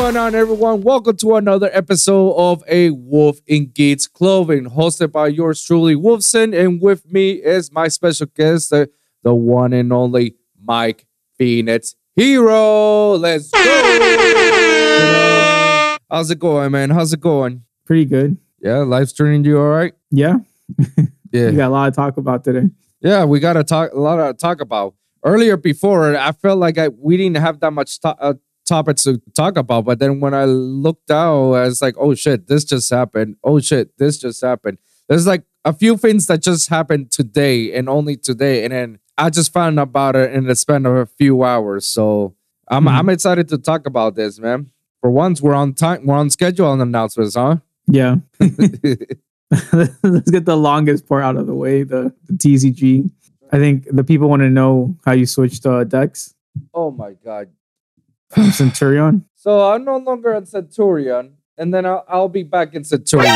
What's 0.00 0.14
going 0.14 0.26
on, 0.26 0.34
everyone? 0.34 0.80
Welcome 0.80 1.18
to 1.18 1.36
another 1.36 1.68
episode 1.74 2.32
of 2.32 2.64
A 2.66 2.88
Wolf 2.88 3.38
in 3.46 3.70
Gates 3.70 4.06
Clothing, 4.06 4.64
hosted 4.64 5.12
by 5.12 5.26
yours 5.26 5.62
truly, 5.62 5.94
Wolfson. 5.94 6.58
And 6.58 6.80
with 6.80 7.12
me 7.12 7.32
is 7.32 7.70
my 7.70 7.88
special 7.88 8.26
guest, 8.34 8.70
the, 8.70 8.88
the 9.22 9.34
one 9.34 9.74
and 9.74 9.92
only 9.92 10.36
Mike 10.58 11.06
Phoenix 11.36 11.96
Hero. 12.16 13.16
Let's 13.16 13.50
go. 13.50 13.58
How's 16.10 16.30
it 16.30 16.38
going, 16.38 16.72
man? 16.72 16.88
How's 16.88 17.12
it 17.12 17.20
going? 17.20 17.64
Pretty 17.84 18.06
good. 18.06 18.38
Yeah, 18.62 18.78
life's 18.78 19.12
treating 19.12 19.44
you 19.44 19.58
all 19.58 19.68
right? 19.68 19.92
Yeah. 20.10 20.38
Yeah. 21.32 21.50
We 21.50 21.56
got 21.58 21.68
a 21.68 21.70
lot 21.72 21.84
to 21.84 21.92
talk 21.92 22.16
about 22.16 22.42
today. 22.42 22.68
Yeah, 23.02 23.24
we 23.24 23.38
got 23.38 23.52
to 23.52 23.62
talk 23.62 23.92
a 23.92 24.00
lot 24.00 24.16
to 24.16 24.32
talk 24.32 24.60
about. 24.60 24.94
Earlier, 25.22 25.56
before 25.56 26.16
I 26.16 26.32
felt 26.32 26.58
like 26.58 26.76
I 26.76 26.88
we 26.88 27.16
didn't 27.16 27.36
have 27.36 27.60
that 27.60 27.70
much 27.70 28.00
to, 28.00 28.08
uh, 28.16 28.34
topics 28.66 29.02
to 29.04 29.20
talk 29.34 29.56
about, 29.56 29.84
but 29.84 29.98
then 29.98 30.20
when 30.20 30.34
I 30.34 30.44
looked 30.44 31.10
out, 31.10 31.52
I 31.54 31.64
was 31.64 31.80
like, 31.82 31.94
"Oh 31.98 32.14
shit, 32.14 32.46
this 32.48 32.64
just 32.64 32.88
happened! 32.90 33.36
Oh 33.44 33.60
shit, 33.60 33.96
this 33.98 34.18
just 34.18 34.40
happened." 34.42 34.78
There's 35.08 35.26
like 35.26 35.44
a 35.64 35.72
few 35.72 35.96
things 35.96 36.26
that 36.28 36.42
just 36.42 36.68
happened 36.68 37.10
today 37.10 37.72
and 37.74 37.88
only 37.88 38.16
today, 38.16 38.64
and 38.64 38.72
then 38.72 38.98
I 39.18 39.30
just 39.30 39.52
found 39.52 39.78
about 39.80 40.16
it 40.16 40.32
in 40.32 40.46
the 40.46 40.54
span 40.54 40.86
of 40.86 40.94
a 40.96 41.06
few 41.06 41.42
hours. 41.44 41.86
So 41.86 42.34
I'm 42.68 42.84
Mhm. 42.84 42.90
I'm 42.98 43.08
excited 43.08 43.48
to 43.48 43.58
talk 43.58 43.86
about 43.86 44.14
this, 44.14 44.38
man. 44.38 44.70
For 45.00 45.10
once, 45.10 45.40
we're 45.42 45.54
on 45.54 45.74
time. 45.74 46.06
We're 46.06 46.16
on 46.16 46.30
schedule 46.30 46.66
on 46.66 46.80
announcements, 46.80 47.34
huh? 47.34 47.56
Yeah. 47.86 48.16
Let's 50.02 50.30
get 50.30 50.44
the 50.44 50.56
longest 50.56 51.08
part 51.08 51.24
out 51.24 51.36
of 51.36 51.46
the 51.46 51.54
way, 51.54 51.82
the, 51.82 52.14
the 52.28 52.34
TCG. 52.34 53.10
I 53.52 53.58
think 53.58 53.88
the 53.90 54.04
people 54.04 54.28
want 54.28 54.42
to 54.42 54.50
know 54.50 54.96
how 55.04 55.12
you 55.12 55.26
switched 55.26 55.66
uh, 55.66 55.82
decks 55.84 56.34
oh 56.74 56.90
my 56.90 57.12
god. 57.24 57.48
From 58.30 58.50
Centurion. 58.52 59.24
So 59.36 59.70
I'm 59.72 59.84
no 59.84 59.96
longer 59.96 60.32
in 60.34 60.46
Centurion, 60.46 61.36
and 61.58 61.72
then 61.74 61.86
I'll, 61.86 62.04
I'll 62.08 62.28
be 62.28 62.42
back 62.42 62.74
in 62.74 62.84
Centurion. 62.84 63.30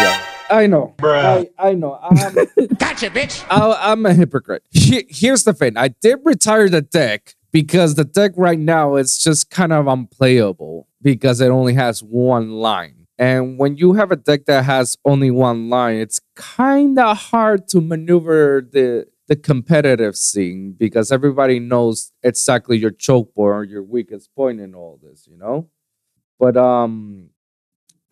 I 0.51 0.67
know. 0.67 0.95
I, 1.03 1.48
I 1.70 1.75
know. 1.75 1.98
I'm, 2.03 2.34
Gotcha, 2.78 3.11
bitch. 3.11 3.45
I, 3.51 3.91
I'm 3.92 4.05
a 4.06 4.12
hypocrite. 4.14 4.62
He- 4.70 5.06
here's 5.09 5.45
the 5.45 5.53
thing 5.55 5.77
I 5.77 5.89
did 5.89 6.19
retire 6.25 6.69
the 6.69 6.83
deck 6.83 7.34
because 7.51 7.95
the 7.95 8.05
deck 8.05 8.33
right 8.36 8.59
now 8.59 8.97
is 8.97 9.17
just 9.19 9.51
kind 9.51 9.73
of 9.73 9.86
unplayable 9.86 10.86
because 11.01 11.41
it 11.41 11.48
only 11.48 11.75
has 11.75 12.01
one 12.03 12.51
line. 12.51 13.06
And 13.19 13.58
when 13.58 13.77
you 13.77 13.92
have 13.92 14.11
a 14.11 14.17
deck 14.17 14.47
that 14.47 14.64
has 14.64 14.97
only 15.05 15.31
one 15.31 15.70
line, 15.70 15.97
it's 15.97 16.20
kind 16.34 16.98
of 16.98 17.17
hard 17.17 17.69
to 17.69 17.81
maneuver 17.81 18.61
the 18.73 19.06
the 19.28 19.36
competitive 19.36 20.17
scene 20.17 20.75
because 20.78 21.11
everybody 21.11 21.58
knows 21.58 22.12
exactly 22.22 22.77
your 22.77 22.91
choke 22.91 23.34
point 23.34 23.55
or 23.55 23.64
your 23.64 23.83
weakest 23.83 24.34
point 24.34 24.61
in 24.61 24.75
all 24.75 24.98
this, 25.03 25.27
you 25.27 25.36
know? 25.36 25.69
But 26.39 26.56
um 26.56 27.30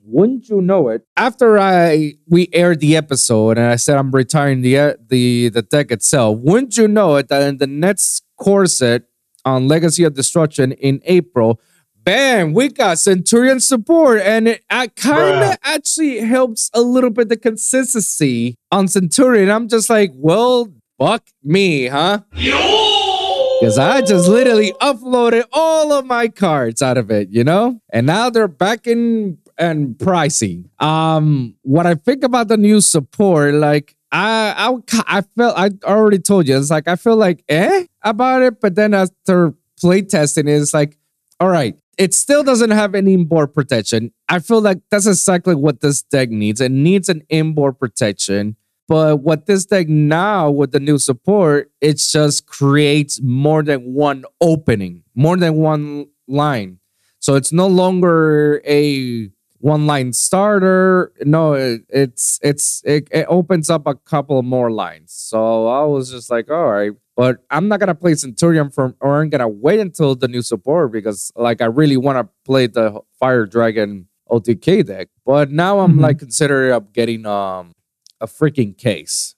wouldn't 0.05 0.49
you 0.49 0.61
know 0.61 0.89
it? 0.89 1.07
After 1.17 1.59
I 1.59 2.15
we 2.29 2.49
aired 2.53 2.81
the 2.81 2.97
episode 2.97 3.59
and 3.59 3.67
I 3.67 3.77
said 3.77 3.97
I'm 3.97 4.11
retiring 4.11 4.63
the 4.63 4.79
uh, 4.79 4.95
the 5.09 5.49
the 5.49 5.63
deck 5.63 5.91
itself, 5.91 6.39
wouldn't 6.41 6.77
you 6.77 6.89
know 6.89 7.17
it 7.17 7.29
that 7.29 7.43
in 7.43 7.59
the 7.59 7.67
next 7.67 8.25
core 8.37 8.67
set 8.67 9.03
on 9.45 9.69
Legacy 9.69 10.05
of 10.05 10.15
Destruction 10.15 10.73
in 10.73 11.01
April, 11.05 11.61
bam, 12.05 12.53
we 12.53 12.69
got 12.69 12.99
Centurion 12.99 13.61
support, 13.61 14.21
and 14.21 14.49
it 14.49 14.65
kind 14.97 15.53
of 15.53 15.57
actually 15.63 16.21
helps 16.21 16.71
a 16.75 16.81
little 16.81 17.11
bit 17.11 17.29
the 17.29 17.37
consistency 17.37 18.57
on 18.71 18.89
Centurion. 18.89 19.51
I'm 19.51 19.69
just 19.69 19.89
like, 19.91 20.13
well, 20.15 20.73
fuck 21.03 21.27
me, 21.43 21.87
huh? 21.87 22.21
Because 22.31 23.79
I 23.79 24.03
just 24.03 24.29
literally 24.29 24.73
uploaded 24.81 25.45
all 25.53 25.93
of 25.93 26.07
my 26.07 26.29
cards 26.29 26.81
out 26.81 26.97
of 26.97 27.11
it, 27.11 27.29
you 27.31 27.43
know? 27.43 27.81
And 27.93 28.07
now 28.07 28.31
they're 28.31 28.49
back 28.49 28.87
in 28.87 29.39
and 29.59 29.97
pricey. 29.99 30.65
Um, 30.81 31.57
what 31.63 31.87
I 31.87 31.95
think 31.95 32.25
about 32.25 32.49
the 32.49 32.57
new 32.57 32.81
support, 32.81 33.55
like 33.55 33.97
I 34.11 34.55
I 34.57 35.19
I 35.19 35.21
felt 35.37 35.59
I 35.59 35.71
already 35.85 36.19
told 36.19 36.49
you, 36.49 36.57
it's 36.57 36.71
like 36.71 36.89
I 36.89 36.97
feel 36.97 37.17
like 37.17 37.45
eh 37.49 37.85
about 38.03 38.43
it, 38.43 38.61
but 38.61 38.75
then 38.75 38.95
after 38.95 39.55
playtesting, 39.83 40.49
it's 40.49 40.73
like, 40.73 40.97
all 41.39 41.49
right, 41.49 41.79
it 41.99 42.15
still 42.15 42.43
doesn't 42.43 42.71
have 42.71 42.95
any 42.95 43.15
inboard 43.15 43.53
protection. 43.53 44.13
I 44.29 44.39
feel 44.39 44.61
like 44.61 44.79
that's 44.91 45.07
exactly 45.07 45.55
what 45.55 45.81
this 45.81 46.03
deck 46.03 46.31
needs. 46.31 46.61
It 46.61 46.73
needs 46.73 47.09
an 47.09 47.23
inboard 47.29 47.79
protection. 47.79 48.57
But 48.93 49.21
what 49.23 49.47
this 49.47 49.65
deck 49.65 49.89
now 49.89 50.51
with 50.51 50.73
the 50.73 50.81
new 50.81 50.99
support, 50.99 51.71
it 51.81 51.97
just 51.97 52.47
creates 52.47 53.21
more 53.23 53.63
than 53.63 53.81
one 53.95 54.25
opening, 54.41 55.03
more 55.15 55.37
than 55.39 55.55
one 55.55 56.09
line. 56.29 56.79
So 57.19 57.35
it's 57.37 57.53
no 57.53 57.67
longer 57.69 58.61
a 58.67 59.31
one 59.61 59.87
line 59.87 60.13
starter. 60.13 61.13
No, 61.25 61.55
it, 61.55 61.83
it's 61.89 62.39
it's 62.43 62.83
it, 62.85 63.09
it 63.11 63.25
opens 63.31 63.71
up 63.71 63.87
a 63.87 63.95
couple 63.95 64.43
more 64.43 64.71
lines. 64.71 65.13
So 65.13 65.69
I 65.69 65.85
was 65.85 66.11
just 66.11 66.31
like, 66.31 66.51
all 66.51 66.69
right, 66.71 66.93
but 67.17 67.39
I'm 67.51 67.69
not 67.69 67.81
gonna 67.81 67.95
play 67.95 68.15
Centurion 68.15 68.69
from 68.71 68.95
or 69.01 69.23
I'm 69.23 69.31
gonna 69.31 69.49
wait 69.49 69.81
until 69.81 70.15
the 70.17 70.29
new 70.29 70.43
support 70.43 70.93
because 70.93 71.33
like 71.37 71.63
I 71.63 71.67
really 71.67 71.97
want 71.97 72.19
to 72.19 72.29
play 72.45 72.67
the 72.67 73.01
Fire 73.19 73.47
Dragon 73.47 74.09
OTK 74.31 74.85
deck. 74.85 75.09
But 75.25 75.51
now 75.51 75.81
I'm 75.81 75.97
Mhm. 75.97 76.01
like 76.03 76.19
considering 76.19 76.73
up 76.73 76.93
getting 76.93 77.25
um 77.25 77.73
a 78.23 78.27
freaking 78.27 78.77
case 78.77 79.35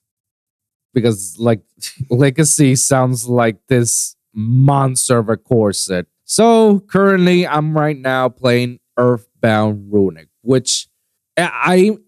because 0.93 1.37
like 1.37 1.61
Legacy 2.09 2.75
sounds 2.75 3.27
like 3.27 3.57
this 3.67 4.15
monster 4.33 5.19
of 5.19 5.29
a 5.29 5.37
core 5.37 5.73
set. 5.73 6.05
So 6.23 6.79
currently, 6.79 7.45
I'm 7.45 7.77
right 7.77 7.97
now 7.97 8.29
playing 8.29 8.79
Earthbound 8.97 9.91
Runick, 9.91 10.29
which 10.41 10.87
I 11.37 11.51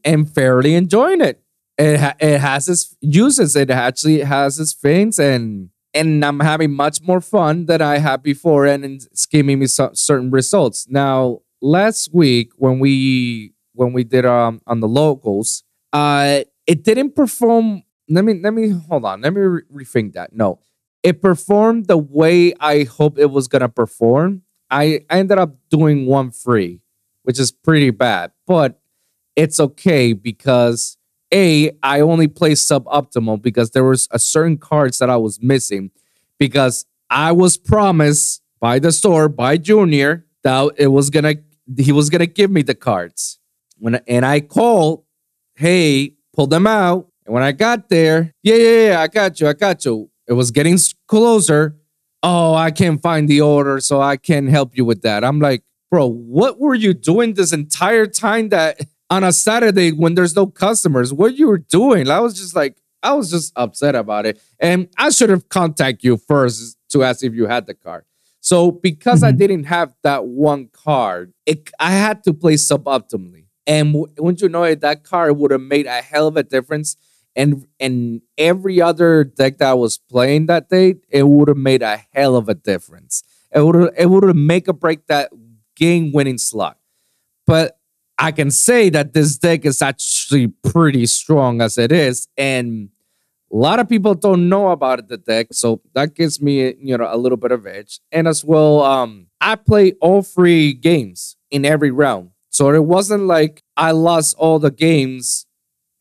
I 0.05 0.09
am 0.09 0.25
fairly 0.25 0.73
enjoying 0.73 1.21
it. 1.21 1.41
It 1.77 1.99
ha- 1.99 2.16
it 2.19 2.39
has 2.39 2.67
its 2.67 2.95
uses. 3.01 3.55
It 3.55 3.69
actually 3.69 4.21
has 4.21 4.59
its 4.59 4.73
things, 4.73 5.19
and 5.19 5.69
and 5.93 6.25
I'm 6.25 6.39
having 6.39 6.73
much 6.73 7.01
more 7.01 7.21
fun 7.21 7.66
than 7.66 7.81
I 7.81 7.99
had 7.99 8.23
before, 8.23 8.66
and 8.66 8.83
it's 8.83 9.25
giving 9.25 9.59
me 9.59 9.67
some 9.67 9.95
certain 9.95 10.31
results. 10.31 10.87
Now, 10.89 11.41
last 11.61 12.09
week 12.13 12.51
when 12.57 12.79
we 12.79 13.53
when 13.73 13.93
we 13.93 14.03
did 14.03 14.25
um 14.25 14.61
on 14.66 14.79
the 14.79 14.87
locals, 14.87 15.63
uh, 15.93 16.41
it 16.67 16.83
didn't 16.83 17.16
perform. 17.16 17.83
Let 18.09 18.23
me 18.23 18.39
let 18.41 18.53
me 18.53 18.69
hold 18.69 19.05
on. 19.05 19.22
Let 19.22 19.33
me 19.33 19.41
re- 19.41 19.61
rethink 19.73 20.13
that. 20.13 20.33
No, 20.33 20.59
it 21.03 21.22
performed 21.22 21.88
the 21.88 21.97
way 21.97 22.53
I 22.59 22.83
hoped 22.83 23.17
it 23.17 23.31
was 23.31 23.47
gonna 23.47 23.69
perform. 23.69 24.44
I, 24.69 25.01
I 25.09 25.19
ended 25.19 25.38
up 25.38 25.55
doing 25.69 26.05
one 26.05 26.31
free, 26.31 26.81
which 27.23 27.39
is 27.39 27.51
pretty 27.51 27.89
bad, 27.91 28.31
but 28.45 28.81
it's 29.35 29.59
okay 29.59 30.11
because 30.13 30.97
a 31.33 31.72
I 31.83 32.01
only 32.01 32.28
played 32.28 32.57
suboptimal 32.57 33.41
because 33.41 33.72
there 33.72 33.84
was 33.84 34.07
a 34.11 34.19
certain 34.19 34.57
cards 34.57 34.97
that 34.99 35.09
I 35.09 35.17
was 35.17 35.41
missing 35.41 35.91
because 36.38 36.85
I 37.09 37.31
was 37.31 37.57
promised 37.57 38.41
by 38.59 38.79
the 38.79 38.91
store 38.91 39.29
by 39.29 39.57
Junior 39.57 40.25
that 40.44 40.73
it 40.78 40.88
was 40.88 41.09
gonna 41.09 41.35
he 41.78 41.91
was 41.91 42.09
gonna 42.09 42.28
give 42.28 42.51
me 42.51 42.61
the 42.61 42.75
cards 42.75 43.39
when 43.78 43.95
and 44.07 44.25
I 44.25 44.39
called, 44.41 45.03
hey, 45.55 46.16
pull 46.37 46.47
them 46.47 46.67
out. 46.67 47.07
And 47.25 47.33
when 47.33 47.43
I 47.43 47.51
got 47.51 47.89
there, 47.89 48.33
yeah, 48.43 48.55
yeah, 48.55 48.87
yeah, 48.89 49.01
I 49.01 49.07
got 49.07 49.39
you, 49.41 49.47
I 49.49 49.53
got 49.53 49.83
you. 49.83 50.09
It 50.27 50.33
was 50.33 50.51
getting 50.51 50.77
closer. 51.07 51.75
Oh, 52.23 52.53
I 52.53 52.71
can't 52.71 53.01
find 53.01 53.27
the 53.27 53.41
order, 53.41 53.79
so 53.79 53.99
I 54.01 54.15
can't 54.17 54.47
help 54.49 54.77
you 54.77 54.85
with 54.85 55.01
that. 55.01 55.23
I'm 55.23 55.39
like, 55.39 55.63
bro, 55.91 56.07
what 56.07 56.59
were 56.59 56.75
you 56.75 56.93
doing 56.93 57.34
this 57.34 57.51
entire 57.53 58.05
time 58.05 58.49
that 58.49 58.79
on 59.09 59.23
a 59.23 59.31
Saturday 59.31 59.91
when 59.91 60.16
there's 60.16 60.35
no 60.35 60.47
customers? 60.47 61.13
What 61.13 61.35
you 61.37 61.47
were 61.47 61.57
doing? 61.57 62.09
I 62.09 62.19
was 62.19 62.34
just 62.37 62.55
like, 62.55 62.78
I 63.03 63.13
was 63.13 63.29
just 63.31 63.53
upset 63.55 63.95
about 63.95 64.25
it. 64.25 64.41
And 64.59 64.87
I 64.97 65.09
should 65.09 65.29
have 65.29 65.49
contacted 65.49 66.03
you 66.03 66.17
first 66.17 66.78
to 66.90 67.03
ask 67.03 67.23
if 67.23 67.33
you 67.33 67.47
had 67.47 67.66
the 67.67 67.73
card. 67.73 68.03
So 68.41 68.72
because 68.72 69.23
I 69.23 69.31
Mhm. 69.31 69.37
didn't 69.37 69.63
have 69.66 69.93
that 70.03 70.25
one 70.25 70.69
card, 70.72 71.33
it, 71.45 71.69
I 71.79 71.91
had 71.91 72.23
to 72.25 72.33
play 72.33 72.55
suboptimally. 72.55 73.45
And 73.67 73.93
wouldn't 73.93 74.41
you 74.41 74.49
know 74.49 74.64
it, 74.64 74.81
that 74.81 75.03
card 75.03 75.37
would 75.37 75.52
have 75.52 75.61
made 75.61 75.85
a 75.85 76.02
hell 76.02 76.28
of 76.28 76.37
a 76.37 76.43
difference. 76.43 76.96
And 77.35 77.67
and 77.79 78.22
every 78.37 78.81
other 78.81 79.23
deck 79.23 79.59
that 79.59 79.69
I 79.69 79.73
was 79.75 79.97
playing 79.99 80.47
that 80.47 80.69
day, 80.69 80.96
it 81.09 81.28
would 81.28 81.49
have 81.49 81.58
made 81.58 81.84
a 81.84 82.02
hell 82.14 82.35
of 82.35 82.49
a 82.49 82.55
difference. 82.55 83.23
It 83.53 83.61
would 83.61 83.93
it 83.97 84.09
would 84.09 84.23
have 84.23 84.35
make 84.35 84.67
or 84.67 84.73
break 84.73 85.05
that 85.08 85.29
game 85.75 86.11
winning 86.11 86.40
slot. 86.40 86.78
But 87.46 87.78
I 88.17 88.31
can 88.31 88.49
say 88.49 88.90
that 88.90 89.14
this 89.14 89.37
deck 89.37 89.66
is 89.66 89.81
actually 89.81 90.47
pretty 90.47 91.05
strong 91.05 91.61
as 91.61 91.78
it 91.78 91.91
is, 91.91 92.28
and 92.37 92.90
a 93.52 93.55
lot 93.55 93.79
of 93.79 93.87
people 93.87 94.16
don't 94.16 94.49
know 94.49 94.69
about 94.69 95.08
the 95.08 95.17
deck, 95.17 95.47
so 95.52 95.81
that 95.93 96.16
gives 96.16 96.41
me 96.41 96.73
you 96.79 96.97
know 96.97 97.08
a 97.09 97.17
little 97.17 97.37
bit 97.37 97.52
of 97.52 97.67
edge. 97.67 97.99
And 98.11 98.28
as 98.28 98.43
well, 98.43 98.81
um, 98.81 99.28
I 99.40 99.55
play 99.55 99.93
all 100.02 100.23
three 100.23 100.73
games 100.73 101.37
in 101.52 101.66
every 101.66 101.91
round, 101.91 102.31
so 102.57 102.69
it 102.73 102.85
wasn't 102.85 103.23
like 103.35 103.61
I 103.75 103.91
lost 103.91 104.35
all 104.37 104.57
the 104.59 104.71
games 104.71 105.45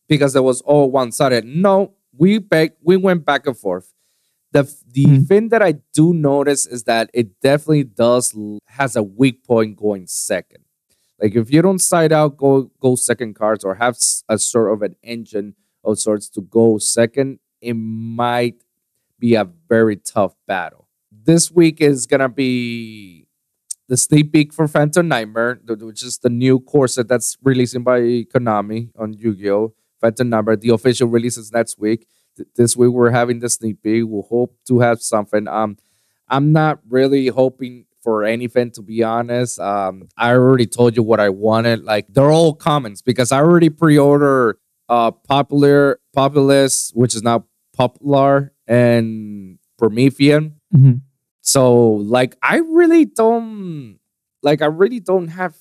because 0.08 0.34
it 0.36 0.42
was 0.50 0.60
all 0.62 0.90
one 0.90 1.12
sided. 1.12 1.44
No, 1.44 1.94
we 2.16 2.38
back 2.38 2.70
we 2.82 2.96
went 2.96 3.24
back 3.30 3.46
and 3.46 3.58
forth. 3.66 3.92
the 4.52 4.62
the 4.98 5.04
Mhm. 5.06 5.26
thing 5.28 5.48
that 5.52 5.60
I 5.68 5.72
do 5.92 6.14
notice 6.14 6.62
is 6.74 6.84
that 6.84 7.10
it 7.12 7.26
definitely 7.48 7.84
does 7.84 8.32
has 8.78 8.96
a 8.96 9.02
weak 9.02 9.44
point 9.44 9.76
going 9.76 10.06
second. 10.06 10.62
Like 11.20 11.34
if 11.42 11.52
you 11.52 11.60
don't 11.66 11.80
side 11.92 12.12
out, 12.12 12.36
go 12.38 12.70
go 12.80 12.94
second 12.96 13.34
cards 13.34 13.64
or 13.64 13.74
have 13.84 13.96
a 14.34 14.38
sort 14.38 14.72
of 14.72 14.80
an 14.88 14.94
engine 15.02 15.56
of 15.84 15.98
sorts 15.98 16.28
to 16.34 16.40
go 16.40 16.78
second, 16.78 17.38
it 17.60 17.74
might 17.74 18.58
be 19.18 19.34
a 19.34 19.44
very 19.68 19.96
tough 19.96 20.34
battle. 20.46 20.88
This 21.30 21.50
week 21.50 21.80
is 21.80 22.06
gonna 22.06 22.28
be 22.30 23.25
the 23.88 23.96
sneak 23.96 24.32
peek 24.32 24.52
for 24.52 24.66
Phantom 24.68 25.06
Nightmare, 25.06 25.60
which 25.66 26.02
is 26.02 26.18
the 26.18 26.30
new 26.30 26.60
core 26.60 26.88
set 26.88 27.08
that's 27.08 27.36
releasing 27.42 27.82
by 27.84 28.00
Konami 28.34 28.90
on 28.98 29.12
Yu-Gi-Oh! 29.12 29.74
Phantom 30.00 30.28
Nightmare. 30.28 30.56
The 30.56 30.70
official 30.70 31.08
release 31.08 31.36
is 31.36 31.52
next 31.52 31.78
week. 31.78 32.06
This 32.56 32.76
week 32.76 32.90
we're 32.90 33.10
having 33.10 33.38
the 33.40 33.48
sneak 33.48 33.82
peek. 33.82 34.04
We'll 34.06 34.22
hope 34.28 34.56
to 34.68 34.80
have 34.80 35.00
something. 35.00 35.48
Um, 35.48 35.76
I'm 36.28 36.52
not 36.52 36.80
really 36.88 37.28
hoping 37.28 37.86
for 38.02 38.24
anything 38.24 38.70
to 38.72 38.82
be 38.82 39.02
honest. 39.02 39.58
Um, 39.58 40.08
I 40.16 40.32
already 40.32 40.66
told 40.66 40.96
you 40.96 41.02
what 41.02 41.18
I 41.20 41.28
wanted. 41.28 41.82
Like 41.84 42.06
they're 42.08 42.30
all 42.30 42.54
comments 42.54 43.02
because 43.02 43.32
I 43.32 43.38
already 43.38 43.68
pre-ordered 43.70 44.58
uh 44.88 45.10
Poplar 45.10 45.98
populous, 46.14 46.92
which 46.94 47.14
is 47.16 47.22
now 47.22 47.46
Poplar 47.76 48.52
and 48.68 49.58
Promethean. 49.78 50.56
Mhm. 50.74 51.00
So 51.46 51.92
like 51.92 52.36
I 52.42 52.56
really 52.56 53.04
don't 53.04 54.00
like 54.42 54.62
I 54.62 54.66
really 54.66 54.98
don't 54.98 55.28
have 55.28 55.54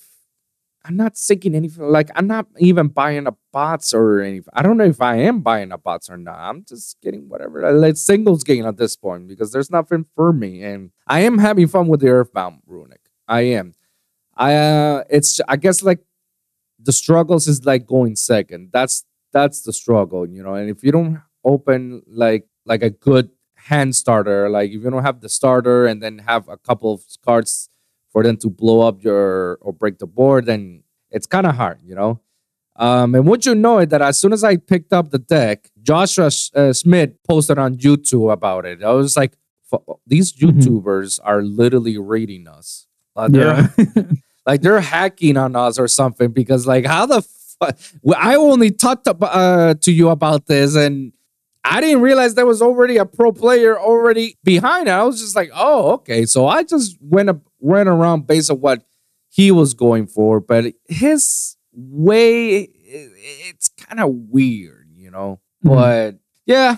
I'm 0.84 0.98
not 0.98 1.16
seeking 1.16 1.54
anything 1.54 1.84
like 1.84 2.10
I'm 2.16 2.26
not 2.26 2.48
even 2.58 2.88
buying 2.88 3.28
a 3.28 3.36
bots 3.54 3.94
or 3.94 4.20
anything. 4.20 4.52
I 4.54 4.64
don't 4.64 4.78
know 4.78 4.86
if 4.86 5.00
I 5.00 5.18
am 5.18 5.42
buying 5.42 5.72
a 5.72 5.78
bots 5.78 6.10
or 6.10 6.18
not. 6.18 6.38
I'm 6.40 6.66
just 6.68 7.00
getting 7.02 7.30
whatever. 7.30 7.64
I 7.64 7.70
like 7.70 7.98
singles 7.98 8.44
game 8.44 8.66
at 8.66 8.78
this 8.78 8.96
point 8.96 9.28
because 9.28 9.52
there's 9.52 9.70
nothing 9.70 10.06
for 10.16 10.34
me. 10.34 10.64
And 10.64 10.90
I 11.06 11.20
am 11.20 11.38
having 11.38 11.68
fun 11.68 11.88
with 11.88 12.00
the 12.02 12.10
Earthbound 12.10 12.62
Runick. 12.68 13.06
I 13.28 13.42
am. 13.42 13.76
I 14.36 14.56
uh 14.56 15.04
it's 15.12 15.40
I 15.48 15.56
guess 15.58 15.84
like 15.84 16.00
the 16.80 16.92
struggles 16.94 17.48
is 17.48 17.64
like 17.64 17.86
going 17.86 18.16
second. 18.16 18.72
That's 18.74 19.06
that's 19.34 19.62
the 19.62 19.74
struggle, 19.74 20.28
you 20.28 20.42
know. 20.42 20.56
And 20.56 20.68
if 20.68 20.84
you 20.84 20.92
don't 20.92 21.22
open 21.44 22.02
like 22.08 22.48
like 22.66 22.81
a 22.81 22.90
good 22.90 23.30
hand 23.72 23.96
starter, 23.96 24.50
like 24.50 24.70
if 24.70 24.82
you 24.84 24.90
don't 24.90 25.04
have 25.04 25.22
the 25.22 25.30
starter 25.30 25.86
and 25.88 26.02
then 26.04 26.20
have 26.20 26.48
a 26.50 26.58
couple 26.58 26.94
of 26.94 27.02
cards 27.26 27.70
for 28.12 28.24
them 28.24 28.38
to 28.38 28.50
blow 28.50 28.82
up 28.88 29.04
your 29.04 29.58
or 29.62 29.74
break 29.74 29.98
the 30.00 30.08
board, 30.08 30.46
then 30.46 30.84
it's 31.12 31.28
kind 31.28 31.46
of 31.46 31.56
hard, 31.56 31.80
you 31.84 31.96
know. 31.96 32.20
Um, 32.78 33.16
and 33.16 33.26
would 33.28 33.46
you 33.46 33.56
know 33.56 33.78
it 33.80 33.90
that 33.92 34.02
as 34.02 34.20
soon 34.20 34.34
as 34.34 34.44
I 34.44 34.58
picked 34.58 34.92
up 34.94 35.10
the 35.12 35.20
deck, 35.20 35.70
Joshua 35.82 36.30
uh, 36.56 36.74
Smith 36.74 37.12
posted 37.28 37.58
on 37.58 37.76
YouTube 37.76 38.32
about 38.32 38.66
it. 38.66 38.84
I 38.84 38.92
was 38.92 39.16
like, 39.16 39.34
"Fu- 39.70 40.00
these 40.06 40.34
Mhm. 40.34 40.62
YouTubers 40.62 41.20
are 41.24 41.42
literally 41.42 41.98
reading 41.98 42.48
us. 42.48 42.88
Uh, 43.16 43.30
they're 43.30 43.72
Yeah. 43.96 44.04
like 44.46 44.62
they're 44.62 44.82
hacking 44.82 45.38
on 45.38 45.56
us 45.56 45.80
or 45.80 45.88
something 45.88 46.32
because 46.32 46.68
like 46.68 46.86
how 46.86 47.06
the 47.06 47.22
fuck 47.22 47.78
I 48.18 48.36
only 48.36 48.72
talked 48.72 49.08
about, 49.08 49.32
uh, 49.34 49.74
to 49.82 49.92
you 49.92 50.10
about 50.10 50.46
this 50.48 50.76
and 50.76 51.14
I 51.68 51.82
didn't 51.82 52.02
realize 52.02 52.36
there 52.36 52.46
was 52.46 52.62
already 52.62 52.98
a 52.98 53.06
pro 53.06 53.32
player 53.32 53.80
already 53.80 54.38
behind 54.44 54.88
it. 54.88 54.92
I 54.92 55.04
was 55.04 55.20
just 55.20 55.36
like, 55.36 55.50
oh, 55.54 55.94
okay. 55.94 56.26
So 56.26 56.48
I 56.48 56.64
just 56.64 56.98
went 57.02 57.30
up, 57.30 57.42
went 57.60 57.90
around 57.90 58.28
based 58.28 58.52
on 58.52 58.62
what 58.62 58.84
he 59.30 59.52
was 59.52 59.74
going 59.74 60.08
for, 60.08 60.40
but 60.40 60.74
his 60.88 61.58
way 61.74 62.70
it's 62.88 63.68
kind 63.70 64.00
of 64.00 64.10
weird, 64.30 64.88
you 64.94 65.12
know. 65.12 65.40
Mhm. 65.66 65.70
But 65.76 66.16
yeah, 66.46 66.78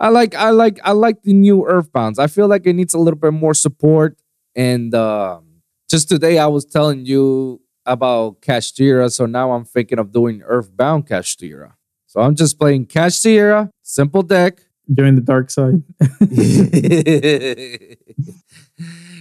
I 0.00 0.08
like 0.08 0.34
I 0.34 0.50
like 0.50 0.78
I 0.84 0.92
like 0.92 1.22
the 1.22 1.32
new 1.32 1.64
Earthbounds. 1.68 2.18
I 2.18 2.28
feel 2.28 2.46
like 2.48 2.66
it 2.66 2.74
needs 2.74 2.94
a 2.94 2.98
little 2.98 3.18
bit 3.18 3.32
more 3.32 3.54
support. 3.54 4.16
And 4.54 4.94
um, 4.94 5.44
just 5.90 6.08
today, 6.08 6.38
I 6.38 6.46
was 6.46 6.64
telling 6.64 7.04
you 7.06 7.60
about 7.84 8.40
Kashtira, 8.42 9.10
so 9.10 9.26
now 9.26 9.52
I'm 9.52 9.64
thinking 9.64 9.98
of 9.98 10.12
doing 10.12 10.42
Earthbound 10.42 11.06
Kashtira. 11.06 11.72
So 12.06 12.20
I'm 12.20 12.34
just 12.34 12.58
playing 12.58 12.86
Kashtira, 12.86 13.70
simple 13.88 14.22
deck, 14.22 14.60
Join 14.92 15.16
the 15.16 15.20
dark 15.20 15.50
side. 15.50 15.82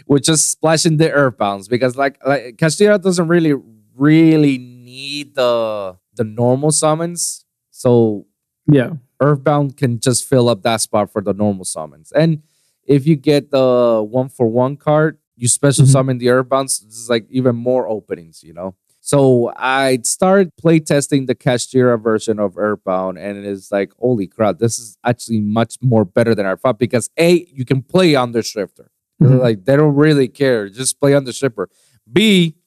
with 0.08 0.24
just 0.24 0.50
splashing 0.52 0.98
the 0.98 1.10
Earthbounds 1.10 1.70
because 1.70 1.96
like 1.98 2.18
like 2.26 2.58
Kashtira 2.58 3.02
doesn't 3.02 3.28
really 3.28 3.54
really 3.96 4.58
need 4.58 5.36
the 5.36 5.98
the 6.16 6.24
normal 6.24 6.72
summons. 6.72 7.46
So 7.72 8.26
Yeah. 8.72 8.94
Earthbound 9.20 9.78
can 9.78 10.00
just 10.00 10.26
fill 10.26 10.48
up 10.48 10.62
that 10.64 10.82
spot 10.82 11.12
for 11.12 11.22
the 11.22 11.34
normal 11.34 11.66
summons. 11.66 12.12
And 12.12 12.44
if 12.86 13.08
you 13.08 13.16
get 13.16 13.50
the 13.52 14.06
one 14.08 14.30
for 14.30 14.48
one 14.48 14.78
card, 14.78 15.18
you 15.36 15.48
special 15.48 15.86
Mhm. 15.86 15.92
summon 15.92 16.18
the 16.20 16.28
Earthbounds. 16.28 16.84
It's 16.86 17.10
like 17.10 17.26
even 17.30 17.56
more 17.56 17.88
openings, 17.90 18.44
you 18.44 18.54
know. 18.54 18.76
So 19.08 19.54
I 19.56 20.00
started 20.04 20.52
playtesting 20.62 21.28
the 21.28 21.34
Kashtira 21.34 21.98
version 21.98 22.40
of 22.40 22.58
Earthbound, 22.58 23.18
and 23.18 23.38
it 23.38 23.46
is 23.46 23.72
like, 23.72 23.94
holy 23.98 24.28
crap, 24.28 24.60
this 24.60 24.78
is 24.80 24.98
actually 25.06 25.40
much 25.40 25.78
more 25.82 26.04
better 26.04 26.36
than 26.36 26.46
I 26.46 26.56
thought 26.56 26.78
because 26.78 27.10
A, 27.18 27.48
you 27.50 27.64
can 27.64 27.82
play 27.84 28.18
under 28.18 28.44
Shifter. 28.44 28.92
Mhm. 29.24 29.40
Like 29.40 29.64
they 29.64 29.78
don't 29.78 29.96
really 29.96 30.28
care. 30.28 30.68
Just 30.68 31.00
play 31.00 31.14
under 31.14 31.32
Shifter. 31.32 31.70
B, 32.12 32.58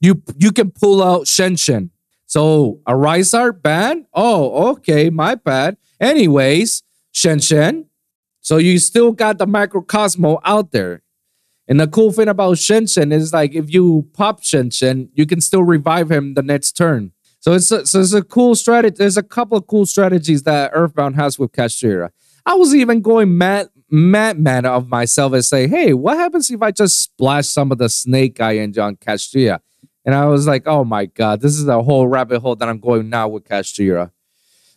you 0.00 0.22
you 0.36 0.52
can 0.52 0.70
pull 0.70 1.02
out 1.02 1.22
Shenshen. 1.22 1.90
So 2.26 2.78
a 2.86 2.92
Rizar 2.92 3.50
ban? 3.60 4.06
Oh, 4.14 4.70
okay, 4.70 5.10
my 5.10 5.34
bad. 5.34 5.78
Anyways, 6.00 6.84
Shenshen. 7.12 7.86
So 8.40 8.58
you 8.58 8.78
still 8.78 9.10
got 9.10 9.38
the 9.38 9.46
Microcosmo 9.46 10.40
out 10.44 10.70
there. 10.70 11.02
And 11.68 11.78
the 11.80 11.86
cool 11.86 12.12
thing 12.12 12.28
about 12.28 12.56
Shenshen 12.56 13.12
is 13.12 13.32
like 13.32 13.54
if 13.54 13.72
you 13.72 14.08
pop 14.14 14.42
Shenshen, 14.42 15.08
you 15.14 15.26
can 15.26 15.40
still 15.40 15.62
revive 15.62 16.10
him 16.10 16.34
the 16.34 16.42
next 16.42 16.72
turn. 16.72 17.12
So 17.40 17.52
it's 17.52 17.70
a, 17.72 17.86
so 17.86 18.00
it's 18.00 18.12
a 18.12 18.22
cool 18.22 18.54
strategy. 18.54 18.96
There's 18.98 19.16
a 19.16 19.22
couple 19.22 19.56
of 19.58 19.66
cool 19.66 19.86
strategies 19.86 20.42
that 20.44 20.70
Earthbound 20.74 21.16
has 21.16 21.38
with 21.38 21.52
Kashtira. 21.52 22.10
I 22.44 22.54
was 22.54 22.74
even 22.74 23.00
going 23.00 23.36
mad 23.38 23.68
mad 23.90 24.38
mad 24.38 24.64
of 24.64 24.88
myself 24.88 25.32
and 25.32 25.44
say, 25.44 25.68
hey, 25.68 25.92
what 25.92 26.16
happens 26.16 26.50
if 26.50 26.62
I 26.62 26.70
just 26.70 27.02
splash 27.02 27.46
some 27.46 27.70
of 27.70 27.78
the 27.78 27.88
snake 27.88 28.36
guy 28.36 28.52
in 28.52 28.72
John 28.72 28.96
Kashtira? 28.96 29.60
And 30.04 30.14
I 30.14 30.26
was 30.26 30.46
like, 30.46 30.66
oh 30.66 30.84
my 30.84 31.06
God, 31.06 31.40
this 31.40 31.54
is 31.56 31.68
a 31.68 31.82
whole 31.82 32.08
rabbit 32.08 32.40
hole 32.40 32.56
that 32.56 32.68
I'm 32.68 32.80
going 32.80 33.08
now 33.08 33.28
with 33.28 33.44
Kashtira. 33.44 34.10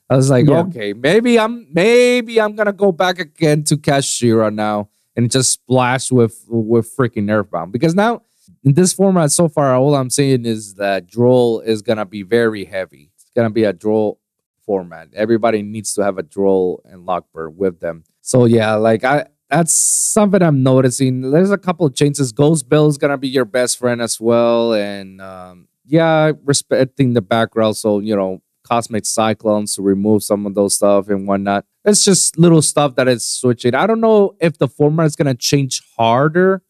I 0.09 0.15
was 0.15 0.29
like, 0.29 0.45
Yeah. 0.47 0.59
okay, 0.59 0.93
maybe 0.93 1.39
I'm 1.39 1.67
maybe 1.73 2.39
I'm 2.39 2.55
gonna 2.55 2.73
go 2.73 2.91
back 2.91 3.19
again 3.19 3.63
to 3.65 3.77
Kashtira 3.77 4.53
now 4.53 4.89
and 5.15 5.31
just 5.31 5.51
splash 5.51 6.11
with 6.11 6.45
with 6.47 6.95
freaking 6.95 7.31
Earthbound. 7.31 7.71
Because 7.71 7.95
now 7.95 8.21
in 8.63 8.73
this 8.73 8.93
format 8.93 9.31
so 9.31 9.47
far, 9.47 9.75
all 9.75 9.95
I'm 9.95 10.09
saying 10.09 10.45
is 10.45 10.75
that 10.75 11.07
Droll 11.07 11.61
is 11.61 11.81
gonna 11.81 12.05
be 12.05 12.23
very 12.23 12.65
heavy. 12.65 13.11
It's 13.15 13.31
gonna 13.35 13.49
be 13.49 13.63
a 13.63 13.73
Droll 13.73 14.19
format. 14.65 15.09
Everybody 15.13 15.61
needs 15.61 15.93
to 15.95 16.03
have 16.03 16.17
a 16.17 16.23
Droll 16.23 16.81
and 16.85 17.07
Lockbird 17.07 17.55
with 17.55 17.79
them. 17.79 18.03
So 18.21 18.45
yeah, 18.45 18.73
like 18.75 19.03
I 19.03 19.27
that's 19.49 19.73
something 19.73 20.41
I'm 20.41 20.63
noticing. 20.63 21.31
There's 21.31 21.51
a 21.51 21.57
couple 21.57 21.85
of 21.85 21.95
changes. 21.95 22.31
Ghost 22.31 22.67
Belle 22.67 22.87
is 22.87 22.97
gonna 22.97 23.17
be 23.17 23.27
your 23.27 23.45
best 23.45 23.77
friend 23.77 24.01
as 24.01 24.19
well, 24.19 24.73
and 24.73 25.21
um, 25.21 25.67
yeah, 25.85 26.31
respecting 26.43 27.13
the 27.13 27.21
background. 27.21 27.77
So 27.77 27.99
you 27.99 28.15
know, 28.15 28.41
Cosmic 28.63 29.05
Cyclones 29.05 29.75
to 29.75 29.81
remove 29.81 30.23
some 30.23 30.45
of 30.45 30.55
those 30.55 30.75
stuff 30.75 31.09
and 31.09 31.27
whatnot. 31.27 31.65
It's 31.85 32.03
just 32.03 32.37
little 32.37 32.63
stuff 32.63 32.95
that 32.95 33.07
is 33.07 33.23
switching. 33.23 33.75
I 33.75 33.85
don't 33.85 34.01
know 34.01 34.35
if 34.41 34.57
the 34.57 34.67
format 34.67 35.05
is 35.05 35.15
gonna 35.15 35.35
change 35.35 35.83
harder 35.95 36.63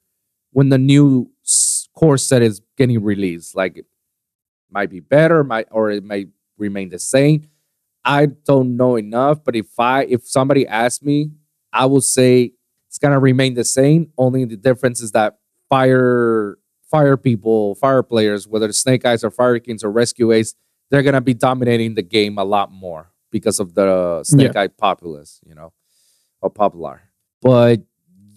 when 0.51 0.69
the 0.69 0.77
new 0.77 1.31
core 1.95 2.17
set 2.17 2.41
is 2.41 2.62
getting 2.77 3.01
released. 3.01 3.55
Like 3.55 3.77
it 3.77 3.86
might 4.69 4.89
be 4.89 5.00
better, 5.00 5.43
might 5.45 5.67
or 5.72 5.89
it 5.89 6.03
might 6.03 6.27
remain 6.57 6.89
the 6.89 7.00
same. 7.00 7.48
I 8.03 8.25
don't 8.25 8.75
know 8.75 8.98
enough, 8.98 9.41
but 9.45 9.55
if 9.55 9.79
I 9.79 10.03
if 10.03 10.27
somebody 10.27 10.67
asked 10.67 11.01
me, 11.03 11.31
I 11.72 11.86
would 11.86 12.03
say 12.03 12.51
it's 12.89 12.98
gonna 12.98 13.19
remain 13.19 13.53
the 13.53 13.63
same. 13.63 14.12
Only 14.17 14.43
the 14.43 14.57
difference 14.57 15.01
is 15.01 15.13
that 15.13 15.38
fire 15.69 16.57
fire 16.91 17.15
people, 17.15 17.75
fire 17.75 18.03
players, 18.03 18.50
whether 18.50 18.65
it's 18.65 18.79
Snake 18.79 19.05
Eyes 19.05 19.24
or 19.24 19.31
Fire 19.31 19.60
Kings 19.60 19.81
or 19.81 19.91
Rescue 19.91 20.34
Ace, 20.34 20.55
they're 20.91 21.03
gonna 21.03 21.22
be 21.22 21.34
dominating 21.34 21.95
the 21.95 22.03
game 22.03 22.38
a 22.38 22.43
lot 22.43 22.69
more 22.69 23.13
because 23.36 23.60
of 23.60 23.74
the 23.74 24.24
Snake 24.24 24.56
Eye 24.56 24.68
populace, 24.68 25.42
you 25.46 25.54
know, 25.54 25.74
or 26.39 26.50
Poplar. 26.50 27.01
But 27.42 27.82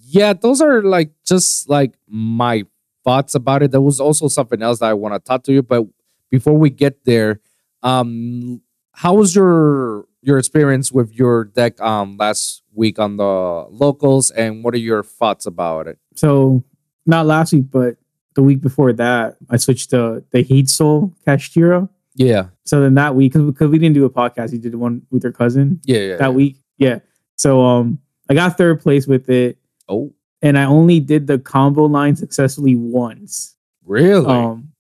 yeah, 0.02 0.32
those 0.32 0.60
are 0.60 0.82
like 0.82 1.12
just 1.24 1.70
like 1.70 1.94
my 2.08 2.64
thoughts 3.04 3.36
about 3.36 3.62
it. 3.62 3.70
There 3.70 3.80
was 3.80 4.00
also 4.00 4.26
something 4.26 4.60
else 4.60 4.80
that 4.80 4.86
I 4.86 4.94
want 4.94 5.14
to 5.14 5.20
talk 5.20 5.44
to 5.44 5.52
you, 5.52 5.62
but 5.62 5.84
before 6.30 6.58
we 6.58 6.68
get 6.68 7.04
there, 7.04 7.40
um, 7.84 8.60
how 8.90 9.14
was 9.14 9.36
your 9.36 10.06
your 10.20 10.36
experience 10.36 10.90
with 10.90 11.14
your 11.14 11.44
deck 11.44 11.80
um 11.80 12.16
last 12.18 12.64
week 12.74 12.98
on 12.98 13.18
the 13.18 13.66
locals, 13.70 14.32
and 14.32 14.64
what 14.64 14.74
are 14.74 14.82
your 14.90 15.04
thoughts 15.04 15.46
about 15.46 15.86
it? 15.86 15.98
So 16.16 16.64
not 17.06 17.24
last 17.26 17.52
week, 17.52 17.70
but 17.70 17.98
the 18.34 18.42
week 18.42 18.60
before 18.60 18.92
that, 18.94 19.36
I 19.48 19.58
switched 19.58 19.90
to 19.90 20.24
the 20.32 20.42
Heat 20.42 20.68
Soul 20.68 21.14
Kashtira. 21.24 21.88
Yeah, 22.14 22.48
So 22.64 22.80
then 22.80 22.94
that 22.94 23.14
week, 23.14 23.34
because 23.34 23.70
we 23.70 23.78
didn't 23.78 23.94
do 23.94 24.04
a 24.04 24.10
podcast, 24.10 24.52
you 24.52 24.58
did 24.58 24.74
one 24.74 25.02
with 25.10 25.22
your 25.22 25.32
cousin 25.32 25.80
yeah, 25.84 25.98
yeah. 26.00 26.16
that 26.16 26.34
week. 26.34 26.56
Yeah. 26.76 26.98
So 27.36 27.64
um, 27.64 27.98
I 28.28 28.34
got 28.34 28.56
third 28.58 28.80
place 28.80 29.06
with 29.06 29.28
it, 29.30 29.58
Oh, 29.88 30.12
and 30.42 30.58
I 30.58 30.64
only 30.64 30.98
did 31.00 31.26
the 31.28 31.38
combo 31.38 31.84
line 31.84 32.16
successfully 32.16 32.74
once. 32.76 33.56
really? 33.84 34.26
Um, 34.26 34.70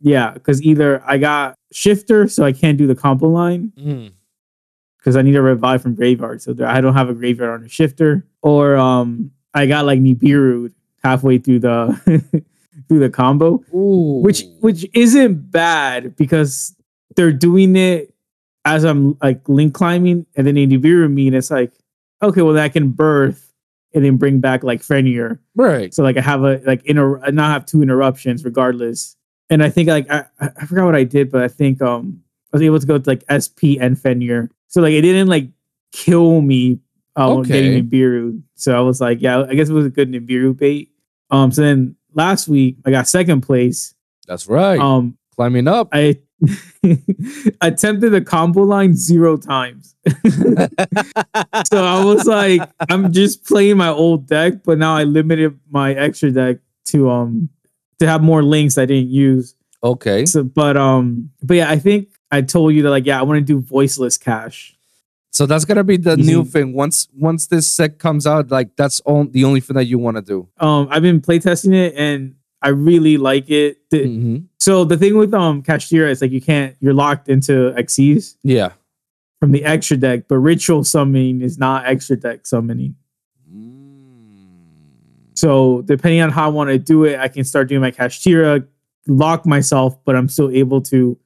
yeah, 0.00 0.32
because 0.32 0.60
either 0.62 1.00
I 1.06 1.18
got 1.18 1.54
shifter, 1.72 2.26
so 2.26 2.44
I 2.44 2.52
can't 2.52 2.76
do 2.76 2.86
the 2.88 2.96
combo 2.96 3.28
line 3.28 3.72
Mm. 3.78 4.12
because 4.98 5.16
I 5.16 5.22
need 5.22 5.36
a 5.36 5.42
revive 5.42 5.82
from 5.82 5.94
graveyard, 5.94 6.42
so 6.42 6.52
there, 6.52 6.66
I 6.66 6.80
don't 6.80 6.94
have 6.94 7.08
a 7.08 7.14
graveyard 7.14 7.60
on 7.60 7.64
a 7.64 7.68
shifter, 7.68 8.26
or 8.42 8.76
um, 8.76 9.30
I 9.54 9.66
got 9.66 9.84
like 9.86 10.00
Nibiru 10.00 10.72
halfway 11.04 11.38
through 11.38 11.60
the 11.60 12.42
through 12.92 13.00
the 13.00 13.10
combo, 13.10 13.62
Ooh. 13.74 14.20
which 14.22 14.44
which 14.60 14.86
isn't 14.94 15.50
bad 15.50 16.14
because 16.16 16.76
they're 17.16 17.32
doing 17.32 17.74
it 17.76 18.14
as 18.64 18.84
I'm 18.84 19.16
like 19.22 19.48
link 19.48 19.72
climbing, 19.74 20.26
and 20.36 20.46
then 20.46 20.54
they 20.56 20.66
Nibiru 20.66 21.10
me, 21.10 21.26
and 21.26 21.36
it's 21.36 21.50
like, 21.50 21.72
okay, 22.22 22.42
well 22.42 22.52
then 22.54 22.64
I 22.64 22.68
can 22.68 22.90
birth 22.90 23.52
and 23.94 24.04
then 24.04 24.16
bring 24.16 24.40
back 24.40 24.62
like 24.62 24.82
Fenrir. 24.82 25.40
right. 25.54 25.92
So 25.92 26.02
like 26.02 26.16
I 26.16 26.20
have 26.20 26.42
a 26.44 26.60
like 26.66 26.84
inter 26.84 27.18
I 27.22 27.30
now 27.30 27.48
have 27.50 27.66
two 27.66 27.82
interruptions 27.82 28.44
regardless. 28.44 29.16
And 29.50 29.62
I 29.62 29.68
think 29.70 29.88
like 29.88 30.10
I, 30.10 30.24
I 30.40 30.50
I 30.60 30.66
forgot 30.66 30.86
what 30.86 30.94
I 30.94 31.04
did, 31.04 31.30
but 31.30 31.42
I 31.42 31.48
think 31.48 31.82
um 31.82 32.22
I 32.52 32.56
was 32.56 32.62
able 32.62 32.78
to 32.80 32.86
go 32.86 32.98
to 32.98 33.08
like 33.10 33.24
SP 33.28 33.76
and 33.80 33.98
Fenrir. 34.00 34.50
So 34.68 34.80
like 34.82 34.92
it 34.92 35.02
didn't 35.02 35.28
like 35.28 35.48
kill 35.92 36.40
me 36.40 36.78
um 37.16 37.38
Okay. 37.40 37.48
getting 37.52 37.84
Nibiru. 37.88 38.42
So 38.54 38.76
I 38.76 38.80
was 38.80 39.00
like, 39.00 39.20
yeah, 39.20 39.42
I 39.42 39.54
guess 39.54 39.68
it 39.68 39.74
was 39.74 39.86
a 39.86 39.90
good 39.90 40.10
Nibiru 40.10 40.56
bait. 40.56 40.90
Um 41.30 41.52
so 41.52 41.62
then 41.62 41.96
last 42.14 42.48
week 42.48 42.76
I 42.84 42.90
got 42.90 43.08
second 43.08 43.42
place. 43.42 43.94
That's 44.26 44.46
right. 44.48 44.78
Um 44.78 45.16
Climbing 45.36 45.68
up. 45.68 45.88
I 45.92 46.20
attempted 47.60 48.10
the 48.10 48.20
combo 48.20 48.62
line 48.62 48.94
zero 48.94 49.36
times. 49.36 49.94
so 50.26 51.84
I 51.84 52.04
was 52.04 52.26
like, 52.26 52.68
I'm 52.90 53.12
just 53.12 53.46
playing 53.46 53.76
my 53.76 53.88
old 53.88 54.26
deck, 54.26 54.64
but 54.64 54.78
now 54.78 54.94
I 54.96 55.04
limited 55.04 55.58
my 55.70 55.94
extra 55.94 56.30
deck 56.30 56.58
to 56.86 57.10
um 57.10 57.48
to 58.00 58.08
have 58.08 58.22
more 58.22 58.42
links 58.42 58.78
I 58.78 58.86
didn't 58.86 59.10
use. 59.10 59.54
okay. 59.82 60.26
So, 60.26 60.42
but 60.42 60.76
um, 60.76 61.30
but 61.42 61.56
yeah, 61.56 61.70
I 61.70 61.78
think 61.78 62.08
I 62.30 62.42
told 62.42 62.74
you 62.74 62.82
that 62.82 62.90
like, 62.90 63.06
yeah, 63.06 63.18
I 63.18 63.22
want 63.22 63.38
to 63.38 63.44
do 63.44 63.60
voiceless 63.60 64.18
cash. 64.18 64.76
So 65.34 65.46
that's 65.46 65.64
gonna 65.64 65.82
be 65.82 65.96
the 65.96 66.16
Easy. 66.18 66.30
new 66.30 66.44
thing. 66.44 66.74
Once 66.74 67.08
once 67.18 67.46
this 67.46 67.66
set 67.66 67.98
comes 67.98 68.26
out, 68.26 68.50
like 68.50 68.76
that's 68.76 69.00
all 69.00 69.24
the 69.24 69.44
only 69.44 69.60
thing 69.60 69.74
that 69.76 69.86
you 69.86 69.98
want 69.98 70.18
to 70.18 70.22
do. 70.22 70.46
Um, 70.60 70.86
I've 70.90 71.00
been 71.02 71.20
playtesting 71.22 71.72
it 71.74 71.94
and 71.96 72.34
I 72.60 72.68
really 72.68 73.16
like 73.16 73.48
it. 73.50 73.78
The- 73.90 74.04
Mhm. 74.06 74.44
So 74.58 74.84
the 74.84 74.96
thing 74.98 75.16
with 75.16 75.32
um 75.34 75.62
Kashtira 75.62 76.10
is 76.10 76.20
like 76.20 76.32
you 76.32 76.40
can't 76.42 76.76
you're 76.80 76.92
locked 76.94 77.28
into 77.30 77.72
Xyz 77.78 78.36
Yeah. 78.44 78.72
from 79.40 79.52
the 79.52 79.64
extra 79.64 79.96
deck, 79.96 80.28
but 80.28 80.36
ritual 80.36 80.84
summoning 80.84 81.40
is 81.40 81.58
not 81.58 81.86
extra 81.86 82.16
deck 82.16 82.46
summoning. 82.46 82.94
Mm. 83.50 85.34
So 85.34 85.82
depending 85.86 86.20
on 86.20 86.28
how 86.30 86.46
I 86.46 86.50
want 86.50 86.68
to 86.70 86.78
do 86.78 87.04
it, 87.04 87.18
I 87.18 87.28
can 87.28 87.44
start 87.44 87.68
doing 87.68 87.80
my 87.80 87.90
Kashtira, 87.90 88.66
lock 89.08 89.46
myself, 89.46 89.98
but 90.04 90.14
I'm 90.14 90.28
still 90.28 90.50
able 90.50 90.82
to 90.82 91.16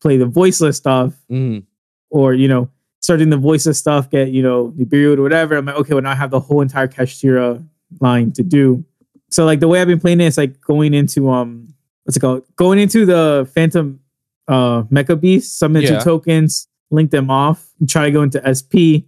play 0.00 0.16
the 0.16 0.26
voiceless 0.26 0.78
stuff, 0.78 1.12
Mhm. 1.30 1.64
or 2.10 2.32
you 2.34 2.48
know, 2.48 2.70
starting 3.00 3.30
the 3.30 3.36
voiceless 3.36 3.78
stuff, 3.78 4.10
get 4.10 4.28
you 4.30 4.42
know 4.42 4.72
Nibiru 4.78 5.16
or 5.18 5.22
whatever. 5.22 5.56
I'm 5.56 5.66
like, 5.66 5.76
okay, 5.76 5.94
well 5.94 6.02
now 6.02 6.10
I 6.12 6.14
have 6.16 6.30
the 6.30 6.40
whole 6.40 6.60
entire 6.60 6.88
Kashtira 6.88 7.64
line 8.00 8.32
to 8.32 8.42
do. 8.42 8.84
So 9.30 9.44
like 9.44 9.60
the 9.60 9.68
way 9.68 9.80
I've 9.80 9.86
been 9.88 10.00
playing 10.00 10.20
it 10.20 10.26
is 10.26 10.38
like 10.38 10.60
going 10.60 10.94
into 10.94 11.30
um 11.30 11.68
what's 12.04 12.16
it 12.16 12.20
called? 12.20 12.42
Going 12.56 12.78
into 12.78 13.04
the 13.06 13.48
Phantom 13.54 14.00
uh 14.48 14.82
Mecha 14.84 15.20
Beast, 15.20 15.58
summon 15.58 15.82
Yeah. 15.82 15.98
two 15.98 16.04
tokens, 16.04 16.66
link 16.90 17.10
them 17.10 17.30
off, 17.30 17.68
and 17.80 17.88
try 17.88 18.04
to 18.06 18.10
go 18.10 18.22
into 18.22 18.40
SP. 18.44 19.04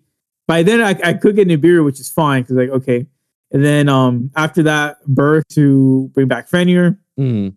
By 0.46 0.62
then 0.62 0.80
I, 0.82 0.90
I 1.04 1.12
could 1.14 1.36
get 1.36 1.48
Nibiru, 1.48 1.84
which 1.84 2.00
is 2.00 2.10
fine 2.10 2.42
because 2.42 2.56
like 2.56 2.70
okay. 2.70 3.06
And 3.52 3.64
then 3.64 3.88
um 3.88 4.30
after 4.36 4.62
that, 4.64 5.04
birth 5.06 5.44
to 5.54 6.08
bring 6.14 6.28
back 6.28 6.48
Fenrir, 6.48 6.98
Mhm. 7.18 7.54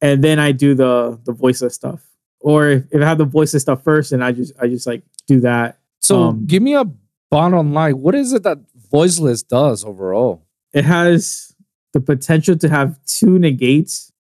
and 0.00 0.24
then 0.24 0.38
I 0.38 0.52
do 0.52 0.74
the 0.74 1.18
the 1.24 1.32
voiceless 1.32 1.74
stuff. 1.74 2.02
Or 2.40 2.68
if, 2.68 2.84
if 2.92 3.02
I 3.02 3.04
have 3.06 3.18
the 3.18 3.24
voiceless 3.24 3.62
stuff 3.62 3.82
first, 3.82 4.12
and 4.12 4.22
I 4.22 4.32
just 4.32 4.52
I 4.60 4.68
just 4.68 4.86
like 4.86 5.02
do 5.26 5.40
that. 5.40 5.78
So 6.00 6.24
Um, 6.24 6.46
give 6.46 6.62
me 6.62 6.74
a 6.74 6.84
bottom 7.30 7.72
line. 7.72 8.00
What 8.00 8.14
is 8.14 8.32
it 8.32 8.42
that 8.44 8.58
voiceless 8.90 9.42
does 9.42 9.84
overall? 9.84 10.44
It 10.72 10.84
has 10.84 11.54
the 11.92 12.00
potential 12.00 12.56
to 12.58 12.68
have 12.68 12.98
two 13.06 13.38
negates. 13.38 14.12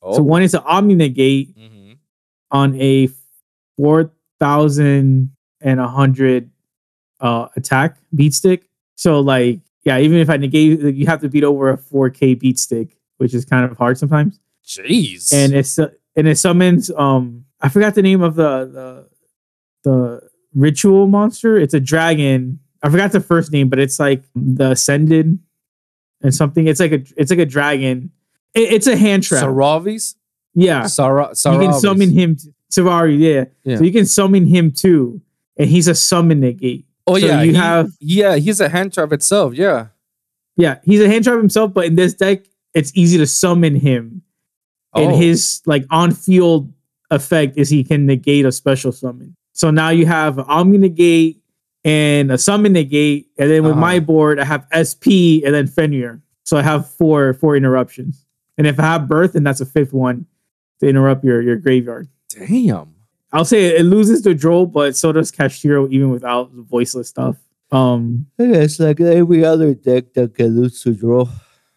Oh. 0.00 0.16
So 0.16 0.22
one 0.22 0.42
is 0.42 0.54
an 0.54 0.62
omni 0.64 0.94
negate 0.94 1.56
Mhm. 1.56 1.96
on 2.50 2.74
a 2.80 3.08
four 3.76 4.12
thousand 4.40 5.30
and 5.60 5.80
a 5.80 5.88
hundred 5.88 6.50
uh 7.20 7.48
attack 7.56 7.98
beat 8.14 8.34
stick. 8.34 8.68
So 8.96 9.20
like 9.20 9.60
yeah, 9.84 9.98
even 9.98 10.18
if 10.18 10.30
I 10.30 10.36
negate, 10.36 10.80
you 10.94 11.06
have 11.06 11.20
to 11.22 11.28
beat 11.28 11.42
over 11.44 11.70
a 11.70 11.76
four 11.76 12.08
K 12.10 12.34
beat 12.34 12.58
stick, 12.58 12.96
which 13.18 13.34
is 13.34 13.44
kind 13.44 13.68
of 13.70 13.76
hard 13.76 13.98
sometimes. 13.98 14.38
Jeez. 14.66 15.32
and 15.32 15.52
it's 15.54 15.78
and 15.78 16.28
it 16.28 16.38
summons 16.38 16.90
um 16.96 17.44
I 17.60 17.68
forgot 17.68 17.94
the 17.94 18.02
name 18.02 18.22
of 18.22 18.34
the 18.36 18.66
the 18.66 19.08
the 19.84 20.20
ritual 20.54 21.06
monster. 21.06 21.56
It's 21.58 21.74
a 21.74 21.80
dragon. 21.80 22.58
I 22.82 22.90
forgot 22.90 23.12
the 23.12 23.20
first 23.20 23.52
name, 23.52 23.68
but 23.68 23.78
it's 23.78 23.98
like 24.00 24.24
the 24.34 24.72
ascended 24.72 25.38
and 26.22 26.34
something. 26.34 26.66
It's 26.66 26.80
like 26.80 26.92
a 26.92 27.02
it's 27.16 27.30
like 27.30 27.40
a 27.40 27.46
dragon. 27.46 28.10
It- 28.54 28.72
it's 28.72 28.86
a 28.86 28.96
hand 28.96 29.22
trap. 29.22 29.44
Sauravis? 29.44 30.14
yeah, 30.54 30.86
Sara- 30.86 31.28
you 31.28 31.58
can 31.58 31.72
summon 31.74 32.10
him. 32.10 32.36
T- 32.36 32.50
Savari, 32.72 33.18
yeah. 33.18 33.44
Yeah. 33.64 33.76
So 33.78 33.84
you 33.84 33.92
can 33.92 34.06
summon 34.06 34.46
him 34.46 34.70
too, 34.70 35.20
and 35.56 35.68
he's 35.68 35.88
a 35.88 35.94
summon 35.94 36.40
negate. 36.40 36.86
Oh 37.06 37.18
so 37.18 37.26
yeah, 37.26 37.42
you 37.42 37.52
he- 37.52 37.56
have- 37.56 37.90
yeah. 38.00 38.36
He's 38.36 38.60
a 38.60 38.68
hand 38.68 38.92
trap 38.92 39.12
itself. 39.12 39.54
Yeah. 39.54 39.86
Yeah, 40.56 40.78
he's 40.84 41.00
a 41.00 41.08
hand 41.08 41.24
trap 41.24 41.38
himself, 41.38 41.72
but 41.72 41.86
in 41.86 41.94
this 41.94 42.12
deck, 42.14 42.44
it's 42.74 42.92
easy 42.94 43.16
to 43.18 43.26
summon 43.26 43.74
him. 43.76 44.22
Oh. 44.94 45.02
and 45.08 45.16
his 45.22 45.62
like 45.64 45.86
on 45.90 46.10
field 46.12 46.70
effect 47.10 47.56
is 47.56 47.70
he 47.70 47.82
can 47.84 48.04
negate 48.04 48.44
a 48.44 48.52
special 48.52 48.92
summon. 48.92 49.34
So 49.52 49.70
now 49.70 49.90
you 49.90 50.06
have 50.06 50.38
Omni 50.38 50.78
negate 50.78 51.42
and 51.84 52.30
a 52.32 52.38
summon 52.38 52.72
negate, 52.72 53.28
and 53.38 53.50
then 53.50 53.64
with 53.64 53.76
my 53.76 53.96
Uh-huh. 53.96 54.06
board 54.06 54.38
I 54.40 54.44
have 54.44 54.66
SP 54.72 55.42
and 55.44 55.54
then 55.54 55.66
Fenrir. 55.66 56.20
So 56.44 56.56
I 56.56 56.62
have 56.62 56.88
four 56.88 57.34
four 57.34 57.56
interruptions, 57.56 58.24
and 58.58 58.66
if 58.66 58.78
I 58.78 58.82
have 58.84 59.08
Birth, 59.08 59.32
then 59.34 59.44
that's 59.44 59.60
a 59.60 59.66
fifth 59.66 59.92
one 59.92 60.26
to 60.80 60.88
interrupt 60.88 61.24
your 61.24 61.40
your 61.42 61.56
graveyard. 61.56 62.08
Damn. 62.30 62.88
I'll 63.32 63.44
say 63.46 63.76
it 63.76 63.84
loses 63.86 64.22
the 64.22 64.34
draw, 64.34 64.66
but 64.66 64.94
so 64.96 65.10
does 65.12 65.32
Kashtira 65.32 65.90
even 65.90 66.10
without 66.10 66.54
the 66.54 66.62
voiceless 66.62 67.08
stuff. 67.08 67.36
Um, 67.70 68.26
It's 68.38 68.78
like 68.78 69.00
every 69.00 69.42
other 69.44 69.72
deck 69.74 70.12
that 70.14 70.34
can 70.34 70.54
lose 70.60 70.82
to 70.82 70.92
draw. 70.92 71.26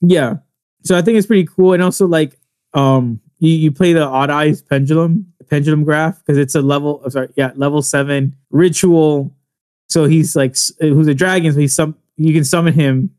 Yeah. 0.02 0.38
So 0.84 0.98
I 0.98 1.02
think 1.02 1.18
it's 1.18 1.28
pretty 1.28 1.46
cool. 1.46 1.72
And 1.74 1.82
also 1.82 2.06
like 2.08 2.38
um 2.74 3.22
you, 3.40 3.52
you 3.52 3.72
play 3.72 3.94
the 3.94 4.04
odd 4.04 4.30
eyes 4.30 4.62
pendulum, 4.62 5.28
pendulum 5.50 5.84
graph, 5.84 6.20
because 6.20 6.38
it's 6.38 6.56
a 6.56 6.62
level 6.62 7.02
oh, 7.04 7.10
sorry, 7.10 7.30
yeah, 7.36 7.52
level 7.56 7.82
seven 7.82 8.36
ritual. 8.50 9.34
So 9.88 10.06
he's 10.06 10.36
like 10.36 10.56
who's 10.80 11.08
a 11.08 11.14
dragon, 11.14 11.54
so 11.54 11.60
he's 11.60 11.74
some 11.74 11.96
you 12.18 12.34
can 12.34 12.44
summon 12.44 12.74
him 12.74 13.12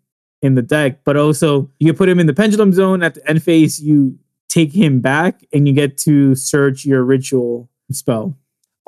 in 0.42 0.54
the 0.54 0.62
deck, 0.62 1.04
but 1.04 1.16
also 1.16 1.70
you 1.78 1.86
can 1.86 1.96
put 1.96 2.08
him 2.08 2.18
in 2.18 2.26
the 2.26 2.34
pendulum 2.34 2.72
zone 2.72 3.02
at 3.02 3.14
the 3.14 3.28
end 3.28 3.42
phase, 3.42 3.80
you 3.80 4.18
take 4.48 4.72
him 4.72 5.00
back 5.00 5.44
and 5.52 5.66
you 5.66 5.74
get 5.74 5.98
to 5.98 6.34
search 6.34 6.84
your 6.84 7.04
ritual 7.04 7.68
spell. 7.90 8.36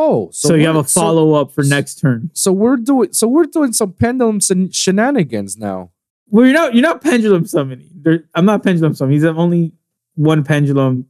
Oh, 0.00 0.28
So, 0.30 0.54
you 0.54 0.64
have 0.66 0.76
a 0.76 0.84
follow 0.84 1.34
up 1.34 1.50
for 1.50 1.64
next 1.64 1.96
turn. 1.96 2.30
So, 2.32 2.52
we're 2.52 2.76
doing. 2.76 3.12
So 3.12 3.26
we're 3.26 3.46
doing 3.46 3.72
some 3.72 3.92
pendulums 3.92 4.48
and 4.48 4.72
shenanigans 4.72 5.56
now. 5.58 5.90
Well, 6.30 6.44
you're 6.44 6.54
not 6.54 6.74
you're 6.74 6.82
not 6.82 7.02
pendulum 7.02 7.46
summoning. 7.46 7.88
There, 7.94 8.24
I'm 8.34 8.44
not 8.44 8.62
pendulum 8.62 8.94
summoning. 8.94 9.16
He's 9.16 9.24
only 9.24 9.72
one 10.14 10.44
pendulum 10.44 11.06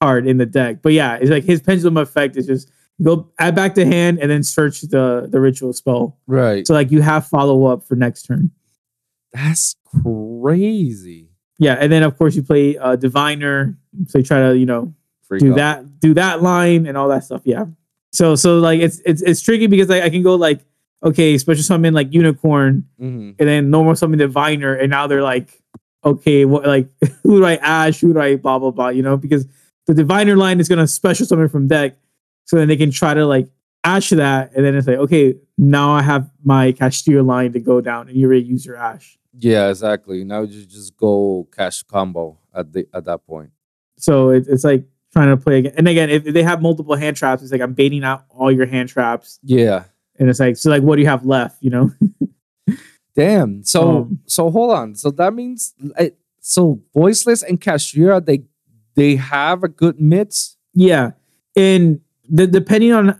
card 0.00 0.26
in 0.26 0.38
the 0.38 0.46
deck. 0.46 0.82
But 0.82 0.92
yeah, 0.92 1.16
it's 1.16 1.30
like 1.30 1.44
his 1.44 1.60
pendulum 1.60 1.96
effect 1.96 2.36
is 2.36 2.46
just 2.46 2.70
go 3.02 3.30
add 3.38 3.54
back 3.54 3.74
to 3.74 3.84
hand 3.86 4.18
and 4.18 4.30
then 4.30 4.42
search 4.42 4.80
the 4.82 5.28
the 5.30 5.40
ritual 5.40 5.72
spell. 5.72 6.18
Right. 6.26 6.66
So 6.66 6.74
like 6.74 6.90
you 6.90 7.02
have 7.02 7.26
follow 7.26 7.66
up 7.66 7.86
for 7.86 7.94
next 7.96 8.24
turn. 8.24 8.50
That's 9.32 9.76
crazy. 10.02 11.28
Yeah, 11.58 11.74
and 11.74 11.92
then 11.92 12.02
of 12.02 12.16
course 12.16 12.34
you 12.34 12.42
play 12.42 12.76
uh, 12.78 12.96
diviner. 12.96 13.76
So 14.06 14.18
you 14.18 14.24
try 14.24 14.40
to 14.48 14.56
you 14.58 14.66
know 14.66 14.94
Freak 15.28 15.40
do 15.42 15.52
out. 15.52 15.56
that 15.56 16.00
do 16.00 16.14
that 16.14 16.42
line 16.42 16.86
and 16.86 16.96
all 16.96 17.08
that 17.08 17.24
stuff. 17.24 17.42
Yeah. 17.44 17.66
So 18.12 18.34
so 18.34 18.58
like 18.58 18.80
it's 18.80 19.00
it's 19.04 19.22
it's 19.22 19.40
tricky 19.40 19.66
because 19.66 19.88
like 19.88 20.02
I 20.02 20.10
can 20.10 20.22
go 20.22 20.34
like 20.34 20.60
okay 21.02 21.38
special 21.38 21.62
summon 21.62 21.94
like 21.94 22.12
unicorn 22.12 22.84
Mhm. 23.00 23.34
and 23.38 23.48
then 23.48 23.70
normal 23.70 23.94
summon 23.96 24.18
diviner, 24.18 24.74
and 24.74 24.90
now 24.90 25.06
they're 25.06 25.22
like, 25.22 25.60
okay, 26.04 26.44
what 26.46 26.66
like 26.66 26.88
who 27.22 27.38
do 27.40 27.44
I 27.44 27.56
ash? 27.56 28.00
Who 28.00 28.14
do 28.14 28.20
I 28.20 28.36
blah 28.36 28.58
blah 28.58 28.70
blah? 28.70 28.88
You 28.88 29.02
know, 29.02 29.16
because 29.16 29.46
the 29.92 30.02
diviner 30.02 30.36
line 30.36 30.60
is 30.60 30.68
gonna 30.68 30.86
special 30.86 31.26
summon 31.26 31.48
from 31.48 31.68
deck, 31.68 31.96
so 32.44 32.56
then 32.56 32.68
they 32.68 32.76
can 32.76 32.90
try 32.90 33.14
to 33.14 33.26
like 33.26 33.48
ash 33.84 34.10
that, 34.10 34.52
and 34.54 34.64
then 34.64 34.74
it's 34.74 34.86
like, 34.86 34.98
okay, 34.98 35.34
now 35.58 35.92
I 35.92 36.02
have 36.02 36.30
my 36.44 36.72
Castillo 36.72 37.22
line 37.22 37.52
to 37.54 37.60
go 37.60 37.80
down, 37.80 38.08
and 38.08 38.16
you 38.16 38.26
already 38.26 38.42
use 38.44 38.64
your 38.66 38.76
ash. 38.76 39.18
Yeah, 39.38 39.68
exactly. 39.70 40.24
Now 40.24 40.42
you 40.42 40.66
just 40.66 40.96
go 40.96 41.48
cash 41.56 41.82
combo 41.84 42.38
at 42.54 42.72
the 42.72 42.86
at 42.92 43.04
that 43.04 43.26
point. 43.26 43.50
So 43.98 44.30
it, 44.30 44.46
it's 44.48 44.64
like 44.64 44.84
trying 45.12 45.28
to 45.28 45.36
play 45.36 45.58
again. 45.58 45.72
And 45.76 45.88
again, 45.88 46.08
if, 46.10 46.24
they 46.24 46.42
have 46.42 46.60
multiple 46.62 46.94
hand 46.96 47.16
traps, 47.16 47.42
it's 47.42 47.52
like 47.52 47.60
I'm 47.60 47.72
baiting 47.74 48.04
out 48.04 48.24
all 48.28 48.50
your 48.50 48.66
hand 48.66 48.88
traps, 48.88 49.38
Yeah. 49.42 49.84
and 50.18 50.28
it's 50.28 50.40
like, 50.40 50.56
so 50.56 50.68
like, 50.70 50.82
what 50.82 50.96
do 50.96 51.02
you 51.02 51.08
have 51.08 51.24
left? 51.26 51.62
You 51.62 51.70
know? 51.70 51.90
Damn. 53.16 53.64
So 53.64 53.88
Um, 54.02 54.20
so 54.26 54.50
hold 54.50 54.70
on. 54.72 54.94
So 54.94 55.10
that 55.12 55.34
means 55.34 55.74
uh, 55.98 56.06
so 56.40 56.80
voiceless 56.94 57.42
and 57.42 57.60
Kashtira 57.60 58.24
they 58.24 58.44
they 59.00 59.16
have 59.16 59.64
a 59.64 59.68
good 59.68 59.98
mix. 60.00 60.56
Yeah, 60.74 61.12
and 61.56 62.00
the 62.28 62.46
depending 62.46 62.92
on 62.92 63.18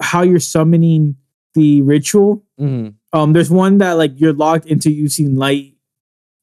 how 0.00 0.22
you're 0.22 0.38
summoning 0.40 1.16
the 1.54 1.82
ritual, 1.82 2.44
Mhm. 2.60 2.94
um, 3.12 3.32
there's 3.32 3.50
one 3.50 3.78
that 3.78 3.92
like 3.94 4.12
you're 4.20 4.32
locked 4.32 4.66
into 4.66 4.90
using 4.90 5.36
light 5.36 5.74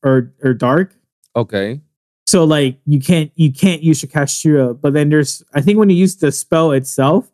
or 0.03 0.33
or 0.43 0.53
dark. 0.53 0.95
Okay. 1.35 1.81
So 2.25 2.43
like 2.43 2.79
you 2.85 2.99
can't 2.99 3.31
you 3.35 3.53
can't 3.53 3.81
use 3.83 4.01
your 4.03 4.09
Kashtira, 4.09 4.79
but 4.79 4.93
then 4.93 5.09
there's 5.09 5.43
I 5.53 5.61
think 5.61 5.77
when 5.77 5.89
you 5.89 5.95
use 5.95 6.15
the 6.17 6.31
spell 6.31 6.71
itself, 6.71 7.31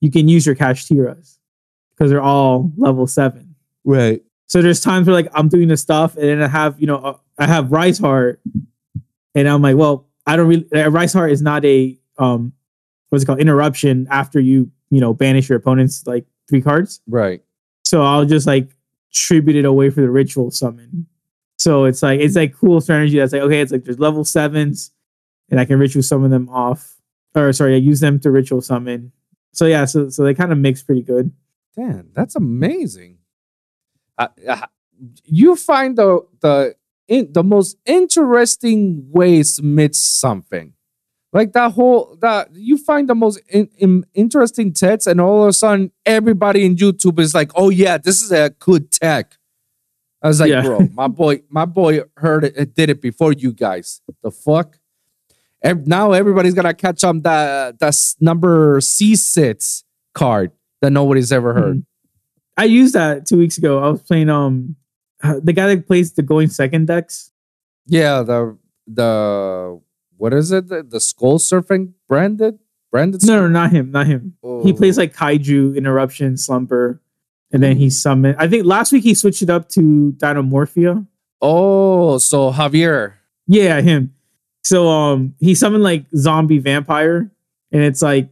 you 0.00 0.10
can 0.10 0.28
use 0.28 0.46
your 0.46 0.54
Kashtiras 0.54 1.38
because 1.90 2.10
they're 2.10 2.22
all 2.22 2.70
level 2.76 3.06
seven. 3.06 3.54
Right. 3.84 4.22
So 4.48 4.62
there's 4.62 4.80
times 4.80 5.06
where 5.08 5.14
like 5.16 5.28
I'm 5.34 5.48
doing 5.48 5.66
the 5.68 5.76
stuff 5.76 6.16
and 6.16 6.24
then 6.28 6.42
I 6.42 6.46
have 6.48 6.78
you 6.80 6.86
know 6.86 6.98
uh, 6.98 7.16
I 7.38 7.46
have 7.48 7.72
Rise 7.72 7.98
Heart, 7.98 8.40
and 9.34 9.48
I'm 9.48 9.62
like, 9.62 9.76
well, 9.76 10.05
I 10.26 10.36
don't 10.36 10.48
really 10.48 10.66
uh, 10.74 10.90
Rise 10.90 11.12
Heart 11.12 11.32
is 11.32 11.42
not 11.42 11.64
a 11.64 11.98
um 12.18 12.52
what's 13.10 13.24
it 13.24 13.26
called 13.26 13.40
interruption 13.40 14.06
after 14.10 14.40
you 14.40 14.70
you 14.90 15.00
know 15.00 15.14
banish 15.14 15.48
your 15.48 15.58
opponent's 15.58 16.06
like 16.06 16.26
three 16.48 16.62
cards. 16.62 17.00
Right. 17.06 17.42
So 17.84 18.02
I'll 18.02 18.24
just 18.24 18.46
like 18.46 18.70
tribute 19.12 19.56
it 19.56 19.64
away 19.64 19.90
for 19.90 20.00
the 20.00 20.10
ritual 20.10 20.50
summon. 20.50 21.06
So 21.58 21.84
it's 21.84 22.02
like 22.02 22.20
it's 22.20 22.36
like 22.36 22.54
cool 22.54 22.80
strategy 22.80 23.18
that's 23.18 23.32
like 23.32 23.42
okay, 23.42 23.60
it's 23.60 23.72
like 23.72 23.84
there's 23.84 23.98
level 23.98 24.24
sevens, 24.24 24.92
and 25.50 25.58
I 25.58 25.64
can 25.64 25.78
ritual 25.78 26.02
summon 26.02 26.30
them 26.30 26.48
off, 26.48 26.96
or 27.34 27.52
sorry, 27.52 27.74
I 27.74 27.78
use 27.78 28.00
them 28.00 28.20
to 28.20 28.30
ritual 28.30 28.60
summon. 28.60 29.12
So 29.52 29.66
yeah, 29.66 29.84
so 29.86 30.10
so 30.10 30.22
they 30.22 30.34
kind 30.34 30.52
of 30.52 30.58
mix 30.58 30.82
pretty 30.82 31.02
good. 31.02 31.32
Damn, 31.74 32.10
that's 32.14 32.36
amazing. 32.36 33.18
Uh, 34.18 34.28
uh, 34.48 34.66
you 35.24 35.56
find 35.56 35.96
the 35.96 36.26
the 36.40 36.74
in, 37.08 37.32
the 37.32 37.42
most 37.44 37.76
interesting 37.86 39.06
ways 39.10 39.56
to 39.56 39.62
mix 39.62 39.98
something. 39.98 40.72
Like 41.32 41.52
that 41.52 41.72
whole 41.72 42.16
that 42.22 42.48
you 42.54 42.78
find 42.78 43.08
the 43.08 43.14
most 43.14 43.40
in, 43.48 43.68
in- 43.76 44.06
interesting 44.14 44.72
text, 44.72 45.06
and 45.06 45.20
all 45.20 45.42
of 45.42 45.48
a 45.48 45.52
sudden 45.52 45.92
everybody 46.06 46.64
in 46.64 46.76
YouTube 46.76 47.18
is 47.18 47.34
like, 47.34 47.50
"Oh 47.54 47.68
yeah, 47.68 47.98
this 47.98 48.22
is 48.22 48.32
a 48.32 48.50
good 48.58 48.90
tech." 48.90 49.36
I 50.22 50.28
was 50.28 50.40
like, 50.40 50.50
Yeah. 50.50 50.62
"Bro, 50.62 50.88
my 50.94 51.08
boy, 51.08 51.42
my 51.50 51.66
boy 51.66 52.00
heard 52.16 52.44
it, 52.44 52.54
it 52.56 52.74
did 52.74 52.88
it 52.90 53.02
before 53.02 53.32
you 53.32 53.52
guys." 53.52 54.00
The 54.22 54.30
fuck. 54.30 54.78
And 55.62 55.86
now 55.86 56.12
everybody's 56.12 56.54
gonna 56.54 56.74
catch 56.74 57.04
on 57.04 57.20
that 57.22 57.78
that's 57.80 58.16
number 58.20 58.80
C 58.80 59.14
six 59.16 59.84
card 60.14 60.52
that 60.80 60.90
nobody's 60.90 61.32
ever 61.32 61.52
heard. 61.52 61.78
Mhm. 61.78 61.84
I 62.56 62.64
used 62.64 62.94
that 62.94 63.26
two 63.26 63.36
weeks 63.36 63.58
ago. 63.58 63.80
I 63.80 63.88
was 63.90 64.00
playing 64.02 64.30
um 64.30 64.76
the 65.42 65.52
guy 65.52 65.74
that 65.74 65.86
plays 65.86 66.12
the 66.12 66.22
going 66.22 66.48
second 66.48 66.86
decks. 66.86 67.32
Yeah, 67.86 68.22
the 68.22 68.56
the 68.86 69.80
what 70.16 70.32
is 70.32 70.50
it? 70.52 70.68
The, 70.68 70.82
the 70.82 71.00
skull 71.00 71.38
surfing 71.38 71.92
branded 72.08 72.58
branded. 72.90 73.26
No, 73.26 73.40
no, 73.40 73.48
not 73.48 73.70
him, 73.72 73.90
not 73.90 74.06
him. 74.06 74.34
He 74.62 74.72
plays 74.72 74.96
Oh. 74.98 75.02
like 75.02 75.14
Kaiju, 75.14 75.76
Interruption, 75.76 76.36
Slumber, 76.36 77.02
and 77.52 77.62
then 77.62 77.76
he 77.76 77.90
summoned. 77.90 78.36
I 78.38 78.48
think 78.48 78.64
last 78.64 78.92
week 78.92 79.02
he 79.04 79.14
switched 79.14 79.42
it 79.42 79.50
up 79.50 79.68
to 79.70 80.14
Dinomorphia. 80.18 81.06
Oh, 81.42 82.18
so 82.18 82.50
Javier. 82.52 83.14
Yeah, 83.46 83.80
him. 83.80 84.14
So 84.64 84.88
um 84.88 85.34
he 85.38 85.54
summoned 85.54 85.84
like 85.84 86.06
zombie 86.16 86.58
vampire, 86.58 87.30
and 87.72 87.82
it's 87.82 88.02
like 88.02 88.30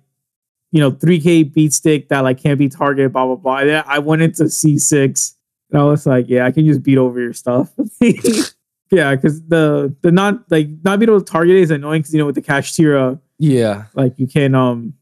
you 0.72 0.80
know 0.80 0.90
3k 0.90 1.52
beat 1.52 1.72
stick 1.72 2.08
that 2.08 2.20
like 2.20 2.38
can't 2.42 2.58
be 2.58 2.68
targeted, 2.68 3.12
blah 3.12 3.26
blah 3.26 3.36
blah. 3.36 3.82
I 3.86 3.98
went 4.00 4.22
into 4.22 4.44
C6 4.44 5.34
and 5.74 5.82
I 5.82 5.84
was 5.84 6.06
like, 6.06 6.26
yeah, 6.28 6.46
I 6.46 6.52
can 6.52 6.64
just 6.66 6.82
beat 6.82 6.98
over 6.98 7.20
your 7.20 7.32
stuff. 7.32 7.72
yeah, 8.90 9.14
because 9.14 9.42
the 9.46 9.94
the 10.02 10.12
not 10.12 10.50
like 10.50 10.68
not 10.84 10.98
being 10.98 11.08
able 11.10 11.20
to 11.20 11.24
target 11.30 11.56
it 11.56 11.62
is 11.62 11.70
annoying 11.70 12.00
because 12.02 12.12
you 12.14 12.18
know 12.20 12.26
with 12.26 12.36
the 12.36 12.42
Kashtira, 12.42 13.20
Yeah. 13.38 13.84
like 13.94 14.18
you 14.18 14.26
can 14.26 14.54
um 14.54 14.94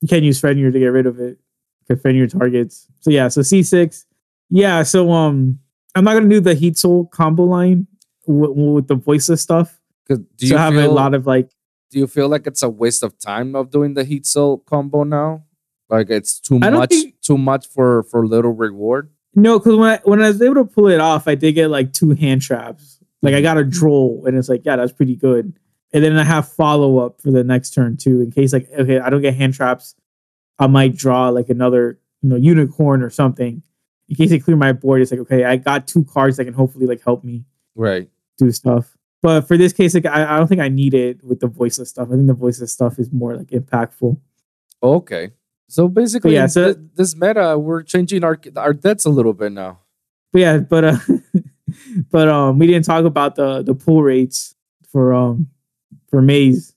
you 0.00 0.08
can't 0.08 0.24
use 0.24 0.40
Fenrir 0.40 0.70
to 0.70 0.78
get 0.78 0.86
rid 0.88 1.06
of 1.06 1.20
it. 1.20 1.38
Can 1.86 1.98
Fenrir 1.98 2.26
targets. 2.26 2.86
So 3.00 3.10
yeah, 3.10 3.28
so 3.28 3.42
C6. 3.42 4.04
Yeah, 4.50 4.82
so 4.82 5.12
um 5.12 5.58
I'm 5.94 6.04
not 6.04 6.14
gonna 6.14 6.28
do 6.28 6.40
the 6.40 6.54
heat 6.54 6.78
soul 6.78 7.06
combo 7.06 7.44
line 7.44 7.86
with, 8.26 8.50
with 8.50 8.88
the 8.88 8.94
voiceless 8.96 9.42
stuff. 9.42 9.78
'Cause 10.08 10.18
Do 10.36 10.46
so 10.46 10.54
you 10.54 10.58
have 10.58 10.74
a 10.76 10.88
lot 10.88 11.14
of 11.14 11.26
like 11.26 11.50
do 11.90 11.98
you 11.98 12.06
feel 12.06 12.28
like 12.28 12.46
it's 12.46 12.62
a 12.62 12.68
waste 12.68 13.02
of 13.02 13.16
time 13.18 13.54
of 13.54 13.70
doing 13.70 13.94
the 13.94 14.04
heat 14.04 14.26
soul 14.26 14.58
combo 14.58 15.04
now? 15.04 15.44
Like 15.88 16.10
it's 16.10 16.40
too 16.40 16.58
I 16.62 16.70
much 16.70 16.90
think- 16.90 17.20
too 17.20 17.38
much 17.38 17.66
for 17.68 18.02
for 18.04 18.26
little 18.26 18.52
reward? 18.52 19.10
No, 19.36 19.58
because 19.58 19.76
when 19.76 19.90
I 19.90 20.00
when 20.04 20.20
I 20.22 20.28
was 20.28 20.42
able 20.42 20.56
to 20.56 20.64
pull 20.64 20.88
it 20.88 20.98
off, 21.00 21.28
I 21.28 21.34
did 21.36 21.52
get 21.52 21.68
like 21.70 21.92
two 21.92 22.10
hand 22.10 22.42
traps. 22.42 22.98
Like 23.22 23.34
I 23.34 23.40
got 23.40 23.56
a 23.58 23.64
droll, 23.64 24.24
and 24.26 24.36
it's 24.36 24.48
like, 24.48 24.62
yeah, 24.64 24.76
that's 24.76 24.92
pretty 24.92 25.14
good. 25.16 25.52
And 25.92 26.02
then 26.04 26.16
I 26.18 26.24
have 26.24 26.50
follow 26.52 26.98
up 26.98 27.20
for 27.20 27.30
the 27.30 27.44
next 27.44 27.70
turn 27.70 27.96
too, 27.96 28.20
in 28.20 28.30
case 28.32 28.52
like 28.52 28.68
okay, 28.76 28.98
I 28.98 29.08
don't 29.10 29.22
get 29.22 29.34
hand 29.34 29.54
traps, 29.54 29.94
I 30.58 30.66
might 30.66 30.96
draw 30.96 31.28
like 31.28 31.48
another 31.48 31.98
you 32.22 32.28
know 32.30 32.36
unicorn 32.36 33.02
or 33.02 33.10
something. 33.10 33.62
In 34.08 34.14
case 34.16 34.30
they 34.30 34.38
clear 34.38 34.56
my 34.56 34.72
board, 34.72 35.02
it's 35.02 35.10
like 35.10 35.20
okay, 35.20 35.44
I 35.44 35.56
got 35.56 35.86
two 35.86 36.04
cards 36.04 36.36
that 36.36 36.44
can 36.44 36.54
hopefully 36.54 36.86
like 36.86 37.02
help 37.02 37.22
me 37.24 37.44
Right. 37.74 38.08
do 38.38 38.50
stuff. 38.52 38.96
But 39.22 39.48
for 39.48 39.56
this 39.56 39.72
case, 39.72 39.94
like 39.94 40.06
I, 40.06 40.34
I 40.34 40.38
don't 40.38 40.46
think 40.46 40.60
I 40.60 40.68
need 40.68 40.94
it 40.94 41.24
with 41.24 41.40
the 41.40 41.48
voiceless 41.48 41.90
stuff. 41.90 42.08
I 42.08 42.14
think 42.14 42.26
the 42.26 42.34
voiceless 42.34 42.72
stuff 42.72 42.98
is 42.98 43.10
more 43.12 43.36
like 43.36 43.48
impactful. 43.48 44.16
Okay. 44.82 45.30
So 45.68 45.88
basically, 45.88 46.34
yeah, 46.34 46.46
so- 46.46 46.74
thi- 46.74 46.80
this 46.94 47.16
meta, 47.16 47.58
we're 47.58 47.82
changing 47.82 48.24
our 48.24 48.38
our 48.56 48.72
debts 48.72 49.04
a 49.04 49.10
little 49.10 49.32
bit 49.32 49.52
now. 49.52 49.80
But 50.32 50.38
yeah, 50.40 50.58
but 50.58 50.84
uh 50.84 50.98
but 52.10 52.28
um 52.28 52.58
we 52.58 52.66
didn't 52.66 52.84
talk 52.84 53.04
about 53.04 53.34
the 53.36 53.62
the 53.62 53.74
pull 53.74 54.02
rates 54.02 54.54
for 54.90 55.12
um 55.12 55.48
for 56.08 56.22
Maze. 56.22 56.74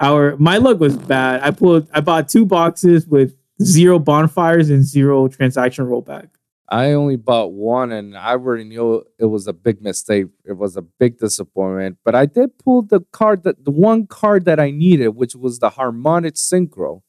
Our 0.00 0.36
my 0.36 0.58
luck 0.58 0.80
was 0.80 0.96
bad. 0.96 1.42
I 1.42 1.50
pulled 1.50 1.88
I 1.92 2.00
bought 2.00 2.28
two 2.28 2.44
boxes 2.46 3.06
with 3.06 3.36
zero 3.62 3.98
bonfires 3.98 4.70
and 4.70 4.82
zero 4.84 5.28
transaction 5.28 5.86
rollback. 5.86 6.28
I 6.68 6.92
only 6.92 7.16
bought 7.16 7.52
one, 7.52 7.92
and 7.92 8.16
I 8.16 8.30
already 8.30 8.64
knew 8.64 9.04
it 9.18 9.26
was 9.26 9.46
a 9.46 9.52
big 9.52 9.82
mistake. 9.82 10.26
It 10.44 10.54
was 10.54 10.76
a 10.76 10.82
big 10.82 11.18
disappointment. 11.18 11.98
But 12.04 12.14
I 12.14 12.24
did 12.26 12.58
pull 12.58 12.82
the 12.82 13.00
card 13.12 13.42
that 13.44 13.64
the 13.64 13.70
one 13.70 14.06
card 14.06 14.44
that 14.46 14.58
I 14.58 14.70
needed, 14.70 15.08
which 15.08 15.36
was 15.36 15.58
the 15.58 15.70
harmonic 15.70 16.34
synchro. 16.34 17.02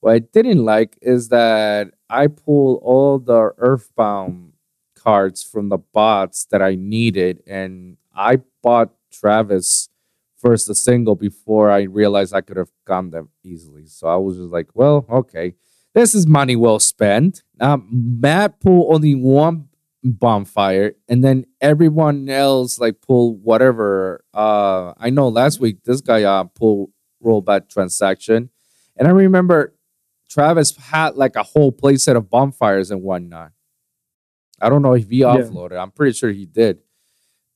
What 0.00 0.14
I 0.14 0.18
didn't 0.20 0.64
like 0.64 0.96
is 1.02 1.28
that 1.28 1.92
I 2.08 2.28
pulled 2.28 2.80
all 2.82 3.18
the 3.18 3.52
Earthbound 3.58 4.52
cards 4.94 5.42
from 5.42 5.68
the 5.68 5.78
bots 5.78 6.46
that 6.50 6.62
I 6.62 6.76
needed, 6.76 7.42
and 7.46 7.96
I 8.14 8.40
bought 8.62 8.90
Travis 9.12 9.88
first 10.36 10.68
a 10.68 10.74
single 10.74 11.16
before 11.16 11.70
I 11.70 11.82
realized 11.82 12.32
I 12.32 12.42
could 12.42 12.56
have 12.56 12.70
gotten 12.86 13.10
them 13.10 13.30
easily. 13.42 13.86
So 13.86 14.06
I 14.06 14.16
was 14.16 14.36
just 14.36 14.50
like, 14.50 14.68
well, 14.74 15.04
okay 15.10 15.54
this 15.94 16.14
is 16.14 16.26
money 16.26 16.56
well 16.56 16.78
spent. 16.78 17.42
Matt 17.60 18.60
pulled 18.60 18.94
only 18.94 19.14
one 19.14 19.68
bonfire, 20.04 20.94
and 21.08 21.24
then 21.24 21.44
everyone 21.60 22.28
else 22.28 22.78
like 22.78 23.00
pulled 23.00 23.42
whatever. 23.42 24.24
Uh, 24.32 24.92
I 24.98 25.10
know 25.10 25.28
last 25.28 25.60
week 25.60 25.82
this 25.84 26.00
guy 26.00 26.22
uh 26.22 26.44
pulled 26.44 26.90
rollback 27.24 27.68
transaction, 27.68 28.50
and 28.96 29.08
I 29.08 29.10
remember 29.10 29.74
Travis 30.28 30.76
had 30.76 31.16
like 31.16 31.36
a 31.36 31.42
whole 31.42 31.72
playset 31.72 32.16
of 32.16 32.28
bonfires 32.30 32.90
and 32.90 33.02
whatnot. 33.02 33.52
I 34.60 34.68
don't 34.68 34.82
know 34.82 34.94
if 34.94 35.08
he 35.08 35.20
offloaded. 35.20 35.80
I'm 35.80 35.90
pretty 35.90 36.12
sure 36.16 36.30
he 36.30 36.44
did, 36.46 36.80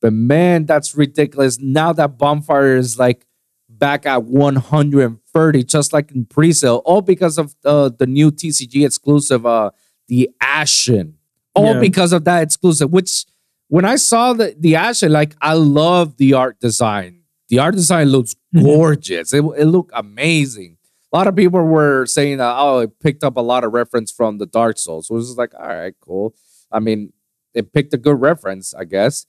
but 0.00 0.12
man, 0.12 0.66
that's 0.66 0.94
ridiculous. 0.96 1.58
Now 1.58 1.92
that 1.94 2.16
bonfire 2.18 2.76
is 2.76 2.98
like 2.98 3.26
back 3.68 4.06
at 4.06 4.22
130, 4.24 5.64
just 5.64 5.92
like 5.92 6.12
in 6.12 6.24
pre-sale, 6.26 6.82
all 6.84 7.00
because 7.02 7.38
of 7.38 7.54
uh, 7.64 7.90
the 7.98 8.06
new 8.06 8.30
TCG 8.30 8.84
exclusive, 8.86 9.44
uh, 9.44 9.70
the 10.08 10.30
Ashen. 10.40 11.16
All 11.54 11.74
Yeah. 11.74 11.80
because 11.80 12.12
of 12.12 12.24
that 12.24 12.42
exclusive. 12.42 12.90
Which, 12.90 13.26
when 13.68 13.84
I 13.84 13.96
saw 13.96 14.32
the 14.32 14.54
the 14.58 14.76
Ashen, 14.76 15.12
like 15.12 15.34
I 15.42 15.52
love 15.54 16.16
the 16.16 16.32
art 16.34 16.60
design. 16.60 17.22
The 17.48 17.58
art 17.58 17.74
design 17.74 18.08
looks 18.08 18.34
Mhm. 18.54 18.62
gorgeous. 18.64 19.34
It 19.34 19.44
it 19.58 19.66
looked 19.66 19.90
amazing. 19.94 20.78
A 21.12 21.16
lot 21.16 21.26
of 21.26 21.36
people 21.36 21.62
were 21.62 22.06
saying 22.06 22.38
that 22.38 22.54
oh, 22.56 22.78
it 22.80 22.98
picked 23.00 23.22
up 23.22 23.36
a 23.36 23.40
lot 23.40 23.64
of 23.64 23.72
reference 23.72 24.10
from 24.10 24.38
the 24.38 24.46
Dark 24.46 24.78
Souls. 24.78 25.08
So 25.08 25.14
it 25.14 25.18
was 25.18 25.36
like, 25.36 25.52
all 25.54 25.68
right, 25.68 25.94
cool. 26.00 26.34
I 26.70 26.80
mean, 26.80 27.12
it 27.54 27.72
picked 27.72 27.92
a 27.92 27.98
good 27.98 28.20
reference, 28.20 28.72
I 28.74 28.84
guess. 28.84 29.26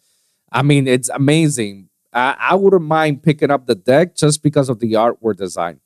I 0.51 0.61
mean, 0.61 0.87
it's 0.87 1.09
amazing. 1.09 1.89
I, 2.13 2.35
I 2.39 2.55
wouldn't 2.55 2.83
mind 2.83 3.23
picking 3.23 3.51
up 3.51 3.65
the 3.65 3.75
deck 3.75 4.15
just 4.15 4.43
because 4.43 4.69
of 4.69 4.79
the 4.79 4.93
artwork 4.93 5.37
design. 5.37 5.79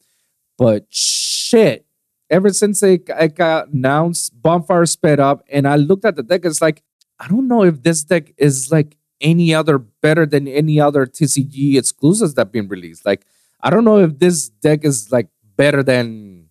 But 0.58 0.86
shit, 0.90 1.86
ever 2.30 2.50
since 2.52 2.84
it, 2.84 3.04
it 3.08 3.36
got 3.36 3.70
announced, 3.70 4.40
Bonfire 4.42 4.86
sped 4.86 5.20
up, 5.20 5.44
and 5.50 5.68
I 5.68 5.78
looked 5.78 6.06
at 6.06 6.16
the 6.16 6.24
deck. 6.24 6.46
It's 6.46 6.62
like, 6.62 6.84
I 7.20 7.28
don't 7.28 7.48
know 7.48 7.64
if 7.64 7.82
this 7.82 8.04
deck 8.04 8.34
is 8.38 8.72
like 8.72 8.98
any 9.22 9.54
other 9.54 9.78
better 9.78 10.26
than 10.26 10.48
any 10.48 10.80
other 10.80 11.06
TCG 11.06 11.78
exclusives 11.78 12.36
that 12.36 12.42
have 12.42 12.52
been 12.52 12.68
released. 12.68 13.06
Like, 13.06 13.26
I 13.62 13.70
don't 13.70 13.86
know 13.86 13.98
if 14.00 14.20
this 14.20 14.50
deck 14.50 14.84
is 14.84 15.12
like 15.12 15.30
better 15.58 15.84
than 15.84 16.48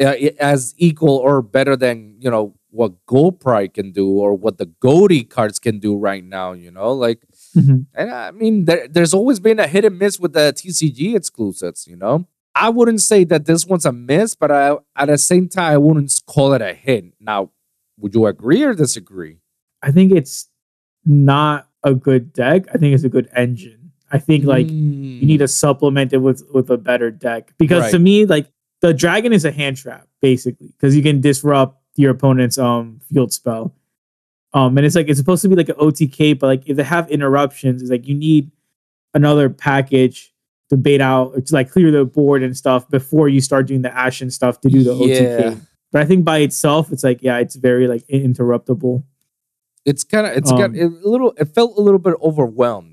uh, 0.00 0.14
as 0.38 0.74
equal 0.78 1.16
or 1.16 1.42
better 1.42 1.76
than 1.76 2.16
you 2.20 2.30
know 2.30 2.54
what 2.70 2.92
Gold 3.06 3.40
Pride 3.40 3.74
can 3.74 3.90
do 3.90 4.08
or 4.10 4.34
what 4.34 4.58
the 4.58 4.66
Goldie 4.66 5.24
cards 5.24 5.58
can 5.58 5.78
do 5.80 5.96
right 5.96 6.22
now. 6.24 6.52
You 6.52 6.70
know, 6.70 6.92
like, 6.92 7.20
Mhm. 7.56 7.86
and 7.94 8.10
I 8.10 8.30
mean, 8.30 8.64
there, 8.66 8.86
there's 8.86 9.12
always 9.12 9.40
been 9.40 9.58
a 9.58 9.66
hit 9.66 9.84
and 9.84 9.98
miss 9.98 10.20
with 10.20 10.34
the 10.34 10.52
TCG 10.56 11.16
exclusives. 11.16 11.86
You 11.88 11.96
know, 11.96 12.26
I 12.54 12.68
wouldn't 12.68 13.00
say 13.00 13.24
that 13.24 13.46
this 13.46 13.66
one's 13.66 13.84
a 13.86 13.92
miss, 13.92 14.34
but 14.36 14.50
I 14.52 14.76
at 14.96 15.06
the 15.08 15.18
same 15.18 15.48
time 15.48 15.72
I 15.72 15.78
wouldn't 15.78 16.12
call 16.26 16.52
it 16.52 16.62
a 16.62 16.72
hit. 16.74 17.06
Now, 17.20 17.50
would 17.98 18.14
you 18.14 18.26
agree 18.26 18.62
or 18.62 18.72
disagree? 18.74 19.38
I 19.82 19.90
think 19.90 20.12
it's 20.12 20.48
not 21.04 21.68
a 21.82 21.94
good 21.94 22.32
deck. 22.32 22.66
I 22.72 22.78
think 22.78 22.94
it's 22.94 23.04
a 23.04 23.08
good 23.08 23.28
engine. 23.34 23.79
I 24.10 24.18
think 24.18 24.44
like 24.44 24.68
you 24.68 25.26
need 25.26 25.38
to 25.38 25.48
supplement 25.48 26.12
it 26.12 26.18
with 26.18 26.42
with 26.52 26.70
a 26.70 26.76
better 26.78 27.10
deck. 27.10 27.52
Because 27.58 27.90
to 27.92 27.98
me 27.98 28.26
like 28.26 28.46
the 28.80 28.92
dragon 28.94 29.32
is 29.32 29.44
a 29.44 29.50
hand 29.52 29.76
trap 29.76 30.08
basically 30.20 30.68
because 30.68 30.96
you 30.96 31.02
can 31.02 31.20
disrupt 31.20 31.80
your 31.96 32.10
opponent's 32.10 32.58
um 32.58 33.00
field 33.12 33.32
spell. 33.32 33.74
Um 34.52 34.76
and 34.76 34.84
it's 34.86 34.96
like 34.96 35.08
it's 35.08 35.18
supposed 35.18 35.42
to 35.42 35.48
be 35.48 35.54
like 35.56 35.68
an 35.68 35.76
otk 35.76 36.38
but 36.38 36.46
like 36.46 36.62
if 36.66 36.76
they 36.76 36.82
have 36.82 37.08
interruptions 37.10 37.82
it's 37.82 37.90
like 37.90 38.06
you 38.08 38.14
need 38.14 38.50
another 39.14 39.48
package 39.50 40.32
to 40.70 40.76
bait 40.76 41.00
out 41.00 41.32
or 41.34 41.40
to 41.40 41.54
like 41.54 41.70
clear 41.70 41.90
the 41.90 42.04
board 42.04 42.42
and 42.42 42.56
stuff 42.56 42.88
before 42.88 43.28
you 43.28 43.40
start 43.40 43.66
doing 43.66 43.82
the 43.82 43.96
ashen 43.96 44.30
stuff 44.30 44.60
to 44.62 44.68
do 44.68 44.82
the 44.82 44.94
Yeah. 44.94 45.16
otk 45.50 45.60
but 45.92 46.00
i 46.02 46.04
think 46.04 46.24
by 46.24 46.38
itself 46.38 46.90
it's 46.92 47.04
like 47.04 47.22
yeah 47.22 47.38
it's 47.38 47.56
very 47.56 47.86
like 47.86 48.04
interruptible. 48.08 49.04
It's 49.86 50.04
kind 50.04 50.26
of 50.26 50.36
it's 50.36 50.50
got 50.52 50.70
Um, 50.70 50.74
it, 50.74 50.84
a 51.04 51.08
little 51.08 51.32
it 51.38 51.46
felt 51.46 51.76
a 51.78 51.80
little 51.80 51.98
bit 51.98 52.14
overwhelmed 52.22 52.89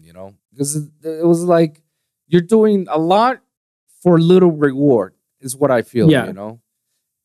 because 0.58 0.76
it, 0.76 0.90
it 1.04 1.26
was 1.26 1.44
like 1.44 1.82
you're 2.28 2.42
doing 2.42 2.88
a 2.90 2.98
lot 2.98 3.42
for 4.02 4.20
little 4.20 4.52
reward 4.52 5.14
is 5.40 5.56
what 5.56 5.70
i 5.72 5.82
feel 5.84 6.10
Yeah. 6.12 6.26
you 6.28 6.34
know? 6.34 6.60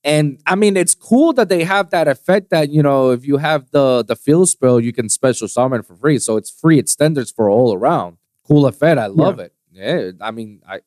And 0.05 0.41
i 0.47 0.55
mean 0.57 0.77
it's 0.77 0.95
cool 0.95 1.33
that 1.35 1.49
they 1.49 1.63
have 1.65 1.91
that 1.91 2.09
effect 2.09 2.51
that 2.51 2.71
you 2.71 2.83
know 2.83 3.11
if 3.11 3.25
you 3.27 3.37
have 3.39 3.71
the 3.71 4.03
the 4.05 4.17
field 4.17 4.49
spell 4.49 4.81
you 4.81 4.93
can 4.93 5.09
special 5.09 5.47
summon 5.49 5.83
for 5.83 5.95
free. 5.95 6.19
So 6.19 6.37
it's 6.37 6.51
free 6.51 6.83
extenders 6.83 7.35
for 7.35 7.49
all 7.49 7.73
around. 7.75 8.17
Cool 8.47 8.67
effect. 8.67 8.99
I 8.99 9.07
love 9.07 9.39
it. 9.39 9.53
Yeah 9.71 10.11
i 10.21 10.31
mean 10.33 10.61
i 10.69 10.81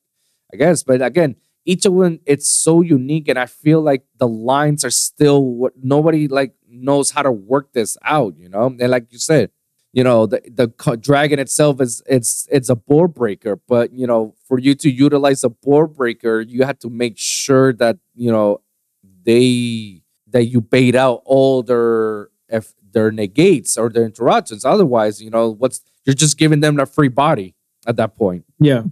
i 0.52 0.56
guess. 0.56 0.82
But 0.84 1.00
again 1.02 1.36
each 1.64 1.84
of 1.86 1.96
them 1.96 2.20
it's 2.26 2.48
so 2.48 2.80
unique 2.82 3.26
and 3.26 3.38
i 3.38 3.46
feel 3.46 3.80
like 3.80 4.04
the 4.18 4.28
lines 4.28 4.84
are 4.84 4.90
still 5.08 5.42
what 5.60 5.72
nobody 5.82 6.28
like 6.28 6.52
knows 6.68 7.10
how 7.10 7.22
to 7.22 7.32
work 7.32 7.72
this 7.72 7.96
out 8.04 8.36
you 8.38 8.48
know? 8.48 8.66
And 8.66 8.90
like 8.90 9.06
you 9.10 9.18
said 9.18 9.50
you 9.96 10.04
know 10.04 10.26
the 10.26 10.40
the 10.60 10.68
dragon 11.00 11.38
itself 11.38 11.80
is 11.80 12.02
it's 12.06 12.46
it's 12.50 12.68
a 12.68 12.76
board 12.76 13.14
breaker 13.14 13.56
but 13.66 13.92
you 13.92 14.06
know 14.06 14.34
for 14.46 14.58
you 14.58 14.74
to 14.74 14.90
utilize 14.90 15.42
a 15.42 15.48
board 15.48 15.94
breaker 15.94 16.40
you 16.40 16.64
have 16.64 16.78
to 16.78 16.90
make 16.90 17.14
sure 17.16 17.72
that 17.72 17.96
you 18.14 18.30
know 18.30 18.60
they 19.24 20.02
that 20.28 20.44
you 20.44 20.60
bait 20.60 20.94
out 20.94 21.22
all 21.24 21.62
their 21.62 22.28
if 22.48 22.74
their 22.92 23.10
negates 23.10 23.76
or 23.76 23.88
their 23.88 24.04
interruptions 24.04 24.64
otherwise 24.64 25.20
you 25.22 25.30
know 25.30 25.50
what's 25.50 25.80
you're 26.04 26.14
just 26.14 26.38
giving 26.38 26.60
them 26.60 26.78
a 26.78 26.86
free 26.86 27.08
body 27.08 27.54
at 27.86 27.96
that 27.96 28.14
point 28.16 28.44
yeah 28.60 28.82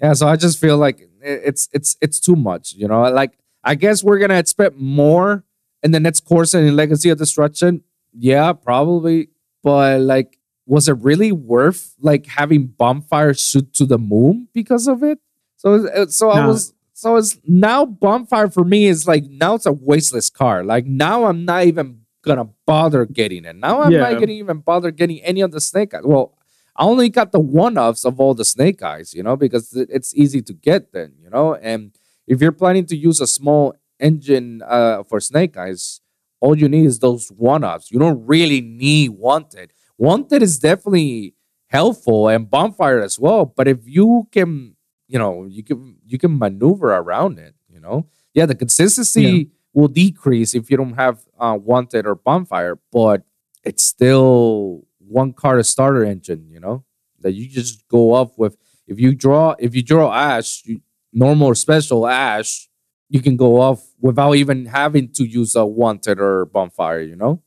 yeah, 0.00 0.12
so 0.12 0.28
I 0.28 0.36
just 0.36 0.58
feel 0.58 0.78
like 0.78 1.08
it's 1.20 1.68
it's 1.72 1.96
it's 2.00 2.20
too 2.20 2.36
much, 2.36 2.72
you 2.74 2.86
know. 2.86 3.02
Like 3.10 3.38
I 3.64 3.74
guess 3.74 4.04
we're 4.04 4.18
gonna 4.18 4.38
expect 4.38 4.76
more 4.76 5.44
in 5.82 5.90
the 5.90 6.00
next 6.00 6.20
course 6.20 6.54
and 6.54 6.66
in 6.66 6.76
Legacy 6.76 7.10
of 7.10 7.18
Destruction. 7.18 7.82
Yeah, 8.12 8.52
probably, 8.52 9.30
but 9.62 10.00
like, 10.00 10.37
was 10.68 10.88
it 10.88 10.96
really 11.00 11.32
worth 11.32 11.94
like 12.00 12.26
having 12.26 12.66
Bonfire 12.66 13.34
shoot 13.34 13.72
to 13.74 13.84
the 13.86 13.98
moon 13.98 14.48
because 14.52 14.86
of 14.86 15.02
it? 15.02 15.18
So 15.56 15.74
it- 15.74 16.12
so 16.12 16.30
I 16.30 16.46
was 16.46 16.74
so 16.92 17.16
it's 17.16 17.38
now 17.46 17.84
Bonfire 17.86 18.50
for 18.50 18.64
me 18.64 18.86
is 18.86 19.06
like 19.08 19.24
now 19.44 19.54
it's 19.54 19.66
a 19.66 19.72
wasteless 19.72 20.28
car. 20.30 20.62
Like 20.72 20.84
now 20.86 21.24
I'm 21.24 21.44
not 21.44 21.64
even 21.64 22.00
gonna 22.22 22.48
bother 22.66 23.06
getting 23.06 23.44
it. 23.44 23.56
Now 23.56 23.82
I'm 23.82 23.92
Yeah. 23.92 24.00
not 24.10 24.20
gonna 24.20 24.32
even 24.44 24.58
bother 24.58 24.90
getting 24.90 25.20
any 25.22 25.40
of 25.40 25.50
the 25.52 25.60
snake 25.60 25.94
eyes. 25.94 26.02
Well, 26.04 26.34
I 26.76 26.84
only 26.84 27.08
got 27.08 27.32
the 27.32 27.40
one 27.40 27.76
offs 27.78 28.04
of 28.04 28.20
all 28.20 28.34
the 28.34 28.44
snake 28.44 28.82
eyes, 28.82 29.14
you 29.14 29.22
know, 29.22 29.36
because 29.36 29.72
it's 29.74 30.14
easy 30.14 30.42
to 30.42 30.52
get 30.52 30.92
then, 30.92 31.14
you 31.22 31.30
know. 31.30 31.54
And 31.54 31.92
if 32.26 32.40
you're 32.42 32.52
planning 32.62 32.86
to 32.86 32.96
use 32.96 33.20
a 33.20 33.26
small 33.26 33.74
engine 33.98 34.62
uh, 34.66 35.02
for 35.04 35.18
snake 35.20 35.56
eyes, 35.56 36.00
all 36.40 36.56
you 36.56 36.68
need 36.68 36.86
is 36.86 36.98
those 37.00 37.28
one 37.30 37.64
offs. 37.64 37.90
You 37.90 37.98
don't 37.98 38.24
really 38.26 38.60
need 38.60 39.10
wanted. 39.10 39.72
Wanted 39.98 40.42
is 40.42 40.58
definitely 40.58 41.34
helpful 41.68 42.28
and 42.28 42.48
bonfire 42.48 43.00
as 43.00 43.18
well. 43.18 43.44
But 43.46 43.68
if 43.68 43.78
you 43.86 44.28
can, 44.32 44.76
you 45.08 45.18
know, 45.18 45.46
you 45.46 45.62
can 45.62 45.96
you 46.06 46.18
can 46.18 46.38
maneuver 46.38 46.92
around 46.94 47.38
it, 47.38 47.54
you 47.68 47.80
know. 47.80 48.06
Yeah, 48.34 48.46
the 48.46 48.54
consistency 48.54 49.22
Yeah. 49.22 49.44
will 49.74 49.88
decrease 49.88 50.54
if 50.54 50.70
you 50.70 50.76
don't 50.76 50.94
have 50.94 51.20
uh, 51.38 51.58
wanted 51.60 52.06
or 52.06 52.14
bonfire, 52.14 52.78
but 52.92 53.22
it's 53.64 53.82
still 53.82 54.84
one 54.98 55.32
card 55.32 55.58
a 55.60 55.64
starter 55.64 56.04
engine, 56.04 56.48
you 56.48 56.60
know, 56.60 56.84
that 57.20 57.32
you 57.32 57.48
just 57.48 57.86
go 57.88 58.14
off 58.14 58.38
with. 58.38 58.56
If 58.86 58.98
you 59.00 59.14
draw, 59.14 59.54
if 59.58 59.74
you 59.74 59.82
draw 59.82 60.12
Ash, 60.14 60.62
you, 60.64 60.80
normal 61.12 61.48
or 61.48 61.54
special 61.54 62.06
Ash, 62.06 62.68
you 63.10 63.20
can 63.20 63.36
go 63.36 63.60
off 63.60 63.82
without 64.00 64.34
even 64.36 64.66
having 64.66 65.10
to 65.14 65.24
use 65.24 65.54
a 65.56 65.66
wanted 65.66 66.20
or 66.20 66.46
bonfire, 66.46 67.00
you 67.00 67.16
know. 67.16 67.42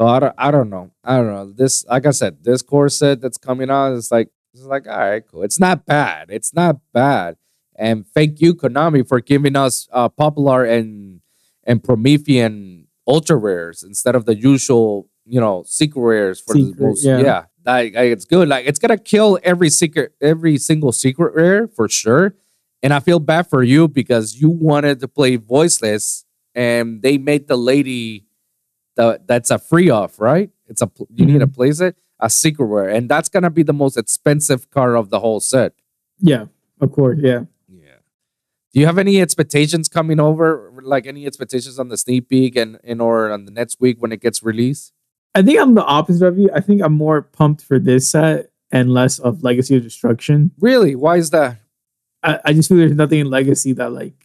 So 0.00 0.06
I 0.06 0.18
don't, 0.18 0.34
I 0.38 0.50
don't 0.50 0.70
know, 0.70 0.90
I 1.04 1.16
don't 1.18 1.26
know. 1.26 1.52
This, 1.52 1.84
like 1.84 2.06
I 2.06 2.10
said, 2.12 2.42
this 2.42 2.62
core 2.62 2.88
set 2.88 3.20
that's 3.20 3.36
coming 3.36 3.68
out 3.68 3.92
is 3.92 4.10
like, 4.10 4.30
it's 4.54 4.62
like, 4.62 4.88
all 4.88 4.96
right, 4.98 5.22
cool. 5.30 5.42
It's 5.42 5.60
not 5.60 5.84
bad. 5.84 6.30
It's 6.30 6.54
not 6.54 6.76
bad. 6.94 7.36
And 7.76 8.06
thank 8.06 8.40
you, 8.40 8.54
Konami, 8.54 9.06
for 9.06 9.20
giving 9.20 9.56
us 9.56 9.88
uh, 9.92 10.08
Poplar 10.08 10.64
and 10.64 11.20
and 11.64 11.84
Promethean 11.84 12.86
ultra 13.06 13.36
rares 13.36 13.82
instead 13.82 14.14
of 14.14 14.24
the 14.24 14.34
usual, 14.34 15.06
you 15.26 15.38
know, 15.38 15.64
secret 15.66 16.00
rares 16.00 16.40
for 16.40 16.54
Secret, 16.54 16.78
the 16.78 16.86
most. 16.86 17.04
yeah. 17.04 17.18
Yeah, 17.18 17.44
like, 17.66 17.94
like, 17.94 18.10
it's 18.10 18.24
good. 18.24 18.48
Like 18.48 18.66
it's 18.66 18.78
gonna 18.78 18.96
kill 18.96 19.38
every 19.42 19.68
secret, 19.68 20.14
every 20.22 20.56
single 20.56 20.92
secret 20.92 21.34
rare 21.34 21.68
for 21.68 21.90
sure. 21.90 22.34
And 22.82 22.94
I 22.94 23.00
feel 23.00 23.18
bad 23.18 23.50
for 23.50 23.62
you 23.62 23.86
because 23.86 24.34
you 24.34 24.48
wanted 24.48 25.00
to 25.00 25.08
play 25.08 25.36
voiceless, 25.36 26.24
and 26.54 27.02
they 27.02 27.18
made 27.18 27.48
the 27.48 27.58
lady 27.58 28.24
the 29.00 29.20
that's 29.30 29.50
a 29.50 29.58
free 29.58 29.88
off, 29.98 30.12
right? 30.20 30.48
It's 30.70 30.82
a 30.82 30.86
pl- 30.86 31.08
you 31.16 31.24
need 31.26 31.38
to 31.40 31.46
Mm-hmm. 31.46 31.54
place 31.60 31.80
it 31.80 31.94
a 32.22 32.28
secret 32.28 32.66
rare, 32.66 32.88
and 32.96 33.08
that's 33.12 33.28
gonna 33.34 33.50
be 33.60 33.62
the 33.62 33.72
most 33.84 33.96
expensive 33.96 34.68
card 34.70 34.94
of 34.96 35.08
the 35.12 35.20
whole 35.24 35.40
set. 35.52 35.72
yeah 36.32 36.44
of 36.84 36.88
course 36.98 37.18
yeah 37.30 37.42
Yeah. 37.84 37.98
Do 38.72 38.76
you 38.80 38.86
have 38.90 38.98
any 39.06 39.14
expectations 39.26 39.86
coming 39.88 40.20
over? 40.28 40.46
Like 40.94 41.06
any 41.14 41.22
expectations 41.30 41.76
on 41.82 41.88
the 41.92 41.96
sneak 42.04 42.28
peek 42.32 42.52
and 42.62 42.70
in 42.92 43.00
or 43.06 43.16
on 43.34 43.40
the 43.46 43.50
next 43.60 43.74
week 43.84 43.96
when 44.02 44.12
it 44.16 44.20
gets 44.26 44.38
released? 44.50 44.92
I 45.34 45.40
think 45.42 45.58
I'm 45.62 45.74
the 45.80 45.84
opposite 45.98 46.26
of 46.30 46.38
you. 46.38 46.48
I 46.58 46.60
think 46.66 46.78
I'm 46.82 46.92
more 47.06 47.18
pumped 47.38 47.62
for 47.68 47.78
this 47.88 48.02
set 48.14 48.50
and 48.76 48.84
less 48.98 49.18
of 49.18 49.42
Legacy 49.48 49.76
of 49.76 49.82
Destruction. 49.90 50.50
Really? 50.68 50.94
Why 51.04 51.14
is 51.22 51.28
that? 51.36 51.50
I, 52.28 52.32
I 52.46 52.50
just 52.52 52.68
feel 52.68 52.78
there's 52.78 53.00
nothing 53.04 53.20
in 53.24 53.28
Legacy 53.38 53.72
that 53.80 53.90
like 54.00 54.18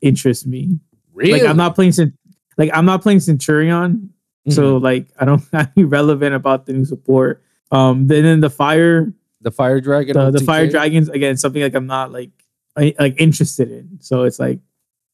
interests 0.00 0.46
me. 0.46 0.78
Really? 1.12 1.40
Like 1.40 1.48
I'm 1.50 1.56
not 1.64 1.74
playing 1.74 1.92
Cent- 1.98 2.14
like 2.60 2.70
I'm 2.76 2.86
not 2.92 3.00
playing 3.02 3.20
Centurion, 3.20 4.10
so 4.48 4.78
Mhm. 4.78 4.82
like 4.82 5.08
I 5.18 5.24
don't 5.24 5.42
have 5.52 5.70
any 5.76 5.84
relevant 5.84 6.34
about 6.34 6.66
the 6.66 6.72
new 6.72 6.84
support. 6.84 7.42
Um, 7.70 8.06
then 8.08 8.24
in 8.24 8.40
the 8.40 8.50
fire, 8.50 9.12
the 9.40 9.50
fire 9.50 9.80
dragon. 9.80 10.14
the, 10.14 10.30
the 10.32 10.44
fire 10.44 10.66
dragons 10.68 11.08
again, 11.08 11.36
something 11.36 11.62
like 11.62 11.74
I'm 11.74 11.86
not 11.86 12.10
like 12.12 12.30
I, 12.76 12.94
like 12.98 13.20
interested 13.20 13.70
in. 13.70 13.98
So 14.00 14.22
it's 14.24 14.38
like 14.38 14.60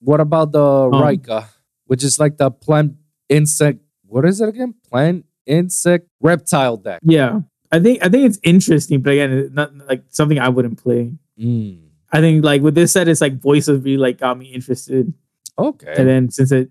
What 0.00 0.20
about 0.20 0.52
the 0.52 0.62
Um, 0.62 0.92
Raika, 0.92 1.46
which 1.86 2.04
is 2.04 2.18
like 2.20 2.36
the 2.36 2.50
plant 2.50 2.94
insect? 3.28 3.80
What 4.06 4.24
is 4.24 4.40
it 4.40 4.48
again? 4.48 4.74
Plant 4.90 5.24
insect 5.46 6.08
reptile 6.20 6.76
deck. 6.76 7.00
yeah, 7.02 7.40
I 7.72 7.80
think 7.80 8.04
I 8.04 8.08
think 8.08 8.26
it's 8.26 8.38
interesting, 8.42 9.00
but 9.00 9.12
again, 9.14 9.32
it's 9.32 9.54
not 9.54 9.74
like 9.88 10.04
something 10.10 10.38
I 10.38 10.48
wouldn't 10.48 10.78
play. 10.82 11.12
Mm. 11.38 11.82
I 12.12 12.20
think 12.20 12.44
like 12.44 12.62
with 12.62 12.74
this 12.74 12.92
set, 12.92 13.08
it's 13.08 13.20
like 13.20 13.40
voice 13.40 13.68
of 13.68 13.84
really 13.84 13.96
like 13.96 14.18
got 14.18 14.38
me 14.38 14.46
interested. 14.46 15.12
Okay. 15.58 15.94
And 15.96 16.06
then 16.08 16.30
since 16.30 16.52
it 16.52 16.70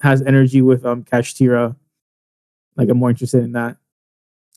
has 0.00 0.20
energy 0.22 0.60
with 0.62 0.84
um 0.84 1.02
Kashtira, 1.04 1.76
like 2.76 2.88
I'm 2.88 2.98
more 2.98 3.10
interested 3.10 3.42
in 3.42 3.52
that. 3.52 3.76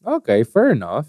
okay. 0.06 0.44
Fair 0.44 0.72
enough. 0.72 1.08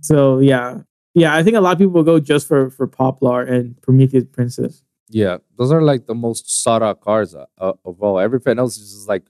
So 0.00 0.38
yeah. 0.38 0.80
Yeah, 1.14 1.34
I 1.34 1.42
think 1.42 1.56
a 1.56 1.60
lot 1.60 1.72
of 1.72 1.78
people 1.78 2.02
go 2.04 2.20
just 2.20 2.46
for 2.46 2.70
for 2.70 2.86
Poplar 2.86 3.42
and 3.42 3.80
Prometheus 3.82 4.24
Princess. 4.30 4.84
Yeah, 5.08 5.38
those 5.58 5.72
are 5.72 5.82
like 5.82 6.06
the 6.06 6.14
most 6.14 6.62
sought 6.62 6.82
out 6.82 7.00
cards 7.00 7.34
uh, 7.34 7.46
uh, 7.58 7.72
of 7.84 8.00
all. 8.00 8.20
Everything 8.20 8.60
else 8.60 8.76
is 8.76 8.92
just 8.92 9.08
like 9.08 9.24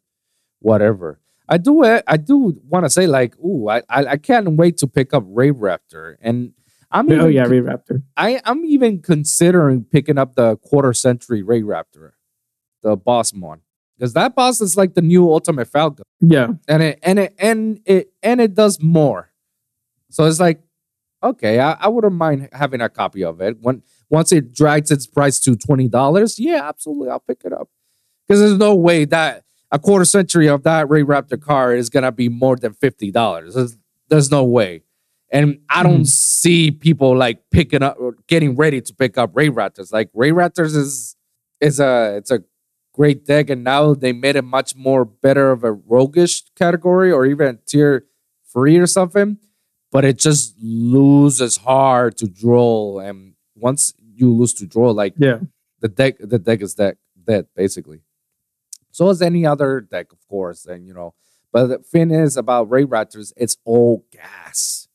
whatever. 0.59 1.21
I 1.49 1.57
do 1.57 1.83
uh, 1.83 2.03
I 2.07 2.19
do 2.19 2.61
want 2.69 2.85
to 2.85 2.91
say 2.91 3.07
like, 3.07 3.35
ooh, 3.39 3.69
I, 3.69 3.79
I 3.89 4.05
I 4.07 4.17
can't 4.19 4.57
wait 4.57 4.77
to 4.79 4.87
pick 4.87 5.15
up 5.15 5.25
Raidraptor, 5.25 6.17
and 6.21 6.53
I'm 6.91 7.11
oh 7.11 7.15
even 7.15 7.33
yeah, 7.33 7.47
Raidraptor. 7.47 8.03
I 8.17 8.43
I'm 8.45 8.65
even 8.67 9.01
considering 9.01 9.85
picking 9.85 10.19
up 10.19 10.35
the 10.35 10.59
quarter 10.59 10.93
century 10.93 11.43
Raidraptor, 11.43 12.13
the 12.83 12.95
boss 12.95 13.33
mon, 13.33 13.63
because 14.01 14.15
that 14.15 14.35
boss 14.35 14.63
is 14.63 14.77
like 14.79 14.95
the 14.95 15.03
new 15.03 15.31
Ultimate 15.31 15.67
Falcon, 15.69 16.05
Yeah. 16.21 16.49
and 16.67 16.83
it 16.83 16.99
and 17.03 17.19
it 17.19 17.35
and 17.39 17.81
it 17.85 18.11
and 18.23 18.41
it 18.41 18.55
does 18.55 18.83
more. 18.83 19.31
So 20.11 20.25
it's 20.25 20.41
like, 20.41 20.61
okay, 21.23 21.61
I, 21.61 21.73
I 21.73 21.89
wouldn't 21.89 22.15
mind 22.15 22.49
having 22.53 22.81
a 22.81 22.89
copy 22.89 23.23
of 23.23 23.41
it. 23.43 23.59
When 23.61 23.83
once 24.09 24.33
it 24.33 24.55
drags 24.55 24.91
its 24.91 25.07
price 25.07 25.39
to 25.41 25.55
twenty 25.55 25.87
dollars, 25.89 26.39
yeah, 26.39 26.63
absolutely, 26.67 27.11
I'll 27.11 27.21
pick 27.21 27.43
it 27.45 27.53
up. 27.53 27.69
Because 28.27 28.41
there's 28.41 28.59
no 28.59 28.75
way 28.75 29.05
that 29.05 29.45
a 29.71 29.79
quarter 29.79 30.05
century 30.07 30.49
of 30.49 30.63
that 30.63 30.87
Raidraptor 30.89 31.41
car 31.41 31.75
is 31.75 31.91
gonna 31.91 32.11
be 32.13 32.29
more 32.31 32.57
than 32.57 32.73
fifty 32.73 33.11
dollars. 33.11 33.55
There's, 33.55 33.77
there's 34.09 34.31
no 34.31 34.45
way. 34.45 34.83
And 35.33 35.61
I 35.69 35.85
don't 35.85 36.01
Mhm. 36.01 36.07
see 36.09 36.71
people 36.73 37.17
like 37.17 37.39
picking 37.53 37.83
up 37.85 37.97
or 38.01 38.17
getting 38.27 38.57
ready 38.57 38.81
to 38.81 38.95
pick 38.95 39.17
up 39.19 39.33
Raidraptors. 39.35 39.93
Like 39.93 40.11
Raidraptors 40.13 40.75
is 40.75 41.15
is 41.61 41.79
a 41.79 42.17
it's 42.17 42.31
a 42.31 42.43
great 42.93 43.25
deck, 43.27 43.51
and 43.51 43.63
now 43.65 43.95
they 43.95 44.13
made 44.13 44.37
it 44.37 44.43
much 44.45 44.75
more 44.77 45.05
better 45.05 45.51
of 45.53 45.65
a 45.65 45.73
roguish 45.73 46.43
category 46.57 47.11
or 47.13 47.25
even 47.27 47.59
tier 47.67 48.07
three 48.53 48.77
or 48.79 48.87
something. 48.87 49.39
But 49.93 50.05
it 50.05 50.19
just 50.19 50.55
loses 50.63 51.57
hard 51.59 52.17
to 52.19 52.27
draw, 52.29 53.01
and 53.01 53.35
once 53.57 53.93
you 54.15 54.33
lose 54.33 54.55
to 54.55 54.67
draw, 54.67 54.91
like 54.91 55.15
Yeah. 55.19 55.41
the 55.81 55.89
deck 55.89 56.17
the 56.21 56.39
deck 56.39 56.63
is 56.63 56.75
deck 56.75 56.97
dead 57.27 57.47
basically. 57.57 58.03
So 58.93 59.09
as 59.09 59.21
any 59.23 59.45
other 59.47 59.81
deck, 59.81 60.13
of 60.13 60.27
course, 60.29 60.67
and 60.67 60.87
you 60.87 60.95
know. 60.95 61.15
But 61.53 61.67
the 61.67 61.79
thing 61.79 62.13
is 62.13 62.37
about 62.37 62.71
Raidraptors, 62.71 63.33
it's 63.37 63.57
all 63.65 64.05
gas. 64.13 64.87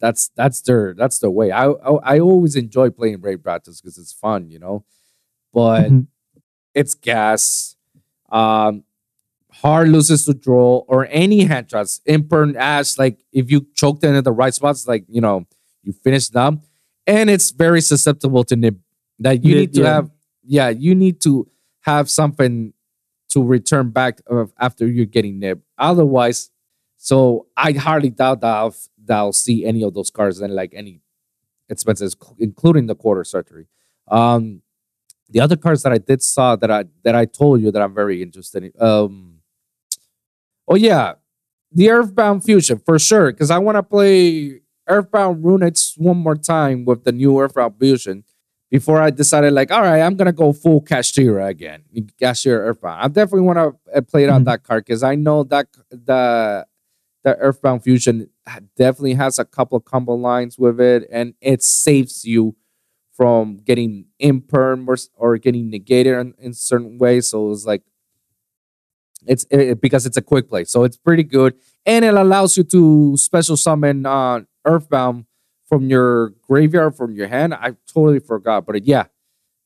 That's 0.00 0.30
that's 0.36 0.60
their 0.60 0.92
that's 0.94 1.18
their 1.18 1.30
way. 1.30 1.50
I 1.50 1.70
I, 1.70 2.16
I 2.16 2.20
always 2.20 2.54
enjoy 2.56 2.90
playing 2.90 3.18
Raidraptors 3.20 3.80
because 3.82 3.96
it's 3.96 4.12
fun, 4.12 4.50
you 4.50 4.58
know. 4.58 4.84
But 5.54 5.90
Mhm. 5.90 6.06
It's 6.74 6.94
gas. 6.94 7.76
Um, 8.30 8.84
hard 9.50 9.88
loses 9.88 10.24
to 10.26 10.34
draw 10.34 10.78
or 10.88 11.06
any 11.10 11.44
hand 11.44 11.70
shots. 11.70 12.00
Imperm 12.08 12.54
ass. 12.56 12.98
like 12.98 13.18
if 13.32 13.50
you 13.50 13.66
choke 13.74 14.00
them 14.00 14.14
in 14.14 14.24
the 14.24 14.32
right 14.32 14.54
spots, 14.54 14.86
like 14.86 15.04
you 15.08 15.20
know, 15.20 15.46
you 15.82 15.92
finish 15.92 16.28
them. 16.28 16.60
And 17.06 17.30
it's 17.30 17.50
very 17.50 17.80
susceptible 17.80 18.44
to 18.44 18.56
nib. 18.56 18.78
That 19.20 19.42
you 19.44 19.54
Yeah, 19.54 19.60
need 19.60 19.74
to 19.74 19.80
yeah. 19.80 19.94
have, 19.94 20.10
yeah, 20.44 20.68
you 20.68 20.94
need 20.94 21.20
to 21.22 21.48
have 21.80 22.10
something 22.10 22.72
to 23.30 23.42
return 23.42 23.90
back 23.90 24.20
of 24.26 24.52
after 24.60 24.86
you're 24.86 25.06
getting 25.06 25.38
nib. 25.38 25.62
Otherwise, 25.78 26.50
so 26.98 27.46
I 27.56 27.72
hardly 27.72 28.10
doubt 28.10 28.42
that 28.42 28.54
I'll, 28.54 28.74
that 29.06 29.16
I'll 29.16 29.32
see 29.32 29.64
any 29.64 29.82
of 29.82 29.94
those 29.94 30.10
cards 30.10 30.40
and 30.40 30.54
like 30.54 30.72
any 30.74 31.00
expenses, 31.68 32.14
including 32.38 32.86
the 32.86 32.94
quarter 32.94 33.24
surgery. 33.24 33.66
Um, 34.08 34.62
the 35.30 35.40
other 35.40 35.56
cards 35.56 35.82
that 35.82 35.92
I 35.92 35.98
did 35.98 36.22
saw 36.22 36.56
that 36.56 36.70
I 36.70 36.84
that 37.04 37.14
I 37.14 37.24
told 37.26 37.60
you 37.60 37.70
that 37.70 37.82
I'm 37.82 37.94
very 37.94 38.22
interested 38.22 38.64
in. 38.64 38.72
Um, 38.80 39.40
oh 40.66 40.74
yeah, 40.76 41.14
the 41.72 41.90
Earthbound 41.90 42.44
Fusion 42.44 42.78
for 42.78 42.98
sure 42.98 43.32
because 43.32 43.50
I 43.50 43.58
want 43.58 43.76
to 43.76 43.82
play 43.82 44.60
Earthbound 44.88 45.44
Runets 45.44 45.94
one 45.96 46.16
more 46.18 46.36
time 46.36 46.84
with 46.84 47.04
the 47.04 47.12
new 47.12 47.38
Earthbound 47.40 47.74
Fusion 47.78 48.24
before 48.70 49.00
I 49.00 49.10
decided 49.10 49.52
like, 49.54 49.70
all 49.70 49.82
right, 49.82 50.00
I'm 50.02 50.16
gonna 50.16 50.32
go 50.32 50.52
full 50.52 50.82
Kashtira 50.82 51.48
again, 51.48 51.84
Kashtira 52.20 52.58
Earthbound. 52.58 53.02
I 53.02 53.08
definitely 53.08 53.42
want 53.42 53.76
to 53.94 54.02
play 54.02 54.24
it 54.24 54.30
on 54.30 54.42
Mhm. 54.42 54.46
that 54.46 54.62
card 54.64 54.84
because 54.84 55.02
I 55.02 55.14
know 55.14 55.44
that 55.44 55.68
the 55.90 56.66
the 57.24 57.36
Earthbound 57.36 57.82
Fusion 57.82 58.30
definitely 58.76 59.14
has 59.14 59.38
a 59.38 59.44
couple 59.44 59.78
combo 59.80 60.14
lines 60.14 60.58
with 60.58 60.80
it, 60.80 61.06
and 61.10 61.34
it 61.40 61.62
saves 61.62 62.24
you 62.24 62.54
from 63.18 63.56
getting 63.66 64.06
imperm 64.22 64.86
or, 64.86 64.96
or 65.16 65.36
getting 65.38 65.68
negated 65.68 66.14
in, 66.16 66.34
in 66.38 66.54
certain 66.54 66.96
ways. 66.98 67.28
So 67.28 67.50
it's 67.50 67.66
like 67.66 67.82
it's 69.26 69.44
it, 69.50 69.80
because 69.80 70.06
it's 70.06 70.16
a 70.16 70.22
quick 70.22 70.48
play, 70.48 70.64
so 70.64 70.84
it's 70.84 70.96
pretty 70.96 71.24
good, 71.24 71.54
and 71.84 72.04
it 72.04 72.14
allows 72.14 72.56
you 72.56 72.62
to 72.64 73.16
special 73.16 73.56
summon 73.56 74.06
uh, 74.06 74.40
Earthbound 74.64 75.24
from 75.68 75.90
your 75.90 76.30
graveyard 76.46 76.94
from 76.94 77.14
your 77.14 77.26
hand. 77.26 77.52
I 77.52 77.74
totally 77.92 78.20
forgot, 78.20 78.64
but 78.64 78.84
yeah, 78.86 79.06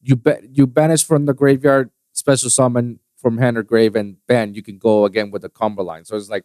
you 0.00 0.16
bet 0.16 0.44
you 0.56 0.66
banish 0.66 1.04
from 1.04 1.26
the 1.26 1.34
graveyard, 1.34 1.90
special 2.12 2.48
summon 2.50 2.98
from 3.18 3.36
hand 3.38 3.58
or 3.58 3.62
grave, 3.62 3.94
and 3.94 4.16
bam, 4.26 4.54
you 4.54 4.62
can 4.62 4.78
go 4.78 5.04
again 5.04 5.30
with 5.30 5.42
the 5.42 5.48
combo 5.50 5.82
line. 5.84 6.04
So 6.06 6.16
it's 6.16 6.30
like 6.30 6.44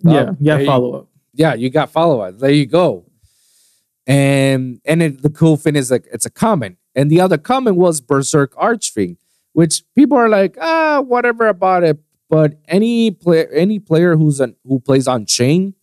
Yeah. 0.00 0.12
well, 0.24 0.36
Yeah. 0.38 0.58
you- 0.58 0.66
Follow 0.66 0.92
up. 0.94 1.08
yeah, 1.32 1.54
you 1.54 1.70
got 1.70 1.90
follow 1.90 2.20
up. 2.20 2.38
There 2.38 2.50
you 2.52 2.66
go. 2.66 3.06
And 4.06 4.80
and 4.84 5.02
it, 5.02 5.22
the 5.22 5.30
cool 5.30 5.56
thing 5.56 5.76
is 5.76 5.90
like 5.90 6.06
it's 6.12 6.26
a 6.26 6.30
common, 6.30 6.76
and 6.94 7.10
the 7.10 7.20
other 7.20 7.38
common 7.38 7.76
was 7.76 8.00
Berserk 8.00 8.52
Archfiend, 8.56 9.18
which 9.52 9.84
people 9.94 10.18
are 10.18 10.28
like 10.28 10.56
ah 10.60 11.00
whatever 11.00 11.46
about 11.46 11.84
it. 11.84 11.98
But 12.28 12.58
any 12.66 13.10
player 13.12 13.48
any 13.52 13.78
player 13.78 14.16
who's 14.16 14.40
an, 14.40 14.56
who 14.66 14.80
plays 14.80 15.06
Unchained, 15.06 15.74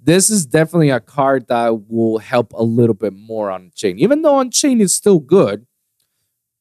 this 0.00 0.28
is 0.28 0.44
definitely 0.44 0.90
a 0.90 0.98
card 0.98 1.46
that 1.48 1.88
will 1.88 2.18
help 2.18 2.52
a 2.54 2.64
little 2.64 2.94
bit 2.94 3.12
more 3.12 3.50
Unchained. 3.50 4.00
Even 4.00 4.22
though 4.22 4.40
Unchained 4.40 4.80
is 4.82 4.92
still 4.92 5.20
good, 5.20 5.64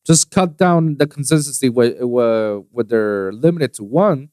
just 0.05 0.29
cut 0.29 0.57
down 0.57 0.97
the 0.97 1.07
consistency 1.07 1.69
with 1.69 1.97
with, 2.01 2.65
with 2.71 2.89
they're 2.89 3.31
limited 3.31 3.73
to 3.75 3.83
one. 3.83 4.29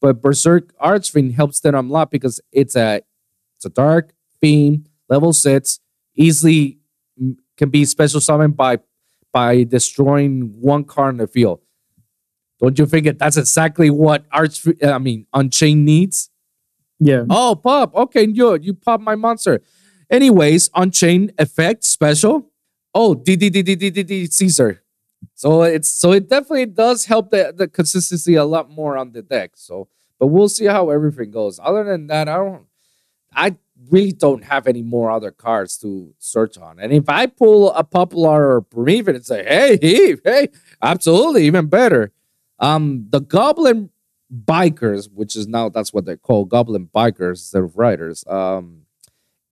But 0.00 0.22
Berserk 0.22 0.72
Archfiend 0.78 1.32
helps 1.32 1.60
them 1.60 1.74
a 1.74 1.82
lot 1.82 2.10
because 2.10 2.40
it's 2.50 2.76
a 2.76 3.02
it's 3.56 3.66
a 3.66 3.70
dark 3.70 4.14
theme, 4.40 4.86
level 5.08 5.32
six, 5.32 5.80
easily 6.18 6.78
can 7.56 7.70
be 7.70 7.84
special 7.84 8.20
summoned 8.20 8.56
by 8.56 8.78
by 9.32 9.64
destroying 9.64 10.54
one 10.60 10.84
card 10.84 11.14
in 11.14 11.18
the 11.18 11.26
field. 11.26 11.60
Don't 12.60 12.78
you 12.78 12.86
think 12.86 13.06
that 13.06 13.18
that's 13.18 13.36
exactly 13.36 13.88
what 13.88 14.24
Arch 14.32 14.66
I 14.84 14.98
mean 14.98 15.26
Unchained 15.32 15.84
needs? 15.84 16.30
Yeah. 16.98 17.24
Oh, 17.30 17.54
pop. 17.54 17.94
Okay, 17.94 18.26
you 18.26 18.58
you 18.58 18.74
pop 18.74 19.00
my 19.00 19.14
monster. 19.14 19.62
Anyways, 20.10 20.70
Unchained 20.74 21.32
effect 21.38 21.84
special. 21.84 22.50
Oh, 22.94 23.14
D 23.14 23.36
D 23.36 23.48
D 23.50 23.62
D 23.62 23.76
D 23.76 23.90
D 23.90 24.02
D 24.02 24.26
Caesar. 24.26 24.82
So 25.34 25.62
it's 25.62 25.90
so 25.90 26.12
it 26.12 26.28
definitely 26.28 26.66
does 26.66 27.04
help 27.04 27.30
the, 27.30 27.52
the 27.56 27.68
consistency 27.68 28.34
a 28.34 28.44
lot 28.44 28.70
more 28.70 28.96
on 28.96 29.12
the 29.12 29.22
deck. 29.22 29.52
So, 29.54 29.88
but 30.18 30.28
we'll 30.28 30.48
see 30.48 30.66
how 30.66 30.90
everything 30.90 31.30
goes. 31.30 31.60
Other 31.62 31.84
than 31.84 32.08
that, 32.08 32.28
I 32.28 32.36
don't. 32.36 32.66
I 33.34 33.56
really 33.90 34.12
don't 34.12 34.44
have 34.44 34.66
any 34.66 34.82
more 34.82 35.10
other 35.10 35.30
cards 35.30 35.78
to 35.78 36.14
search 36.18 36.58
on. 36.58 36.78
And 36.78 36.92
if 36.92 37.08
I 37.08 37.26
pull 37.26 37.72
a 37.72 37.84
Poplar 37.84 38.56
or 38.56 38.60
Promethean 38.62 39.16
and 39.16 39.24
say, 39.24 39.44
hey, 39.44 40.16
hey, 40.24 40.48
absolutely, 40.82 41.44
even 41.46 41.66
better. 41.66 42.12
Um, 42.58 43.06
the 43.10 43.20
Goblin 43.20 43.90
Bikers, 44.32 45.08
which 45.12 45.36
is 45.36 45.46
now 45.46 45.68
that's 45.68 45.92
what 45.92 46.04
they're 46.04 46.16
called, 46.16 46.50
Goblin 46.50 46.88
Bikers 46.94 47.30
instead 47.30 47.62
of 47.62 47.78
riders. 47.78 48.24
Um, 48.26 48.82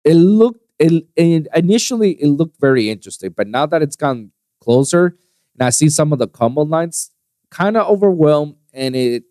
it 0.05 0.15
looked 0.15 0.61
it, 0.79 1.07
it 1.17 1.49
initially 1.55 2.13
it 2.13 2.29
looked 2.29 2.61
very 2.61 2.91
interesting, 2.91 3.31
but 3.31 3.47
now 3.47 3.65
that 3.67 3.81
it's 3.81 3.97
gone 3.97 4.33
closer 4.61 5.17
and 5.55 5.67
I 5.67 5.71
see 5.71 5.89
some 5.89 6.13
of 6.13 6.19
the 6.19 6.29
combo 6.29 6.63
lines, 6.63 7.11
kind 7.51 7.77
of 7.77 7.89
overwhelmed, 7.89 8.57
and 8.75 8.95
it 8.95 9.25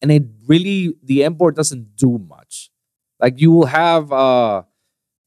and 0.00 0.12
it 0.12 0.24
really 0.46 0.94
the 1.02 1.24
end 1.24 1.38
board 1.38 1.56
doesn't 1.56 1.96
do 1.96 2.18
much. 2.18 2.70
Like 3.20 3.40
you 3.40 3.50
will 3.50 3.66
have 3.66 4.12
uh 4.12 4.62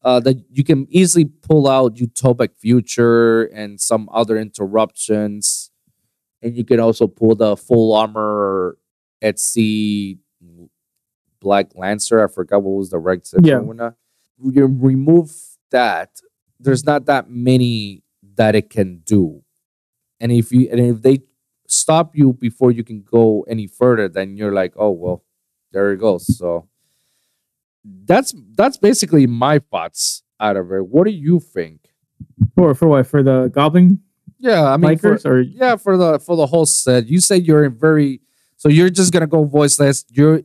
uh 0.03 0.19
that 0.21 0.43
you 0.51 0.63
can 0.63 0.87
easily 0.89 1.25
pull 1.25 1.67
out 1.67 1.95
Utopic 1.95 2.55
Future 2.57 3.43
and 3.43 3.79
some 3.81 4.09
other 4.13 4.37
interruptions, 4.37 5.71
and 6.41 6.55
you 6.55 6.63
can 6.63 6.79
also 6.79 7.07
pull 7.07 7.35
the 7.35 7.57
full 7.57 7.95
armor 7.95 8.77
at 9.21 9.39
sea 9.39 10.19
Black 11.41 11.71
Lancer. 11.75 12.23
I 12.23 12.27
forgot 12.27 12.61
what 12.63 12.77
was 12.77 12.89
the 12.89 12.99
right 12.99 13.25
Yeah. 13.41 13.59
You 14.41 14.65
remove 14.67 15.31
that. 15.71 16.21
There's 16.59 16.85
not 16.85 17.05
that 17.05 17.29
many 17.29 18.03
that 18.35 18.55
it 18.55 18.69
can 18.69 18.99
do, 19.05 19.43
and 20.19 20.31
if 20.31 20.51
you 20.51 20.69
and 20.69 20.79
if 20.79 21.01
they 21.01 21.19
stop 21.67 22.15
you 22.15 22.33
before 22.33 22.71
you 22.71 22.83
can 22.83 23.01
go 23.01 23.45
any 23.47 23.67
further, 23.67 24.07
then 24.09 24.35
you're 24.37 24.53
like, 24.53 24.73
oh 24.75 24.91
well, 24.91 25.23
there 25.71 25.91
it 25.91 25.97
goes. 25.97 26.37
So 26.37 26.67
that's 27.83 28.33
that's 28.55 28.77
basically 28.77 29.25
my 29.27 29.59
thoughts 29.59 30.23
out 30.39 30.57
of 30.57 30.71
it. 30.71 30.87
What 30.87 31.05
do 31.05 31.11
you 31.11 31.39
think? 31.39 31.81
For 32.55 32.73
for 32.75 32.87
what? 32.87 33.07
For 33.07 33.23
the 33.23 33.47
Goblin 33.53 33.99
Yeah, 34.39 34.63
I 34.71 34.77
mean, 34.77 34.97
for- 34.97 35.19
or 35.25 35.41
yeah, 35.41 35.75
for 35.75 35.97
the 35.97 36.19
for 36.19 36.35
the 36.35 36.45
whole 36.45 36.65
set. 36.65 37.07
You 37.07 37.19
say 37.19 37.37
you're 37.37 37.63
in 37.65 37.77
very 37.77 38.21
so 38.57 38.67
you're 38.69 38.89
just 38.89 39.11
gonna 39.13 39.27
go 39.27 39.43
voiceless. 39.45 40.05
You're 40.09 40.41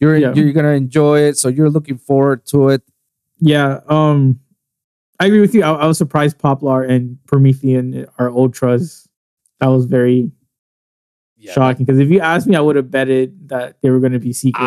you're 0.00 0.16
Yeah. 0.16 0.32
you're 0.34 0.52
gonna 0.52 0.72
enjoy 0.72 1.20
it. 1.20 1.36
So 1.38 1.48
you're 1.48 1.70
looking 1.70 1.98
forward 1.98 2.46
to 2.46 2.68
it. 2.70 2.82
yeah. 3.38 3.80
Um, 3.88 4.40
I 5.18 5.26
agree 5.26 5.40
with 5.40 5.54
you. 5.54 5.62
I, 5.62 5.72
I 5.72 5.86
was 5.86 5.98
surprised 5.98 6.38
Poplar 6.38 6.82
and 6.82 7.18
Promethean 7.26 8.06
are 8.18 8.30
ultras. 8.30 9.06
That 9.60 9.66
was 9.66 9.84
very 9.84 10.30
Yeah, 11.36 11.52
shocking 11.52 11.84
because 11.84 11.98
if 12.00 12.08
you 12.08 12.20
asked 12.20 12.46
me, 12.46 12.56
I 12.56 12.60
would 12.60 12.76
have 12.76 12.90
betted 12.90 13.48
that 13.50 13.76
they 13.82 13.90
were 13.90 14.00
going 14.00 14.12
to 14.12 14.18
be 14.18 14.32
secrets. 14.32 14.64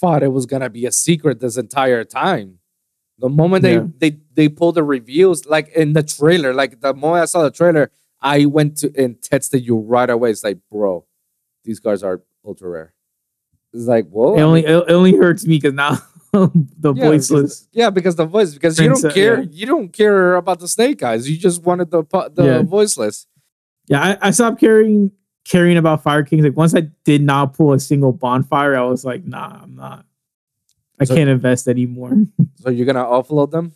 Thought 0.00 0.22
it 0.22 0.32
was 0.32 0.46
gonna 0.46 0.70
be 0.70 0.86
a 0.86 0.92
secret 0.92 1.40
this 1.40 1.56
entire 1.56 2.04
time. 2.04 2.58
The 3.18 3.28
moment 3.28 3.62
they 3.62 3.74
Yeah. 3.76 3.86
they 3.98 4.18
they 4.34 4.48
pulled 4.48 4.74
the 4.74 4.82
reviews, 4.84 5.46
like 5.46 5.68
in 5.70 5.92
the 5.94 6.02
trailer, 6.02 6.52
like 6.52 6.80
the 6.80 6.92
moment 6.94 7.22
I 7.22 7.26
saw 7.26 7.42
the 7.42 7.50
trailer, 7.50 7.90
I 8.20 8.44
went 8.46 8.76
to 8.78 8.92
and 8.96 9.16
texted 9.20 9.62
you 9.64 9.76
right 9.78 10.08
away. 10.10 10.30
It's 10.30 10.44
like, 10.44 10.58
bro, 10.70 11.06
these 11.64 11.80
cards 11.80 12.02
are 12.02 12.22
ultra 12.44 12.68
rare. 12.68 12.94
It's 13.72 13.86
like, 13.86 14.08
whoa. 14.08 14.36
it 14.36 14.42
only 14.42 14.64
it 14.66 14.84
only 14.90 15.16
hurts 15.16 15.46
me 15.46 15.56
because 15.56 15.72
now 15.74 15.98
the 16.32 16.92
Yeah, 16.94 17.04
voiceless. 17.08 17.68
Yeah, 17.72 17.90
because 17.90 18.16
the 18.16 18.26
voice, 18.26 18.52
because 18.52 18.78
you 18.78 18.88
don't 18.88 19.00
Prince- 19.00 19.14
care, 19.14 19.40
yeah. 19.40 19.48
you 19.50 19.66
don't 19.66 19.90
care 19.92 20.34
about 20.36 20.60
the 20.60 20.68
snake 20.68 21.02
eyes. 21.02 21.28
You 21.30 21.38
just 21.38 21.62
wanted 21.62 21.90
the 21.90 22.02
the 22.34 22.44
Yeah. 22.44 22.62
voiceless. 22.62 23.26
Yeah, 23.88 24.02
I, 24.20 24.28
I 24.28 24.30
stopped 24.32 24.60
caring 24.60 25.12
caring 25.48 25.76
about 25.76 26.02
Fire 26.02 26.22
Kings. 26.22 26.44
Like 26.44 26.56
once 26.56 26.74
I 26.74 26.82
did 27.04 27.22
not 27.22 27.54
pull 27.54 27.72
a 27.72 27.80
single 27.80 28.12
bonfire, 28.12 28.76
I 28.76 28.82
was 28.82 29.04
like, 29.04 29.24
nah, 29.24 29.60
I'm 29.62 29.74
not. 29.76 30.04
I 31.00 31.04
So- 31.04 31.14
can't 31.14 31.28
invest 31.30 31.68
anymore. 31.68 32.12
So 32.60 32.70
you're 32.70 32.86
gonna 32.86 33.04
offload 33.04 33.50
them? 33.52 33.72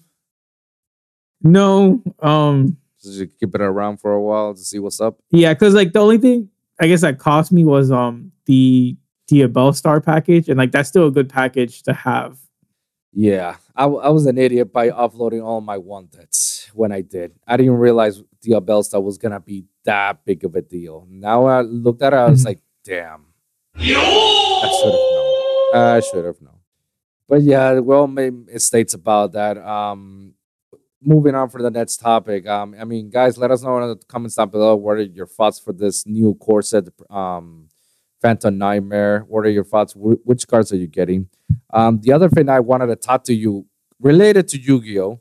no, 1.43 2.03
um, 2.21 2.77
Just 3.03 3.19
to 3.19 3.27
keep 3.27 3.55
it 3.55 3.61
around 3.61 3.99
for 3.99 4.13
a 4.13 4.21
while 4.21 4.55
to 4.55 4.61
see 4.61 4.79
what's 4.79 5.01
up. 5.01 5.19
yeah, 5.31 5.55
because 5.55 5.75
like 5.75 5.93
the 5.93 6.01
only 6.01 6.19
thing 6.19 6.49
I 6.81 6.87
guess 6.89 7.03
that 7.03 7.19
cost 7.19 7.53
me 7.53 7.65
was 7.65 7.91
um 7.91 8.33
the 8.47 8.97
Diabellstar 9.31 10.05
package, 10.05 10.49
and 10.49 10.59
like 10.59 10.73
that's 10.73 10.89
still 10.89 11.07
a 11.07 11.11
good 11.11 11.29
package 11.29 11.83
to 11.85 11.93
have. 11.93 12.39
Yeah, 13.13 13.57
I, 13.77 13.83
w- 13.83 14.01
I 14.03 14.09
was 14.09 14.27
an 14.27 14.39
idiot 14.39 14.73
by 14.73 14.91
offloading 14.91 15.45
all 15.45 15.61
my 15.61 15.79
wanteds 15.79 16.69
when 16.75 16.91
I 16.93 17.01
did. 17.01 17.33
I 17.47 17.57
didn't 17.57 17.75
realize 17.75 18.23
the 18.43 18.61
Belstar 18.61 19.03
was 19.03 19.19
gonna 19.19 19.41
be 19.41 19.65
that 19.85 20.25
big 20.25 20.45
of 20.45 20.55
a 20.57 20.63
deal. 20.63 21.07
Now 21.09 21.47
I 21.47 21.61
looked 21.63 22.03
at 22.03 22.13
it, 22.13 22.17
I 22.17 22.29
was 22.31 22.43
Mhm. 22.43 22.47
like, 22.47 22.61
damn. 22.85 23.27
I 23.75 23.81
should 24.81 24.93
have 24.93 24.95
known. 24.95 25.75
I 25.75 26.01
should 26.01 26.25
have 26.25 26.41
known. 26.43 26.55
But 27.29 27.43
yeah, 27.43 27.79
well, 27.79 28.07
made 28.07 28.61
states 28.61 28.95
about 28.95 29.33
that. 29.33 29.57
Um, 29.59 30.35
moving 31.03 31.35
on 31.35 31.49
for 31.49 31.63
the 31.63 31.71
next 31.71 31.99
topic. 31.99 32.47
Um, 32.47 32.75
I 32.79 32.85
mean, 32.85 33.09
guys, 33.09 33.39
let 33.39 33.51
us 33.51 33.63
know 33.63 33.79
in 33.83 33.89
the 33.89 33.97
comments 34.09 34.35
down 34.35 34.51
below. 34.51 34.75
What 34.77 34.97
are 34.99 35.03
your 35.03 35.27
thoughts 35.27 35.59
for 35.59 35.73
this 35.73 36.07
new 36.07 36.35
core 36.35 36.63
set? 36.63 36.85
Um, 37.09 37.69
Phantom 38.21 38.57
Nightmare. 38.59 39.25
What 39.29 39.47
are 39.47 39.51
your 39.51 39.65
thoughts? 39.65 39.95
Wh- 39.95 40.27
Which 40.27 40.47
cards 40.47 40.73
are 40.73 40.77
you 40.77 40.89
getting? 40.89 41.29
Um, 41.73 42.01
the 42.03 42.13
other 42.13 42.29
thing 42.29 42.49
I 42.49 42.61
wanted 42.61 42.87
to 42.89 42.97
talk 42.97 43.25
to 43.25 43.35
you 43.35 43.67
related 44.01 44.49
to 44.49 44.61
Yu-Gi-Oh 44.61 45.21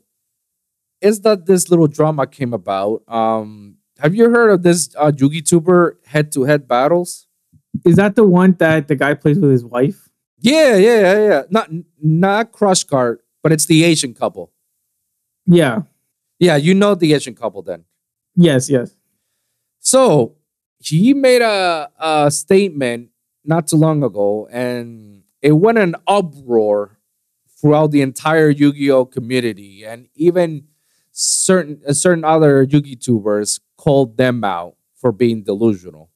is 1.00 1.20
that 1.22 1.46
this 1.46 1.70
little 1.70 1.86
drama 1.86 2.26
came 2.26 2.52
about. 2.52 3.02
Um, 3.08 3.76
have 3.98 4.14
you 4.14 4.30
heard 4.30 4.50
of 4.50 4.62
this 4.62 4.94
uh, 4.96 5.10
Yugi 5.10 5.44
Tuber 5.46 5.98
HeadtoHead 6.08 6.66
Battles? 6.66 7.26
Is 7.84 7.96
that 7.96 8.14
the 8.16 8.24
one 8.24 8.56
that 8.58 8.88
the 8.88 8.96
guy 8.96 9.14
plays 9.14 9.38
with 9.38 9.50
his 9.50 9.64
wife? 9.64 10.08
Yeah, 10.38 10.76
yeah, 10.76 11.00
yeah, 11.00 11.28
yeah. 11.28 11.42
Not 11.50 11.70
not 12.02 12.52
Crush 12.52 12.84
Card, 12.84 13.20
but 13.42 13.52
it's 13.52 13.66
the 13.66 13.84
Asian 13.84 14.14
couple. 14.14 14.52
Yeah. 15.46 15.82
Yeah, 16.38 16.56
you 16.56 16.74
know 16.74 16.94
the 16.94 17.12
Asian 17.12 17.34
couple 17.34 17.62
then. 17.62 17.84
Yes. 18.34 18.70
Yes. 18.70 18.96
So 19.80 20.36
he 20.78 21.12
made 21.12 21.42
a, 21.42 21.90
a 21.98 22.30
statement 22.30 23.10
not 23.44 23.68
too 23.68 23.76
long 23.76 24.02
ago, 24.02 24.48
and 24.50 25.22
it 25.42 25.52
went 25.52 25.78
an 25.78 25.94
uproar 26.06 26.98
throughout 27.60 27.90
the 27.90 28.00
entire 28.00 28.48
Yu-Gi-Oh 28.48 29.06
community, 29.06 29.84
and 29.84 30.08
even 30.14 30.64
certain 31.12 31.80
uh, 31.86 31.92
certain 31.92 32.24
other 32.24 32.62
Yu-Gi 32.62 32.98
called 33.76 34.16
them 34.16 34.44
out 34.44 34.76
for 34.96 35.12
being 35.12 35.42
delusional. 35.42 36.10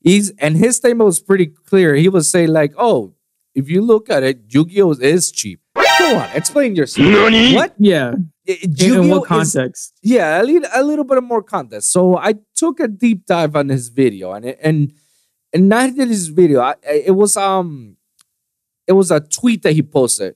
He's 0.00 0.30
and 0.38 0.56
his 0.56 0.76
statement 0.76 1.06
was 1.06 1.20
pretty 1.20 1.46
clear. 1.46 1.94
He 1.94 2.08
was 2.08 2.30
saying 2.30 2.48
like, 2.48 2.72
"Oh, 2.78 3.14
if 3.54 3.68
you 3.68 3.82
look 3.82 4.08
at 4.10 4.22
it, 4.22 4.40
Yu-Gi-Oh 4.48 4.92
is 4.92 5.30
cheap." 5.30 5.60
Go 5.98 6.16
on, 6.16 6.28
explain 6.34 6.74
yourself. 6.76 7.06
What? 7.54 7.74
Yeah. 7.78 8.12
In, 8.12 8.30
in 8.46 8.56
Yu-Gi-Oh 8.70 9.08
what 9.08 9.22
is- 9.22 9.52
context? 9.52 9.94
yeah, 10.02 10.40
a 10.40 10.42
little, 10.42 10.68
a 10.72 10.82
little 10.82 11.04
bit 11.04 11.22
more 11.22 11.42
context. 11.42 11.92
So 11.92 12.16
I 12.16 12.34
took 12.54 12.80
a 12.80 12.88
deep 12.88 13.26
dive 13.26 13.54
on 13.54 13.68
his 13.68 13.90
video, 13.90 14.32
and 14.32 14.44
it, 14.46 14.58
and 14.62 14.92
and 15.52 15.68
not 15.68 15.94
did 15.94 16.08
his 16.08 16.28
video. 16.28 16.60
I, 16.60 16.74
I- 16.88 17.02
it 17.06 17.14
was 17.14 17.36
um, 17.36 17.96
it 18.86 18.92
was 18.94 19.10
a 19.10 19.20
tweet 19.20 19.62
that 19.64 19.74
he 19.74 19.82
posted, 19.82 20.34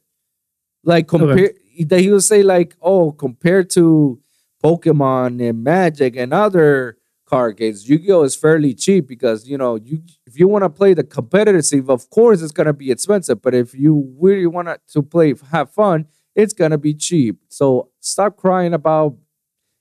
like 0.84 1.08
compare 1.08 1.52
that 1.80 2.00
he 2.00 2.10
would 2.10 2.22
say 2.22 2.42
like, 2.42 2.76
oh, 2.80 3.12
compared 3.12 3.70
to 3.70 4.20
Pokemon 4.62 5.46
and 5.46 5.62
Magic 5.62 6.16
and 6.16 6.32
other 6.32 6.96
card 7.26 7.56
games, 7.56 7.88
Yu-Gi-Oh 7.88 8.22
is 8.22 8.36
fairly 8.36 8.74
cheap 8.74 9.08
because 9.08 9.48
you 9.48 9.58
know 9.58 9.76
you 9.76 10.02
if 10.26 10.38
you 10.38 10.46
want 10.48 10.64
to 10.64 10.70
play 10.70 10.94
the 10.94 11.04
competitive 11.04 11.88
of 11.90 12.08
course 12.10 12.42
it's 12.42 12.52
gonna 12.52 12.72
be 12.72 12.90
expensive, 12.90 13.42
but 13.42 13.54
if 13.54 13.74
you 13.74 14.14
really 14.18 14.46
want 14.46 14.68
to 14.88 15.02
play 15.02 15.34
have 15.50 15.70
fun, 15.70 16.06
it's 16.34 16.52
gonna 16.52 16.78
be 16.78 16.94
cheap. 16.94 17.38
So 17.48 17.90
stop 18.00 18.36
crying 18.36 18.74
about. 18.74 19.16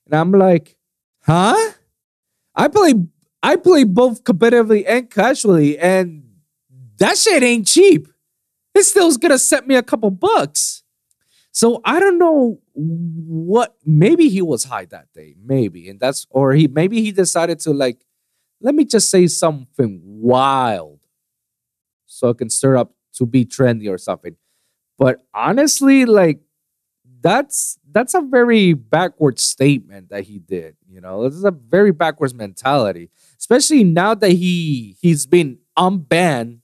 And 0.06 0.16
I'm 0.16 0.32
like, 0.32 0.76
huh? 1.22 1.72
I 2.56 2.68
play 2.68 2.94
I 3.42 3.56
play 3.56 3.84
both 3.84 4.24
competitively 4.24 4.86
and 4.88 5.10
casually, 5.10 5.78
and 5.78 6.24
that 6.98 7.18
shit 7.18 7.44
ain't 7.44 7.68
cheap. 7.68 8.08
It 8.76 8.84
still's 8.84 9.18
gonna 9.18 9.38
set 9.38 9.68
me 9.68 9.76
a 9.76 9.84
couple 9.84 10.12
bucks. 10.12 10.83
So 11.56 11.82
I 11.86 12.00
don't 12.00 12.18
know 12.18 12.60
what. 12.74 13.76
Maybe 13.86 14.28
he 14.28 14.42
was 14.42 14.64
high 14.64 14.86
that 14.86 15.14
day, 15.14 15.36
maybe, 15.42 15.88
and 15.88 16.00
that's 16.00 16.26
or 16.32 16.54
he 16.54 16.68
maybe 16.68 17.02
he 17.02 17.12
decided 17.12 17.60
to 17.60 17.74
like, 17.74 18.04
let 18.60 18.74
me 18.74 18.86
just 18.86 19.12
say 19.12 19.28
something 19.28 20.02
wild, 20.04 21.00
so 22.08 22.30
it 22.30 22.40
can 22.40 22.50
stir 22.50 22.76
up 22.76 22.96
to 23.18 23.28
be 23.28 23.46
trendy 23.46 23.88
or 23.88 24.00
something. 24.00 24.36
But 24.98 25.24
honestly, 25.32 26.06
like 26.06 26.40
that's 27.22 27.78
that's 27.92 28.16
a 28.16 28.22
very 28.22 28.74
backward 28.74 29.40
statement 29.40 30.10
that 30.10 30.24
he 30.24 30.40
did. 30.40 30.76
You 30.90 31.02
know, 31.02 31.30
this 31.30 31.38
is 31.38 31.46
a 31.46 31.52
very 31.52 31.92
backwards 31.92 32.34
mentality, 32.34 33.12
especially 33.38 33.84
now 33.84 34.16
that 34.16 34.32
he 34.32 34.98
he's 35.02 35.28
been 35.28 35.60
unbanned 35.78 36.62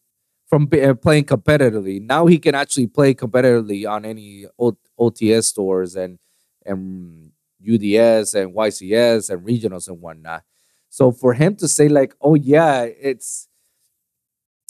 from 0.50 0.68
uh, 0.74 0.94
playing 0.96 1.26
competitively. 1.26 2.02
Now 2.02 2.26
he 2.26 2.40
can 2.40 2.56
actually 2.56 2.88
play 2.88 3.14
competitively 3.14 3.88
on 3.90 4.04
any 4.04 4.46
o- 4.60 4.78
OTS 5.00 5.44
stores 5.46 5.96
and 5.96 6.18
and 6.66 7.32
UDS 7.62 8.34
and 8.34 8.54
YCS 8.56 9.30
and 9.30 9.46
regionals 9.46 9.88
and 9.88 10.02
whatnot. 10.02 10.44
So 10.90 11.12
for 11.12 11.34
him 11.34 11.56
to 11.58 11.68
say 11.68 11.88
like, 11.88 12.16
"Oh 12.20 12.34
yeah, 12.36 12.82
it's 12.84 13.48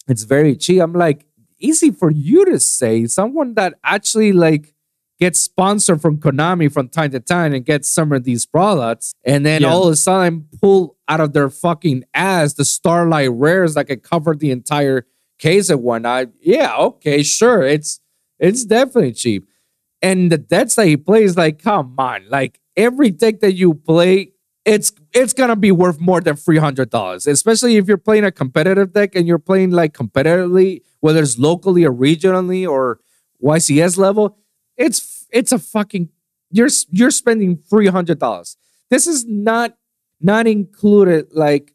it's 0.07 0.23
very 0.23 0.55
cheap," 0.55 0.81
I'm 0.81 0.93
like, 0.93 1.25
easy 1.59 1.91
for 1.91 2.09
you 2.11 2.45
to 2.45 2.59
say. 2.59 3.05
Someone 3.05 3.53
that 3.55 3.75
actually 3.83 4.33
like 4.33 4.73
gets 5.19 5.39
sponsored 5.39 6.01
from 6.01 6.17
Konami 6.17 6.71
from 6.71 6.87
time 6.89 7.11
to 7.11 7.19
time 7.19 7.53
and 7.53 7.65
gets 7.65 7.89
some 7.89 8.11
of 8.11 8.23
these 8.23 8.45
products, 8.45 9.13
and 9.23 9.45
then 9.45 9.61
Yeah. 9.61 9.69
all 9.69 9.87
of 9.87 9.93
a 9.93 9.95
sudden 9.95 10.47
pull 10.61 10.97
out 11.07 11.19
of 11.19 11.33
their 11.33 11.49
fucking 11.49 12.03
ass 12.13 12.53
the 12.53 12.65
Starlight 12.65 13.31
Rares 13.31 13.73
that 13.75 13.85
could 13.87 14.03
cover 14.03 14.35
the 14.35 14.51
entire 14.51 15.05
case 15.39 15.69
and 15.69 15.81
whatnot. 15.81 16.27
Yeah, 16.41 16.75
okay, 16.77 17.23
sure, 17.23 17.63
it's 17.63 17.99
it's 18.39 18.65
definitely 18.65 19.13
cheap. 19.13 19.47
And 20.01 20.31
the 20.31 20.37
decks 20.37 20.75
that 20.75 20.87
he 20.87 20.95
plays, 20.95 21.35
like, 21.35 21.61
come 21.61 21.95
on, 21.97 22.29
like 22.29 22.59
every 22.77 23.09
deck 23.11 23.41
that 23.41 23.53
you 23.53 23.73
play, 23.73 24.33
it's 24.65 24.91
it's 25.13 25.33
gonna 25.33 25.55
be 25.55 25.71
worth 25.71 25.99
more 25.99 26.21
than 26.21 26.35
three 26.35 26.57
hundred 26.57 26.89
dollars, 26.89 27.25
especially 27.27 27.77
if 27.77 27.87
you're 27.87 27.97
playing 27.97 28.23
a 28.25 28.31
competitive 28.31 28.93
deck 28.93 29.15
and 29.15 29.27
you're 29.27 29.39
playing 29.39 29.71
like 29.71 29.93
competitively, 29.93 30.81
whether 30.99 31.21
it's 31.21 31.37
locally 31.39 31.85
or 31.85 31.93
regionally 31.93 32.67
or 32.69 32.99
YCS 33.43 33.97
level. 33.97 34.37
It's 34.77 35.25
it's 35.31 35.51
a 35.51 35.59
fucking 35.59 36.09
you're 36.51 36.69
you're 36.89 37.11
spending 37.11 37.57
three 37.57 37.87
hundred 37.87 38.19
dollars. 38.19 38.57
This 38.89 39.07
is 39.07 39.25
not 39.25 39.75
not 40.21 40.47
included 40.47 41.27
like 41.31 41.73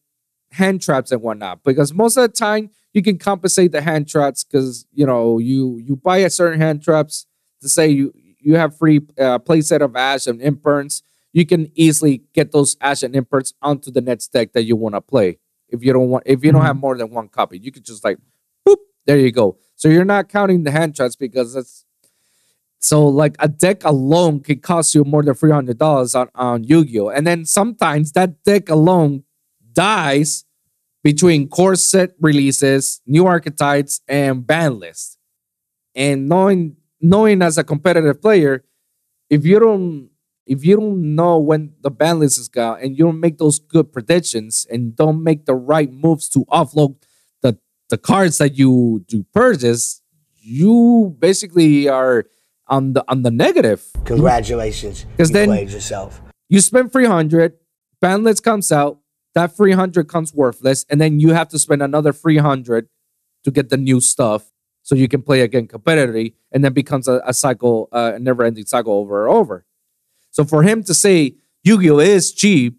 hand 0.53 0.81
traps 0.83 1.11
and 1.11 1.21
whatnot 1.21 1.63
because 1.65 1.93
most 1.93 2.17
of 2.17 2.23
the 2.23 2.29
time 2.29 2.71
you 2.95 3.03
can 3.03 3.19
compensate 3.19 3.73
the 3.73 3.83
hand 3.83 4.09
traps 4.09 4.45
because 4.45 4.87
you 4.95 5.05
know 5.07 5.39
you 5.39 5.79
you 5.79 5.97
buy 5.97 6.19
a 6.19 6.31
certain 6.31 6.61
hand 6.61 6.83
traps 6.83 7.27
to 7.61 7.69
say 7.69 7.89
you 7.89 8.13
you 8.41 8.57
have 8.57 8.77
free 8.79 9.01
uh, 9.19 9.39
play 9.39 9.61
set 9.61 9.83
of 9.83 9.95
ash 9.97 10.27
and 10.27 10.41
imperms 10.41 11.03
you 11.33 11.45
can 11.45 11.71
easily 11.75 12.23
get 12.33 12.53
those 12.53 12.77
ash 12.81 13.03
and 13.03 13.15
imperms 13.17 13.53
onto 13.61 13.91
the 13.91 14.01
next 14.01 14.29
deck 14.33 14.53
that 14.53 14.63
you 14.63 14.77
want 14.77 14.95
to 14.95 15.01
play. 15.01 15.39
If 15.69 15.83
you 15.83 15.93
don't 15.93 16.09
want 16.09 16.23
if 16.27 16.45
you 16.45 16.53
don't 16.53 16.63
Mhm. 16.63 16.67
have 16.67 16.77
more 16.77 16.97
than 16.97 17.11
one 17.11 17.29
copy 17.29 17.59
you 17.59 17.73
could 17.73 17.85
just 17.85 18.05
like 18.05 18.19
boop 18.67 18.77
there 19.07 19.19
you 19.19 19.33
go. 19.33 19.59
So 19.77 19.89
you're 19.89 20.05
not 20.05 20.29
counting 20.29 20.63
the 20.63 20.71
hand 20.71 20.95
traps 20.95 21.17
because 21.17 21.55
that's 21.55 21.85
so 22.79 23.07
like 23.09 23.35
a 23.39 23.49
deck 23.49 23.83
alone 23.85 24.41
can 24.41 24.59
cost 24.61 24.95
you 24.95 25.05
more 25.05 25.23
than 25.23 25.35
three 25.35 25.51
hundred 25.51 25.79
dollars 25.79 26.15
on 26.15 26.29
on 26.35 26.65
Yu-Gi-Oh, 26.65 27.09
and 27.09 27.27
then 27.27 27.45
sometimes 27.47 28.13
that 28.13 28.43
deck 28.45 28.69
alone 28.69 29.25
dies 29.73 30.44
between 31.05 31.47
core 31.49 31.77
set 31.77 32.13
releases, 32.19 33.01
new 33.07 33.27
archetypes, 33.27 34.01
and 34.09 34.45
ban 34.45 34.81
lists. 34.81 35.19
And 35.95 36.29
knowing 36.29 36.77
knowing 37.01 37.43
as 37.43 37.59
a 37.59 37.63
competitive 37.63 38.21
player, 38.21 38.65
if 39.31 39.45
you 39.45 39.61
don't 39.61 40.09
if 40.47 40.65
you 40.65 40.77
don't 40.77 41.15
know 41.15 41.39
when 41.39 41.73
the 41.83 41.91
ban 41.91 42.19
list 42.19 42.39
is 42.39 42.49
gone 42.49 42.79
and 42.83 42.99
you 42.99 43.05
don't 43.05 43.21
make 43.21 43.39
those 43.39 43.59
good 43.59 43.93
predictions 43.93 44.67
and 44.71 44.97
don't 44.97 45.23
make 45.23 45.45
the 45.47 45.55
right 45.55 45.93
moves 45.93 46.29
to 46.31 46.45
offload 46.47 46.97
the 47.43 47.57
the 47.91 47.99
cards 47.99 48.39
that 48.39 48.57
you 48.59 49.05
you 49.09 49.25
purchase, 49.33 50.01
you 50.41 51.15
basically 51.21 51.87
are 51.89 52.25
on 52.67 52.95
the 52.95 53.05
on 53.09 53.23
the 53.23 53.31
negative. 53.31 53.85
Congratulations. 54.07 55.05
'Cause 55.17 55.29
you 55.29 55.35
then- 55.35 55.49
played 55.49 55.71
yourself. 55.71 56.21
You 56.49 56.61
spend 56.61 56.93
300, 56.93 57.55
ban 58.01 58.23
list 58.23 58.43
comes 58.45 58.71
out, 58.73 58.99
that 59.35 59.57
300 59.57 60.09
comes 60.09 60.33
worthless, 60.33 60.85
and 60.89 61.01
then 61.01 61.21
you 61.21 61.31
have 61.31 61.49
to 61.49 61.59
spend 61.59 61.83
another 61.83 62.13
300 62.13 62.89
to 63.45 63.51
get 63.51 63.69
the 63.69 63.77
new 63.77 64.01
stuff 64.01 64.51
so 64.83 64.95
you 64.95 65.09
can 65.09 65.23
play 65.23 65.41
again 65.41 65.67
competitively, 65.67 66.35
and 66.53 66.65
then 66.65 66.73
becomes 66.73 67.09
a, 67.09 67.23
a 67.25 67.33
cycle, 67.33 67.89
uh, 67.93 68.13
a 68.15 68.19
never 68.19 68.45
ending 68.45 68.67
cycle 68.67 68.93
over 68.93 69.27
and 69.27 69.35
over. 69.35 69.65
So 70.31 70.45
for 70.45 70.63
him 70.63 70.83
to 70.85 70.95
say 70.95 71.37
Yu 71.63 71.81
Gi 71.81 71.91
Oh! 71.91 71.99
is 71.99 72.33
cheap, 72.33 72.79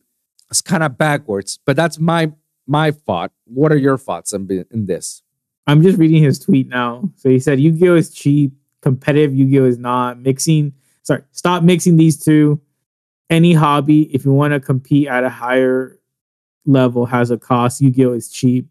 it's 0.51 0.61
kind 0.61 0.83
of 0.83 0.97
backwards, 0.97 1.59
but 1.65 1.75
that's 1.75 1.99
my 1.99 2.31
my 2.67 2.91
thought. 2.91 3.31
What 3.45 3.71
are 3.71 3.77
your 3.77 3.97
thoughts 3.97 4.33
in, 4.33 4.65
in 4.71 4.85
this? 4.85 5.21
I'm 5.67 5.81
just 5.81 5.97
reading 5.97 6.21
his 6.21 6.39
tweet 6.39 6.67
now. 6.67 7.09
So 7.15 7.29
he 7.29 7.39
said 7.39 7.59
Yu-Gi-Oh 7.59 7.95
is 7.95 8.13
cheap, 8.13 8.53
competitive 8.81 9.35
Yu-Gi-Oh 9.35 9.65
is 9.65 9.77
not. 9.77 10.19
Mixing, 10.19 10.73
sorry, 11.03 11.23
stop 11.31 11.63
mixing 11.63 11.97
these 11.97 12.23
two. 12.23 12.61
Any 13.29 13.53
hobby, 13.53 14.03
if 14.13 14.23
you 14.23 14.31
want 14.31 14.53
to 14.53 14.59
compete 14.59 15.07
at 15.07 15.23
a 15.23 15.29
higher 15.29 15.97
level, 16.65 17.05
has 17.05 17.31
a 17.31 17.37
cost. 17.37 17.81
Yu-Gi-Oh 17.81 18.13
is 18.13 18.29
cheap. 18.29 18.67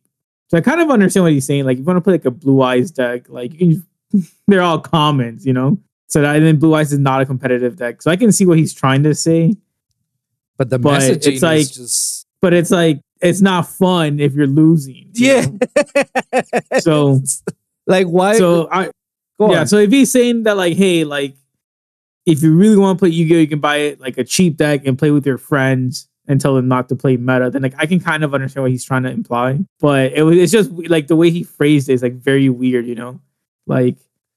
So 0.49 0.59
I 0.59 0.61
kind 0.61 0.81
of 0.81 0.91
understand 0.91 1.25
what 1.25 1.33
he's 1.33 1.47
saying. 1.47 1.65
Like, 1.65 1.75
if 1.75 1.81
you 1.81 1.85
want 1.85 1.97
to 1.97 2.01
play 2.01 2.15
like 2.15 2.25
a 2.25 2.31
Blue 2.31 2.63
Eyes 2.63 2.91
deck, 2.91 3.29
like 3.29 3.55
you 3.61 3.83
can, 4.13 4.27
they're 4.47 4.63
all 4.63 4.79
commons, 4.79 5.45
you 5.47 5.53
know. 5.53 5.79
So 6.09 6.21
that 6.21 6.37
and 6.37 6.45
then 6.47 6.59
Blue 6.59 6.75
Eyes 6.75 6.93
is 6.93 6.99
not 6.99 7.21
a 7.23 7.27
competitive 7.27 7.77
deck. 7.77 8.03
So 8.03 8.11
I 8.11 8.17
can 8.17 8.31
see 8.31 8.47
what 8.47 8.59
he's 8.59 8.75
trying 8.75 9.03
to 9.05 9.15
say, 9.15 9.55
But 10.59 10.71
the 10.71 10.79
But 10.79 11.01
messaging 11.01 11.33
it's 11.33 11.43
like- 11.43 11.73
just 11.73 12.27
but 12.41 12.53
it's 12.53 12.71
like 12.71 13.01
it's 13.23 13.41
not 13.41 13.67
fun 13.67 14.21
if 14.21 14.35
you're 14.35 14.47
losing. 14.47 15.09
you 15.15 15.49
yeah. 16.33 16.43
So 16.81 17.21
like 17.87 18.07
why? 18.07 18.37
so 18.37 18.69
I 18.71 18.91
go 19.39 19.51
yeah. 19.51 19.61
on. 19.61 19.67
So 19.67 19.79
if 19.79 19.91
he's 19.91 20.13
saying 20.13 20.43
that 20.43 20.57
like, 20.59 20.77
hey, 20.77 21.05
like 21.05 21.35
if 22.27 22.43
you 22.43 22.55
really 22.55 22.77
want 22.77 22.99
to 22.99 23.03
play 23.03 23.11
Yu-Gi-Oh, 23.11 23.39
you 23.39 23.47
can 23.49 23.61
buy 23.61 23.77
it 23.77 24.01
like 24.01 24.19
a 24.19 24.25
cheap 24.25 24.57
deck 24.59 24.87
and 24.87 24.99
play 24.99 25.11
with 25.11 25.27
your 25.27 25.39
friends 25.39 26.09
and 26.27 26.41
tell 26.41 26.55
them 26.55 26.69
not 26.69 26.89
to 26.89 26.97
play 26.97 27.17
meta. 27.17 27.51
Then 27.51 27.63
like 27.63 27.75
I 27.79 27.87
can 27.87 28.01
kind 28.01 28.25
of 28.25 28.35
understand 28.35 28.63
what 28.63 28.71
he's 28.71 28.85
trying 28.85 29.03
to 29.05 29.11
imply. 29.11 29.61
But 29.81 30.13
it 30.13 30.23
was 30.23 30.37
it's 30.37 30.53
just 30.53 30.71
like 30.89 31.07
the 31.07 31.17
way 31.17 31.31
he 31.31 31.43
phrased 31.43 31.89
it 31.89 31.95
is 31.95 32.03
like 32.03 32.15
very 32.15 32.49
weird, 32.49 32.87
you 32.87 32.95
know? 32.95 33.21
Like 33.67 33.97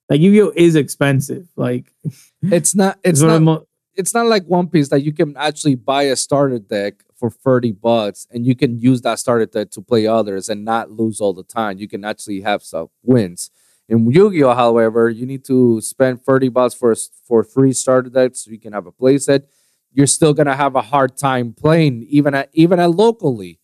like 0.09 0.21
Yu-Gi-Oh 0.21 0.53
is 0.55 0.75
expensive. 0.75 1.47
Like 1.55 1.91
it's 2.41 2.75
not. 2.75 2.99
It's 3.03 3.21
not 3.21 3.41
mo- 3.41 3.67
it's 3.95 4.13
not 4.13 4.27
like 4.27 4.45
One 4.45 4.67
Piece 4.67 4.89
that 4.89 5.01
you 5.01 5.11
can 5.11 5.35
actually 5.37 5.75
buy 5.75 6.03
a 6.03 6.15
starter 6.15 6.59
deck 6.59 7.03
for 7.15 7.29
thirty 7.29 7.71
bucks 7.71 8.27
and 8.31 8.45
you 8.45 8.55
can 8.55 8.77
use 8.77 9.01
that 9.01 9.19
starter 9.19 9.45
deck 9.45 9.71
to 9.71 9.81
play 9.81 10.05
others 10.05 10.49
and 10.49 10.63
not 10.63 10.91
lose 10.91 11.19
all 11.19 11.33
the 11.33 11.43
time. 11.43 11.79
You 11.79 11.87
can 11.87 12.05
actually 12.05 12.41
have 12.41 12.63
some 12.63 12.89
wins. 13.03 13.49
In 13.89 14.11
Yu-Gi-Oh, 14.11 14.53
however, 14.53 15.09
you 15.09 15.25
need 15.25 15.45
to 15.45 15.79
spend 15.81 16.21
thirty 16.23 16.49
bucks 16.49 16.73
for 16.73 16.95
for 17.25 17.43
three 17.43 17.73
starter 17.73 18.09
decks 18.09 18.45
so 18.45 18.51
you 18.51 18.59
can 18.59 18.73
have 18.73 18.85
a 18.85 18.91
playset. 18.91 19.43
You're 19.91 20.07
still 20.07 20.33
gonna 20.33 20.55
have 20.55 20.75
a 20.75 20.81
hard 20.81 21.17
time 21.17 21.53
playing 21.53 22.05
even 22.09 22.35
at 22.35 22.49
even 22.53 22.79
at 22.79 22.91
locally. 22.91 23.59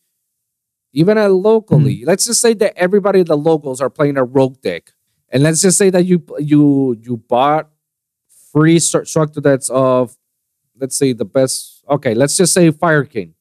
Even 0.95 1.17
at 1.17 1.31
locally, 1.31 2.01
mm. 2.01 2.05
let's 2.05 2.27
just 2.27 2.39
say 2.39 2.53
that 2.53 2.73
everybody 2.75 3.23
the 3.23 3.35
locals 3.35 3.81
are 3.81 3.89
playing 3.89 4.15
a 4.15 4.23
rogue 4.23 4.61
deck, 4.61 4.91
and 5.29 5.41
let's 5.41 5.61
just 5.61 5.77
say 5.77 5.89
that 5.89 6.05
you 6.05 6.23
you 6.37 6.95
you 7.01 7.17
bought 7.17 7.69
free 8.51 8.77
structure 8.77 9.41
decks 9.41 9.69
of 9.69 10.15
let's 10.79 10.95
say 10.95 11.13
the 11.13 11.25
best. 11.25 11.83
Okay, 11.89 12.13
let's 12.13 12.37
just 12.37 12.53
say 12.53 12.69
Fire 12.71 13.03
King. 13.03 13.33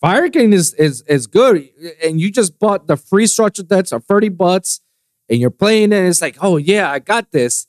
Fire 0.00 0.28
King 0.28 0.52
is 0.52 0.74
is 0.74 1.02
is 1.02 1.26
good, 1.26 1.68
and 2.04 2.20
you 2.20 2.30
just 2.30 2.58
bought 2.58 2.88
the 2.88 2.96
free 2.96 3.26
structure 3.26 3.62
decks 3.62 3.92
of 3.92 4.04
thirty 4.04 4.28
bucks, 4.28 4.80
and 5.28 5.40
you're 5.40 5.50
playing 5.50 5.92
it. 5.92 5.98
And 5.98 6.08
it's 6.08 6.20
like, 6.20 6.38
oh 6.40 6.56
yeah, 6.56 6.90
I 6.90 6.98
got 6.98 7.30
this. 7.30 7.66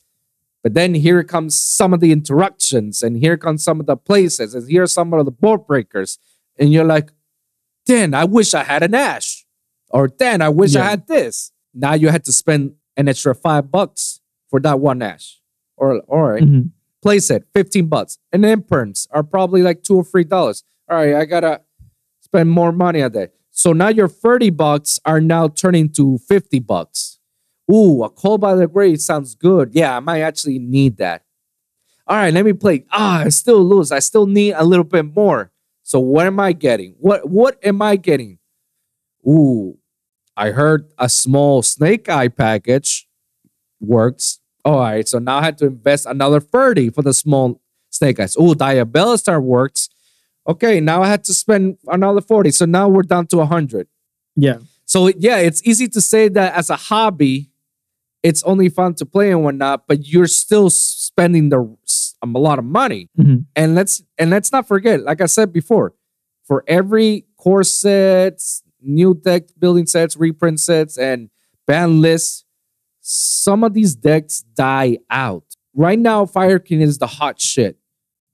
But 0.64 0.72
then 0.74 0.94
here 0.94 1.22
comes 1.22 1.56
some 1.56 1.92
of 1.94 2.00
the 2.00 2.10
interruptions, 2.10 3.02
and 3.02 3.18
here 3.18 3.36
comes 3.36 3.62
some 3.62 3.78
of 3.80 3.86
the 3.86 3.96
places, 3.98 4.54
and 4.54 4.68
here 4.68 4.82
are 4.84 4.86
some 4.88 5.12
of 5.12 5.24
the 5.26 5.30
board 5.30 5.66
breakers, 5.66 6.18
and 6.58 6.72
you're 6.72 6.86
like, 6.86 7.12
Dan, 7.86 8.14
I 8.14 8.24
wish 8.24 8.54
I 8.54 8.64
had 8.64 8.82
an 8.82 8.94
Ash, 8.94 9.44
or 9.90 10.08
Dan, 10.08 10.40
I 10.40 10.48
wish 10.48 10.74
I 10.74 10.80
had 10.90 11.06
this. 11.06 11.52
Now 11.74 11.92
you 11.92 12.08
had 12.08 12.24
to 12.24 12.32
spend 12.32 12.76
an 12.96 13.08
extra 13.08 13.34
five 13.34 13.70
bucks 13.70 14.20
for 14.48 14.58
that 14.60 14.80
one 14.80 15.02
Ash, 15.02 15.38
or 15.76 16.00
or 16.08 16.38
Mhm. 16.38 16.70
playset, 17.04 17.42
15 17.52 17.88
bucks. 17.88 18.16
And 18.32 18.42
then 18.42 18.62
perms 18.62 19.06
are 19.10 19.22
probably 19.22 19.60
like 19.62 19.82
two 19.82 19.96
or 19.96 20.04
three 20.04 20.24
dollars. 20.24 20.64
All 20.88 20.96
right, 20.96 21.14
I 21.14 21.26
gotta 21.26 21.60
spend 22.20 22.50
more 22.50 22.72
money 22.72 23.02
on 23.02 23.12
that. 23.12 23.34
So 23.50 23.74
now 23.74 23.88
your 23.88 24.08
30 24.08 24.48
bucks 24.50 24.98
are 25.04 25.20
now 25.20 25.48
turning 25.48 25.90
to 25.90 26.16
50 26.18 26.58
bucks. 26.60 27.18
Ooh, 27.72 28.04
a 28.04 28.10
call 28.10 28.38
by 28.38 28.54
the 28.54 28.66
grave 28.66 29.00
sounds 29.00 29.34
good. 29.34 29.70
Yeah, 29.72 29.96
I 29.96 30.00
might 30.00 30.20
actually 30.20 30.58
need 30.58 30.98
that. 30.98 31.24
All 32.06 32.16
right, 32.16 32.32
let 32.32 32.44
me 32.44 32.52
play. 32.52 32.84
Ah, 32.92 33.20
I 33.20 33.28
still 33.30 33.64
lose. 33.64 33.90
I 33.90 34.00
still 34.00 34.26
need 34.26 34.52
a 34.52 34.64
little 34.64 34.84
bit 34.84 35.14
more. 35.14 35.50
So 35.82 35.98
what 35.98 36.26
am 36.26 36.38
I 36.38 36.52
getting? 36.52 36.94
What 36.98 37.28
what 37.28 37.58
am 37.64 37.80
I 37.80 37.96
getting? 37.96 38.38
Ooh, 39.26 39.78
I 40.36 40.50
heard 40.50 40.92
a 40.98 41.08
small 41.08 41.62
snake 41.62 42.08
eye 42.08 42.28
package 42.28 43.08
works. 43.80 44.40
All 44.64 44.80
right, 44.80 45.06
so 45.06 45.18
now 45.18 45.38
I 45.38 45.44
had 45.44 45.58
to 45.58 45.66
invest 45.66 46.06
another 46.06 46.40
30 46.40 46.90
for 46.90 47.02
the 47.02 47.12
small 47.12 47.60
snake 47.90 48.18
eyes. 48.20 48.36
Ooh, 48.36 48.54
Diabellstar 48.54 49.42
works. 49.42 49.88
Okay, 50.46 50.80
now 50.80 51.02
I 51.02 51.08
had 51.08 51.24
to 51.24 51.34
spend 51.34 51.78
another 51.86 52.20
40. 52.20 52.50
So 52.50 52.64
now 52.66 52.88
we're 52.88 53.02
down 53.02 53.26
to 53.28 53.38
100. 53.38 53.88
Yeah. 54.36 54.58
So 54.84 55.08
yeah, 55.08 55.38
it's 55.38 55.66
easy 55.66 55.88
to 55.88 56.00
say 56.00 56.28
that 56.28 56.54
as 56.54 56.70
a 56.70 56.76
hobby, 56.76 57.50
it's 58.24 58.42
only 58.42 58.68
fun 58.68 58.94
to 58.94 59.06
play 59.06 59.30
and 59.30 59.44
whatnot, 59.44 59.86
but 59.86 60.06
you're 60.08 60.26
still 60.26 60.70
spending 60.70 61.50
the 61.50 61.60
um, 62.22 62.34
a 62.34 62.38
lot 62.38 62.58
of 62.58 62.64
money. 62.64 63.08
Mhm. 63.16 63.44
And 63.54 63.74
let's 63.76 64.02
and 64.18 64.30
let's 64.30 64.50
not 64.50 64.66
forget, 64.66 65.02
like 65.02 65.20
I 65.20 65.26
said 65.26 65.52
before, 65.52 65.94
for 66.42 66.64
every 66.66 67.26
core 67.36 67.62
sets, 67.62 68.62
new 68.80 69.14
deck 69.14 69.42
building 69.58 69.86
sets, 69.86 70.16
reprint 70.16 70.58
sets, 70.58 70.98
and 70.98 71.28
ban 71.66 72.00
lists, 72.00 72.44
some 73.00 73.62
of 73.62 73.74
these 73.74 73.94
decks 73.94 74.40
die 74.56 74.98
out. 75.10 75.44
Right 75.74 75.98
now, 75.98 76.24
Fire 76.26 76.58
King 76.58 76.80
is 76.80 76.98
the 76.98 77.06
hot 77.06 77.40
shit. 77.40 77.76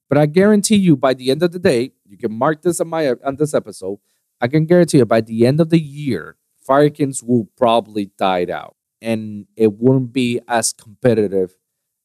But 0.08 0.18
I 0.18 0.26
guarantee 0.26 0.76
you, 0.76 0.96
by 0.96 1.14
the 1.14 1.30
end 1.30 1.42
of 1.42 1.52
the 1.52 1.58
day, 1.58 1.92
you 2.06 2.16
can 2.16 2.32
mark 2.32 2.62
this 2.62 2.80
on 2.80 2.88
my 2.88 3.10
on 3.24 3.36
this 3.36 3.54
episode. 3.54 3.98
I 4.40 4.48
can 4.48 4.66
guarantee 4.66 4.98
you, 4.98 5.04
by 5.06 5.20
the 5.20 5.46
end 5.46 5.60
of 5.60 5.70
the 5.70 5.80
year, 5.80 6.36
Fire 6.66 6.90
Kings 6.90 7.22
will 7.22 7.48
probably 7.56 8.10
die 8.18 8.46
out, 8.52 8.76
and 9.02 9.46
it 9.56 9.72
wouldn't 9.74 10.12
be 10.12 10.40
as 10.48 10.72
competitive 10.72 11.56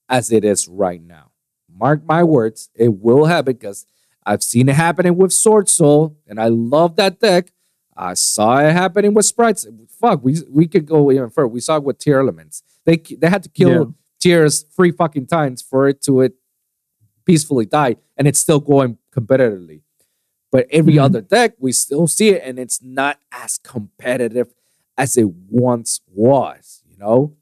as 0.09 0.31
it 0.31 0.43
is 0.45 0.67
right 0.67 1.01
now. 1.01 1.31
Mark 1.73 2.03
my 2.05 2.23
words, 2.23 2.69
it 2.75 2.89
will 2.99 3.25
happen 3.25 3.53
because 3.53 3.85
I've 4.25 4.43
seen 4.43 4.69
it 4.69 4.75
happening 4.75 5.17
with 5.17 5.31
Swordsoul, 5.31 6.15
and 6.27 6.39
I 6.39 6.47
love 6.47 6.95
that 6.95 7.19
deck. 7.19 7.51
I 7.97 8.13
saw 8.13 8.57
it 8.59 8.71
happening 8.73 9.13
with 9.13 9.25
Sprights. 9.25 9.65
Fuck, 9.99 10.23
we 10.23 10.37
we 10.49 10.67
could 10.67 10.85
go 10.85 11.11
even 11.11 11.29
further. 11.29 11.47
We 11.47 11.59
saw 11.61 11.77
it 11.77 11.83
with 11.83 11.97
Tearlaments. 11.97 12.61
They 12.85 12.97
they 12.97 13.29
had 13.29 13.43
to 13.43 13.49
kill 13.49 13.69
Yeah. 13.69 13.83
tiers 14.19 14.61
three 14.63 14.91
fucking 14.91 15.27
times 15.27 15.61
for 15.61 15.87
it 15.87 16.01
to 16.03 16.21
it 16.21 16.33
peacefully 17.25 17.65
die, 17.65 17.95
and 18.17 18.27
it's 18.27 18.39
still 18.39 18.59
going 18.59 18.97
competitively. 19.11 19.81
But 20.51 20.67
every 20.71 20.93
Mhm. 20.93 21.01
other 21.03 21.21
deck, 21.21 21.55
we 21.59 21.71
still 21.71 22.07
see 22.07 22.29
it, 22.29 22.41
and 22.43 22.57
it's 22.59 22.81
not 22.81 23.19
as 23.31 23.57
competitive 23.57 24.53
as 24.97 25.17
it 25.17 25.29
once 25.49 26.01
was. 26.07 26.83
Know. 27.05 27.35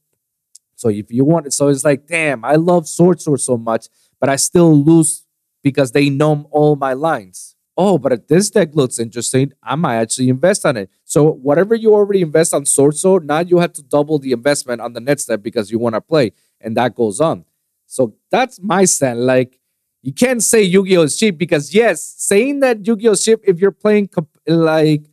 So 0.75 0.89
if 0.89 1.11
you 1.11 1.23
want 1.23 1.47
it, 1.47 1.53
so 1.53 1.69
it's 1.69 1.85
like, 1.85 2.07
damn, 2.07 2.43
I 2.43 2.55
love 2.55 2.83
Swordsoul 2.85 3.39
so 3.39 3.57
much, 3.57 3.87
but 4.19 4.29
I 4.29 4.35
still 4.35 4.75
lose 4.75 5.25
because 5.63 5.91
they 5.91 6.09
know 6.09 6.47
all 6.51 6.75
my 6.75 6.93
lines. 6.93 7.55
Oh, 7.75 7.97
but 7.97 8.11
if 8.13 8.27
this 8.27 8.49
deck 8.49 8.75
looks 8.75 8.99
interesting, 8.99 9.53
I 9.63 9.75
might 9.75 9.95
actually 9.95 10.29
invest 10.29 10.65
on 10.65 10.77
it. 10.77 10.89
So 11.05 11.31
whatever 11.31 11.73
you 11.73 11.93
already 11.93 12.21
invest 12.21 12.53
on 12.53 12.65
Swordsoul, 12.65 13.23
now 13.23 13.39
you 13.39 13.57
have 13.59 13.73
to 13.73 13.81
double 13.81 14.19
the 14.19 14.31
investment 14.31 14.81
on 14.81 14.93
the 14.93 14.99
next 14.99 15.23
step 15.23 15.41
because 15.41 15.71
you 15.71 15.79
want 15.79 15.95
to 15.95 16.01
play, 16.01 16.33
and 16.61 16.77
that 16.77 16.93
goes 16.95 17.19
on. 17.19 17.45
So 17.87 18.13
that's 18.29 18.61
my 18.61 18.85
stand. 18.85 19.25
Like 19.25 19.59
you 20.03 20.13
can't 20.13 20.43
say 20.43 20.61
Yu-Gi-Oh 20.61 21.03
is 21.03 21.17
cheap 21.17 21.37
because 21.37 21.73
yes, 21.73 22.03
saying 22.17 22.59
that 22.59 22.85
Yu-Gi-Oh 22.85 23.13
is 23.13 23.23
cheap 23.23 23.39
if 23.43 23.59
you're 23.59 23.71
playing 23.71 24.09
comp- 24.09 24.37
like 24.45 25.05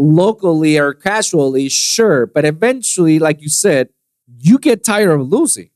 locally 0.00 0.78
or 0.78 0.94
casually, 0.94 1.68
sure. 1.68 2.26
But 2.26 2.44
eventually, 2.44 3.18
like 3.18 3.42
you 3.42 3.48
said, 3.48 3.90
you 4.38 4.58
get 4.58 4.82
tired 4.82 5.10
of 5.10 5.28
losing. 5.28 5.70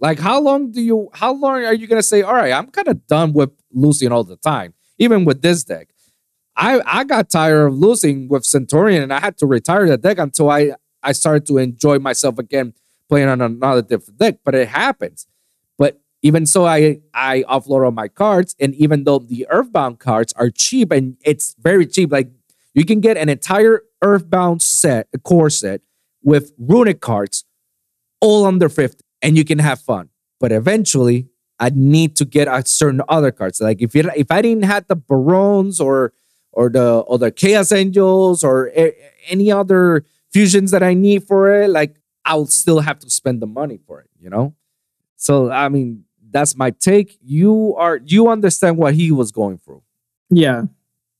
Like, 0.00 0.18
how 0.18 0.40
long 0.40 0.70
do 0.70 0.80
you, 0.80 1.08
how 1.14 1.32
long 1.32 1.64
are 1.64 1.74
you 1.74 1.86
going 1.86 1.98
to 1.98 2.06
say, 2.06 2.22
all 2.22 2.34
right, 2.34 2.52
I'm 2.52 2.68
kind 2.68 2.88
of 2.88 3.06
done 3.06 3.32
with 3.32 3.50
losing 3.72 4.12
all 4.12 4.24
the 4.24 4.36
time, 4.36 4.74
even 4.98 5.24
with 5.24 5.42
this 5.42 5.64
deck? 5.64 5.88
I, 6.56 6.80
I 6.84 7.04
got 7.04 7.30
tired 7.30 7.66
of 7.68 7.74
losing 7.74 8.28
with 8.28 8.44
Centurion 8.44 9.02
and 9.02 9.12
I 9.12 9.20
had 9.20 9.38
to 9.38 9.46
retire 9.46 9.86
the 9.86 9.96
deck 9.96 10.18
until 10.18 10.50
I, 10.50 10.72
I 11.02 11.12
started 11.12 11.46
to 11.46 11.58
enjoy 11.58 12.00
myself 12.00 12.38
again 12.38 12.74
playing 13.08 13.28
on 13.28 13.40
another 13.40 13.82
different 13.82 14.18
deck. 14.18 14.38
But 14.44 14.56
it 14.56 14.68
happens. 14.68 15.26
But 15.78 16.00
even 16.22 16.46
so, 16.46 16.66
I, 16.66 16.98
I 17.14 17.44
offload 17.48 17.84
all 17.84 17.92
my 17.92 18.08
cards. 18.08 18.56
And 18.58 18.74
even 18.74 19.04
though 19.04 19.20
the 19.20 19.46
Earthbound 19.50 20.00
cards 20.00 20.32
are 20.32 20.50
cheap 20.50 20.90
and 20.90 21.16
it's 21.24 21.54
very 21.60 21.86
cheap, 21.86 22.10
like 22.10 22.30
you 22.74 22.84
can 22.84 23.00
get 23.00 23.16
an 23.16 23.28
entire 23.28 23.82
Earthbound 24.02 24.62
set, 24.62 25.08
a 25.12 25.18
core 25.18 25.50
set 25.50 25.80
with 26.22 26.56
Runick 26.58 27.00
cards 27.00 27.44
all 28.20 28.44
under 28.46 28.68
50 28.68 29.04
and 29.22 29.36
you 29.36 29.44
can 29.44 29.58
have 29.58 29.80
fun. 29.80 30.10
But 30.40 30.52
eventually, 30.52 31.28
I'd 31.58 31.76
need 31.76 32.14
to 32.16 32.24
get 32.24 32.46
a 32.46 32.64
certain 32.64 33.02
other 33.08 33.32
cards. 33.32 33.60
Like 33.60 33.82
if 33.82 33.96
if 33.96 34.30
I 34.30 34.42
didn't 34.42 34.64
have 34.64 34.86
the 34.86 34.94
Barons 34.96 35.80
or 35.80 36.12
or 36.52 36.70
the 36.70 36.98
or 37.00 37.18
the 37.18 37.32
Chaos 37.32 37.72
Angels 37.72 38.44
or 38.44 38.68
a- 38.76 38.94
any 39.28 39.50
other 39.50 40.04
fusions 40.32 40.70
that 40.70 40.82
I 40.82 40.94
need 40.94 41.24
for 41.24 41.50
it, 41.52 41.70
like 41.70 41.96
I'll 42.24 42.46
still 42.46 42.80
have 42.80 43.00
to 43.00 43.10
spend 43.10 43.42
the 43.42 43.46
money 43.46 43.80
for 43.86 44.00
it, 44.00 44.10
you 44.20 44.30
know? 44.30 44.54
So 45.16 45.50
I 45.50 45.68
mean, 45.68 46.04
that's 46.30 46.56
my 46.56 46.70
take. 46.70 47.18
You 47.20 47.74
are 47.76 47.98
you 48.04 48.28
understand 48.28 48.76
what 48.76 48.94
he 48.94 49.10
was 49.10 49.32
going 49.32 49.58
through. 49.58 49.82
Yeah. 50.30 50.64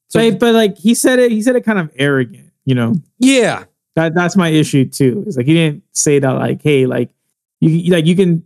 So 0.08 0.30
but, 0.30 0.38
but 0.40 0.54
like 0.54 0.78
he 0.78 0.94
said 0.94 1.18
it, 1.18 1.30
he 1.32 1.42
said 1.42 1.56
it 1.56 1.64
kind 1.64 1.78
of 1.78 1.90
arrogant. 1.96 2.50
You 2.64 2.74
know, 2.74 2.94
Yeah. 3.18 3.64
that 3.96 4.14
that's 4.14 4.36
my 4.36 4.48
issue 4.48 4.84
too. 4.84 5.24
It's 5.26 5.36
like 5.36 5.46
he 5.46 5.54
didn't 5.54 5.82
say 5.92 6.18
that 6.18 6.30
like, 6.32 6.62
hey, 6.62 6.86
like 6.86 7.10
you 7.60 7.92
like 7.92 8.06
you 8.06 8.14
can 8.16 8.44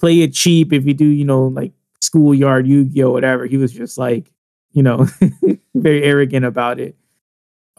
play 0.00 0.20
it 0.22 0.32
cheap 0.32 0.72
if 0.72 0.84
you 0.86 0.94
do, 0.94 1.04
you 1.06 1.24
know, 1.24 1.46
like 1.48 1.72
schoolyard 2.00 2.66
Yu-Gi-Oh, 2.66 3.10
whatever. 3.10 3.46
He 3.46 3.56
was 3.56 3.72
just 3.72 3.96
like, 3.98 4.30
you 4.72 4.82
know, 4.82 5.06
very 5.74 6.02
arrogant 6.04 6.44
about 6.44 6.78
it. 6.80 6.96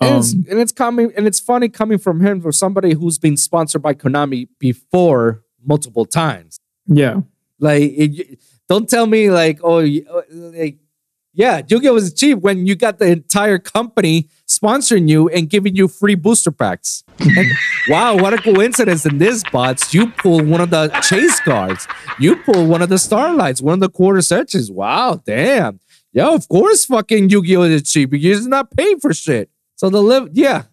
And, 0.02 0.18
it's, 0.18 0.34
Um, 0.34 0.46
and 0.50 0.60
it's 0.60 0.72
coming 0.74 1.12
and 1.16 1.26
it's 1.28 1.40
funny 1.40 1.70
coming 1.70 1.98
from 1.98 2.20
him 2.22 2.42
for 2.42 2.52
somebody 2.52 2.94
who's 2.94 3.18
been 3.18 3.38
sponsored 3.38 3.82
by 3.82 3.94
Konami 3.94 4.50
before 4.60 5.44
multiple 5.66 6.06
times. 6.06 6.60
yeah. 6.88 7.22
Like, 7.58 7.84
it, 7.96 8.40
don't 8.68 8.90
tell 8.90 9.08
me 9.08 9.32
like, 9.32 9.60
oh, 9.64 9.80
uh, 9.80 10.22
like, 10.30 10.78
yeah, 11.36 11.62
Yu-Gi-Oh 11.68 11.94
was 11.94 12.14
cheap 12.14 12.40
when 12.40 12.66
you 12.66 12.76
got 12.76 12.98
the 12.98 13.08
entire 13.08 13.60
company 13.60 14.30
sponsoring 14.48 15.10
you 15.10 15.28
and 15.28 15.50
giving 15.50 15.76
you 15.76 15.90
free 15.90 16.16
booster 16.16 16.50
packs. 16.50 17.04
And, 17.20 17.52
wow, 17.90 18.16
what 18.16 18.34
a 18.34 18.38
coincidence! 18.38 19.06
In 19.06 19.18
this 19.18 19.44
bots, 19.52 19.94
you 19.94 20.08
pull 20.12 20.44
one 20.46 20.62
of 20.62 20.70
the 20.70 20.88
chase 21.04 21.40
cards, 21.42 21.88
you 22.20 22.38
pull 22.38 22.66
one 22.66 22.82
of 22.82 22.88
the 22.88 22.98
starlights, 22.98 23.62
one 23.62 23.74
of 23.74 23.80
the 23.82 23.90
quarter 23.90 24.22
centuries. 24.22 24.72
Wow, 24.72 25.22
damn, 25.26 25.82
yeah, 26.14 26.34
of 26.34 26.48
course, 26.48 26.86
fucking 26.86 27.30
Yu-Gi-Oh 27.30 27.64
is 27.64 27.92
cheap 27.92 28.14
you're 28.14 28.48
not 28.48 28.72
paying 28.76 29.02
for 29.02 29.14
shit. 29.14 29.50
So 29.76 29.90
the 29.90 30.02
live, 30.02 30.30
yeah, 30.32 30.64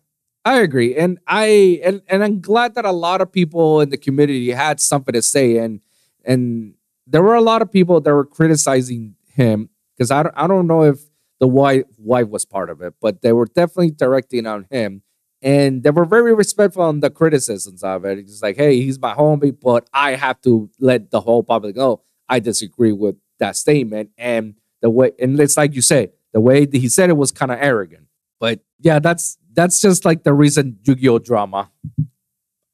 I 0.45 0.61
agree, 0.61 0.95
and 0.95 1.19
I 1.27 1.81
and 1.85 2.03
and 2.07 2.23
I'm 2.23 2.41
glad 2.41 2.77
that 2.77 2.85
a 2.85 2.93
lot 2.93 3.21
of 3.21 3.33
people 3.33 3.81
in 3.81 3.91
the 3.91 3.97
community 3.97 4.53
had 4.53 4.79
something 4.79 5.13
to 5.13 5.23
say, 5.23 5.57
and 5.57 5.81
and 6.25 6.75
there 7.05 7.23
were 7.23 7.35
a 7.35 7.41
lot 7.41 7.63
of 7.63 7.73
people 7.73 8.01
that 8.01 8.15
were 8.15 8.25
criticizing 8.25 9.17
him 9.35 9.69
because 10.03 10.11
I 10.11 10.25
don't, 10.25 10.35
I 10.37 10.47
don't 10.49 10.67
know 10.67 10.83
if 10.83 10.99
the 11.39 11.47
wife 11.47 11.85
wife 11.97 12.29
was 12.29 12.45
part 12.45 12.71
of 12.71 12.83
it, 12.83 12.95
but 13.01 13.23
they 13.23 13.33
were 13.33 13.47
definitely 13.47 13.93
directing 13.93 14.47
on 14.47 14.67
him, 14.69 15.03
and 15.41 15.85
they 15.85 15.91
were 15.91 16.05
very 16.05 16.35
respectful 16.35 16.83
on 16.83 16.99
the 16.99 17.11
criticisms 17.11 17.85
of 17.85 18.05
it. 18.05 18.19
It's 18.19 18.43
like, 18.43 18.57
hey, 18.57 18.81
he's 18.81 18.99
my 18.99 19.15
homie, 19.15 19.57
but 19.59 19.89
I 19.93 20.17
have 20.17 20.41
to 20.43 20.69
let 20.81 21.13
the 21.13 21.21
whole 21.21 21.45
public 21.45 21.77
know 21.77 22.03
I 22.29 22.41
disagree 22.41 22.91
with 22.91 23.15
that 23.39 23.55
statement, 23.57 24.11
and 24.19 24.55
the 24.81 24.91
way 24.91 25.13
and 25.21 25.39
it's 25.39 25.57
like 25.57 25.73
you 25.77 25.83
say, 25.83 26.09
the 26.33 26.41
way 26.41 26.65
that 26.65 26.77
he 26.77 26.89
said 26.89 27.11
it 27.11 27.17
was 27.17 27.31
kind 27.31 27.53
of 27.53 27.59
arrogant. 27.61 28.07
But 28.41 28.59
yeah, 28.81 28.99
that's 28.99 29.39
that's 29.53 29.81
just 29.81 30.05
like 30.05 30.25
the 30.25 30.33
recent 30.33 30.79
Yu-Gi-Oh 30.83 31.21
drama. 31.21 31.71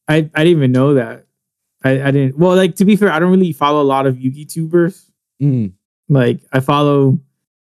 I, 0.08 0.16
I 0.16 0.20
didn't 0.20 0.46
even 0.46 0.72
know 0.72 0.94
that. 0.94 1.26
I, 1.84 2.02
I 2.02 2.10
didn't 2.10 2.38
well 2.38 2.56
like 2.56 2.76
to 2.76 2.86
be 2.86 2.96
fair, 2.96 3.12
I 3.12 3.18
don't 3.18 3.30
really 3.30 3.52
follow 3.52 3.82
a 3.82 3.84
lot 3.84 4.06
of 4.06 4.16
Yugi 4.16 4.50
tubers. 4.50 5.10
Mm. 5.42 5.74
Like 6.08 6.40
I 6.52 6.60
follow 6.60 7.18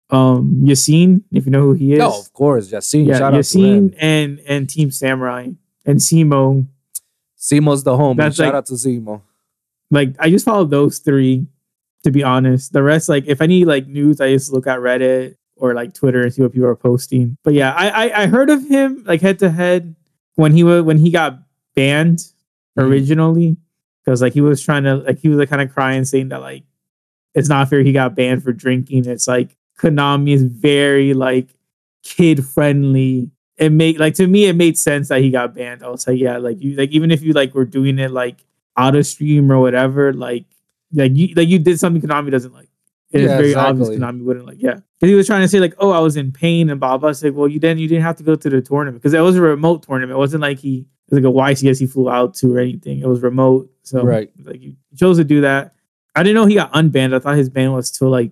um 0.09 0.61
Yassine, 0.63 1.21
if 1.31 1.45
you 1.45 1.51
know 1.51 1.61
who 1.61 1.73
he 1.73 1.93
is. 1.93 1.99
No, 1.99 2.19
of 2.19 2.33
course, 2.33 2.69
Yassine. 2.71 3.07
yeah, 3.07 3.17
shout 3.19 3.33
out 3.33 3.43
to 3.43 3.59
him. 3.59 3.89
Yassine 3.91 3.95
and 3.99 4.39
and 4.47 4.69
Team 4.69 4.91
Samurai 4.91 5.49
and 5.85 5.99
Simo. 5.99 6.67
Simo's 7.39 7.83
the 7.83 7.97
home. 7.97 8.17
Shout 8.17 8.39
like- 8.39 8.53
out 8.53 8.65
to 8.67 8.73
Simo. 8.73 9.21
Like 9.91 10.15
I 10.19 10.29
just 10.29 10.45
follow 10.45 10.65
those 10.65 10.97
three, 10.99 11.45
to 12.03 12.11
be 12.11 12.23
honest. 12.23 12.73
The 12.73 12.81
rest, 12.81 13.09
like 13.09 13.25
if 13.27 13.41
I 13.41 13.45
need 13.45 13.65
like 13.65 13.85
news, 13.87 14.19
I 14.21 14.31
just 14.33 14.51
look 14.51 14.65
at 14.65 14.79
Reddit 14.79 15.35
or 15.55 15.73
like 15.75 15.93
Twitter 15.93 16.21
and 16.23 16.33
see 16.33 16.41
what 16.41 16.51
people 16.51 16.67
are 16.67 16.75
posting. 16.75 17.37
But 17.43 17.53
yeah, 17.53 17.73
I 17.73 17.89
I, 18.09 18.21
I 18.23 18.25
heard 18.27 18.49
of 18.49 18.65
him 18.67 19.03
like 19.05 19.21
head 19.21 19.39
to 19.39 19.51
head 19.51 19.95
when 20.35 20.51
he 20.53 20.63
was 20.63 20.81
when 20.83 20.97
he 20.97 21.11
got 21.11 21.37
banned 21.75 22.19
Mhm. 22.77 22.83
originally. 22.89 23.57
Because 24.03 24.21
like 24.21 24.33
he 24.33 24.41
was 24.41 24.61
trying 24.63 24.83
to 24.85 24.95
like 24.95 25.19
he 25.19 25.29
was 25.29 25.37
like 25.37 25.49
kind 25.49 25.61
of 25.61 25.71
crying 25.71 26.03
saying 26.05 26.29
that 26.29 26.41
like 26.41 26.63
it's 27.33 27.49
not 27.49 27.69
fair 27.69 27.81
he 27.81 27.91
got 27.93 28.15
banned 28.15 28.43
for 28.43 28.51
drinking. 28.51 29.05
It's 29.07 29.27
like 29.27 29.55
Konami 29.79 30.33
is 30.33 30.43
very 30.43 31.13
like 31.13 31.47
kid 32.03 32.45
friendly. 32.45 33.31
It 33.57 33.71
made 33.71 33.99
like 33.99 34.15
to 34.15 34.27
me 34.27 34.45
it 34.45 34.55
made 34.55 34.77
sense 34.77 35.09
that 35.09 35.21
he 35.21 35.29
got 35.29 35.53
banned. 35.53 35.83
I 35.83 35.89
was 35.89 36.07
like, 36.07 36.19
yeah, 36.19 36.37
like 36.37 36.61
you 36.61 36.75
like 36.75 36.89
even 36.91 37.11
if 37.11 37.21
you 37.21 37.33
like 37.33 37.53
were 37.53 37.65
doing 37.65 37.99
it 37.99 38.11
like 38.11 38.43
out 38.77 38.95
of 38.95 39.05
stream 39.05 39.51
or 39.51 39.59
whatever, 39.59 40.13
like 40.13 40.45
like 40.93 41.15
you 41.15 41.33
like 41.35 41.47
you 41.47 41.59
did 41.59 41.79
something 41.79 42.01
Konami 42.01 42.31
doesn't 42.31 42.53
like. 42.53 42.69
It 43.11 43.21
is 43.21 43.29
Yeah, 43.29 43.37
very 43.37 43.53
obvious. 43.55 43.89
Konami 43.89 44.23
wouldn't 44.23 44.47
like, 44.47 44.57
yeah. 44.59 44.73
Because 44.99 45.09
he 45.09 45.13
was 45.13 45.27
trying 45.27 45.41
to 45.41 45.47
say 45.47 45.59
like, 45.59 45.75
oh, 45.77 45.91
I 45.91 45.99
was 45.99 46.17
in 46.17 46.31
pain 46.31 46.69
and 46.71 46.79
blah 46.79 46.97
blah. 46.97 47.09
It's 47.09 47.23
like, 47.23 47.35
well, 47.35 47.47
you 47.47 47.59
didn't 47.59 47.77
you 47.79 47.87
didn't 47.87 48.03
have 48.03 48.15
to 48.17 48.23
go 48.23 48.35
to 48.35 48.49
the 48.49 48.61
tournament 48.61 49.01
because 49.01 49.13
it 49.13 49.19
was 49.19 49.35
a 49.35 49.41
remote 49.41 49.83
tournament. 49.83 50.15
It 50.15 50.19
wasn't 50.19 50.41
like 50.41 50.57
he 50.57 50.79
it 51.11 51.15
was 51.15 51.23
like 51.23 51.29
a 51.29 51.53
YCS 51.63 51.79
he 51.79 51.85
flew 51.85 52.09
out 52.09 52.33
to 52.35 52.55
or 52.55 52.59
anything. 52.59 52.99
It 52.99 53.07
was 53.07 53.21
remote, 53.21 53.69
so 53.83 54.03
Right. 54.03 54.31
like 54.43 54.61
you 54.61 54.75
chose 54.97 55.17
to 55.17 55.23
do 55.23 55.41
that. 55.41 55.75
I 56.15 56.23
didn't 56.23 56.35
know 56.35 56.45
he 56.45 56.55
got 56.55 56.71
unbanned. 56.73 57.15
I 57.15 57.19
thought 57.19 57.37
his 57.37 57.49
ban 57.49 57.71
was 57.71 57.91
till 57.91 58.09
like 58.09 58.31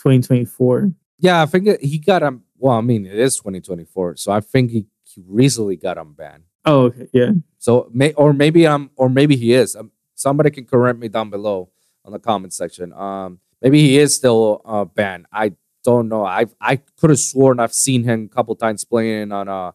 2024. 0.00 0.92
Yeah, 1.18 1.42
I 1.42 1.46
think 1.46 1.80
he 1.80 1.98
got 1.98 2.22
him. 2.22 2.44
Well, 2.56 2.76
I 2.76 2.80
mean, 2.80 3.06
it 3.06 3.18
is 3.18 3.36
2024, 3.36 4.16
so 4.16 4.32
I 4.32 4.40
think 4.40 4.70
he, 4.70 4.86
he 5.04 5.22
recently 5.26 5.76
got 5.76 5.96
him 5.96 6.14
banned. 6.14 6.44
Oh, 6.64 6.86
okay, 6.86 7.08
yeah. 7.12 7.30
So, 7.58 7.88
may 7.92 8.12
or 8.14 8.32
maybe 8.32 8.66
I'm, 8.66 8.90
or 8.96 9.08
maybe 9.08 9.36
he 9.36 9.54
is. 9.54 9.76
Um, 9.76 9.92
somebody 10.14 10.50
can 10.50 10.64
correct 10.64 10.98
me 10.98 11.08
down 11.08 11.30
below 11.30 11.70
on 12.04 12.12
the 12.12 12.18
comment 12.18 12.52
section. 12.52 12.92
Um, 12.92 13.40
maybe 13.62 13.80
he 13.80 13.98
is 13.98 14.14
still 14.14 14.60
uh, 14.64 14.84
banned. 14.84 15.26
I 15.32 15.52
don't 15.84 16.08
know. 16.08 16.24
I 16.24 16.46
I 16.60 16.76
could 16.76 17.10
have 17.10 17.18
sworn 17.18 17.60
I've 17.60 17.74
seen 17.74 18.04
him 18.04 18.28
a 18.30 18.34
couple 18.34 18.54
times 18.56 18.84
playing 18.84 19.32
on 19.32 19.48
a 19.48 19.74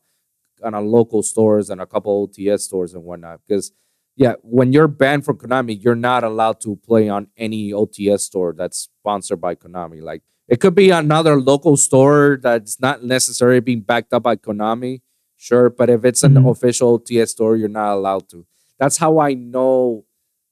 on 0.63 0.73
a 0.73 0.81
local 0.81 1.23
stores 1.23 1.69
and 1.69 1.81
a 1.81 1.85
couple 1.85 2.27
OTS 2.27 2.61
stores 2.61 2.93
and 2.93 3.03
whatnot. 3.03 3.41
Because 3.47 3.71
yeah, 4.16 4.34
when 4.41 4.72
you're 4.74 4.88
banned 4.88 5.26
from 5.26 5.38
Konami, 5.38 5.82
you're 5.84 5.95
not 5.95 6.24
allowed 6.24 6.61
to 6.61 6.76
play 6.78 7.09
on 7.09 7.28
any 7.38 7.72
OTS 7.74 8.22
store 8.22 8.53
that's 8.57 8.89
sponsored 9.01 9.41
by 9.41 9.55
Konami. 9.55 10.01
Like 10.01 10.22
it 10.47 10.59
could 10.61 10.76
be 10.76 10.89
another 10.91 11.39
local 11.39 11.76
store 11.78 12.39
that's 12.41 12.80
not 12.80 13.03
necessarily 13.03 13.59
being 13.59 13.82
backed 13.82 14.13
up 14.13 14.24
by 14.24 14.36
Konami. 14.36 15.01
Sure, 15.36 15.70
but 15.70 15.89
if 15.89 16.05
it's 16.05 16.24
an 16.24 16.34
Mhm. 16.36 16.49
official 16.49 16.93
OTS 16.93 17.32
store, 17.32 17.57
you're 17.57 17.68
not 17.70 17.93
allowed 17.93 18.30
to. 18.30 18.45
That's 18.80 18.97
how 18.97 19.20
I 19.20 19.34
know 19.34 20.05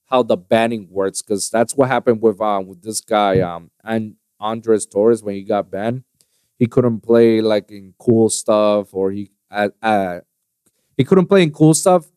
how 0.05 0.23
the 0.23 0.37
banning 0.37 0.87
works 0.91 1.21
because 1.21 1.49
that's 1.49 1.75
what 1.75 1.87
happened 1.89 2.21
with 2.21 2.39
um 2.41 2.67
with 2.67 2.81
this 2.83 3.01
guy 3.01 3.39
um 3.39 3.71
and 3.83 4.15
Andres 4.39 4.85
Torres 4.85 5.23
when 5.23 5.35
he 5.35 5.43
got 5.43 5.71
banned. 5.71 6.03
He 6.59 6.67
couldn't 6.67 6.99
play 7.01 7.41
like 7.41 7.71
in 7.71 7.93
cool 7.97 8.29
stuff 8.29 8.93
or 8.93 9.11
he 9.11 9.31
uh, 9.49 9.69
uh 9.81 10.19
he 10.97 11.03
couldn't 11.03 11.27
play 11.27 11.43
in 11.43 11.51
cool 11.51 11.73
stuff 11.73 12.11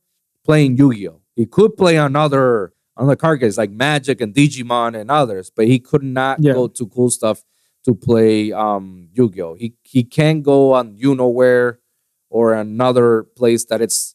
playing 0.45 0.77
Yu-Gi-Oh. 0.77 1.21
He 1.37 1.47
could 1.47 1.77
play 1.77 1.97
on 1.99 2.17
other 2.17 2.73
on 2.97 3.07
the 3.07 3.17
card 3.17 3.41
games 3.41 3.59
like 3.59 3.71
Magic 3.71 4.21
and 4.23 4.35
Digimon 4.35 4.99
and 4.99 5.11
others, 5.11 5.51
but 5.55 5.67
he 5.67 5.79
could 5.79 6.03
not 6.03 6.39
Yeah. 6.43 6.55
go 6.55 6.67
to 6.67 6.87
cool 6.89 7.11
stuff 7.11 7.45
to 7.85 7.95
play 7.95 8.53
um 8.53 9.09
Yu-Gi-Oh. 9.13 9.55
He 9.55 9.75
he 9.83 10.03
can 10.03 10.43
go 10.43 10.73
on 10.73 10.95
you 10.97 11.15
know 11.15 11.29
where 11.29 11.79
or 12.31 12.55
another 12.55 13.23
place 13.37 13.67
that 13.67 13.81
it's 13.81 14.15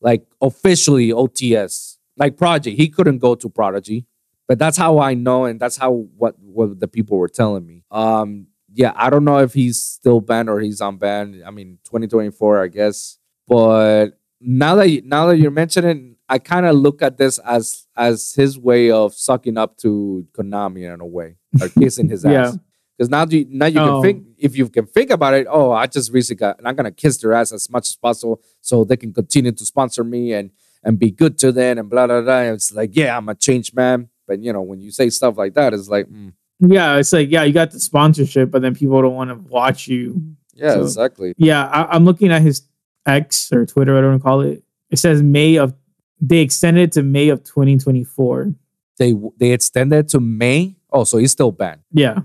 like 0.00 0.24
officially 0.40 1.10
OTS, 1.12 1.96
like 2.16 2.36
Project. 2.36 2.76
He 2.76 2.88
couldn't 2.88 3.18
go 3.18 3.34
to 3.34 3.48
Prodigy, 3.48 4.06
but 4.46 4.58
that's 4.58 4.76
how 4.76 4.98
I 4.98 5.14
know, 5.14 5.44
and 5.46 5.58
that's 5.58 5.76
how 5.78 5.90
what 6.16 6.36
what 6.38 6.78
the 6.78 6.88
people 6.88 7.16
were 7.18 7.28
telling 7.28 7.66
me. 7.66 7.84
Um, 7.90 8.46
yeah, 8.72 8.92
I 8.94 9.10
don't 9.10 9.24
know 9.24 9.38
if 9.38 9.52
he's 9.54 9.82
still 9.82 10.20
banned 10.20 10.48
or 10.48 10.60
he's 10.60 10.80
unbanned. 10.80 11.42
I 11.44 11.50
mean, 11.50 11.78
2024, 11.84 12.62
I 12.62 12.68
guess. 12.68 13.18
But 13.48 14.10
now 14.40 14.76
that 14.76 14.88
you, 14.88 15.02
now 15.04 15.26
that 15.26 15.38
you're 15.38 15.50
mentioning, 15.50 16.16
I 16.30 16.38
kind 16.38 16.64
of 16.64 16.76
look 16.76 17.02
at 17.02 17.18
this 17.18 17.38
as 17.38 17.86
as 17.96 18.32
his 18.34 18.58
way 18.58 18.90
of 18.90 19.12
sucking 19.14 19.58
up 19.58 19.76
to 19.78 20.26
Konami 20.32 20.92
in 20.94 21.00
a 21.00 21.06
way, 21.06 21.36
or 21.60 21.68
kissing 21.78 22.08
his 22.08 22.24
Yeah. 22.24 22.46
ass. 22.48 22.58
Because 22.96 23.10
now, 23.10 23.24
you, 23.26 23.46
now 23.48 23.66
you 23.66 23.80
Oh. 23.80 23.86
can 23.86 24.02
think 24.02 24.26
if 24.38 24.56
you 24.58 24.68
can 24.68 24.84
think 24.86 25.10
about 25.10 25.32
it. 25.34 25.46
Oh, 25.50 25.72
I 25.72 25.86
just 25.86 26.12
recently 26.12 26.38
got, 26.40 26.58
and 26.58 26.68
I'm 26.68 26.76
gonna 26.76 26.90
kiss 26.90 27.16
their 27.18 27.32
ass 27.32 27.50
as 27.52 27.68
much 27.70 27.88
as 27.90 27.96
possible 27.96 28.42
so 28.60 28.84
they 28.84 28.96
can 28.98 29.12
continue 29.12 29.52
to 29.52 29.64
sponsor 29.66 30.04
me 30.04 30.32
and 30.34 30.50
and 30.84 30.98
be 30.98 31.10
good 31.10 31.36
to 31.38 31.50
them 31.52 31.78
and 31.78 31.88
blah 31.90 32.06
blah 32.06 32.20
blah. 32.22 32.40
It's 32.40 32.72
like, 32.72 32.94
yeah, 32.94 33.16
I'm 33.16 33.28
a 33.28 33.34
changed 33.34 33.74
man. 33.74 34.08
But 34.28 34.42
you 34.42 34.52
know, 34.52 34.60
when 34.62 34.80
you 34.80 34.90
say 34.92 35.08
stuff 35.10 35.36
like 35.38 35.54
that, 35.54 35.72
it's 35.74 35.88
like, 35.88 36.06
mm, 36.06 36.32
Yeah, 36.60 36.96
it's 36.98 37.12
like, 37.12 37.30
yeah, 37.30 37.42
you 37.44 37.52
got 37.54 37.70
the 37.70 37.80
sponsorship, 37.80 38.50
but 38.50 38.60
then 38.62 38.74
people 38.74 39.00
don't 39.02 39.14
want 39.14 39.30
to 39.30 39.36
watch 39.50 39.88
you. 39.88 40.22
yeah, 40.54 40.74
So- 40.74 40.82
exactly. 40.82 41.32
Yeah, 41.38 41.64
I, 41.66 41.94
I'm 41.96 42.04
looking 42.04 42.30
at 42.30 42.42
his 42.42 42.62
X 43.06 43.50
or 43.52 43.64
Twitter, 43.66 43.92
whatever 43.94 44.08
you 44.08 44.10
want 44.12 44.22
to 44.22 44.24
call 44.24 44.40
it. 44.42 44.62
It 44.90 44.98
says 44.98 45.22
May 45.22 45.56
of, 45.56 45.72
they 46.20 46.38
extended 46.40 46.82
it 46.82 46.92
to 46.92 47.02
May 47.02 47.28
of 47.28 47.44
2024. 47.44 48.54
They 48.98 49.14
they 49.38 49.52
extended 49.52 50.08
to 50.10 50.20
May. 50.20 50.76
Oh, 50.92 51.04
so 51.04 51.18
he's 51.18 51.32
still 51.32 51.52
banned. 51.52 51.80
Yeah. 51.92 52.20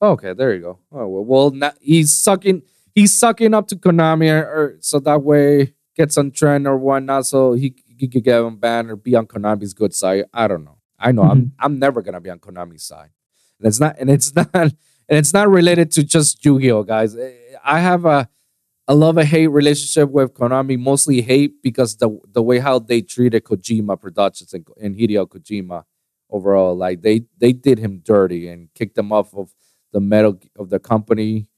Okay, 0.00 0.32
there 0.34 0.54
you 0.54 0.60
go. 0.60 0.78
Oh 0.92 1.06
well, 1.06 1.24
well 1.24 1.50
now 1.50 1.72
he's 1.80 2.12
sucking 2.12 2.62
he's 2.94 3.16
sucking 3.16 3.54
up 3.54 3.68
to 3.68 3.76
Konami 3.76 4.30
or, 4.30 4.46
or 4.46 4.76
so 4.80 5.00
that 5.00 5.22
way 5.22 5.74
gets 5.96 6.16
on 6.18 6.30
trend 6.30 6.66
or 6.66 6.76
whatnot, 6.76 7.26
so 7.26 7.54
he, 7.54 7.74
he 7.86 8.06
could 8.06 8.22
get 8.22 8.40
him 8.40 8.56
banned 8.56 8.90
or 8.90 8.96
be 8.96 9.16
on 9.16 9.26
Konami's 9.26 9.74
good 9.74 9.94
side. 9.94 10.26
I 10.32 10.46
don't 10.46 10.64
know. 10.64 10.78
I 10.98 11.12
know 11.12 11.22
I'm 11.22 11.52
I'm 11.58 11.78
never 11.78 12.02
gonna 12.02 12.20
be 12.20 12.30
on 12.30 12.38
Konami's 12.38 12.84
side. 12.84 13.10
And 13.58 13.68
it's 13.68 13.80
not 13.80 13.96
and 13.98 14.10
it's 14.10 14.34
not 14.36 14.50
and 14.54 14.74
it's 15.08 15.32
not 15.32 15.48
related 15.48 15.90
to 15.92 16.04
just 16.04 16.44
Yu-Gi-Oh, 16.44 16.82
guys. 16.82 17.16
Eh, 17.16 17.32
I 17.64 17.80
have 17.80 18.04
a 18.04 18.28
a 18.88 18.94
love 18.94 19.18
a 19.18 19.24
hate 19.24 19.48
relationship 19.48 20.10
with 20.10 20.32
Konami, 20.32 20.78
mostly 20.78 21.20
hate 21.20 21.62
because 21.62 21.96
the 21.98 22.18
the 22.32 22.42
way 22.42 22.58
how 22.58 22.78
they 22.78 23.02
treated 23.02 23.44
Kojima 23.44 24.00
Productions 24.00 24.54
and, 24.54 24.66
and 24.80 24.96
Hideo 24.96 25.28
Kojima 25.28 25.84
overall, 26.30 26.74
like 26.74 27.02
they 27.02 27.22
they 27.38 27.52
did 27.52 27.78
him 27.78 28.00
dirty 28.02 28.48
and 28.48 28.72
kicked 28.74 28.96
him 28.96 29.12
off 29.12 29.34
of 29.34 29.54
the 29.92 30.00
metal 30.00 30.40
of 30.58 30.70
the 30.70 30.78
company. 30.78 31.48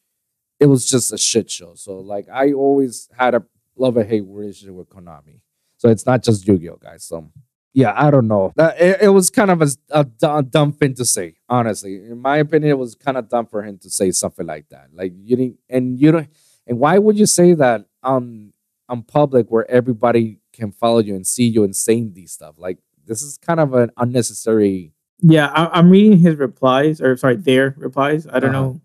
It 0.59 0.67
was 0.67 0.91
just 0.91 1.13
a 1.13 1.19
shit 1.19 1.51
show. 1.51 1.75
So 1.77 1.99
like 1.99 2.29
I 2.31 2.53
always 2.53 3.09
had 3.17 3.35
a 3.35 3.45
love 3.77 3.97
a 3.97 4.05
hate 4.05 4.25
relationship 4.27 4.75
with 4.75 4.91
Konami. 4.91 5.41
So 5.79 5.89
it's 5.89 6.05
not 6.05 6.23
just 6.23 6.47
Yu-Gi-Oh, 6.47 6.77
guys. 6.77 7.05
So 7.05 7.31
yeah, 7.73 7.95
I 7.97 8.11
don't 8.11 8.29
know. 8.29 8.53
It, 8.59 9.03
it 9.03 9.09
was 9.09 9.31
kind 9.31 9.51
of 9.51 9.63
a, 9.63 9.69
a, 9.91 10.05
du- 10.05 10.43
dumb 10.43 10.73
thing 10.73 10.95
to 10.95 11.05
say, 11.05 11.37
honestly. 11.49 11.95
In 11.95 12.19
my 12.19 12.39
opinion, 12.39 12.73
it 12.73 12.79
was 12.79 12.95
kind 12.95 13.17
of 13.17 13.29
dumb 13.29 13.47
for 13.47 13.63
him 13.63 13.79
to 13.79 13.89
say 13.89 14.11
something 14.11 14.47
like 14.47 14.69
that. 14.71 14.89
Like 14.93 15.13
you 15.17 15.37
didn't, 15.37 15.59
and 15.69 15.99
you 15.99 16.13
don't, 16.13 16.29
and 16.71 16.79
why 16.79 16.97
would 16.97 17.19
you 17.19 17.27
say 17.27 17.53
that 17.53 17.85
on 18.03 18.53
on 18.89 19.03
public 19.03 19.51
where 19.51 19.71
everybody 19.71 20.39
can 20.55 20.73
follow 20.73 21.01
you 21.01 21.15
and 21.15 21.27
see 21.27 21.45
you 21.45 21.65
and 21.65 21.77
saying 21.77 22.13
these 22.15 22.33
stuff? 22.33 22.55
Like 22.57 22.79
this 23.07 23.21
is 23.23 23.37
kind 23.39 23.61
of 23.61 23.75
an 23.75 23.91
unnecessary. 23.99 24.95
Yeah, 25.21 25.49
I, 25.49 25.67
I'm 25.79 25.91
reading 25.91 26.19
his 26.19 26.37
replies, 26.37 27.01
or 27.03 27.15
sorry, 27.19 27.37
their 27.37 27.75
replies. 27.77 28.27
I 28.27 28.41
don't 28.41 28.55
Uh-huh. 28.55 28.63
know 28.63 28.81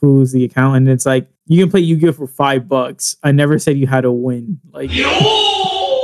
who's 0.00 0.30
the 0.32 0.44
account, 0.44 0.76
and 0.76 0.88
it's 0.88 1.04
like 1.06 1.26
you 1.46 1.60
can 1.62 1.70
play 1.70 1.80
Yu-Gi-Oh 1.80 2.12
for 2.12 2.26
five 2.28 2.68
bucks. 2.68 3.16
I 3.22 3.32
never 3.32 3.58
said 3.58 3.76
you 3.78 3.86
had 3.88 4.02
to 4.02 4.12
win. 4.12 4.60
Like, 4.72 4.90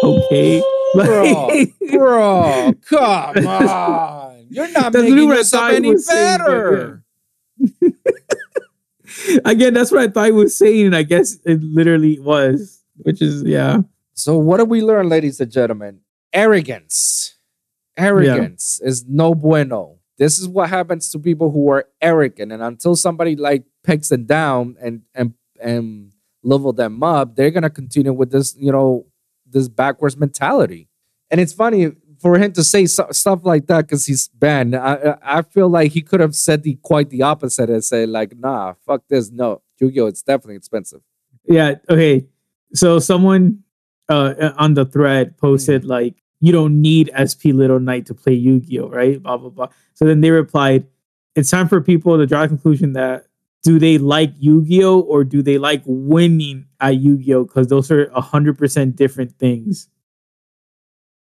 okay, 0.02 0.62
Bro, 0.94 1.22
Like- 1.46 1.74
bro, 1.92 2.72
come 2.88 3.46
on. 3.46 4.46
You're 4.50 4.72
not 4.72 4.92
That's 4.92 5.04
making 5.04 5.10
literally 5.10 5.26
what 5.26 5.34
I 5.34 5.38
yourself 5.38 5.70
any 5.72 5.90
was 5.92 6.06
saying, 6.06 6.38
better. 6.38 7.04
Again, 9.44 9.74
that's 9.74 9.90
what 9.90 10.00
I 10.00 10.08
thought 10.08 10.26
he 10.26 10.32
was 10.32 10.56
saying, 10.56 10.86
and 10.86 10.96
I 10.96 11.02
guess 11.02 11.38
it 11.44 11.62
literally 11.62 12.18
was, 12.18 12.82
which 12.96 13.22
is 13.22 13.42
yeah, 13.42 13.80
So 14.14 14.38
what 14.38 14.58
do 14.58 14.64
we 14.64 14.82
learn, 14.82 15.08
ladies 15.08 15.40
and 15.40 15.50
gentlemen? 15.50 16.00
Arrogance. 16.32 17.36
Arrogance 17.96 18.80
is 18.82 19.04
no 19.08 19.34
bueno. 19.34 19.98
This 20.18 20.38
is 20.38 20.48
what 20.48 20.68
happens 20.68 21.10
to 21.10 21.18
people 21.18 21.50
who 21.50 21.70
are 21.70 21.88
arrogant. 22.00 22.52
And 22.52 22.62
until 22.62 22.94
somebody 22.94 23.36
like 23.36 23.64
picks 23.84 24.08
them 24.08 24.26
down 24.26 24.76
and 24.80 25.02
and 25.14 25.34
and 25.60 26.12
level 26.42 26.72
them 26.72 27.02
up, 27.02 27.36
they're 27.36 27.50
gonna 27.50 27.70
continue 27.70 28.12
with 28.12 28.30
this, 28.30 28.54
you 28.58 28.70
know, 28.70 29.06
this 29.46 29.68
backwards 29.68 30.16
mentality. 30.16 30.88
And 31.30 31.40
it's 31.40 31.52
funny 31.52 31.92
for 32.20 32.38
him 32.38 32.52
to 32.52 32.62
say 32.64 32.86
so- 32.86 33.08
stuff 33.12 33.40
like 33.44 33.66
that 33.66 33.86
because 33.86 34.06
he's 34.06 34.28
banned. 34.28 34.76
I, 34.76 35.16
I 35.22 35.42
feel 35.42 35.68
like 35.68 35.92
he 35.92 36.02
could 36.02 36.20
have 36.20 36.34
said 36.36 36.62
the 36.62 36.74
quite 36.82 37.10
the 37.10 37.22
opposite 37.22 37.70
and 37.70 37.82
say 37.84 38.06
like, 38.06 38.36
nah, 38.36 38.74
fuck 38.86 39.02
this. 39.08 39.30
No, 39.30 39.62
Yu-Gi-Oh, 39.78 40.06
it's 40.06 40.22
definitely 40.22 40.56
expensive. 40.56 41.00
yeah. 41.46 41.76
Okay, 41.88 42.26
so 42.74 42.98
someone 42.98 43.62
uh 44.08 44.52
on 44.56 44.74
the 44.74 44.84
thread 44.84 45.36
posted 45.38 45.84
like 45.84 46.14
you 46.40 46.52
don't 46.52 46.80
need 46.80 47.10
SP 47.14 47.52
Little 47.52 47.80
Knight 47.80 48.06
to 48.06 48.14
play 48.14 48.32
Yu-Gi-Oh, 48.34 48.88
right? 48.88 49.22
Blah 49.22 49.36
blah 49.38 49.50
blah. 49.50 49.68
So 49.94 50.04
then 50.04 50.20
they 50.20 50.30
replied, 50.30 50.86
"It's 51.36 51.50
time 51.50 51.68
for 51.68 51.80
people 51.80 52.16
to 52.18 52.26
draw 52.26 52.44
a 52.44 52.48
conclusion 52.48 52.92
that 52.94 53.26
do 53.62 53.78
they 53.78 53.98
like 53.98 54.32
Yu-Gi-Oh 54.38 55.00
or 55.00 55.22
do 55.22 55.42
they 55.42 55.58
like 55.58 55.82
winning 55.84 56.66
at 56.80 56.96
Yu-Gi-Oh? 56.96 57.44
Because 57.44 57.68
those 57.68 57.90
are 57.90 58.10
hundred 58.14 58.56
percent 58.58 58.96
different 58.96 59.32
things." 59.38 59.88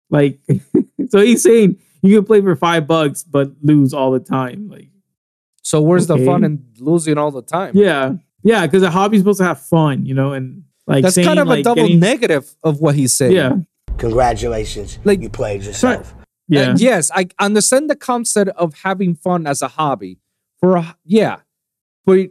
Like, 0.09 0.39
so 1.09 1.19
he's 1.19 1.43
saying 1.43 1.77
you 2.01 2.15
can 2.15 2.25
play 2.25 2.41
for 2.41 2.55
five 2.55 2.87
bucks 2.87 3.23
but 3.23 3.51
lose 3.61 3.93
all 3.93 4.11
the 4.11 4.19
time. 4.19 4.69
Like, 4.69 4.89
So 5.63 5.81
where's 5.81 6.07
the 6.07 6.17
fun 6.17 6.43
in 6.43 6.65
losing 6.79 7.17
all 7.17 7.31
the 7.31 7.41
time? 7.41 7.71
yeah, 7.75 8.13
yeah, 8.43 8.65
because 8.65 8.83
a 8.83 8.91
hobby's 8.91 9.21
supposed 9.21 9.39
to 9.39 9.45
have 9.45 9.59
fun, 9.61 10.05
you 10.05 10.13
know, 10.13 10.33
and 10.33 10.63
like 10.85 11.03
That's 11.03 11.15
saying, 11.15 11.27
kind 11.27 11.39
of 11.39 11.49
a 11.49 11.61
double 11.63 11.83
getting- 11.83 11.99
negative 11.99 12.55
of 12.63 12.79
what 12.79 12.95
he's 12.95 13.13
saying. 13.17 13.33
Yeah, 13.33 13.53
Congratulations. 13.97 14.99
Like- 15.03 15.21
you 15.21 15.29
played 15.29 15.63
yourself. 15.63 16.15
yeah, 16.47 16.69
And 16.69 16.79
yes, 16.79 17.11
I 17.13 17.27
understand 17.39 17.89
the 17.89 17.95
concept 17.95 18.51
of 18.55 18.73
having 18.83 19.15
fun 19.15 19.45
as 19.47 19.61
a 19.61 19.67
hobby. 19.67 20.19
For 20.59 20.77
a, 20.77 20.95
yeah, 21.03 21.37
but 22.05 22.29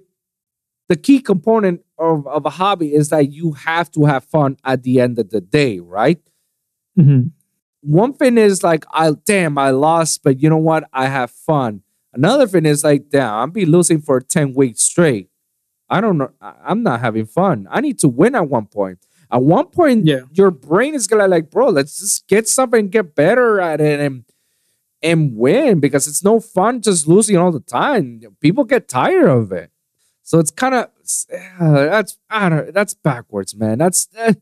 the 0.88 0.96
key 0.96 1.20
component 1.20 1.82
of, 1.98 2.26
of 2.26 2.44
a 2.46 2.50
hobby 2.50 2.94
is 2.94 3.10
that 3.10 3.30
you 3.32 3.52
have 3.52 3.90
to 3.92 4.04
have 4.06 4.24
fun 4.24 4.56
at 4.64 4.82
the 4.84 5.00
end 5.00 5.18
of 5.18 5.30
the 5.30 5.40
day, 5.40 5.78
right? 5.80 6.18
Mhm. 6.98 7.32
One 7.82 8.12
thing 8.12 8.38
is 8.38 8.62
like, 8.62 8.84
I 8.92 9.12
damn, 9.24 9.58
I 9.58 9.70
lost, 9.70 10.22
but 10.22 10.40
you 10.42 10.48
know 10.50 10.56
what? 10.56 10.88
I 10.92 11.06
have 11.06 11.30
fun. 11.30 11.82
Another 12.12 12.46
thing 12.46 12.66
is 12.66 12.82
like, 12.82 13.10
damn, 13.10 13.34
I'm 13.34 13.50
be 13.50 13.66
losing 13.66 14.00
for 14.00 14.20
10 14.20 14.54
weeks 14.54 14.80
straight. 14.82 15.28
I 15.88 16.00
don't 16.00 16.18
know. 16.18 16.30
I'm 16.40 16.82
not 16.82 17.00
having 17.00 17.26
fun. 17.26 17.68
I 17.70 17.80
need 17.80 17.98
to 18.00 18.08
win 18.08 18.34
at 18.34 18.48
one 18.48 18.66
point. 18.66 18.98
At 19.30 19.42
one 19.42 19.66
point, 19.66 20.06
Yeah. 20.06 20.20
your 20.32 20.50
brain 20.50 20.94
is 20.94 21.06
gonna 21.06 21.28
like, 21.28 21.50
bro, 21.50 21.68
let's 21.68 21.98
just 21.98 22.26
get 22.26 22.48
something, 22.48 22.88
get 22.88 23.14
better 23.14 23.60
at 23.60 23.80
it, 23.80 24.00
and 24.00 24.24
and 25.02 25.36
win 25.36 25.78
because 25.78 26.08
it's 26.08 26.24
no 26.24 26.40
fun 26.40 26.80
just 26.80 27.06
losing 27.06 27.36
all 27.36 27.52
the 27.52 27.60
time. 27.60 28.20
People 28.40 28.64
get 28.64 28.88
tired 28.88 29.28
of 29.28 29.52
it. 29.52 29.70
So 30.22 30.38
it's 30.40 30.50
kind 30.50 30.74
of 30.74 30.90
that's 31.60 32.18
I 32.30 32.48
don't 32.48 32.72
that's 32.74 32.94
backwards, 32.94 33.54
man. 33.54 33.78
That's 33.78 34.08
eh. 34.16 34.34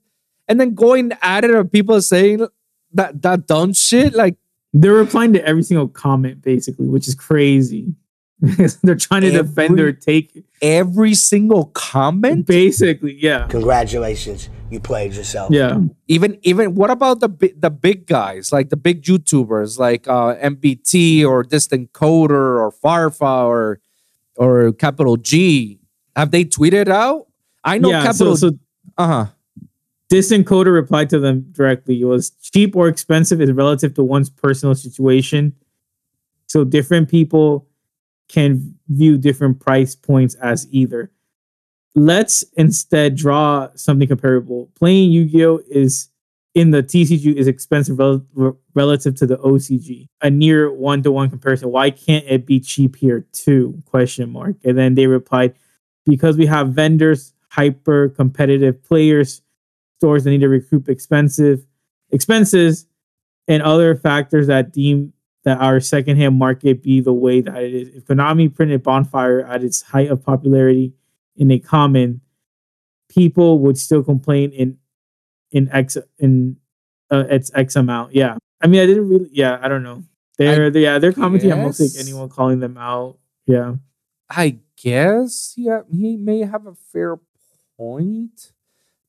and 0.49 0.61
then 0.61 0.75
going 0.75 1.13
at 1.21 1.45
it 1.45 1.51
of 1.51 1.71
people 1.73 2.01
saying 2.01 2.47
that 2.95 3.23
that 3.23 3.47
dumb 3.47 3.73
shit 3.73 4.15
like 4.15 4.37
They're 4.73 4.95
replying 4.95 5.33
to 5.35 5.45
every 5.45 5.63
single 5.63 5.89
comment 5.89 6.43
basically, 6.43 6.89
which 6.89 7.07
is 7.09 7.15
crazy. 7.15 7.95
They're 8.83 8.97
trying 8.97 9.23
to 9.23 9.31
defend 9.31 9.79
their 9.79 9.93
take. 9.93 10.45
every 10.61 11.15
single 11.15 11.67
comment. 11.67 12.47
Basically, 12.47 13.17
yeah, 13.19 13.47
Congratulations. 13.47 14.51
You 14.71 14.81
played 14.81 15.15
yourself. 15.15 15.53
yeah, 15.53 15.79
Even 16.09 16.39
even 16.43 16.75
what 16.75 16.91
about 16.91 17.21
the 17.21 17.29
the 17.57 17.71
big 17.71 18.07
guys 18.07 18.53
like 18.53 18.71
the 18.71 18.77
big 18.77 19.03
YouTubers 19.03 19.79
like 19.79 20.09
uh, 20.09 20.35
MBT 20.37 21.25
or 21.25 21.43
Distant 21.43 21.93
Coder 21.93 22.59
or 22.59 22.73
Farfa 22.73 23.47
or 23.47 23.81
or 24.37 24.73
Capital 24.73 25.17
G? 25.17 25.79
Have 26.17 26.31
they 26.31 26.45
tweeted 26.45 26.89
out? 26.89 27.27
I 27.63 27.79
know 27.79 27.91
yeah. 27.91 28.03
Capital. 28.03 28.37
So, 28.37 28.51
so 28.51 28.59
uh 28.99 29.07
huh. 29.07 29.27
Distant 30.09 30.47
Coder 30.47 30.73
replied 30.73 31.11
to 31.11 31.19
them 31.19 31.47
directly. 31.53 32.01
It 32.01 32.05
was 32.05 32.31
cheap 32.31 32.77
or 32.77 32.89
expensive 32.89 33.41
is 33.41 33.53
relative 33.53 33.95
to 33.95 34.03
one's 34.03 34.31
personal 34.31 34.75
situation. 34.75 35.55
So 36.47 36.65
different 36.65 37.09
people 37.09 37.67
can 38.29 38.77
view 38.89 39.19
different 39.19 39.61
price 39.61 39.95
points 39.95 40.35
as 40.37 40.67
either. 40.71 41.11
Let's 41.95 42.45
instead 42.57 43.17
draw 43.17 43.69
something 43.75 44.09
comparable. 44.09 44.71
Playing 44.75 45.11
Yu-Gi-Oh 45.11 45.61
is 45.71 46.09
in 46.55 46.71
the 46.71 46.83
TCG 46.83 47.35
is 47.35 47.47
expensive 47.47 47.99
rel- 47.99 48.59
relative 48.75 49.17
to 49.17 49.27
the 49.27 49.37
OCG. 49.39 50.07
A 50.23 50.31
near 50.31 50.73
one-to-one 50.73 51.31
comparison. 51.31 51.71
Why 51.71 51.91
can't 51.91 52.25
it 52.29 52.47
be 52.47 52.61
cheap 52.61 52.97
here 52.97 53.27
too? 53.33 53.83
Question 53.87 54.31
mark. 54.31 54.57
And 54.65 54.79
then 54.79 54.95
they 54.95 55.07
replied, 55.07 55.55
because 56.07 56.37
we 56.37 56.47
have 56.47 56.69
vendors, 56.69 57.33
hyper 57.49 58.09
competitive 58.11 58.83
players, 58.83 59.43
stores 59.99 60.25
that 60.25 60.31
need 60.31 60.41
to 60.41 60.49
recoup 60.49 60.89
expensive 60.89 61.67
expenses, 62.11 62.87
and 63.49 63.63
other 63.63 63.97
factors 63.97 64.47
that 64.47 64.73
deem 64.73 65.13
that 65.45 65.61
our 65.61 65.79
secondhand 65.79 66.39
market 66.39 66.83
be 66.83 67.01
the 67.01 67.13
way 67.13 67.41
that 67.41 67.63
it 67.63 67.75
is. 67.75 67.89
If 67.97 68.05
Konami 68.07 68.55
printed 68.55 68.83
Bonfire 68.83 69.41
at 69.41 69.63
its 69.63 69.83
height 69.83 70.11
of 70.11 70.25
popularity 70.25 70.95
in 71.37 71.51
a 71.51 71.59
common, 71.59 72.23
people 73.09 73.59
would 73.61 73.79
still 73.79 74.03
complain 74.03 74.51
in 74.53 74.79
in 75.51 75.69
X 75.71 75.97
in 76.19 76.57
uh, 77.11 77.25
its 77.29 77.51
X 77.55 77.77
amount. 77.77 78.15
Yeah, 78.15 78.39
I 78.61 78.67
mean, 78.67 78.81
I 78.81 78.87
didn't 78.87 79.09
really. 79.09 79.29
Yeah, 79.33 79.59
I 79.61 79.69
don't 79.69 79.83
know. 79.83 80.05
They're, 80.39 80.71
they 80.71 80.83
yeah, 80.83 80.99
they're 80.99 81.13
commenting. 81.13 81.53
I 81.53 81.57
don't 81.57 81.73
think 81.73 81.93
anyone 81.99 82.29
calling 82.29 82.61
them 82.61 82.77
out. 82.77 83.19
Yeah, 83.47 83.75
I 84.31 84.59
guess 84.83 85.55
yeah, 85.57 85.83
he 85.91 86.17
may 86.17 86.41
have 86.41 86.67
a 86.67 86.75
fair 86.75 87.19
point, 87.77 88.53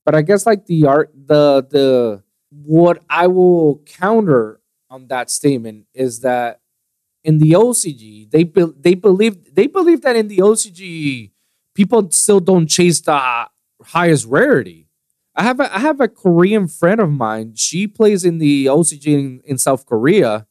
but 0.06 0.14
I 0.14 0.22
guess 0.22 0.46
like 0.46 0.66
the 0.66 0.86
art, 0.86 1.12
the 1.12 1.66
the 1.68 2.22
what 2.50 3.02
I 3.10 3.26
will 3.26 3.82
counter 3.84 4.60
on 4.88 5.08
that 5.08 5.30
statement 5.30 5.86
is 5.92 6.20
that 6.20 6.60
in 7.24 7.38
the 7.38 7.50
OCG 7.52 8.30
they 8.30 8.44
be, 8.44 8.66
they 8.78 8.94
believe 8.94 9.54
they 9.54 9.66
believe 9.66 10.02
that 10.02 10.14
in 10.14 10.28
the 10.28 10.38
OCG 10.38 11.32
people 11.74 12.08
still 12.12 12.38
don't 12.38 12.68
chase 12.68 13.00
the 13.00 13.48
highest 13.82 14.26
rarity. 14.26 14.88
I 15.34 15.42
have 15.42 15.60
a, 15.60 15.74
I 15.74 15.80
have 15.80 16.00
a 16.00 16.08
Korean 16.08 16.68
friend 16.68 17.00
of 17.00 17.10
mine. 17.10 17.56
She 17.56 17.86
plays 17.88 18.24
in 18.24 18.38
the 18.38 18.66
OCG 18.66 19.06
in, 19.06 19.42
in 19.44 19.58
South 19.58 19.84
Korea. 19.84 20.46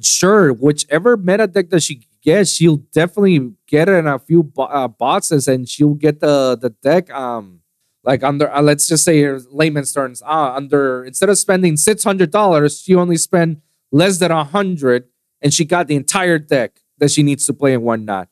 Sure, 0.00 0.52
whichever 0.52 1.16
meta 1.16 1.46
deck 1.46 1.68
that 1.70 1.82
she 1.82 2.06
gets, 2.22 2.50
she'll 2.52 2.78
definitely 2.78 3.52
get 3.66 3.88
it 3.88 3.92
in 3.92 4.06
a 4.06 4.18
few 4.18 4.42
bo- 4.42 4.62
uh, 4.64 4.88
boxes, 4.88 5.46
and 5.46 5.68
she'll 5.68 5.94
get 5.94 6.20
the 6.20 6.56
the 6.56 6.70
deck. 6.70 7.10
Um, 7.10 7.60
like 8.04 8.22
under 8.22 8.50
uh, 8.52 8.62
let's 8.62 8.86
just 8.88 9.04
say 9.04 9.28
layman's 9.50 9.92
terms, 9.92 10.22
uh, 10.22 10.52
under 10.54 11.04
instead 11.04 11.28
of 11.28 11.38
spending 11.38 11.76
six 11.76 12.04
hundred 12.04 12.30
dollars, 12.30 12.80
she 12.80 12.94
only 12.94 13.16
spent 13.16 13.58
less 13.92 14.18
than 14.18 14.30
a 14.30 14.44
hundred, 14.44 15.04
and 15.42 15.52
she 15.52 15.64
got 15.64 15.88
the 15.88 15.96
entire 15.96 16.38
deck 16.38 16.80
that 16.98 17.10
she 17.10 17.22
needs 17.22 17.46
to 17.46 17.52
play 17.52 17.74
and 17.74 17.82
whatnot. 17.82 18.28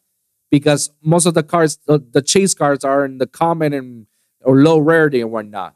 Because 0.51 0.91
most 1.03 1.27
of 1.27 1.35
the 1.35 1.43
cards, 1.43 1.79
the, 1.87 1.99
the 1.99 2.23
chase 2.23 2.55
cards, 2.55 2.85
are 2.85 3.05
in 3.05 3.19
the 3.19 3.27
common 3.27 3.73
and 3.73 4.07
or 4.43 4.57
low 4.57 4.79
rarity 4.79 5.21
and 5.21 5.31
whatnot. 5.33 5.75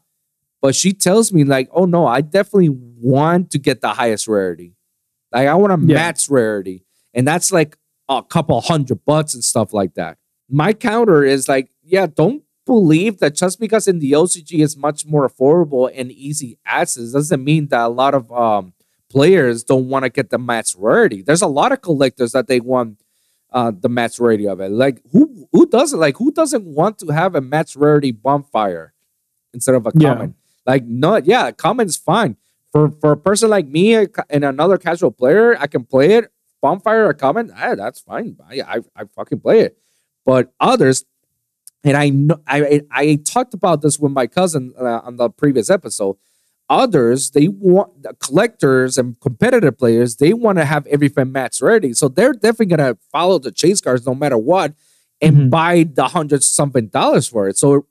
But 0.61 0.75
she 0.75 0.93
tells 0.93 1.33
me 1.33 1.43
like, 1.43 1.67
oh 1.73 1.85
no, 1.85 2.05
I 2.07 2.21
definitely 2.21 2.69
want 2.69 3.51
to 3.51 3.57
get 3.59 3.81
the 3.81 3.89
highest 3.89 4.27
rarity. 4.27 4.75
Like 5.31 5.47
I 5.47 5.55
want 5.55 5.79
to 5.79 5.87
Yeah. 5.87 5.95
match 5.95 6.29
rarity, 6.29 6.85
and 7.13 7.27
that's 7.27 7.51
like 7.51 7.77
a 8.07 8.23
couple 8.23 8.59
hundred 8.61 9.03
bucks 9.05 9.33
and 9.33 9.43
stuff 9.43 9.73
like 9.73 9.95
that. 9.95 10.17
My 10.49 10.73
counter 10.73 11.23
is 11.23 11.47
like, 11.47 11.69
yeah, 11.83 12.07
don't 12.07 12.43
believe 12.65 13.19
that 13.19 13.35
just 13.35 13.59
because 13.59 13.87
in 13.87 13.99
the 13.99 14.11
OCG 14.13 14.59
is 14.63 14.77
much 14.77 15.05
more 15.05 15.27
affordable 15.27 15.91
and 15.93 16.11
easy 16.11 16.57
access 16.65 17.11
doesn't 17.11 17.43
mean 17.43 17.67
that 17.67 17.81
a 17.85 17.87
lot 17.89 18.13
of 18.13 18.31
um, 18.31 18.73
players 19.09 19.63
don't 19.63 19.89
want 19.89 20.03
to 20.03 20.09
get 20.09 20.29
the 20.29 20.37
match 20.37 20.75
rarity. 20.77 21.21
There's 21.21 21.41
a 21.41 21.47
lot 21.47 21.71
of 21.71 21.81
collectors 21.81 22.31
that 22.33 22.47
they 22.47 22.59
want 22.59 22.99
uh, 23.51 23.71
the 23.77 23.89
match 23.89 24.19
rarity 24.19 24.47
of 24.47 24.61
it. 24.61 24.71
Like 24.71 25.01
who 25.11 25.47
who 25.51 25.65
doesn't 25.67 25.99
like 25.99 26.17
who 26.17 26.31
doesn't 26.31 26.63
want 26.65 26.99
to 26.99 27.07
have 27.07 27.35
a 27.35 27.41
match 27.41 27.75
rarity 27.75 28.11
bonfire 28.11 28.93
instead 29.53 29.75
of 29.75 29.85
a 29.85 29.91
Yeah. 29.95 30.13
common? 30.13 30.35
Like 30.65 30.85
no, 30.85 31.17
yeah, 31.17 31.51
common's 31.51 31.97
fine 31.97 32.37
for 32.71 32.91
for 33.01 33.11
a 33.13 33.17
person 33.17 33.49
like 33.49 33.67
me 33.67 33.95
and 34.29 34.45
another 34.45 34.77
casual 34.77 35.11
player. 35.11 35.57
I 35.59 35.67
can 35.67 35.83
play 35.83 36.13
it 36.13 36.31
bonfire 36.61 37.07
or 37.07 37.13
common. 37.13 37.51
ah, 37.57 37.75
that's 37.75 37.99
fine. 37.99 38.37
I, 38.47 38.61
I 38.61 38.77
I 38.95 39.03
fucking 39.15 39.39
play 39.39 39.61
it. 39.61 39.77
But 40.23 40.53
others, 40.59 41.03
and 41.83 41.97
I 41.97 42.09
know 42.09 42.37
I 42.47 42.81
I, 42.91 43.15
talked 43.25 43.53
about 43.53 43.81
this 43.81 43.99
with 43.99 44.11
my 44.11 44.27
cousin 44.27 44.73
uh, 44.79 45.01
on 45.03 45.17
the 45.17 45.29
previous 45.29 45.69
episode. 45.69 46.17
Others, 46.69 47.31
they 47.31 47.47
want 47.49 48.01
the 48.03 48.13
collectors 48.13 48.97
and 48.97 49.19
competitive 49.19 49.77
players, 49.77 50.15
they 50.17 50.33
want 50.33 50.57
to 50.57 50.63
have 50.65 50.87
everything 50.87 51.31
match 51.31 51.61
ready. 51.61 51.93
So 51.93 52.07
they're 52.07 52.31
definitely 52.33 52.67
gonna 52.67 52.97
follow 53.11 53.39
the 53.39 53.51
chase 53.51 53.81
cards 53.81 54.05
no 54.05 54.15
matter 54.15 54.37
what 54.37 54.73
and 55.19 55.35
Mhm. 55.35 55.49
buy 55.49 55.83
the 55.91 56.07
hundred 56.07 56.43
something 56.43 56.87
dollars 56.87 57.27
for 57.27 57.49
it. 57.49 57.57
So 57.57 57.87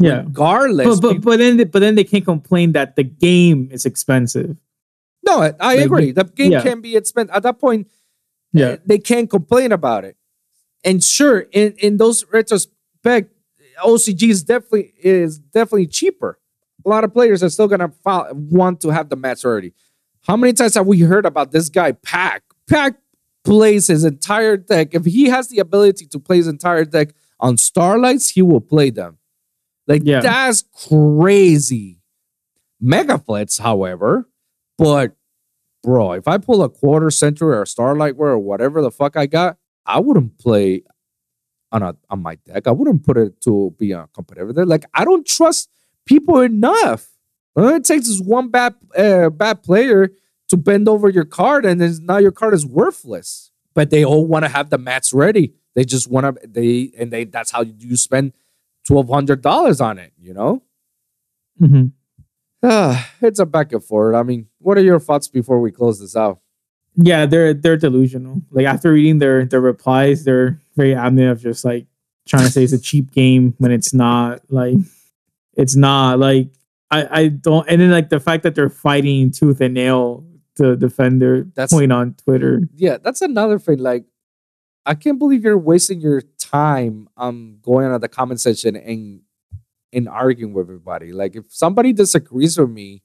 Yeah. 0.00 0.22
regardless, 0.24 0.98
But, 0.98 1.14
but 1.14 1.20
but 1.22 1.38
then 1.38 1.56
they- 1.58 1.64
but 1.64 1.78
then 1.78 1.94
they 1.94 2.02
can't 2.04 2.24
complain 2.24 2.72
that 2.72 2.96
the 2.96 3.04
game 3.04 3.68
is 3.70 3.86
expensive. 3.86 4.56
no, 5.26 5.38
I, 5.40 5.54
I 5.60 5.74
like, 5.76 5.86
agree. 5.86 6.12
The 6.12 6.24
game 6.24 6.52
yeah. 6.52 6.62
can 6.62 6.80
be 6.82 6.96
expensive. 6.96 7.34
At 7.34 7.44
that 7.44 7.58
point, 7.60 7.86
Yeah. 8.52 8.76
they 8.84 8.98
can't 8.98 9.30
complain 9.30 9.70
about 9.72 10.04
it. 10.04 10.16
And 10.84 11.02
sure, 11.02 11.46
in, 11.52 11.72
in 11.78 11.96
those 11.98 12.24
retrospect, 12.30 13.30
OCG 13.82 14.28
is 14.28 14.42
definitely 14.42 14.92
is 15.02 15.38
definitely 15.38 15.86
cheaper. 15.86 16.38
A 16.84 16.88
lot 16.88 17.04
of 17.04 17.12
players 17.12 17.42
are 17.42 17.48
still 17.50 17.68
gonna 17.68 17.92
want 18.04 18.80
to 18.82 18.90
have 18.90 19.08
the 19.08 19.16
match 19.16 19.44
already. 19.44 19.72
How 20.26 20.36
many 20.36 20.52
times 20.52 20.74
have 20.74 20.86
we 20.86 21.00
heard 21.00 21.26
about 21.26 21.52
this 21.52 21.68
guy 21.68 21.92
Pack? 21.92 22.42
Pack 22.68 22.94
plays 23.44 23.86
his 23.88 24.04
entire 24.04 24.56
deck. 24.56 24.94
If 24.94 25.04
he 25.04 25.26
has 25.26 25.48
the 25.48 25.58
ability 25.58 26.06
to 26.06 26.18
play 26.18 26.38
his 26.38 26.46
entire 26.48 26.84
deck 26.84 27.10
on 27.40 27.56
Starlights, 27.56 28.30
he 28.32 28.42
will 28.42 28.60
play 28.60 28.90
them. 28.90 29.18
Like 29.86 30.02
Yeah. 30.04 30.20
that's 30.20 30.64
crazy. 30.88 32.00
Megaflits, 32.82 33.60
however, 33.60 34.28
but 34.78 35.14
bro, 35.82 36.12
if 36.12 36.26
I 36.28 36.38
pull 36.38 36.62
a 36.62 36.68
quarter 36.68 37.10
century 37.10 37.54
or 37.54 37.62
a 37.62 37.66
starlight 37.66 38.16
Wear 38.16 38.30
or 38.32 38.38
whatever 38.38 38.82
the 38.82 38.90
fuck 38.90 39.16
I 39.16 39.26
got, 39.26 39.56
I 39.86 40.00
wouldn't 40.00 40.38
play 40.38 40.82
on 41.74 41.82
a 41.82 41.94
on 42.08 42.22
my 42.22 42.36
deck. 42.46 42.66
I 42.66 42.70
wouldn't 42.70 43.04
put 43.04 43.18
it 43.18 43.40
to 43.42 43.74
be 43.78 43.92
a 43.92 44.08
competitive. 44.14 44.66
Like 44.66 44.86
I 44.94 45.04
don't 45.04 45.26
trust 45.26 45.68
people 46.06 46.40
enough. 46.40 47.08
All 47.56 47.68
it 47.68 47.84
takes 47.84 48.06
is 48.08 48.22
one 48.22 48.48
bad 48.48 48.74
uh, 48.96 49.28
bad 49.28 49.62
player 49.62 50.10
to 50.48 50.56
bend 50.56 50.88
over 50.88 51.08
your 51.10 51.24
card, 51.24 51.66
and 51.66 51.80
then 51.80 51.98
now 52.02 52.18
your 52.18 52.32
card 52.32 52.54
is 52.54 52.64
worthless. 52.64 53.50
But 53.74 53.90
they 53.90 54.04
all 54.04 54.26
want 54.26 54.44
to 54.44 54.48
have 54.48 54.70
the 54.70 54.78
mats 54.78 55.12
ready. 55.12 55.52
They 55.74 55.84
just 55.84 56.08
want 56.08 56.40
to 56.40 56.46
they 56.46 56.92
and 56.96 57.10
they 57.12 57.24
that's 57.24 57.50
how 57.50 57.62
you 57.62 57.96
spend 57.96 58.32
twelve 58.86 59.08
hundred 59.08 59.42
dollars 59.42 59.80
on 59.80 59.98
it. 59.98 60.12
You 60.18 60.32
know. 60.32 60.62
Mhm. 61.60 61.92
Ah, 62.62 63.10
it's 63.20 63.40
a 63.40 63.46
back 63.46 63.72
and 63.72 63.82
forth. 63.84 64.14
I 64.14 64.22
mean, 64.22 64.46
what 64.58 64.78
are 64.78 64.82
your 64.82 65.00
thoughts 65.00 65.26
before 65.28 65.60
we 65.60 65.72
close 65.72 65.98
this 66.00 66.14
out? 66.16 66.38
Yeah, 66.96 67.26
they're 67.26 67.54
they're 67.54 67.76
delusional. 67.76 68.42
Like 68.50 68.66
after 68.66 68.92
reading 68.92 69.18
their 69.18 69.44
their 69.44 69.60
replies, 69.60 70.24
they're 70.24 70.60
very 70.76 70.94
adamant 70.94 71.30
of 71.30 71.40
just 71.42 71.64
like 71.64 71.86
trying 72.26 72.44
to 72.46 72.50
say 72.52 72.62
it's 72.64 72.72
a 72.72 72.80
cheap 72.80 73.10
game 73.12 73.54
when 73.58 73.72
it's 73.72 73.92
not. 73.92 74.40
Like 74.48 74.76
it's 75.54 75.74
not. 75.76 76.18
Like 76.18 76.48
I 76.90 77.20
I 77.22 77.28
don't. 77.28 77.68
And 77.68 77.80
then 77.80 77.90
like 77.90 78.10
the 78.10 78.20
fact 78.20 78.42
that 78.44 78.54
they're 78.54 78.70
fighting 78.70 79.30
tooth 79.32 79.60
and 79.60 79.74
nail 79.74 80.24
to 80.56 80.76
defend 80.76 81.20
their 81.20 81.42
That's- 81.42 81.72
point 81.72 81.90
on 81.92 82.14
Twitter. 82.24 82.62
Yeah, 82.76 82.98
that's 82.98 83.22
another 83.22 83.58
thing. 83.58 83.78
Like, 83.78 84.04
I 84.86 84.94
can't 84.94 85.18
believe 85.18 85.42
you're 85.42 85.58
wasting 85.58 86.00
your 86.00 86.22
time 86.38 87.08
um 87.16 87.58
going 87.62 87.86
on 87.86 88.00
the 88.00 88.08
comment 88.08 88.40
section 88.40 88.76
and 88.76 89.22
and 89.92 90.08
arguing 90.08 90.52
with 90.52 90.66
everybody. 90.66 91.12
Like, 91.12 91.34
if 91.34 91.46
somebody 91.48 91.92
disagrees 91.92 92.56
with 92.58 92.70
me, 92.70 93.02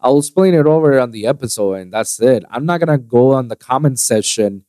I'll 0.00 0.18
explain 0.18 0.54
it 0.54 0.66
over 0.66 0.98
on 0.98 1.10
the 1.10 1.26
episode, 1.26 1.74
and 1.74 1.92
that's 1.92 2.20
it. 2.20 2.44
I'm 2.50 2.64
not 2.66 2.78
gonna 2.80 2.98
go 2.98 3.32
on 3.32 3.48
the 3.48 3.56
comment 3.56 3.98
section 3.98 4.64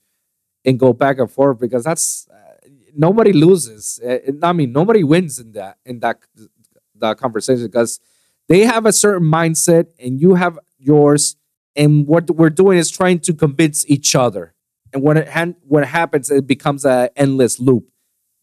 and 0.66 0.80
go 0.80 0.94
back 0.94 1.20
and 1.20 1.32
forth 1.32 1.60
because 1.60 1.84
that's 1.84 2.28
uh, 2.34 2.68
nobody 2.96 3.34
loses. 3.34 4.00
Uh, 4.06 4.20
I 4.44 4.54
mean, 4.54 4.72
nobody 4.74 5.04
wins 5.04 5.40
in 5.40 5.54
that 5.54 5.78
in 5.86 6.00
that 6.02 6.20
that 6.96 7.18
conversation 7.18 7.66
because 7.66 8.00
they 8.48 8.62
have 8.66 8.86
a 8.86 8.92
certain 8.94 9.28
mindset 9.28 9.88
and 10.00 10.20
you 10.20 10.36
have 10.36 10.60
yours, 10.78 11.36
and 11.76 12.08
what 12.08 12.30
we're 12.32 12.50
doing 12.50 12.78
is 12.78 12.90
trying 12.90 13.20
to 13.20 13.34
convince 13.34 13.88
each 13.90 14.16
other. 14.16 14.54
And 14.94 15.04
when 15.04 15.18
it 15.18 15.28
han- 15.30 15.56
when 15.68 15.84
it 15.84 15.88
happens, 15.90 16.32
it 16.32 16.48
becomes 16.48 16.86
an 16.86 17.10
endless 17.16 17.60
loop. 17.60 17.86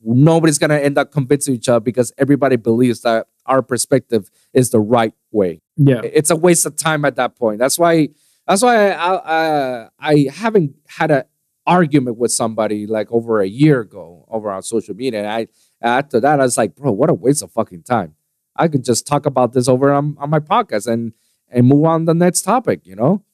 Nobody's 0.03 0.59
gonna 0.59 0.77
end 0.79 0.99
up 0.99 1.11
convincing 1.13 1.55
each 1.55 1.69
other 1.69 1.81
because 1.81 2.13
everybody 2.19 2.57
believes 2.57 3.01
that 3.03 3.27
our 3.47 3.63
perspective 3.63 4.31
is 4.53 4.71
the 4.71 4.81
right 4.81 5.13
way 5.33 5.61
Yeah. 5.77 6.01
it's 6.05 6.31
a 6.31 6.37
waste 6.37 6.67
of 6.67 6.77
time 6.77 7.05
at 7.05 7.17
that 7.17 7.37
point. 7.37 7.59
That's 7.59 7.79
why. 7.79 8.09
That's 8.49 8.63
why 8.63 8.91
I 8.93 9.15
I, 9.17 9.89
I 9.99 10.27
haven't 10.33 10.77
had 10.89 11.11
an 11.11 11.25
argument 11.67 12.17
with 12.17 12.31
somebody 12.33 12.87
like 12.87 13.11
over 13.11 13.41
a 13.41 13.47
year 13.49 13.81
ago 13.81 14.25
over 14.31 14.51
on 14.53 14.63
social 14.63 14.95
media. 14.95 15.21
And 15.21 15.29
I 15.29 15.47
after 15.83 16.21
that 16.21 16.41
I 16.41 16.45
was 16.45 16.57
like, 16.57 16.77
bro, 16.77 16.93
what 16.93 17.11
a 17.11 17.15
waste 17.15 17.43
of 17.43 17.51
fucking 17.51 17.83
time. 17.83 18.15
I 18.55 18.69
could 18.69 18.85
just 18.85 19.07
talk 19.07 19.27
about 19.27 19.53
this 19.53 19.69
over 19.69 19.93
on, 19.93 20.17
on 20.19 20.31
my 20.31 20.39
podcast 20.39 20.87
and 20.87 21.13
and 21.51 21.67
move 21.67 21.85
on 21.85 22.01
to 22.03 22.07
the 22.07 22.15
next 22.15 22.43
topic. 22.43 22.87
You 22.87 22.95
know? 22.97 23.25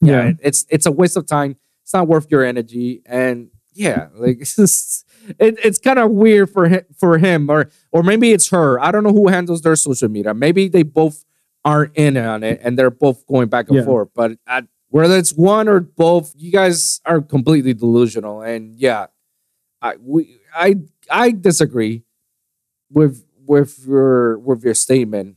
Yeah. 0.00 0.28
it- 0.28 0.40
it's 0.42 0.66
it's 0.70 0.86
a 0.86 0.92
waste 0.92 1.16
of 1.16 1.26
time. 1.26 1.56
It's 1.82 1.92
not 1.92 2.06
worth 2.08 2.30
your 2.30 2.44
energy. 2.44 3.02
And 3.06 3.50
yeah, 3.72 4.08
like 4.14 4.38
it's 4.40 4.56
just, 4.56 5.06
it, 5.38 5.58
it's 5.64 5.78
kind 5.78 5.98
of 5.98 6.10
weird 6.10 6.50
for 6.50 6.68
him, 6.68 6.84
for 6.98 7.18
him 7.18 7.50
or 7.50 7.70
or 7.92 8.02
maybe 8.02 8.32
it's 8.32 8.50
her. 8.50 8.80
I 8.80 8.90
don't 8.90 9.02
know 9.04 9.12
who 9.12 9.28
handles 9.28 9.62
their 9.62 9.76
social 9.76 10.08
media. 10.08 10.34
Maybe 10.34 10.68
they 10.68 10.82
both 10.82 11.24
aren't 11.64 11.94
in 11.96 12.16
on 12.16 12.42
it 12.42 12.60
and 12.62 12.78
they're 12.78 12.90
both 12.90 13.26
going 13.26 13.48
back 13.48 13.68
and 13.68 13.76
Yeah. 13.78 13.84
forth. 13.84 14.08
But 14.14 14.38
whether 14.88 15.16
it's 15.16 15.32
one 15.34 15.68
or 15.68 15.80
both, 15.80 16.32
you 16.36 16.50
guys 16.50 17.00
are 17.04 17.20
completely 17.20 17.74
delusional. 17.74 18.42
And 18.42 18.74
yeah, 18.76 19.06
I 19.82 19.96
we 20.00 20.38
I 20.54 20.76
I 21.10 21.30
disagree 21.32 22.02
with 22.90 23.24
with 23.46 23.78
your 23.86 24.38
with 24.38 24.64
your 24.64 24.74
statement. 24.74 25.36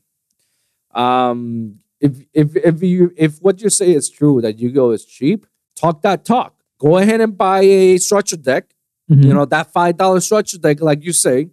Um, 0.94 1.80
if 2.00 2.18
if 2.34 2.56
if 2.56 2.84
you 2.84 3.12
if 3.16 3.40
what 3.42 3.62
you 3.62 3.70
say 3.70 3.92
is 3.94 4.10
true 4.10 4.42
that 4.42 4.60
Yu-Gi-Oh 4.60 4.92
is 4.92 5.06
cheap, 5.06 5.46
talk 5.76 6.02
that 6.02 6.26
talk. 6.26 6.56
Go 6.80 6.98
ahead 6.98 7.22
and 7.22 7.38
buy 7.38 7.62
a 7.62 7.98
structure 7.98 8.38
deck. 8.38 8.73
Mhm. 9.10 9.26
You 9.26 9.34
know 9.34 9.46
that 9.46 9.72
five 9.74 9.98
dollar 9.98 10.20
structure 10.22 10.58
deck, 10.58 10.82
like 10.82 11.04
you 11.04 11.14
say, 11.14 11.50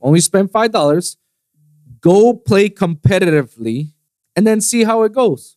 only 0.00 0.20
spend 0.20 0.50
five 0.50 0.70
dollars. 0.72 1.16
Go 2.00 2.34
play 2.34 2.68
competitively, 2.68 3.92
and 4.36 4.46
then 4.46 4.60
see 4.60 4.84
how 4.84 5.02
it 5.04 5.12
goes, 5.12 5.56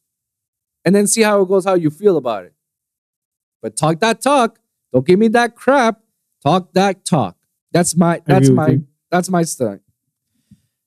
and 0.86 0.95
then 0.95 1.07
see 1.07 1.21
how 1.23 1.41
it 1.41 1.47
goes, 1.47 1.65
how 1.65 1.73
you 1.73 1.89
feel 1.89 2.17
about 2.17 2.45
it. 2.45 2.53
But 3.61 3.75
talk 3.75 3.99
that 3.99 4.21
talk. 4.21 4.59
Don't 4.93 5.05
give 5.05 5.19
me 5.19 5.27
that 5.29 5.55
crap. 5.55 6.01
Talk 6.43 6.71
that 6.73 7.03
talk. 7.03 7.36
That's 7.71 7.95
my 7.95 8.21
that's 8.25 8.49
my 8.49 8.69
you. 8.69 8.88
that's 9.09 9.29
my 9.29 9.43
style. 9.43 9.79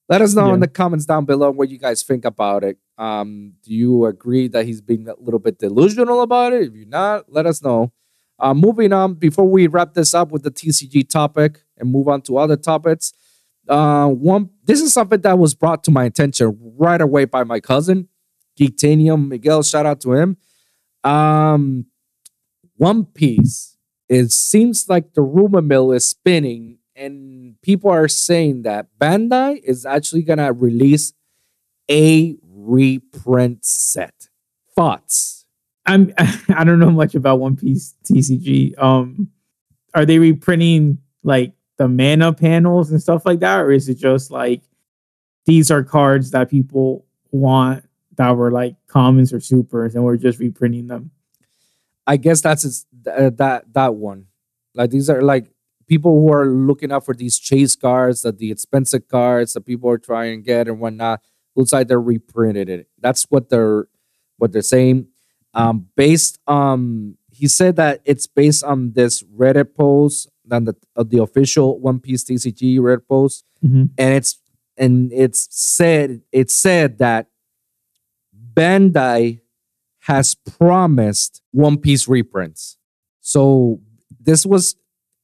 Let 0.08 0.22
us 0.22 0.34
know 0.34 0.54
in 0.54 0.60
the 0.60 0.68
comments 0.68 1.04
down 1.04 1.26
below 1.26 1.50
what 1.50 1.68
you 1.68 1.76
guys 1.76 2.02
think 2.02 2.24
about 2.24 2.64
it. 2.64 2.78
Um, 2.96 3.52
do 3.62 3.74
you 3.74 4.06
agree 4.06 4.48
that 4.48 4.64
he's 4.64 4.80
being 4.80 5.06
a 5.08 5.14
little 5.18 5.38
bit 5.38 5.58
delusional 5.58 6.22
about 6.22 6.52
it? 6.54 6.62
If 6.68 6.74
you're 6.74 6.86
not, 6.86 7.30
let 7.30 7.44
us 7.46 7.62
know. 7.62 7.92
Uh, 8.40 8.54
moving 8.54 8.92
on, 8.92 9.14
before 9.14 9.48
we 9.48 9.66
wrap 9.66 9.94
this 9.94 10.14
up 10.14 10.30
with 10.30 10.42
the 10.42 10.50
TCG 10.50 11.08
topic 11.08 11.62
and 11.76 11.90
move 11.90 12.08
on 12.08 12.22
to 12.22 12.38
other 12.38 12.56
topics, 12.56 13.12
uh, 13.68 14.06
one 14.08 14.50
this 14.64 14.80
is 14.80 14.92
something 14.92 15.20
that 15.20 15.38
was 15.38 15.54
brought 15.54 15.84
to 15.84 15.90
my 15.90 16.04
attention 16.04 16.56
right 16.78 17.00
away 17.00 17.24
by 17.24 17.44
my 17.44 17.60
cousin, 17.60 18.08
Geektanium 18.58 19.28
Miguel. 19.28 19.62
Shout 19.62 19.86
out 19.86 20.00
to 20.02 20.12
him. 20.12 20.36
Um, 21.04 21.86
One 22.76 23.04
Piece. 23.04 23.76
It 24.08 24.32
seems 24.32 24.88
like 24.88 25.14
the 25.14 25.22
rumor 25.22 25.60
mill 25.60 25.92
is 25.92 26.08
spinning, 26.08 26.78
and 26.96 27.60
people 27.60 27.90
are 27.90 28.08
saying 28.08 28.62
that 28.62 28.86
Bandai 28.98 29.60
is 29.62 29.84
actually 29.84 30.22
gonna 30.22 30.52
release 30.52 31.12
a 31.90 32.36
reprint 32.42 33.64
set. 33.64 34.28
Thoughts? 34.74 35.37
I'm 35.88 36.12
I 36.54 36.64
don't 36.64 36.78
know 36.78 36.90
much 36.90 37.14
about 37.14 37.40
One 37.40 37.56
Piece 37.56 37.94
TCG. 38.04 38.80
Um, 38.80 39.30
are 39.94 40.06
they 40.06 40.18
reprinting 40.18 40.98
like 41.24 41.52
the 41.78 41.88
mana 41.88 42.32
panels 42.32 42.90
and 42.90 43.00
stuff 43.00 43.24
like 43.24 43.40
that, 43.40 43.60
or 43.60 43.72
is 43.72 43.88
it 43.88 43.98
just 43.98 44.30
like 44.30 44.62
these 45.46 45.70
are 45.70 45.82
cards 45.82 46.30
that 46.32 46.50
people 46.50 47.06
want 47.30 47.84
that 48.16 48.36
were 48.36 48.52
like 48.52 48.76
commons 48.86 49.32
or 49.32 49.40
supers, 49.40 49.94
and 49.94 50.04
we're 50.04 50.16
just 50.16 50.38
reprinting 50.38 50.86
them? 50.86 51.10
I 52.06 52.16
guess 52.16 52.40
that's 52.40 52.86
uh, 53.10 53.30
that 53.36 53.72
that 53.72 53.94
one. 53.94 54.26
Like 54.74 54.90
these 54.90 55.10
are 55.10 55.22
like 55.22 55.50
people 55.86 56.20
who 56.20 56.32
are 56.32 56.46
looking 56.46 56.92
out 56.92 57.04
for 57.04 57.14
these 57.14 57.38
chase 57.38 57.74
cards, 57.74 58.22
that 58.22 58.38
the 58.38 58.50
expensive 58.50 59.08
cards 59.08 59.54
that 59.54 59.62
people 59.62 59.90
are 59.90 59.98
trying 59.98 60.40
to 60.40 60.44
get 60.44 60.68
and 60.68 60.80
whatnot, 60.80 61.22
looks 61.56 61.72
like 61.72 61.88
they're 61.88 62.00
reprinted 62.00 62.68
it. 62.68 62.88
That's 63.00 63.24
what 63.30 63.48
they're 63.48 63.88
what 64.36 64.52
they're 64.52 64.62
saying. 64.62 65.08
Um, 65.58 65.86
based 65.96 66.38
um 66.46 67.16
he 67.30 67.46
said 67.48 67.76
that 67.76 68.00
it's 68.04 68.26
based 68.26 68.62
on 68.64 68.92
this 68.92 69.22
Reddit 69.24 69.74
post, 69.74 70.28
than 70.44 70.64
the 70.64 70.74
uh, 70.96 71.04
the 71.06 71.22
official 71.22 71.78
One 71.80 72.00
Piece 72.00 72.24
TCG 72.24 72.78
Reddit 72.78 73.06
post, 73.08 73.44
Mhm. 73.64 73.90
and 73.98 74.14
it's 74.14 74.38
and 74.76 75.12
it's 75.12 75.48
said 75.50 76.22
it 76.32 76.50
said 76.50 76.98
that 76.98 77.26
Bandai 78.54 79.40
has 80.00 80.34
promised 80.34 81.42
One 81.52 81.76
Piece 81.78 82.08
reprints. 82.08 82.76
So 83.20 83.80
this 84.20 84.46
was 84.46 84.76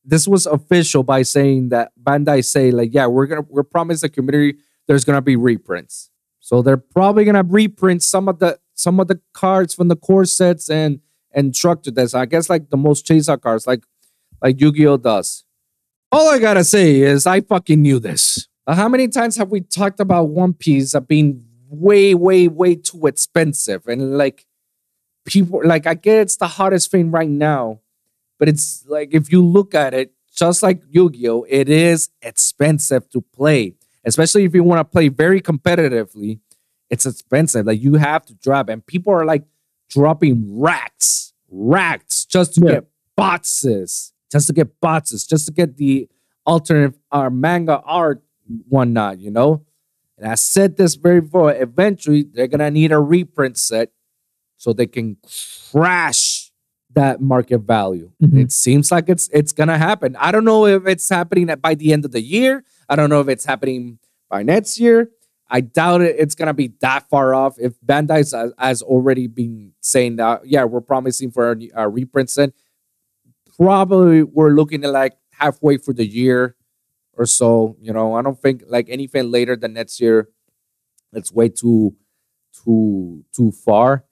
this 0.04 0.28
was 0.28 0.44
official 0.46 1.02
by 1.02 1.22
saying 1.22 1.70
that 1.70 1.92
Bandai 2.02 2.44
say 2.44 2.70
like, 2.70 2.92
yeah, 2.92 3.06
we're 3.06 3.26
gonna 3.26 3.46
we're 3.48 3.62
promised 3.62 4.02
the 4.02 4.08
community 4.08 4.58
there's 4.86 5.04
gonna 5.04 5.22
be 5.22 5.36
reprints. 5.36 6.10
So 6.40 6.60
they're 6.60 6.76
probably 6.76 7.24
gonna 7.24 7.42
reprint 7.42 8.02
some 8.02 8.28
of 8.28 8.38
the 8.38 8.58
some 8.74 9.00
of 9.00 9.08
the 9.08 9.20
cards 9.32 9.74
from 9.74 9.88
the 9.88 9.96
core 9.96 10.24
sets 10.24 10.68
and 10.68 11.00
and 11.32 11.54
structure 11.54 11.90
this. 11.90 12.14
I 12.14 12.26
guess 12.26 12.48
like 12.48 12.70
the 12.70 12.76
most 12.76 13.06
chaser 13.06 13.36
cards, 13.36 13.66
like 13.66 13.84
like 14.42 14.60
Yu-Gi-Oh 14.60 14.98
does. 14.98 15.44
All 16.12 16.28
I 16.30 16.38
gotta 16.38 16.64
say 16.64 17.00
is 17.00 17.26
I 17.26 17.40
fucking 17.40 17.80
knew 17.80 17.98
this. 17.98 18.46
How 18.66 18.88
many 18.88 19.08
times 19.08 19.36
have 19.36 19.50
we 19.50 19.60
talked 19.60 20.00
about 20.00 20.24
One 20.24 20.54
Piece 20.54 20.94
as 20.94 21.02
being 21.02 21.44
way, 21.68 22.14
way, 22.14 22.48
way 22.48 22.76
too 22.76 23.06
expensive? 23.06 23.86
And 23.86 24.16
like 24.16 24.46
people 25.26 25.60
like 25.64 25.86
I 25.86 25.94
get 25.94 26.18
it's 26.20 26.36
the 26.36 26.46
hottest 26.46 26.90
thing 26.90 27.10
right 27.10 27.28
now, 27.28 27.80
but 28.38 28.48
it's 28.48 28.84
like 28.86 29.10
if 29.12 29.30
you 29.32 29.44
look 29.44 29.74
at 29.74 29.94
it, 29.94 30.12
just 30.34 30.62
like 30.62 30.82
Yu-Gi-Oh, 30.90 31.46
it 31.48 31.68
is 31.68 32.10
expensive 32.22 33.08
to 33.10 33.20
play, 33.20 33.74
especially 34.04 34.44
if 34.44 34.54
you 34.54 34.64
want 34.64 34.80
to 34.80 34.84
play 34.84 35.08
very 35.08 35.40
competitively. 35.40 36.40
It's 36.94 37.06
expensive. 37.06 37.66
Like 37.66 37.82
you 37.82 37.94
have 37.94 38.24
to 38.26 38.34
drop, 38.34 38.68
and 38.68 38.84
people 38.86 39.12
are 39.12 39.24
like 39.24 39.44
dropping 39.90 40.60
racks, 40.60 41.32
racks 41.50 42.24
just 42.24 42.54
to 42.54 42.60
Yeah. 42.64 42.72
get 42.74 42.84
boxes, 43.16 44.12
just 44.30 44.46
to 44.46 44.52
get 44.52 44.80
boxes, 44.80 45.26
just 45.26 45.46
to 45.46 45.52
get 45.52 45.76
the 45.76 46.08
alternate 46.46 46.94
or 47.10 47.30
manga 47.30 47.80
art, 47.80 48.22
whatnot. 48.68 49.18
You 49.20 49.30
know. 49.32 49.64
And 50.16 50.30
I 50.30 50.36
said 50.36 50.76
this 50.76 50.94
very 50.94 51.20
before. 51.20 51.52
Eventually, 51.52 52.22
they're 52.22 52.46
gonna 52.46 52.70
need 52.70 52.92
a 52.92 53.00
reprint 53.00 53.58
set 53.58 53.90
so 54.56 54.72
they 54.72 54.86
can 54.86 55.16
crash 55.72 56.52
that 56.94 57.20
market 57.20 57.58
value. 57.62 58.12
Mhm. 58.22 58.38
It 58.44 58.52
seems 58.52 58.92
like 58.92 59.08
it's 59.08 59.28
it's 59.32 59.50
gonna 59.52 59.78
happen. 59.78 60.14
I 60.16 60.30
don't 60.30 60.44
know 60.44 60.66
if 60.66 60.86
it's 60.86 61.08
happening 61.08 61.50
at- 61.50 61.60
by 61.60 61.74
the 61.74 61.92
end 61.92 62.04
of 62.04 62.12
the 62.12 62.22
year. 62.22 62.62
I 62.88 62.94
don't 62.94 63.10
know 63.10 63.20
if 63.20 63.28
it's 63.28 63.44
happening 63.44 63.98
by 64.30 64.44
next 64.44 64.78
year. 64.78 65.10
I 65.48 65.60
doubt 65.60 66.00
it. 66.00 66.16
It's 66.18 66.34
gonna 66.34 66.54
be 66.54 66.72
that 66.80 67.08
far 67.08 67.34
off. 67.34 67.56
If 67.58 67.74
Bandai 67.84 68.18
has, 68.18 68.34
has 68.58 68.82
already 68.82 69.26
been 69.26 69.72
saying 69.80 70.16
that, 70.16 70.46
yeah, 70.46 70.64
we're 70.64 70.80
promising 70.80 71.30
for 71.30 71.52
a, 71.52 71.56
a 71.74 71.88
reprint 71.88 72.30
set. 72.30 72.52
Probably 73.56 74.22
we're 74.22 74.50
looking 74.50 74.84
at 74.84 74.90
like 74.90 75.16
halfway 75.32 75.76
through 75.76 75.94
the 75.94 76.06
year 76.06 76.56
or 77.12 77.26
so. 77.26 77.76
You 77.80 77.92
know, 77.92 78.14
I 78.14 78.22
don't 78.22 78.40
think 78.40 78.64
like 78.66 78.86
anything 78.88 79.30
later 79.30 79.54
than 79.56 79.74
next 79.74 80.00
year. 80.00 80.28
It's 81.12 81.32
way 81.32 81.48
too, 81.48 81.94
too, 82.64 83.24
too 83.32 83.52
far. 83.52 84.04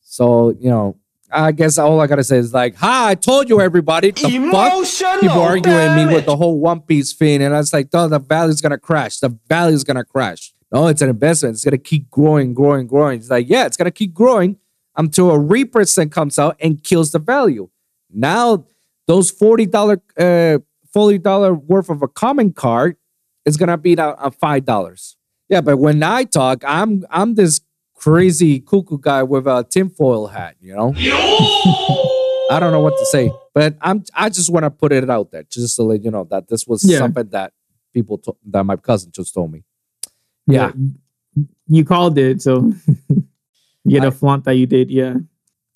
So 0.00 0.50
you 0.50 0.68
know, 0.68 0.98
I 1.30 1.52
guess 1.52 1.78
all 1.78 2.00
I 2.00 2.06
gotta 2.06 2.24
say 2.24 2.36
is 2.36 2.52
like, 2.52 2.74
"Hi, 2.76 3.10
I 3.10 3.14
told 3.14 3.48
you, 3.48 3.60
everybody." 3.60 4.10
The 4.10 4.50
fuck? 4.50 4.72
People 5.20 5.40
arguing 5.40 5.96
me 5.96 6.14
with 6.14 6.26
the 6.26 6.36
whole 6.36 6.58
One 6.60 6.80
Piece 6.80 7.14
thing, 7.14 7.40
and 7.40 7.54
I 7.54 7.58
was 7.58 7.72
like, 7.72 7.88
"Oh, 7.94 8.08
the 8.08 8.18
valley's 8.18 8.60
gonna 8.60 8.78
crash. 8.78 9.18
The 9.20 9.38
valley's 9.48 9.84
gonna 9.84 10.04
crash." 10.04 10.52
No, 10.72 10.86
it's 10.88 11.02
an 11.02 11.10
investment. 11.10 11.54
It's 11.54 11.64
gonna 11.64 11.78
keep 11.78 12.10
growing, 12.10 12.54
growing, 12.54 12.86
growing. 12.86 13.18
It's 13.18 13.30
like, 13.30 13.48
yeah, 13.48 13.66
it's 13.66 13.76
gonna 13.76 13.90
keep 13.90 14.14
growing 14.14 14.56
until 14.96 15.30
a 15.30 15.38
repercent 15.38 16.12
comes 16.12 16.38
out 16.38 16.56
and 16.60 16.82
kills 16.82 17.12
the 17.12 17.18
value. 17.18 17.68
Now, 18.10 18.64
those 19.06 19.30
forty 19.30 19.66
dollar, 19.66 20.00
uh, 20.18 20.58
forty 20.92 21.18
dollar 21.18 21.52
worth 21.54 21.90
of 21.90 22.02
a 22.02 22.08
common 22.08 22.52
card 22.52 22.96
is 23.44 23.56
gonna 23.56 23.76
be 23.78 23.94
now 23.96 24.10
uh, 24.12 24.30
five 24.30 24.64
dollars. 24.64 25.16
Yeah, 25.48 25.60
but 25.60 25.76
when 25.76 26.02
I 26.02 26.24
talk, 26.24 26.62
I'm 26.66 27.04
I'm 27.10 27.34
this 27.34 27.60
crazy 27.94 28.58
cuckoo 28.60 28.98
guy 28.98 29.22
with 29.22 29.46
a 29.46 29.66
tinfoil 29.68 30.26
hat, 30.28 30.56
you 30.60 30.74
know. 30.74 30.94
I 32.50 32.58
don't 32.60 32.72
know 32.72 32.80
what 32.80 32.98
to 32.98 33.06
say, 33.06 33.30
but 33.54 33.76
I'm 33.80 34.04
I 34.14 34.28
just 34.28 34.50
want 34.50 34.64
to 34.64 34.70
put 34.70 34.92
it 34.92 35.08
out 35.08 35.30
there 35.30 35.42
just 35.44 35.76
to 35.76 35.82
let 35.82 36.02
you 36.02 36.10
know 36.10 36.24
that 36.30 36.48
this 36.48 36.66
was 36.66 36.82
Yeah. 36.84 36.98
something 36.98 37.28
that 37.28 37.52
people 37.92 38.18
to, 38.18 38.36
that 38.46 38.64
my 38.64 38.76
cousin 38.76 39.10
just 39.12 39.34
told 39.34 39.52
me. 39.52 39.64
Yeah. 40.52 40.72
You 41.66 41.84
called 41.84 42.18
it, 42.18 42.42
so 42.42 42.72
you 43.84 44.02
a 44.02 44.10
flaunt 44.10 44.44
that 44.44 44.54
you 44.54 44.66
did. 44.66 44.90
Yeah. 44.90 45.14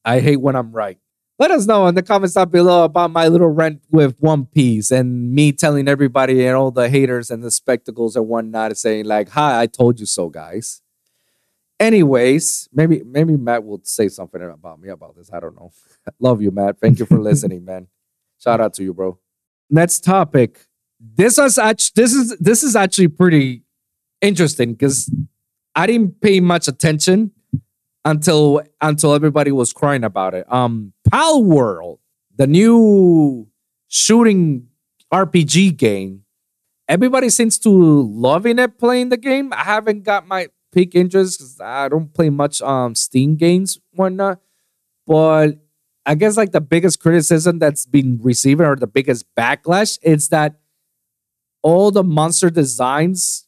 I 0.04 0.20
hate 0.20 0.36
when 0.36 0.54
I'm 0.54 0.72
right. 0.72 0.98
Let 1.38 1.50
us 1.50 1.66
know 1.66 1.86
in 1.86 1.94
the 1.94 2.02
comments 2.02 2.34
down 2.34 2.48
below 2.48 2.84
about 2.84 3.10
my 3.10 3.28
little 3.28 3.48
rant 3.48 3.82
with 3.90 4.16
One 4.20 4.46
Piece 4.46 4.90
and 4.90 5.32
me 5.32 5.52
telling 5.52 5.86
everybody 5.86 6.46
and 6.46 6.56
all 6.56 6.70
the 6.70 6.88
haters 6.88 7.30
and 7.30 7.42
the 7.42 7.50
spectacles 7.50 8.16
and 8.16 8.26
whatnot 8.26 8.76
saying 8.78 9.04
like, 9.04 9.28
"Hi, 9.30 9.60
I 9.60 9.66
told 9.66 10.00
you 10.00 10.06
so, 10.06 10.30
guys." 10.30 10.80
Anyways, 11.78 12.70
maybe 12.72 13.02
maybe 13.04 13.36
Matt 13.36 13.64
will 13.64 13.80
say 13.82 14.08
something 14.08 14.40
about 14.40 14.80
me 14.80 14.88
about 14.88 15.14
this. 15.14 15.30
I 15.30 15.40
don't 15.40 15.54
know. 15.56 15.72
Love 16.20 16.40
you, 16.40 16.50
Matt. 16.50 16.80
Thank 16.80 16.98
you 17.00 17.04
for 17.04 17.18
listening, 17.18 17.66
man. 17.66 17.88
Shout 18.38 18.60
out 18.62 18.72
to 18.74 18.82
you, 18.82 18.94
bro. 18.94 19.18
Next 19.68 20.04
topic. 20.04 20.64
This 20.98 21.36
was 21.36 21.58
actually 21.58 22.02
this 22.02 22.14
is 22.14 22.36
this 22.38 22.62
is 22.62 22.76
actually 22.76 23.08
pretty 23.08 23.65
interesting 24.20 24.72
because 24.72 25.10
I 25.74 25.86
didn't 25.86 26.20
pay 26.20 26.40
much 26.40 26.68
attention 26.68 27.32
until 28.04 28.62
until 28.80 29.14
everybody 29.14 29.52
was 29.52 29.72
crying 29.72 30.04
about 30.04 30.34
it. 30.34 30.50
Um, 30.52 30.92
Palworld, 31.10 31.98
the 32.36 32.46
new 32.46 33.48
shooting 33.88 34.68
RPG 35.12 35.76
game. 35.76 36.22
Everybody 36.88 37.30
seems 37.30 37.58
to 37.60 37.70
loving 37.70 38.58
it 38.60 38.78
playing 38.78 39.08
the 39.08 39.16
game. 39.16 39.52
I 39.52 39.64
haven't 39.64 40.04
got 40.04 40.28
my 40.28 40.48
peak 40.72 40.94
interest 40.94 41.40
because 41.40 41.60
I 41.60 41.88
don't 41.88 42.12
play 42.12 42.30
much 42.30 42.62
um 42.62 42.94
Steam 42.94 43.36
games 43.36 43.78
whatnot. 43.92 44.40
But 45.06 45.58
I 46.04 46.14
guess 46.14 46.36
like 46.36 46.52
the 46.52 46.60
biggest 46.60 47.00
criticism 47.00 47.58
that's 47.58 47.86
been 47.86 48.20
receiving 48.22 48.66
or 48.66 48.76
the 48.76 48.86
biggest 48.86 49.26
backlash 49.36 49.98
is 50.02 50.28
that 50.28 50.60
all 51.62 51.90
the 51.90 52.04
monster 52.04 52.50
designs 52.50 53.45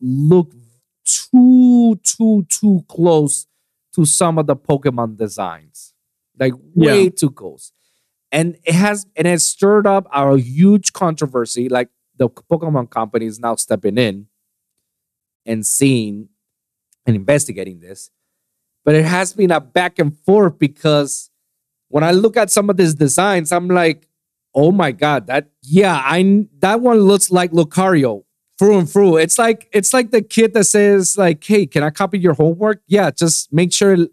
look 0.00 0.52
too 1.04 1.96
too 2.02 2.46
too 2.48 2.84
close 2.88 3.46
to 3.94 4.04
some 4.04 4.38
of 4.38 4.46
the 4.46 4.56
Pokemon 4.56 5.16
designs. 5.16 5.94
Like 6.38 6.54
way 6.74 7.04
Yeah. 7.04 7.10
too 7.10 7.30
close. 7.30 7.72
And 8.32 8.56
it 8.64 8.74
has 8.74 9.06
and 9.16 9.26
it 9.26 9.40
stirred 9.40 9.86
up 9.86 10.06
a 10.12 10.38
huge 10.38 10.92
controversy. 10.92 11.68
Like 11.68 11.88
the 12.16 12.28
Pokemon 12.28 12.90
company 12.90 13.26
is 13.26 13.38
now 13.40 13.56
stepping 13.56 13.98
in 13.98 14.26
and 15.46 15.66
seeing 15.66 16.28
and 17.06 17.16
investigating 17.16 17.80
this. 17.80 18.10
But 18.84 18.94
it 18.94 19.04
has 19.04 19.32
been 19.32 19.50
a 19.50 19.60
back 19.60 19.98
and 19.98 20.16
forth 20.20 20.58
because 20.58 21.30
when 21.88 22.04
I 22.04 22.12
look 22.12 22.36
at 22.36 22.50
some 22.50 22.70
of 22.70 22.76
these 22.76 22.94
designs, 22.94 23.52
I'm 23.52 23.68
like, 23.68 24.08
oh 24.54 24.70
my 24.72 24.92
god, 24.92 25.26
that 25.26 25.48
yeah, 25.62 26.00
I 26.04 26.46
that 26.60 26.80
one 26.80 27.00
looks 27.00 27.30
like 27.30 27.50
Lucario 27.52 28.24
through 28.60 28.78
and 28.78 28.88
through. 28.88 29.16
It's 29.16 29.38
like 29.38 29.68
it's 29.72 29.94
like 29.94 30.10
the 30.10 30.20
kid 30.20 30.52
that 30.54 30.64
says 30.64 31.16
like, 31.16 31.42
"Hey, 31.42 31.64
can 31.66 31.82
I 31.82 31.88
copy 31.90 32.18
your 32.18 32.34
homework?" 32.34 32.82
Yeah, 32.86 33.10
just 33.10 33.50
make 33.52 33.72
sure 33.72 33.94
it, 33.94 34.10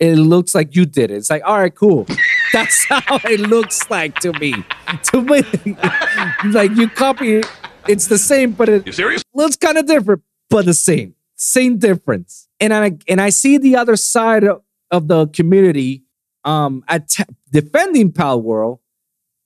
it 0.00 0.16
looks 0.16 0.52
like 0.52 0.74
you 0.74 0.84
did 0.84 1.12
it. 1.12 1.16
It's 1.18 1.30
like, 1.30 1.42
all 1.46 1.58
right, 1.58 1.72
cool. 1.74 2.04
That's 2.52 2.84
how 2.88 3.18
it 3.24 3.40
looks 3.40 3.88
like 3.90 4.18
to 4.20 4.32
me. 4.34 4.52
To 5.10 5.22
me, 5.22 5.42
like 6.52 6.70
you 6.76 6.88
copy 6.88 7.36
it, 7.36 7.46
it's 7.88 8.06
the 8.06 8.18
same, 8.18 8.52
but 8.52 8.68
it 8.68 8.86
You 8.86 8.92
serious? 8.92 9.22
looks 9.34 9.56
kind 9.56 9.76
of 9.78 9.86
different, 9.86 10.22
but 10.50 10.66
the 10.66 10.74
same, 10.74 11.14
same 11.36 11.78
difference. 11.78 12.48
And 12.60 12.72
I 12.74 12.98
and 13.08 13.20
I 13.20 13.30
see 13.30 13.58
the 13.58 13.76
other 13.76 13.96
side 13.96 14.44
of, 14.44 14.62
of 14.90 15.08
the 15.08 15.26
community 15.28 16.02
um 16.44 16.84
atta- 16.88 17.26
defending 17.52 18.12
Palworld, 18.12 18.78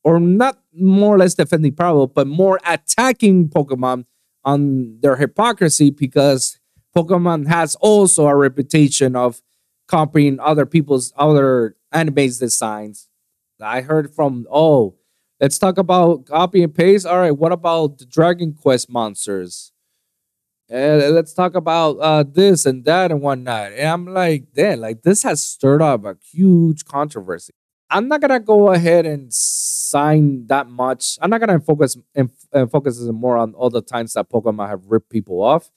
or 0.05 0.21
not 0.21 0.59
more 0.75 1.15
or 1.15 1.19
less 1.19 1.35
defending 1.35 1.73
Palworld, 1.73 2.13
but 2.15 2.27
more 2.27 2.59
attacking 2.67 3.49
Pokemon 3.49 4.05
on 4.45 4.99
their 5.01 5.17
hypocrisy 5.17 5.91
because 5.91 6.59
Pokemon 6.97 7.49
has 7.49 7.75
also 7.77 8.27
a 8.27 8.37
reputation 8.37 9.15
of 9.17 9.43
copying 9.87 10.39
other 10.41 10.67
people's 10.67 11.13
other 11.17 11.77
anime's 11.93 12.39
designs. 12.39 13.09
I 13.61 13.81
heard 13.81 14.15
from 14.15 14.47
oh, 14.51 14.95
let's 15.41 15.59
talk 15.59 15.79
about 15.79 16.27
copy 16.27 16.63
and 16.63 16.75
paste. 16.75 17.07
All 17.07 17.19
right, 17.19 17.37
what 17.37 17.53
about 17.53 17.99
the 17.99 18.07
Dragon 18.07 18.53
Quest 18.53 18.89
monsters? 18.91 19.73
Uh, 20.71 21.09
let's 21.11 21.33
talk 21.33 21.55
about 21.55 21.93
uh, 21.99 22.23
this 22.23 22.67
and 22.67 22.85
that 22.85 23.11
and 23.11 23.23
whatnot. 23.23 23.73
And 23.73 23.89
I'm 23.89 24.07
like, 24.07 24.53
damn, 24.55 24.81
like 24.81 25.03
this 25.03 25.23
has 25.23 25.43
stirred 25.43 25.81
up 25.81 26.05
a 26.05 26.17
huge 26.31 26.85
controversy. 26.85 27.55
I'm 27.91 28.07
not 28.09 28.21
gonna 28.21 28.41
go 28.41 28.71
ahead 28.73 29.07
and 29.07 29.33
sign 29.91 30.47
that 30.49 30.69
much. 30.69 31.19
I'm 31.21 31.31
not 31.31 31.41
gonna 31.41 31.61
focus 31.61 31.97
and 32.15 32.31
focus 32.71 33.01
more 33.01 33.37
on 33.37 33.55
all 33.55 33.71
the 33.71 33.83
times 33.83 34.15
that 34.15 34.31
Pokemon 34.31 34.69
have 34.69 34.87
ripped 34.87 35.11
people 35.11 35.43
off. 35.43 35.71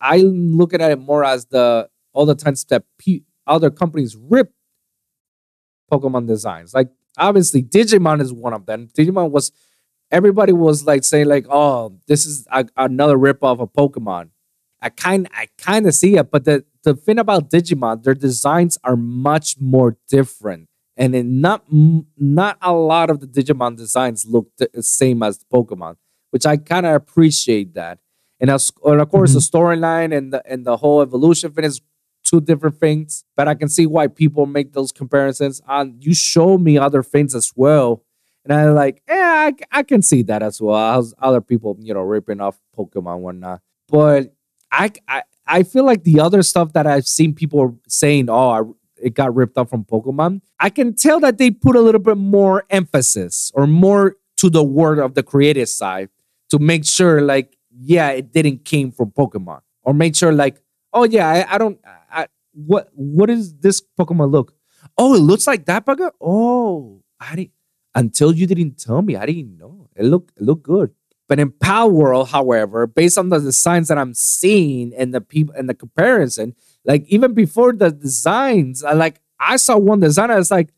I'm 0.00 0.56
looking 0.56 0.80
at 0.80 0.90
it 0.90 0.98
more 0.98 1.24
as 1.24 1.46
the 1.46 1.88
all 2.12 2.26
the 2.26 2.34
times 2.34 2.64
that 2.66 2.84
other 3.46 3.70
companies 3.70 4.16
rip 4.16 4.52
Pokemon 5.90 6.26
designs. 6.26 6.74
Like 6.74 6.90
obviously, 7.16 7.62
Digimon 7.62 8.20
is 8.20 8.32
one 8.32 8.52
of 8.52 8.66
them. 8.66 8.88
Digimon 8.96 9.30
was 9.30 9.52
everybody 10.10 10.52
was 10.52 10.84
like 10.84 11.04
saying 11.04 11.26
like, 11.26 11.46
"Oh, 11.48 11.98
this 12.06 12.26
is 12.26 12.46
a, 12.50 12.66
another 12.76 13.16
rip 13.16 13.42
off 13.42 13.60
of 13.60 13.72
Pokemon." 13.72 14.30
I 14.82 14.88
kind 14.88 15.28
I 15.32 15.48
kind 15.58 15.86
of 15.86 15.94
see 15.94 16.16
it, 16.16 16.30
but 16.30 16.44
the 16.44 16.64
the 16.82 16.94
thing 16.94 17.18
about 17.18 17.50
Digimon, 17.50 18.02
their 18.02 18.14
designs 18.14 18.78
are 18.84 18.96
much 18.96 19.56
more 19.60 19.96
different, 20.08 20.68
and 21.00 21.14
in 21.14 21.40
not 21.40 21.64
not 22.16 22.58
a 22.60 22.72
lot 22.74 23.08
of 23.08 23.20
the 23.20 23.26
Digimon 23.26 23.76
designs 23.76 24.26
look 24.26 24.48
the 24.58 24.68
same 24.82 25.22
as 25.22 25.42
Pokemon, 25.52 25.96
which 26.30 26.44
I 26.44 26.58
kind 26.58 26.84
of 26.84 26.94
appreciate 26.94 27.74
that. 27.74 27.98
And, 28.38 28.50
as, 28.50 28.70
and 28.84 29.00
of 29.00 29.08
course, 29.08 29.32
the 29.32 29.40
mm-hmm. 29.40 29.56
storyline 29.56 30.16
and 30.16 30.32
the 30.32 30.42
and 30.46 30.66
the 30.66 30.76
whole 30.76 31.00
evolution 31.00 31.52
thing 31.52 31.64
is 31.64 31.80
two 32.22 32.42
different 32.42 32.78
things. 32.78 33.24
But 33.34 33.48
I 33.48 33.54
can 33.54 33.70
see 33.70 33.86
why 33.86 34.08
people 34.08 34.44
make 34.44 34.74
those 34.74 34.92
comparisons. 34.92 35.62
And 35.66 36.04
you 36.04 36.14
show 36.14 36.58
me 36.58 36.76
other 36.76 37.02
things 37.02 37.34
as 37.34 37.50
well, 37.56 38.04
and 38.44 38.52
I'm 38.52 38.74
like, 38.74 39.02
yeah, 39.08 39.50
I, 39.50 39.78
I 39.78 39.82
can 39.82 40.02
see 40.02 40.22
that 40.24 40.42
as 40.42 40.60
well. 40.60 40.98
As 40.98 41.14
other 41.18 41.40
people, 41.40 41.78
you 41.80 41.94
know, 41.94 42.02
ripping 42.02 42.42
off 42.42 42.60
Pokemon 42.78 43.20
whatnot. 43.20 43.62
But 43.88 44.34
I, 44.70 44.90
I 45.08 45.22
I 45.46 45.62
feel 45.62 45.84
like 45.84 46.04
the 46.04 46.20
other 46.20 46.42
stuff 46.42 46.74
that 46.74 46.86
I've 46.86 47.08
seen 47.08 47.34
people 47.34 47.78
saying, 47.88 48.28
oh, 48.28 48.50
I, 48.50 48.62
it 49.02 49.14
got 49.14 49.34
ripped 49.34 49.56
off 49.58 49.70
from 49.70 49.84
Pokemon. 49.84 50.40
I 50.58 50.70
can 50.70 50.94
tell 50.94 51.20
that 51.20 51.38
they 51.38 51.50
put 51.50 51.76
a 51.76 51.80
little 51.80 52.00
bit 52.00 52.16
more 52.16 52.64
emphasis 52.70 53.50
or 53.54 53.66
more 53.66 54.16
to 54.38 54.50
the 54.50 54.62
word 54.62 54.98
of 54.98 55.14
the 55.14 55.22
creative 55.22 55.68
side 55.68 56.08
to 56.50 56.58
make 56.58 56.84
sure, 56.84 57.20
like, 57.20 57.56
yeah, 57.70 58.10
it 58.10 58.32
didn't 58.32 58.64
came 58.64 58.90
from 58.90 59.10
Pokemon, 59.10 59.60
or 59.82 59.94
make 59.94 60.16
sure, 60.16 60.32
like, 60.32 60.60
oh 60.92 61.04
yeah, 61.04 61.28
I, 61.28 61.54
I 61.54 61.58
don't, 61.58 61.78
I, 62.10 62.26
what 62.52 62.88
what 62.94 63.30
is 63.30 63.54
this 63.54 63.82
Pokemon 63.98 64.32
look? 64.32 64.54
Oh, 64.98 65.14
it 65.14 65.20
looks 65.20 65.46
like 65.46 65.66
that 65.66 65.86
Pokemon. 65.86 66.12
Oh, 66.20 67.02
I 67.20 67.36
didn't 67.36 67.52
until 67.94 68.34
you 68.34 68.46
didn't 68.46 68.78
tell 68.78 69.02
me. 69.02 69.16
I 69.16 69.26
didn't 69.26 69.56
know. 69.56 69.88
It 69.96 70.04
looked 70.04 70.38
it 70.38 70.42
looked 70.42 70.64
good. 70.64 70.92
But 71.28 71.38
in 71.38 71.52
Palworld, 71.52 72.28
however, 72.28 72.88
based 72.88 73.16
on 73.16 73.28
the 73.28 73.38
designs 73.38 73.86
that 73.86 73.98
I'm 73.98 74.14
seeing 74.14 74.92
and 74.96 75.14
the 75.14 75.20
people 75.20 75.54
and 75.56 75.68
the 75.68 75.74
comparison, 75.74 76.56
like 76.84 77.04
even 77.08 77.34
before 77.34 77.72
the 77.72 77.90
designs, 77.90 78.82
I 78.84 78.92
like 78.92 79.20
I 79.38 79.56
saw 79.56 79.76
one 79.78 80.00
design, 80.00 80.30
I 80.30 80.36
was 80.36 80.50
like, 80.50 80.70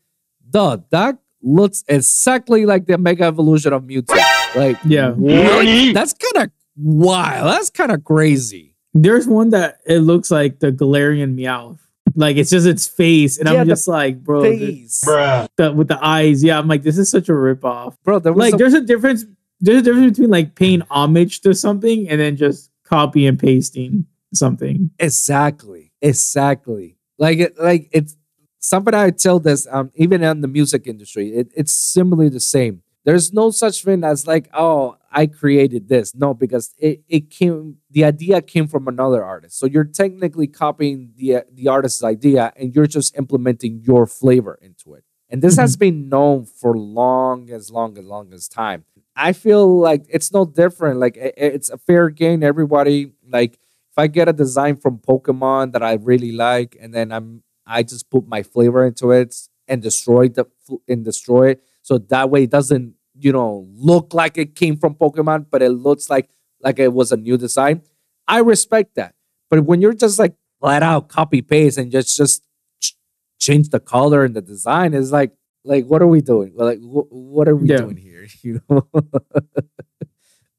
duh, 0.49 0.77
that 0.91 1.17
looks 1.41 1.83
exactly 1.87 2.65
like 2.65 2.85
the 2.85 2.97
Mega 2.97 3.25
Evolution 3.25 3.73
of 3.73 3.83
Mewtwo. 3.83 4.15
Like, 4.55 4.77
Yeah. 4.85 5.11
what? 5.11 5.93
That's 5.93 6.13
kind 6.13 6.45
of 6.47 6.51
wild. 6.77 7.47
That's 7.51 7.69
kind 7.69 7.91
of 7.91 8.03
crazy. 8.03 8.75
There's 8.93 9.27
one 9.27 9.49
that 9.49 9.79
it 9.85 9.99
looks 9.99 10.29
like 10.31 10.59
the 10.59 10.71
Galarian 10.71 11.35
Meowth. 11.35 11.79
Like 12.15 12.37
it's 12.37 12.51
just 12.51 12.67
its 12.67 12.85
face, 12.85 13.39
and 13.39 13.49
Yeah, 13.49 13.61
I'm 13.61 13.67
just 13.67 13.87
like, 13.87 14.23
bro, 14.23 14.43
the, 14.43 14.57
Face. 14.59 15.01
the- 15.01 15.73
with 15.75 15.87
the 15.87 15.97
eyes. 16.05 16.43
Yeah, 16.43 16.59
I'm 16.59 16.67
like, 16.67 16.83
this 16.83 16.97
is 16.99 17.09
such 17.09 17.27
a 17.27 17.31
ripoff. 17.31 17.95
Bro, 18.03 18.19
there 18.19 18.33
was 18.33 18.39
Like, 18.39 18.53
a- 18.53 18.57
there's 18.57 18.73
a 18.75 18.81
difference. 18.81 19.25
There's 19.59 19.79
a 19.79 19.81
difference 19.81 20.11
between 20.11 20.29
like 20.29 20.53
paying 20.55 20.81
homage 20.91 21.41
to 21.41 21.53
something 21.55 22.07
and 22.09 22.19
then 22.21 22.35
just 22.37 22.69
copy 22.83 23.25
and 23.25 23.39
pasting 23.39 24.05
something. 24.33 24.91
Exactly. 24.99 25.91
Exactly. 26.03 26.97
Like 27.17 27.39
it 27.39 27.59
like 27.59 27.89
it's 27.93 28.17
something 28.59 28.93
I 28.93 29.09
tell 29.11 29.39
this 29.39 29.67
um 29.71 29.91
even 29.95 30.23
in 30.23 30.41
the 30.41 30.49
music 30.49 30.85
industry, 30.87 31.29
it, 31.29 31.49
it's 31.55 31.73
similarly 31.73 32.29
the 32.29 32.41
same. 32.41 32.83
There's 33.05 33.33
no 33.33 33.51
such 33.51 33.83
thing 33.83 34.03
as 34.05 34.27
like, 34.27 34.49
oh, 34.53 34.97
I 35.11 35.27
created 35.27 35.89
this. 35.89 36.15
No, 36.15 36.33
because 36.33 36.73
it, 36.77 37.03
it 37.09 37.29
came 37.29 37.77
the 37.91 38.05
idea 38.05 38.41
came 38.41 38.67
from 38.67 38.87
another 38.87 39.23
artist. 39.23 39.59
So 39.59 39.65
you're 39.65 39.85
technically 39.85 40.47
copying 40.47 41.13
the 41.15 41.45
the 41.53 41.69
artist's 41.69 42.03
idea 42.03 42.51
and 42.57 42.75
you're 42.75 42.87
just 42.87 43.17
implementing 43.17 43.81
your 43.85 44.05
flavor 44.05 44.59
into 44.61 44.95
it. 44.95 45.05
And 45.29 45.41
this 45.41 45.57
has 45.57 45.77
been 45.77 46.09
known 46.09 46.45
for 46.45 46.77
long 46.77 47.49
as 47.49 47.71
long 47.71 47.97
as 47.97 48.05
long 48.05 48.33
as 48.33 48.47
time. 48.49 48.85
I 49.15 49.33
feel 49.33 49.79
like 49.79 50.05
it's 50.09 50.31
no 50.33 50.45
different. 50.45 50.99
Like 50.99 51.15
it's 51.17 51.69
a 51.69 51.77
fair 51.77 52.09
game. 52.09 52.43
Everybody 52.43 53.13
like 53.27 53.57
if 53.93 53.97
I 53.97 54.07
get 54.07 54.27
a 54.27 54.33
design 54.33 54.75
from 54.77 54.97
Pokemon 54.99 55.71
that 55.73 55.83
I 55.83 55.93
really 55.93 56.31
like, 56.31 56.75
and 56.81 56.93
then 56.93 57.11
I'm 57.11 57.43
I 57.65 57.83
just 57.83 58.09
put 58.09 58.27
my 58.27 58.43
flavor 58.43 58.85
into 58.85 59.11
it 59.11 59.35
and 59.67 59.81
destroy 59.81 60.27
the 60.29 60.45
and 60.87 61.05
destroy 61.05 61.49
it, 61.51 61.63
so 61.81 61.97
that 61.97 62.29
way 62.29 62.43
it 62.43 62.49
doesn't 62.51 62.95
you 63.19 63.31
know 63.31 63.67
look 63.75 64.13
like 64.13 64.37
it 64.37 64.55
came 64.55 64.77
from 64.77 64.95
Pokemon, 64.95 65.45
but 65.51 65.61
it 65.61 65.69
looks 65.69 66.09
like 66.09 66.29
like 66.61 66.79
it 66.79 66.91
was 66.93 67.11
a 67.11 67.17
new 67.17 67.37
design. 67.37 67.81
I 68.27 68.39
respect 68.39 68.95
that, 68.95 69.13
but 69.49 69.65
when 69.65 69.79
you're 69.81 69.93
just 69.93 70.17
like 70.17 70.33
flat 70.59 70.81
out 70.81 71.07
copy 71.09 71.41
paste 71.41 71.77
and 71.77 71.91
just 71.91 72.17
just 72.17 72.43
ch- 72.81 72.95
change 73.39 73.69
the 73.69 73.79
color 73.79 74.23
and 74.25 74.35
the 74.35 74.41
design, 74.41 74.93
is 74.93 75.11
like 75.11 75.31
like 75.63 75.85
what 75.85 76.01
are 76.01 76.07
we 76.07 76.21
doing? 76.21 76.53
Like 76.55 76.79
wh- 76.79 77.11
what 77.11 77.47
are 77.47 77.55
we 77.55 77.69
Yeah. 77.69 77.77
doing 77.77 77.97
here? 77.97 78.27
You 78.41 78.61
know. 78.69 78.87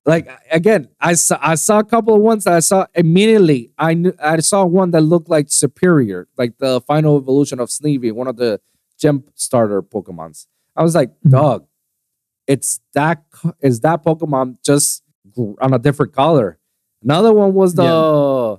like 0.07 0.29
again, 0.51 0.89
I 1.01 1.15
saw 1.15 1.39
I 1.41 1.55
saw 1.55 1.79
a 1.79 1.85
couple 1.85 2.15
of 2.15 2.21
ones 2.21 2.45
that 2.45 2.55
I 2.55 2.61
saw 2.61 2.87
immediately. 2.95 3.73
I 3.79 3.95
knew 3.95 4.13
I 4.23 4.39
saw 4.41 4.65
one 4.65 4.91
that 4.93 5.01
looked 5.01 5.29
like 5.31 5.47
Serperior, 5.47 6.27
like 6.37 6.59
the 6.59 6.81
final 6.83 7.17
evolution 7.17 7.59
of 7.61 7.69
Snivy, 7.71 8.13
one 8.13 8.29
of 8.29 8.37
the 8.37 8.61
gem 9.01 9.25
starter 9.35 9.83
Pokemons. 9.83 10.47
I 10.77 10.83
was 10.83 10.95
like, 10.95 11.11
Mhm. 11.27 11.31
dog, 11.31 11.67
it's 12.47 12.81
that 12.95 13.23
is 13.61 13.81
that 13.81 14.05
Pokemon 14.05 14.59
just 14.65 15.03
on 15.61 15.73
a 15.73 15.79
different 15.79 16.13
color. 16.13 16.59
Another 17.03 17.33
one 17.33 17.55
was 17.55 17.75
the 17.75 18.59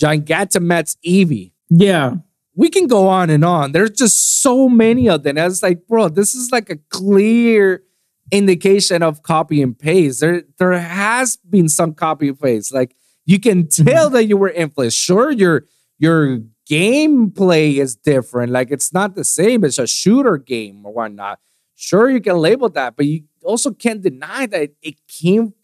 Gigantamax 0.00 0.96
Eevee. 1.06 1.52
Yeah, 1.70 2.16
We 2.56 2.68
can 2.70 2.86
go 2.86 3.08
on 3.08 3.30
and 3.30 3.44
on. 3.44 3.72
There's 3.72 3.90
just 3.90 4.40
so 4.42 4.68
many 4.68 5.08
of 5.08 5.24
them. 5.24 5.36
I 5.38 5.44
was 5.44 5.60
like, 5.62 5.88
bro, 5.88 6.08
this 6.08 6.36
is 6.36 6.52
like 6.52 6.70
a 6.70 6.76
clear 6.88 7.82
indication 8.30 9.02
of 9.02 9.22
copy 9.22 9.62
and 9.62 9.78
paste. 9.78 10.20
There, 10.20 10.42
there 10.58 10.72
has 10.72 11.36
been 11.36 11.68
some 11.68 11.94
copy 11.94 12.28
and 12.28 12.40
paste. 12.40 12.72
Like 12.72 12.96
you 13.24 13.38
can 13.38 13.64
mm-hmm. 13.64 13.84
tell 13.86 14.10
that 14.10 14.24
you 14.24 14.36
were 14.36 14.50
influenced. 14.50 14.98
Sure, 14.98 15.30
your 15.30 15.66
your 15.98 16.40
gameplay 16.68 17.76
is 17.76 17.96
different. 17.96 18.52
Like 18.52 18.70
it's 18.70 18.92
not 18.92 19.14
the 19.14 19.24
same. 19.24 19.64
It's 19.64 19.78
a 19.78 19.86
shooter 19.86 20.38
game 20.38 20.84
or 20.84 20.92
whatnot. 20.92 21.40
Sure, 21.74 22.08
you 22.08 22.20
can 22.20 22.36
label 22.36 22.68
that, 22.70 22.96
but 22.96 23.06
you 23.06 23.24
also 23.42 23.72
can't 23.72 24.00
deny 24.00 24.46
that 24.46 24.70
it 24.82 25.06
came 25.08 25.54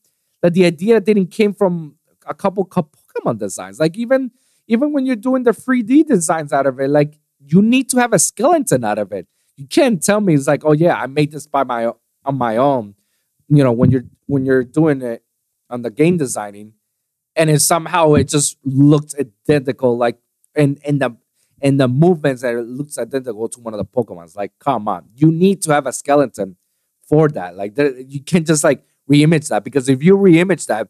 that 0.42 0.54
the 0.54 0.64
idea 0.64 1.00
didn't 1.00 1.28
came 1.28 1.54
from 1.54 1.96
a 2.26 2.34
couple 2.34 2.64
Pokemon 2.66 3.38
designs. 3.38 3.78
Like 3.78 3.96
even 3.96 4.30
even 4.66 4.92
when 4.92 5.04
you're 5.04 5.16
doing 5.16 5.42
the 5.42 5.50
3D 5.50 6.06
designs 6.06 6.52
out 6.52 6.66
of 6.66 6.78
it, 6.78 6.88
like 6.88 7.18
you 7.44 7.61
need 7.61 7.88
to 7.90 7.98
have 7.98 8.12
a 8.12 8.18
skeleton 8.18 8.84
out 8.84 8.98
of 8.98 9.12
it. 9.12 9.26
You 9.56 9.66
can't 9.66 10.02
tell 10.02 10.20
me 10.20 10.34
it's 10.34 10.46
like, 10.46 10.64
oh 10.64 10.72
yeah, 10.72 10.94
I 10.94 11.06
made 11.06 11.32
this 11.32 11.46
by 11.46 11.64
my 11.64 11.92
on 12.25 12.37
my 12.37 12.57
own. 12.57 12.95
You 13.49 13.64
know, 13.64 13.73
when 13.73 13.91
you're 13.91 14.05
when 14.27 14.45
you're 14.45 14.64
doing 14.64 15.03
it 15.03 15.25
on 15.68 15.83
the 15.83 15.91
game 15.91 16.16
designing, 16.16 16.75
and 17.37 17.51
it 17.51 17.61
somehow 17.61 18.14
it 18.14 18.29
just 18.29 18.59
looks 18.64 19.14
identical, 19.18 19.97
like 19.97 20.18
in 20.55 20.79
in 20.85 20.99
the 20.99 21.16
in 21.61 21.77
the 21.77 21.89
movements 21.89 22.43
that 22.43 22.55
it 22.55 22.66
looks 22.66 22.99
identical 22.99 23.49
to 23.49 23.61
one 23.61 23.75
of 23.75 23.79
the 23.79 23.85
Pokemons. 23.85 24.37
Like, 24.37 24.53
come 24.59 24.89
on, 24.89 25.09
you 25.14 25.31
need 25.31 25.62
to 25.62 25.73
have 25.73 25.87
a 25.87 25.93
skeleton 25.93 26.57
for 27.07 27.29
that. 27.29 27.57
Like, 27.57 27.75
there, 27.75 27.99
you 27.99 28.23
can't 28.23 28.47
just 28.47 28.64
like 28.64 28.85
reimage 29.11 29.49
that 29.49 29.64
because 29.64 29.89
if 29.89 30.03
you 30.03 30.16
reimage 30.16 30.66
that, 30.66 30.89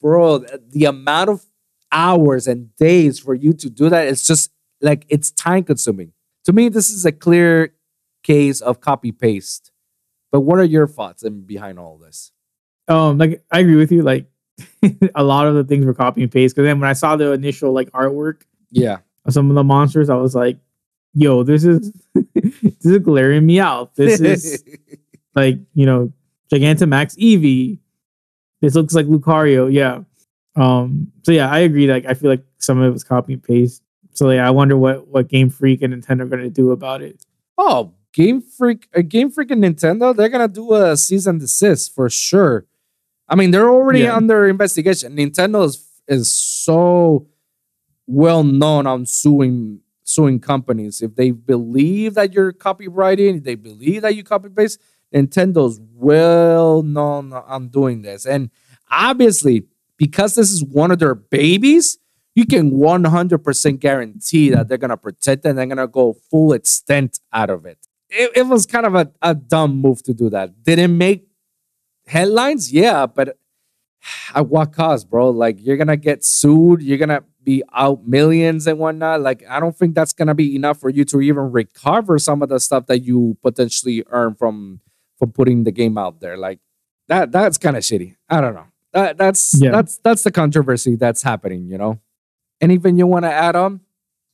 bro, 0.00 0.38
the 0.38 0.84
amount 0.84 1.30
of 1.30 1.44
hours 1.90 2.46
and 2.46 2.74
days 2.76 3.18
for 3.18 3.34
you 3.34 3.52
to 3.54 3.70
do 3.70 3.88
that, 3.88 4.08
it's 4.08 4.26
just 4.26 4.50
like 4.80 5.06
it's 5.08 5.30
time 5.30 5.64
consuming. 5.64 6.12
To 6.44 6.52
me, 6.52 6.68
this 6.68 6.90
is 6.90 7.06
a 7.06 7.12
clear 7.12 7.74
case 8.22 8.60
of 8.60 8.80
copy 8.80 9.12
paste. 9.12 9.71
But 10.32 10.40
what 10.40 10.58
are 10.58 10.64
your 10.64 10.86
thoughts 10.88 11.22
and 11.22 11.46
behind 11.46 11.78
all 11.78 11.98
this? 11.98 12.32
um, 12.88 13.16
like 13.18 13.44
I 13.52 13.60
agree 13.60 13.76
with 13.76 13.92
you. 13.92 14.02
Like 14.02 14.26
a 15.14 15.22
lot 15.22 15.46
of 15.46 15.54
the 15.54 15.62
things 15.64 15.84
were 15.86 15.94
copy 15.94 16.22
and 16.22 16.32
paste. 16.32 16.56
Because 16.56 16.66
then 16.66 16.80
when 16.80 16.90
I 16.90 16.94
saw 16.94 17.14
the 17.16 17.30
initial 17.32 17.72
like 17.72 17.90
artwork 17.92 18.42
Yeah, 18.70 18.98
of 19.24 19.32
some 19.32 19.48
of 19.50 19.54
the 19.54 19.62
monsters, 19.64 20.10
I 20.10 20.16
was 20.16 20.34
like, 20.34 20.58
"Yo, 21.14 21.42
this 21.44 21.64
is 21.64 21.92
this 22.34 22.84
is 22.84 22.98
glaring 22.98 23.46
me 23.46 23.60
out. 23.60 23.94
This 23.94 24.20
is 24.20 24.64
like 25.36 25.58
you 25.74 25.86
know 25.86 26.12
Gigantamax 26.52 27.16
Eevee. 27.18 27.78
This 28.60 28.74
looks 28.74 28.94
like 28.94 29.06
Lucario. 29.06 29.72
Yeah. 29.72 30.00
Um. 30.56 31.12
So 31.22 31.32
yeah, 31.32 31.50
I 31.50 31.60
agree. 31.60 31.86
Like 31.86 32.04
I 32.06 32.14
feel 32.14 32.30
like 32.30 32.44
some 32.58 32.78
of 32.80 32.84
it 32.86 32.92
was 32.92 33.04
copy 33.04 33.34
and 33.34 33.42
paste. 33.42 33.82
So 34.12 34.28
yeah, 34.30 34.46
I 34.46 34.50
wonder 34.50 34.76
what 34.76 35.06
what 35.08 35.28
Game 35.28 35.50
Freak 35.50 35.82
and 35.82 35.94
Nintendo 35.94 36.22
are 36.22 36.26
going 36.26 36.42
to 36.42 36.50
do 36.50 36.72
about 36.72 37.00
it. 37.00 37.24
Oh, 37.56 37.94
Game 38.12 38.40
Freak, 38.42 38.88
uh, 38.94 39.00
Game 39.02 39.30
Freak 39.30 39.50
and 39.50 39.62
Nintendo, 39.64 40.14
they're 40.14 40.28
gonna 40.28 40.48
do 40.48 40.74
a 40.74 40.96
cease 40.96 41.26
and 41.26 41.40
desist 41.40 41.94
for 41.94 42.08
sure. 42.10 42.66
I 43.28 43.34
mean, 43.36 43.50
they're 43.50 43.70
already 43.70 44.00
Yeah. 44.00 44.16
under 44.16 44.46
investigation. 44.46 45.16
Nintendo 45.16 45.64
is 45.64 45.88
is 46.08 46.32
so 46.32 47.26
well 48.06 48.42
known 48.44 48.86
on 48.86 49.06
suing 49.06 49.80
suing 50.04 50.40
companies 50.40 51.00
if 51.00 51.14
they 51.14 51.30
believe 51.30 52.14
that 52.14 52.32
you're 52.34 52.52
copywriting, 52.52 53.44
they 53.44 53.54
believe 53.54 54.02
that 54.02 54.14
you 54.16 54.22
copy 54.24 54.48
paste. 54.48 54.78
Nintendo's 55.14 55.80
well 55.94 56.82
known 56.82 57.32
on 57.32 57.68
doing 57.68 58.02
this, 58.02 58.26
and 58.26 58.50
obviously 58.90 59.66
because 59.96 60.34
this 60.34 60.50
is 60.50 60.64
one 60.64 60.90
of 60.90 60.98
their 60.98 61.14
babies, 61.14 61.98
you 62.34 62.44
can 62.44 62.72
100% 62.72 63.78
guarantee 63.78 64.50
that 64.50 64.66
they're 64.68 64.78
gonna 64.78 64.96
protect 64.96 65.44
it 65.46 65.50
and 65.50 65.58
they're 65.58 65.66
gonna 65.66 65.86
go 65.86 66.14
full 66.30 66.52
extent 66.52 67.20
out 67.32 67.48
of 67.50 67.64
it. 67.64 67.78
It, 68.14 68.30
it 68.36 68.42
was 68.46 68.66
kind 68.66 68.84
of 68.86 68.94
a, 68.94 69.10
a 69.22 69.34
dumb 69.34 69.76
move 69.80 70.02
to 70.04 70.12
do 70.14 70.28
that. 70.30 70.62
Did 70.62 70.78
it 70.78 70.88
make 70.88 71.26
headlines? 72.06 72.72
Yeah, 72.72 73.06
but 73.06 73.38
at 74.34 74.48
what 74.48 74.72
cost, 74.72 75.08
bro? 75.10 75.30
Like 75.30 75.56
you're 75.60 75.76
gonna 75.76 75.96
get 75.96 76.24
sued, 76.24 76.82
you're 76.82 76.98
gonna 76.98 77.22
be 77.42 77.62
out 77.72 78.06
millions 78.06 78.66
and 78.66 78.78
whatnot. 78.78 79.20
Like 79.20 79.42
I 79.48 79.60
don't 79.60 79.76
think 79.76 79.94
that's 79.94 80.12
gonna 80.12 80.34
be 80.34 80.54
enough 80.54 80.78
for 80.80 80.90
you 80.90 81.04
to 81.06 81.20
even 81.20 81.50
recover 81.52 82.18
some 82.18 82.42
of 82.42 82.48
the 82.48 82.60
stuff 82.60 82.86
that 82.86 83.00
you 83.00 83.36
potentially 83.42 84.04
earn 84.10 84.34
from 84.34 84.80
from 85.18 85.32
putting 85.32 85.64
the 85.64 85.72
game 85.72 85.96
out 85.98 86.20
there. 86.20 86.36
Like 86.36 86.60
that 87.08 87.32
that's 87.32 87.58
kind 87.58 87.76
of 87.76 87.82
shitty. 87.82 88.16
I 88.28 88.40
don't 88.40 88.54
know. 88.54 88.66
That 88.92 89.16
that's 89.16 89.60
Yeah. 89.60 89.70
that's 89.70 89.98
that's 89.98 90.22
the 90.22 90.30
controversy 90.30 90.96
that's 90.96 91.22
happening, 91.22 91.68
you 91.68 91.78
know. 91.78 92.00
Anything 92.60 92.96
you 92.98 93.06
want 93.06 93.24
to 93.24 93.32
add 93.32 93.56
on? 93.56 93.80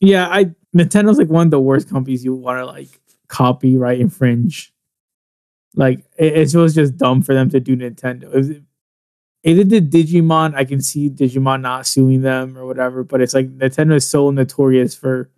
Yeah, 0.00 0.28
I 0.28 0.54
Nintendo's 0.76 1.18
like 1.18 1.28
one 1.28 1.46
of 1.46 1.50
the 1.50 1.60
worst 1.60 1.88
companies 1.88 2.24
you 2.24 2.34
want 2.34 2.58
to 2.58 2.66
like 2.66 2.88
copyright 3.28 4.00
infringe. 4.00 4.72
Like 5.74 6.04
it, 6.18 6.54
it 6.54 6.58
was 6.58 6.74
just 6.74 6.96
dumb 6.96 7.22
for 7.22 7.34
them 7.34 7.50
to 7.50 7.60
do 7.60 7.76
Nintendo. 7.76 8.34
If, 8.34 8.62
if 9.44 9.56
they 9.56 9.64
did 9.64 9.92
Digimon, 9.92 10.54
I 10.54 10.64
can 10.64 10.80
see 10.80 11.08
Digimon 11.08 11.60
not 11.60 11.86
suing 11.86 12.22
them 12.22 12.58
or 12.58 12.66
whatever. 12.66 13.04
But 13.04 13.20
it's 13.20 13.34
like 13.34 13.48
Nintendo 13.48 13.94
is 13.94 14.08
so 14.08 14.30
notorious 14.30 14.94
for 14.94 15.30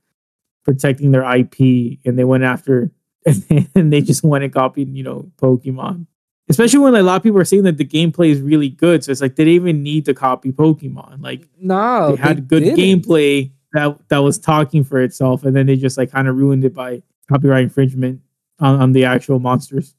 protecting 0.64 1.10
their 1.10 1.22
IP, 1.22 1.98
and 2.04 2.18
they 2.18 2.24
went 2.24 2.44
after 2.44 2.90
and 3.74 3.92
they 3.92 4.00
just 4.00 4.24
went 4.24 4.44
and 4.44 4.52
copied, 4.52 4.96
you 4.96 5.02
know, 5.02 5.30
Pokemon. 5.36 6.06
Especially 6.48 6.80
when 6.80 6.94
like, 6.94 7.00
a 7.00 7.04
lot 7.04 7.16
of 7.16 7.22
people 7.22 7.38
are 7.38 7.44
saying 7.44 7.62
that 7.62 7.76
the 7.76 7.84
gameplay 7.84 8.30
is 8.30 8.40
really 8.40 8.68
good, 8.68 9.04
so 9.04 9.12
it's 9.12 9.20
like 9.20 9.36
they 9.36 9.44
didn't 9.44 9.54
even 9.54 9.82
need 9.82 10.04
to 10.06 10.14
copy 10.14 10.50
Pokemon. 10.52 11.22
Like 11.22 11.46
No, 11.60 12.16
they 12.16 12.22
had 12.22 12.48
good 12.48 12.64
didn't. 12.64 12.78
gameplay 12.78 13.52
that 13.72 14.08
that 14.08 14.18
was 14.18 14.38
talking 14.38 14.82
for 14.82 15.00
itself, 15.00 15.44
and 15.44 15.54
then 15.54 15.66
they 15.66 15.76
just 15.76 15.96
like 15.96 16.10
kind 16.10 16.26
of 16.26 16.36
ruined 16.36 16.64
it 16.64 16.74
by 16.74 17.02
copyright 17.30 17.64
infringement 17.64 18.20
on, 18.58 18.80
on 18.82 18.92
the 18.92 19.04
actual 19.04 19.38
monsters. 19.38 19.94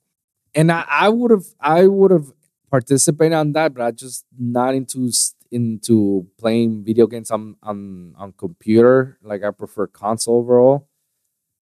and 0.54 0.72
I, 0.72 0.86
I 0.90 1.10
would 1.10 1.32
have 1.32 1.46
I 1.60 1.88
would 1.88 2.12
have 2.12 2.28
participated 2.70 3.34
on 3.34 3.54
that, 3.54 3.74
but 3.74 3.84
I 3.84 3.92
just 3.92 4.26
not 4.38 4.76
into 4.76 5.12
into 5.52 6.28
playing 6.38 6.84
video 6.84 7.08
games 7.08 7.32
on 7.32 7.56
on 7.64 8.14
on 8.18 8.34
computer. 8.34 9.18
Like 9.24 9.44
I 9.44 9.52
prefer 9.52 9.88
console 9.88 10.38
overall. 10.38 10.88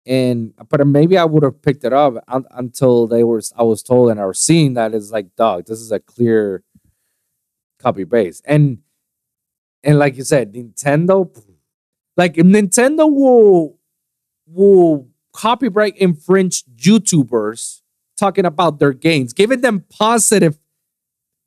And 0.06 0.54
but 0.70 0.86
maybe 0.88 1.16
I 1.18 1.26
would 1.26 1.44
have 1.44 1.62
picked 1.62 1.84
it 1.84 1.94
up 1.94 2.16
un, 2.28 2.46
until 2.52 3.08
they 3.08 3.24
were 3.24 3.42
I 3.56 3.64
was 3.64 3.84
told 3.84 4.10
and 4.10 4.20
I 4.20 4.26
was 4.26 4.40
seeing 4.40 4.74
that 4.74 4.96
it's 4.96 5.12
like 5.12 5.36
dog. 5.36 5.68
This 5.68 5.80
is 5.80 5.92
a 5.92 6.00
clear 6.00 6.64
copy 7.80 8.04
base. 8.04 8.42
and 8.46 8.80
and 9.84 9.98
like 9.98 10.16
you 10.16 10.24
said, 10.24 10.54
Nintendo, 10.54 11.30
like 12.18 12.36
Nintendo 12.36 13.12
will 13.12 13.78
will 14.48 15.11
copyright 15.34 15.98
infringe 15.98 16.64
YouTubers 16.76 17.82
talking 18.18 18.46
about 18.46 18.80
their 18.80 18.94
games, 18.94 19.34
giving 19.34 19.62
them 19.62 19.86
positive, 19.90 20.60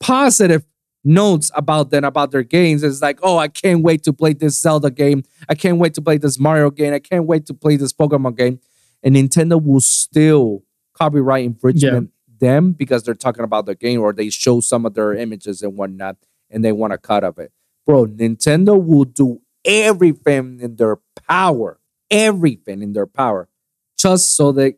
positive 0.01 0.64
notes 1.05 1.51
about 1.55 1.91
them 1.91 2.05
about 2.05 2.30
their 2.30 2.43
games. 2.43 2.82
It's 2.82 3.03
like, 3.03 3.20
oh, 3.22 3.39
I 3.39 3.49
can't 3.49 3.82
wait 3.82 4.03
to 4.05 4.12
play 4.12 4.32
this 4.32 4.59
Zelda 4.59 4.91
game. 4.91 5.22
I 5.49 5.55
can't 5.55 5.78
wait 5.78 5.95
to 5.95 6.03
play 6.03 6.16
this 6.16 6.39
Mario 6.39 6.70
game. 6.70 6.95
I 6.95 6.99
can't 6.99 7.26
wait 7.26 7.47
to 7.47 7.55
play 7.55 7.76
this 7.76 7.93
Pokemon 7.93 8.37
game. 8.37 8.61
And 9.03 9.14
Nintendo 9.14 9.62
will 9.62 9.80
still 9.80 10.62
copyright 10.95 11.45
infringement 11.45 12.11
them 12.41 12.72
because 12.72 13.03
they're 13.03 13.14
talking 13.14 13.45
about 13.45 13.66
their 13.66 13.74
game 13.74 14.01
or 14.01 14.12
they 14.12 14.30
show 14.30 14.61
some 14.61 14.87
of 14.87 14.95
their 14.95 15.14
images 15.14 15.62
and 15.62 15.76
whatnot 15.76 16.16
and 16.51 16.64
they 16.64 16.72
want 16.72 16.93
a 16.93 16.99
cut 16.99 17.24
of 17.24 17.39
it. 17.39 17.53
Bro, 17.87 18.07
Nintendo 18.07 18.82
will 18.82 19.05
do 19.05 19.41
everything 19.64 20.61
in 20.61 20.76
their 20.76 20.99
power, 21.28 21.80
everything 22.11 22.82
in 22.82 22.93
their 22.93 23.07
power, 23.07 23.49
just 23.97 24.36
so 24.36 24.53
they 24.53 24.74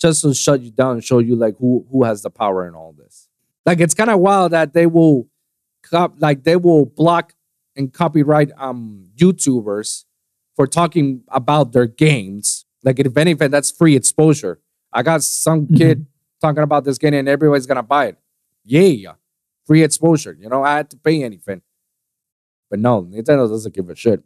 just 0.00 0.22
to 0.22 0.32
shut 0.34 0.62
you 0.62 0.70
down 0.70 0.92
and 0.92 1.04
show 1.04 1.18
you 1.18 1.36
like 1.36 1.56
who 1.58 1.86
who 1.90 2.04
has 2.04 2.22
the 2.22 2.30
power 2.30 2.66
in 2.66 2.74
all 2.74 2.92
this. 2.92 3.28
Like 3.66 3.80
it's 3.80 3.94
kind 3.94 4.10
of 4.10 4.20
wild 4.20 4.52
that 4.52 4.72
they 4.72 4.86
will 4.86 5.28
cop 5.82 6.14
like 6.18 6.44
they 6.44 6.56
will 6.56 6.86
block 6.86 7.34
and 7.76 7.92
copyright 7.92 8.50
um 8.56 9.08
YouTubers 9.16 10.04
for 10.56 10.66
talking 10.66 11.22
about 11.28 11.72
their 11.72 11.86
games. 11.86 12.64
Like 12.82 12.98
if 12.98 13.16
anything, 13.16 13.50
that's 13.50 13.70
free 13.70 13.96
exposure. 13.96 14.60
I 14.92 15.02
got 15.02 15.22
some 15.22 15.68
kid 15.68 16.06
talking 16.40 16.62
about 16.62 16.84
this 16.84 16.98
game 16.98 17.14
and 17.14 17.28
everybody's 17.28 17.66
gonna 17.66 17.82
buy 17.82 18.06
it. 18.06 18.18
Yeah, 18.64 19.12
free 19.66 19.82
exposure. 19.82 20.36
You 20.38 20.48
know, 20.48 20.64
I 20.64 20.76
had 20.76 20.90
to 20.90 20.96
pay 20.96 21.22
anything. 21.22 21.62
But 22.70 22.78
no, 22.78 23.02
Nintendo 23.02 23.48
doesn't 23.48 23.74
give 23.74 23.90
a 23.90 23.96
shit. 23.96 24.22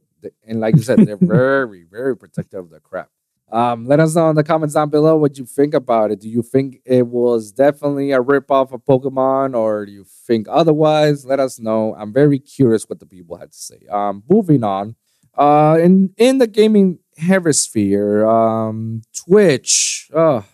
And 0.47 0.61
like 0.61 0.77
you 0.77 0.83
said, 0.83 1.01
they're 1.01 1.17
very, 1.21 1.85
very 1.91 2.17
protective 2.17 2.65
of 2.65 2.71
the 2.71 2.81
crap. 2.81 3.11
Um, 3.53 3.87
let 3.87 4.01
us 4.01 4.15
know 4.15 4.31
in 4.31 4.37
the 4.37 4.43
comments 4.43 4.75
down 4.75 4.91
below 4.91 5.17
what 5.17 5.39
you 5.39 5.45
think 5.45 5.75
about 5.75 6.11
it. 6.11 6.21
Do 6.21 6.29
you 6.29 6.43
think 6.43 6.81
it 6.85 7.07
was 7.07 7.53
definitely 7.53 8.11
a 8.13 8.21
ripoff 8.21 8.73
of 8.73 8.85
Pokemon, 8.85 9.55
or 9.55 9.87
do 9.87 9.93
you 9.93 10.05
think 10.27 10.47
otherwise? 10.51 11.25
Let 11.25 11.41
us 11.41 11.61
know. 11.61 11.95
I'm 11.97 12.13
very 12.13 12.39
curious 12.39 12.89
what 12.89 13.01
the 13.01 13.07
people 13.07 13.37
had 13.37 13.53
to 13.53 13.59
say. 13.59 13.81
Um, 13.91 14.23
moving 14.29 14.65
on. 14.65 14.97
Uh, 15.37 15.79
in 15.81 16.15
in 16.17 16.39
the 16.39 16.47
gaming 16.47 16.99
hemisphere, 17.17 18.27
um, 18.27 19.03
Twitch, 19.15 20.09
oh, 20.15 20.45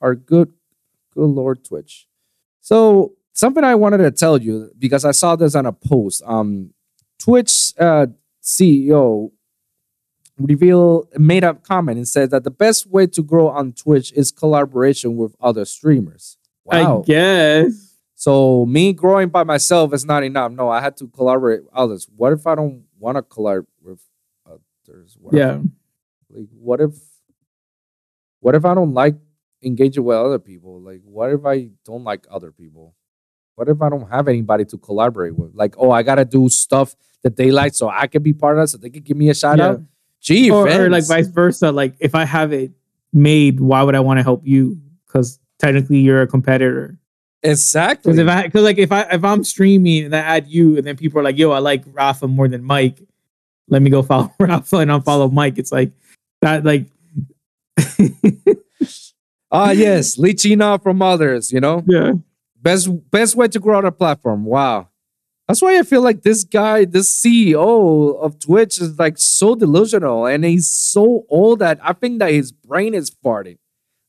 our 0.00 0.14
good, 0.14 0.52
good 1.14 1.26
lord, 1.26 1.64
Twitch. 1.64 2.06
So 2.60 3.14
something 3.32 3.64
I 3.64 3.74
wanted 3.74 3.98
to 3.98 4.10
tell 4.10 4.40
you 4.40 4.70
because 4.78 5.04
I 5.04 5.12
saw 5.12 5.36
this 5.36 5.54
on 5.54 5.66
a 5.66 5.72
post. 5.72 6.22
Um, 6.26 6.72
Twitch 7.18 7.74
uh, 7.78 8.06
CEO 8.42 9.30
reveal 10.46 11.08
made 11.18 11.44
a 11.44 11.54
comment 11.54 11.98
and 11.98 12.06
said 12.08 12.30
that 12.30 12.44
the 12.44 12.50
best 12.50 12.86
way 12.86 13.06
to 13.08 13.22
grow 13.22 13.48
on 13.48 13.72
Twitch 13.72 14.12
is 14.12 14.30
collaboration 14.32 15.16
with 15.16 15.34
other 15.40 15.64
streamers. 15.64 16.36
Wow. 16.64 17.00
I 17.02 17.04
guess. 17.06 17.98
So 18.14 18.66
me 18.66 18.92
growing 18.92 19.28
by 19.30 19.44
myself 19.44 19.94
is 19.94 20.04
not 20.04 20.22
enough. 20.24 20.52
No, 20.52 20.68
I 20.68 20.80
had 20.80 20.96
to 20.98 21.06
collaborate 21.08 21.64
with 21.64 21.72
others. 21.72 22.06
What 22.14 22.32
if 22.32 22.46
I 22.46 22.54
don't 22.54 22.84
want 22.98 23.16
to 23.16 23.22
collaborate 23.22 23.66
with 23.82 24.00
others? 24.46 25.16
What 25.18 25.34
if- 25.34 25.38
Yeah. 25.38 25.60
like 26.28 26.48
what 26.52 26.80
if 26.80 26.92
what 28.40 28.54
if 28.54 28.64
I 28.64 28.74
don't 28.74 28.94
like 28.94 29.16
engaging 29.62 30.04
with 30.04 30.16
other 30.16 30.38
people? 30.38 30.80
Like 30.80 31.00
what 31.04 31.30
if 31.30 31.44
I 31.44 31.70
don't 31.84 32.04
like 32.04 32.26
other 32.30 32.52
people? 32.52 32.94
What 33.56 33.68
if 33.68 33.82
I 33.82 33.88
don't 33.90 34.08
have 34.10 34.28
anybody 34.28 34.64
to 34.66 34.78
collaborate 34.78 35.36
with? 35.36 35.54
Like, 35.54 35.74
oh, 35.76 35.90
I 35.90 36.02
gotta 36.02 36.24
do 36.24 36.48
stuff 36.48 36.96
that 37.22 37.36
they 37.36 37.50
like 37.50 37.74
so 37.74 37.88
I 37.90 38.06
can 38.06 38.22
be 38.22 38.32
part 38.32 38.56
of 38.58 38.64
it, 38.64 38.68
so 38.68 38.78
they 38.78 38.88
can 38.88 39.02
give 39.02 39.16
me 39.18 39.28
a 39.28 39.34
shout 39.34 39.58
Yeah. 39.58 39.66
out. 39.68 39.82
Gee, 40.20 40.50
Or, 40.50 40.68
or 40.68 40.90
like 40.90 41.06
vice 41.06 41.28
versa. 41.28 41.72
Like 41.72 41.94
if 42.00 42.14
I 42.14 42.24
have 42.24 42.52
it 42.52 42.70
made, 43.12 43.60
why 43.60 43.82
would 43.82 43.94
I 43.94 44.00
want 44.00 44.18
to 44.18 44.22
help 44.22 44.46
you? 44.46 44.78
Because 45.06 45.38
technically 45.58 45.98
you're 45.98 46.22
a 46.22 46.26
competitor. 46.26 46.98
exactly. 47.42 48.12
Because 48.12 48.18
if 48.18 48.28
I, 48.28 48.42
because 48.42 48.62
like 48.64 48.78
if 48.78 48.92
I 48.92 49.02
if 49.12 49.24
I'm 49.24 49.42
streaming 49.44 50.04
and 50.04 50.14
I 50.14 50.20
add 50.20 50.46
you, 50.46 50.76
and 50.76 50.86
then 50.86 50.96
people 50.96 51.18
are 51.20 51.24
like, 51.24 51.38
"Yo, 51.38 51.50
I 51.52 51.58
like 51.58 51.84
Rafa 51.86 52.28
more 52.28 52.48
than 52.48 52.62
Mike," 52.62 53.00
let 53.68 53.80
me 53.82 53.88
go 53.90 54.02
follow 54.10 54.30
Rafa 54.38 54.76
and 54.76 54.90
unfollow 54.90 55.32
Mike. 55.32 55.56
It's 55.58 55.72
like 55.72 55.90
that, 56.42 56.64
like 56.64 56.86
Ah, 59.52 59.72
yes, 59.72 60.16
leeching 60.16 60.60
off 60.62 60.82
from 60.82 61.02
others. 61.02 61.50
You 61.50 61.60
know, 61.60 61.82
yeah, 61.88 62.12
best 62.62 62.88
best 63.10 63.34
way 63.36 63.48
to 63.48 63.58
grow 63.58 63.78
on 63.78 63.84
a 63.84 63.90
platform. 63.92 64.44
Wow. 64.44 64.89
That's 65.50 65.62
why 65.62 65.76
I 65.80 65.82
feel 65.82 66.00
like 66.00 66.22
this 66.22 66.44
guy, 66.44 66.84
this 66.84 67.12
CEO 67.12 68.16
of 68.22 68.38
Twitch, 68.38 68.80
is 68.80 68.96
like 69.00 69.18
so 69.18 69.56
delusional 69.56 70.26
and 70.26 70.44
he's 70.44 70.70
so 70.70 71.26
old 71.28 71.58
that 71.58 71.80
I 71.82 71.92
think 71.92 72.20
that 72.20 72.30
his 72.30 72.52
brain 72.52 72.94
is 72.94 73.10
farting. 73.10 73.58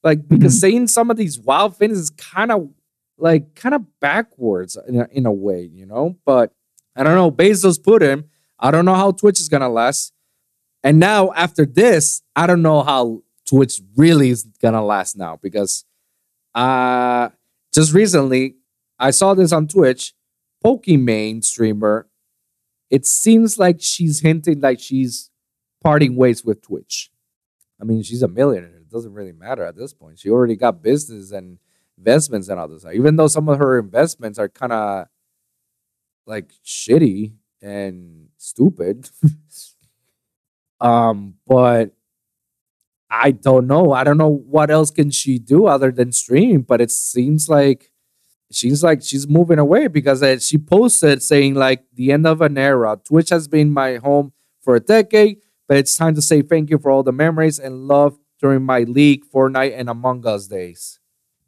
Like 0.04 0.28
because 0.28 0.60
saying 0.62 0.90
some 0.90 1.10
of 1.10 1.18
these 1.18 1.40
wild 1.40 1.76
things 1.78 1.98
is 1.98 2.12
kind 2.12 2.52
of 2.52 2.70
like 3.18 3.56
kind 3.56 3.74
of 3.74 3.82
backwards 4.00 4.78
in 4.88 5.02
a, 5.02 5.08
in 5.12 5.26
a 5.26 5.32
way, 5.32 5.64
you 5.64 5.88
know. 5.88 6.16
But 6.28 6.54
I 6.96 7.02
don't 7.02 7.16
know. 7.16 7.32
Bezos 7.32 7.82
put 7.82 8.04
him. 8.04 8.30
I 8.60 8.70
don't 8.70 8.86
know 8.86 8.94
how 8.94 9.10
Twitch 9.10 9.40
is 9.40 9.50
gonna 9.50 9.68
last. 9.68 10.14
And 10.84 11.00
now 11.00 11.32
after 11.34 11.66
this, 11.66 12.22
I 12.36 12.46
don't 12.46 12.62
know 12.62 12.84
how 12.84 13.24
Twitch 13.50 13.82
really 13.98 14.30
is 14.30 14.44
gonna 14.62 14.86
last 14.86 15.18
now 15.18 15.40
because 15.42 15.86
uh 16.54 17.30
just 17.74 17.96
recently 17.96 18.58
I 19.00 19.10
saw 19.10 19.34
this 19.34 19.52
on 19.52 19.68
Twitch. 19.68 20.14
Pokimane 20.64 21.44
streamer. 21.44 22.08
It 22.90 23.06
seems 23.06 23.58
like 23.58 23.78
she's 23.82 24.20
hinting 24.20 24.62
like 24.62 24.80
she's 24.80 25.32
parting 25.84 26.16
ways 26.16 26.44
with 26.46 26.62
Twitch. 26.62 27.10
I 27.82 27.84
mean, 27.84 28.04
she's 28.04 28.22
a 28.22 28.28
millionaire. 28.28 28.78
It 28.78 28.90
doesn't 28.90 29.14
really 29.14 29.32
matter 29.32 29.64
at 29.64 29.76
this 29.76 29.94
point. 29.94 30.20
She 30.20 30.30
already 30.30 30.56
got 30.56 30.84
business 30.84 31.32
and 31.32 31.58
investments 31.98 32.48
and 32.48 32.60
all 32.60 32.68
this. 32.68 32.86
Even 32.94 33.16
though 33.16 33.28
some 33.28 33.50
of 33.50 33.58
her 33.58 33.80
investments 33.80 34.38
are 34.38 34.50
kind 34.50 34.74
of 34.74 35.08
like 36.26 36.52
shitty 36.66 37.34
and 37.62 38.28
stupid. 38.38 39.10
um, 40.82 41.36
but 41.48 41.92
I 43.10 43.32
don't 43.32 43.68
know. 43.68 43.92
I 43.92 44.04
don't 44.04 44.18
know 44.18 44.30
what 44.30 44.72
else 44.72 44.92
can 44.92 45.12
she 45.12 45.40
do 45.40 45.66
other 45.66 45.92
than 45.92 46.12
stream, 46.12 46.62
but 46.62 46.82
it 46.82 46.92
seems 46.92 47.50
like 47.50 47.91
she's 48.52 48.84
like 48.84 49.02
she's 49.02 49.28
moving 49.28 49.60
away 49.60 49.88
because 49.88 50.24
she 50.46 50.58
posted 50.58 51.22
saying 51.24 51.56
like 51.56 51.84
the 51.94 52.12
end 52.12 52.28
of 52.28 52.42
an 52.42 52.58
era. 52.58 53.00
Twitch 53.04 53.30
has 53.30 53.48
been 53.48 53.72
my 53.72 53.98
home 53.98 54.34
for 54.62 54.76
a 54.76 54.80
decade, 54.80 55.40
but 55.68 55.78
it's 55.78 55.96
time 55.96 56.16
to 56.16 56.22
say 56.22 56.42
thank 56.42 56.70
you 56.70 56.78
for 56.78 56.92
all 56.92 57.04
the 57.04 57.12
memories 57.12 57.60
and 57.60 57.88
love 57.88 58.18
during 58.40 58.64
my 58.64 58.80
League, 58.82 59.24
Fortnite, 59.34 59.74
and 59.78 59.90
Among 59.90 60.26
Us 60.26 60.48
days. 60.48 61.00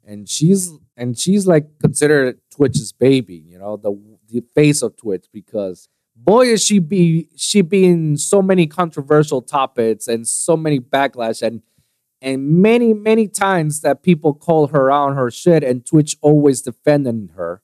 And 0.06 0.30
she's 0.30 0.72
and 0.98 1.18
she's 1.18 1.48
like 1.48 1.80
considered 1.80 2.40
Twitch's 2.52 2.92
baby, 2.92 3.44
you 3.48 3.58
know, 3.58 3.78
the 3.78 3.94
the 4.28 4.44
face 4.54 4.82
of 4.82 4.96
Twitch 4.98 5.26
because 5.32 5.88
boy 6.16 6.48
is 6.48 6.64
she 6.64 6.80
be 6.80 7.30
she 7.36 7.62
be 7.62 7.86
in 7.86 8.18
so 8.18 8.42
many 8.42 8.68
controversial 8.68 9.42
topics 9.42 10.08
and 10.08 10.28
so 10.28 10.56
many 10.56 10.80
backlash 10.80 11.42
and 11.42 11.62
and 12.24 12.48
many 12.62 12.94
many 12.94 13.28
times 13.28 13.82
that 13.82 14.02
people 14.02 14.34
call 14.34 14.68
her 14.68 14.90
out 14.90 15.10
on 15.10 15.16
her 15.16 15.30
shit 15.30 15.64
and 15.64 15.86
Twitch 15.86 16.16
always 16.22 16.62
defending 16.62 17.32
her, 17.36 17.62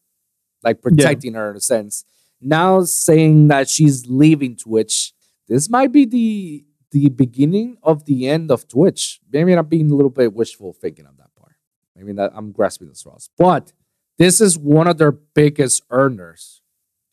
like 0.62 0.82
protecting 0.82 1.34
her 1.34 1.50
in 1.50 1.56
a 1.56 1.62
sense. 1.62 2.04
Now 2.42 2.84
saying 2.84 3.48
that 3.48 3.70
she's 3.70 4.06
leaving 4.08 4.58
Twitch, 4.58 5.14
this 5.48 5.70
might 5.70 5.92
be 5.92 6.06
the 6.06 6.66
the 6.92 7.10
beginning 7.10 7.78
of 7.84 8.06
the 8.06 8.28
end 8.28 8.52
of 8.52 8.68
Twitch. 8.68 9.20
Maybe 9.32 9.54
I'm 9.54 9.66
being 9.68 9.92
a 9.92 9.96
little 9.96 10.10
bit 10.10 10.34
wishful 10.34 10.74
thinking 10.74 11.06
on 11.06 11.16
that 11.18 11.34
part. 11.36 11.56
Maybe 11.96 12.14
that 12.14 12.32
I'm 12.36 12.52
grasping 12.52 12.90
the 12.90 12.96
straws, 12.96 13.30
but 13.38 13.72
this 14.18 14.42
is 14.42 14.58
one 14.58 14.88
of 14.88 14.98
their 14.98 15.12
biggest 15.12 15.84
earners. 15.90 16.62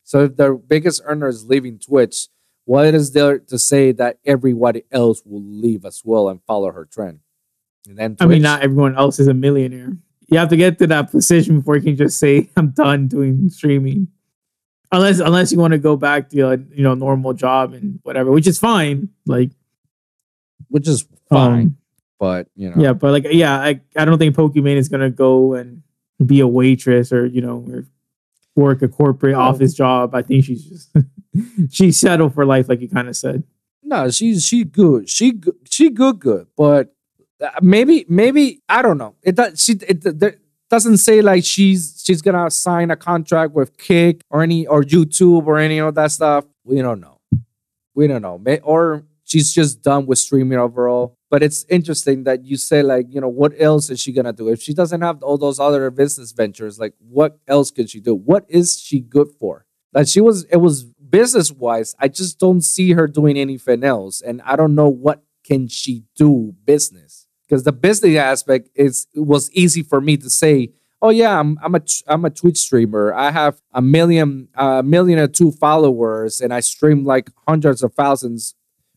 So 0.03 0.25
if 0.25 0.35
their 0.35 0.55
biggest 0.55 1.01
earner 1.05 1.27
is 1.27 1.45
leaving 1.45 1.79
Twitch, 1.79 2.27
what 2.65 2.93
is 2.93 3.13
there 3.13 3.39
to 3.39 3.57
say 3.57 3.93
that 3.93 4.19
everybody 4.25 4.83
else 4.91 5.21
will 5.25 5.41
leave 5.41 5.85
as 5.85 6.01
well 6.03 6.27
and 6.27 6.41
follow 6.45 6.71
her 6.71 6.83
trend? 6.83 7.19
And 7.87 7.97
then 7.97 8.17
I 8.19 8.25
mean, 8.25 8.41
not 8.41 8.61
everyone 8.61 8.97
else 8.97 9.19
is 9.19 9.27
a 9.27 9.33
millionaire. 9.33 9.97
You 10.29 10.37
have 10.39 10.49
to 10.49 10.57
get 10.57 10.77
to 10.79 10.87
that 10.87 11.09
position 11.11 11.57
before 11.59 11.77
you 11.77 11.83
can 11.83 11.95
just 11.95 12.19
say, 12.19 12.49
"I'm 12.57 12.69
done 12.71 13.07
doing 13.07 13.49
streaming." 13.49 14.09
Unless, 14.91 15.19
unless 15.19 15.51
you 15.51 15.59
want 15.59 15.73
to 15.73 15.77
go 15.77 15.97
back 15.97 16.29
to 16.29 16.41
a 16.51 16.57
you 16.57 16.83
know 16.83 16.93
normal 16.93 17.33
job 17.33 17.73
and 17.73 17.99
whatever, 18.03 18.31
which 18.31 18.47
is 18.47 18.57
fine. 18.59 19.09
Like, 19.25 19.51
which 20.69 20.87
is 20.87 21.05
fine, 21.29 21.59
um, 21.61 21.77
but 22.19 22.47
you 22.55 22.69
know, 22.69 22.81
yeah, 22.81 22.93
but 22.93 23.11
like, 23.11 23.25
yeah, 23.31 23.57
I, 23.59 23.81
I 23.95 24.05
don't 24.05 24.17
think 24.17 24.35
Pokimane 24.35 24.77
is 24.77 24.89
gonna 24.89 25.09
go 25.09 25.53
and 25.53 25.81
be 26.25 26.39
a 26.39 26.47
waitress 26.47 27.11
or 27.11 27.25
you 27.25 27.41
know 27.41 27.65
or 27.69 27.85
work 28.55 28.81
a 28.81 28.87
corporate 28.87 29.33
No. 29.33 29.41
office 29.41 29.73
job. 29.73 30.15
I 30.15 30.21
think 30.23 30.43
she's 30.45 30.63
just 30.65 30.95
she's 31.69 31.97
settled 31.97 32.33
for 32.33 32.45
life, 32.45 32.67
like 32.69 32.81
you 32.81 32.89
kind 32.89 33.07
of 33.07 33.15
said. 33.15 33.43
no, 33.83 34.09
she's 34.09 34.45
she 34.45 34.63
good, 34.63 35.09
she 35.09 35.31
good, 35.33 35.55
she 35.69 35.89
good, 35.89 36.19
good, 36.19 36.47
but 36.57 36.93
Uh, 37.39 37.49
maybe 37.61 38.05
maybe 38.09 38.61
I 38.67 38.81
don't 38.81 38.97
know. 38.97 39.15
It 39.21 39.35
does 39.35 39.63
she 39.63 39.73
it, 39.87 40.19
there, 40.19 40.37
doesn't 40.69 40.97
say 40.97 41.21
like 41.21 41.43
she's 41.43 42.01
she's 42.03 42.21
gonna 42.21 42.49
sign 42.49 42.91
a 42.91 42.95
contract 42.95 43.53
with 43.53 43.77
Kick 43.77 44.21
or 44.29 44.41
any 44.41 44.65
or 44.67 44.83
YouTube 44.83 45.45
or 45.45 45.57
any 45.57 45.79
of 45.79 45.95
that 45.95 46.11
stuff. 46.11 46.45
We 46.63 46.81
don't 46.81 46.99
know. 46.99 47.19
We 47.93 48.07
don't 48.07 48.21
know. 48.21 48.41
Or 48.63 49.03
she's 49.23 49.53
just 49.53 49.81
done 49.81 50.05
with 50.05 50.19
streaming 50.19 50.57
overall. 50.57 51.15
But 51.29 51.43
it's 51.43 51.65
interesting 51.69 52.23
that 52.23 52.43
you 52.45 52.57
say 52.57 52.81
like, 52.81 53.07
you 53.09 53.19
know, 53.19 53.27
what 53.27 53.53
else 53.59 53.89
is 53.89 53.99
she 53.99 54.13
gonna 54.13 54.33
do 54.33 54.49
if 54.49 54.61
she 54.61 54.73
doesn't 54.73 55.01
have 55.01 55.21
all 55.21 55.37
those 55.37 55.59
other 55.59 55.89
business 55.91 56.31
ventures? 56.31 56.79
Like, 56.79 56.93
what 56.99 57.37
else 57.47 57.69
could 57.69 57.89
she 57.89 57.99
do? 57.99 58.15
What 58.15 58.45
is 58.47 58.79
she 58.79 58.99
good 58.99 59.29
for? 59.39 59.65
Like, 59.93 60.07
she 60.07 60.21
was. 60.21 60.43
It 60.45 60.57
was 60.57 60.83
business 60.83 61.51
wise. 61.51 61.95
I 61.99 62.07
just 62.07 62.39
don't 62.39 62.61
see 62.61 62.93
her 62.93 63.07
doing 63.07 63.37
anything 63.37 63.83
else, 63.83 64.21
and 64.21 64.41
I 64.43 64.55
don't 64.55 64.75
know 64.75 64.89
what 64.89 65.23
can 65.43 65.67
she 65.67 66.03
do 66.15 66.53
business 66.65 67.26
because 67.47 67.63
the 67.63 67.71
business 67.71 68.17
aspect 68.17 68.69
is 68.75 69.07
was 69.15 69.51
easy 69.51 69.83
for 69.83 70.01
me 70.01 70.17
to 70.17 70.29
say 70.29 70.69
oh 71.01 71.09
yeah 71.09 71.39
i'm 71.39 71.57
i'm 71.61 71.75
a 71.75 71.81
i'm 72.07 72.25
a 72.25 72.29
twitch 72.29 72.57
streamer. 72.57 73.13
I 73.13 73.31
have 73.31 73.61
a 73.73 73.81
million 73.81 74.49
a 74.55 74.83
million 74.83 75.19
or 75.19 75.27
two 75.27 75.51
followers 75.51 76.41
and 76.41 76.53
i 76.53 76.59
stream 76.59 77.05
like 77.05 77.29
hundreds 77.47 77.83
of 77.83 77.93
thousands 77.93 78.55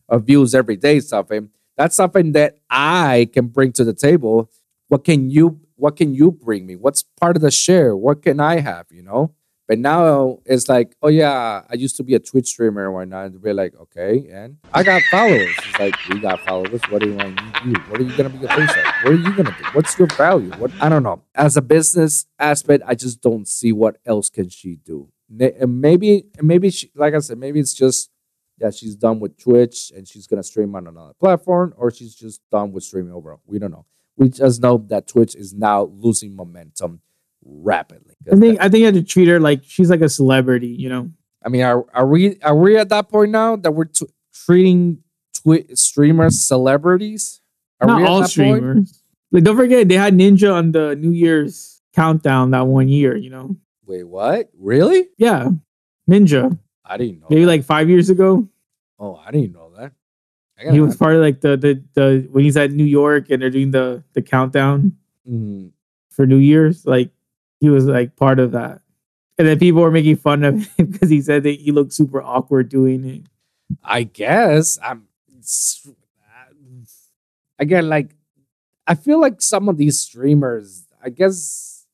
of 0.09 0.25
views 0.25 0.53
every 0.53 0.75
day 0.75 0.99
something 0.99 1.49
that's 1.77 1.95
something 1.95 2.33
that 2.33 2.57
i 2.69 3.29
can 3.33 3.47
bring 3.47 3.71
to 3.73 3.83
the 3.83 3.93
table. 3.93 4.49
What 4.87 5.03
can 5.03 5.29
you 5.29 5.61
what 5.75 5.95
can 5.95 6.13
you 6.13 6.31
bring 6.31 6.67
me? 6.67 6.75
What's 6.75 7.01
part 7.19 7.35
of 7.35 7.41
the 7.41 7.51
share? 7.51 7.95
What 7.95 8.21
can 8.23 8.39
i 8.39 8.59
have 8.59 8.87
you 8.91 9.03
know 9.03 9.33
but 9.71 9.79
now 9.79 10.39
it's 10.45 10.67
like, 10.67 10.97
oh 11.01 11.07
yeah, 11.07 11.61
I 11.69 11.75
used 11.75 11.95
to 11.95 12.03
be 12.03 12.13
a 12.13 12.19
Twitch 12.19 12.47
streamer 12.49 12.87
and 12.87 12.93
whatnot. 12.93 13.27
And 13.27 13.41
we're 13.41 13.53
like, 13.53 13.73
okay, 13.83 14.27
and 14.29 14.57
I 14.73 14.83
got 14.83 15.01
followers. 15.03 15.55
It's 15.59 15.79
like, 15.79 15.95
we 16.09 16.19
got 16.19 16.41
followers. 16.41 16.81
What 16.89 17.01
do 17.01 17.11
you 17.11 17.15
want 17.15 17.37
to 17.37 17.63
do? 17.63 17.79
What 17.89 18.01
are 18.01 18.03
you 18.03 18.17
gonna 18.17 18.31
be 18.31 18.43
a 18.43 18.49
face 18.49 18.69
of? 18.69 18.85
What 19.01 19.13
are 19.13 19.15
you 19.15 19.33
gonna 19.33 19.55
do? 19.57 19.63
What's 19.71 19.97
your 19.97 20.09
value? 20.09 20.51
What 20.57 20.73
I 20.81 20.89
don't 20.89 21.03
know. 21.03 21.23
As 21.35 21.55
a 21.55 21.61
business 21.61 22.25
aspect, 22.37 22.83
I 22.85 22.95
just 22.95 23.21
don't 23.21 23.47
see 23.47 23.71
what 23.71 23.95
else 24.05 24.29
can 24.29 24.49
she 24.49 24.75
do. 24.75 25.07
Maybe, 25.29 26.25
maybe 26.41 26.69
she, 26.69 26.91
like 26.93 27.13
I 27.13 27.19
said, 27.19 27.37
maybe 27.37 27.61
it's 27.61 27.73
just 27.73 28.09
yeah, 28.57 28.71
she's 28.71 28.97
done 28.97 29.21
with 29.21 29.37
Twitch 29.37 29.93
and 29.95 30.05
she's 30.05 30.27
gonna 30.27 30.43
stream 30.43 30.75
on 30.75 30.85
another 30.85 31.13
platform, 31.17 31.73
or 31.77 31.91
she's 31.91 32.13
just 32.13 32.41
done 32.51 32.73
with 32.73 32.83
streaming 32.83 33.13
overall. 33.13 33.39
We 33.45 33.57
don't 33.57 33.71
know. 33.71 33.85
We 34.17 34.27
just 34.31 34.61
know 34.61 34.79
that 34.89 35.07
Twitch 35.07 35.33
is 35.33 35.53
now 35.53 35.83
losing 35.83 36.35
momentum 36.35 36.99
rapidly. 37.45 38.15
I 38.31 38.35
think 38.35 38.59
I 38.59 38.69
think 38.69 38.79
you 38.79 38.85
have 38.85 38.95
to 38.95 39.03
treat 39.03 39.27
her 39.27 39.39
like 39.39 39.61
she's 39.63 39.89
like 39.89 40.01
a 40.01 40.09
celebrity, 40.09 40.67
you 40.67 40.89
know. 40.89 41.09
I 41.43 41.49
mean, 41.49 41.61
are 41.63 41.85
are 41.93 42.05
we 42.07 42.39
are 42.41 42.55
we 42.55 42.77
at 42.77 42.89
that 42.89 43.09
point 43.09 43.31
now 43.31 43.55
that 43.55 43.71
we're 43.71 43.85
t- 43.85 44.05
treating 44.33 44.99
twi- 45.35 45.65
streamers 45.73 46.39
celebrities? 46.45 47.41
Are 47.79 47.87
Not 47.87 48.03
all 48.03 48.15
that 48.19 48.21
point? 48.23 48.29
streamers. 48.31 49.03
Like, 49.31 49.43
don't 49.43 49.57
forget 49.57 49.87
they 49.87 49.95
had 49.95 50.13
Ninja 50.13 50.53
on 50.53 50.71
the 50.71 50.95
New 50.95 51.11
Year's 51.11 51.81
countdown 51.95 52.51
that 52.51 52.67
one 52.67 52.89
year. 52.89 53.15
You 53.15 53.29
know, 53.31 53.55
Wait, 53.85 54.03
what? 54.03 54.49
Really? 54.59 55.07
yeah, 55.17 55.49
Ninja. 56.09 56.57
I 56.85 56.97
didn't 56.97 57.21
know. 57.21 57.27
Maybe 57.29 57.41
that. 57.41 57.47
like 57.47 57.63
five 57.63 57.89
years 57.89 58.09
ago, 58.09 58.47
oh, 58.99 59.15
I 59.25 59.31
didn't 59.31 59.53
know 59.53 59.71
that. 59.77 59.93
I 60.59 60.71
he 60.71 60.79
was 60.79 60.95
part 60.95 61.15
of 61.15 61.21
like 61.21 61.41
the 61.41 61.57
the 61.57 61.83
the 61.95 62.27
when 62.31 62.43
he's 62.43 62.57
at 62.57 62.71
New 62.71 62.83
York 62.85 63.29
and 63.31 63.41
they're 63.41 63.49
doing 63.49 63.71
the 63.71 64.03
the 64.13 64.21
countdown 64.21 64.91
Mhm. 65.27 65.71
for 66.11 66.27
New 66.27 66.37
Year's. 66.37 66.85
Like 66.85 67.09
he 67.61 67.69
was 67.69 67.85
like 67.85 68.17
part 68.17 68.39
of 68.39 68.51
that, 68.51 68.81
and 69.37 69.47
then 69.47 69.57
people 69.57 69.81
were 69.81 69.91
making 69.91 70.17
fun 70.17 70.43
of 70.43 70.67
him 70.77 70.87
because 70.87 71.09
he 71.09 71.21
said 71.21 71.43
that 71.43 71.59
he 71.59 71.71
looked 71.71 71.93
super 71.93 72.21
awkward 72.21 72.67
doing 72.67 73.05
it. 73.05 73.23
I 73.83 74.03
guess 74.03 74.77
I'm. 74.83 75.07
Again, 77.57 77.89
like 77.89 78.15
I 78.87 78.95
feel 78.95 79.21
like 79.21 79.41
some 79.41 79.69
of 79.69 79.77
these 79.77 79.99
streamers, 79.99 80.85
I 81.01 81.09
guess 81.09 81.85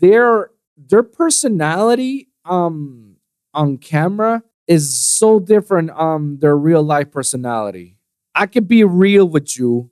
their 0.00 0.50
their 0.76 1.02
personality 1.02 2.28
um 2.44 3.16
on 3.54 3.78
camera 3.78 4.42
is 4.66 4.98
so 4.98 5.38
different 5.38 5.90
um 5.90 6.38
their 6.40 6.56
real 6.56 6.82
life 6.82 7.10
personality. 7.10 7.98
I 8.34 8.46
could 8.46 8.66
be 8.66 8.84
real 8.84 9.28
with 9.28 9.58
you 9.58 9.90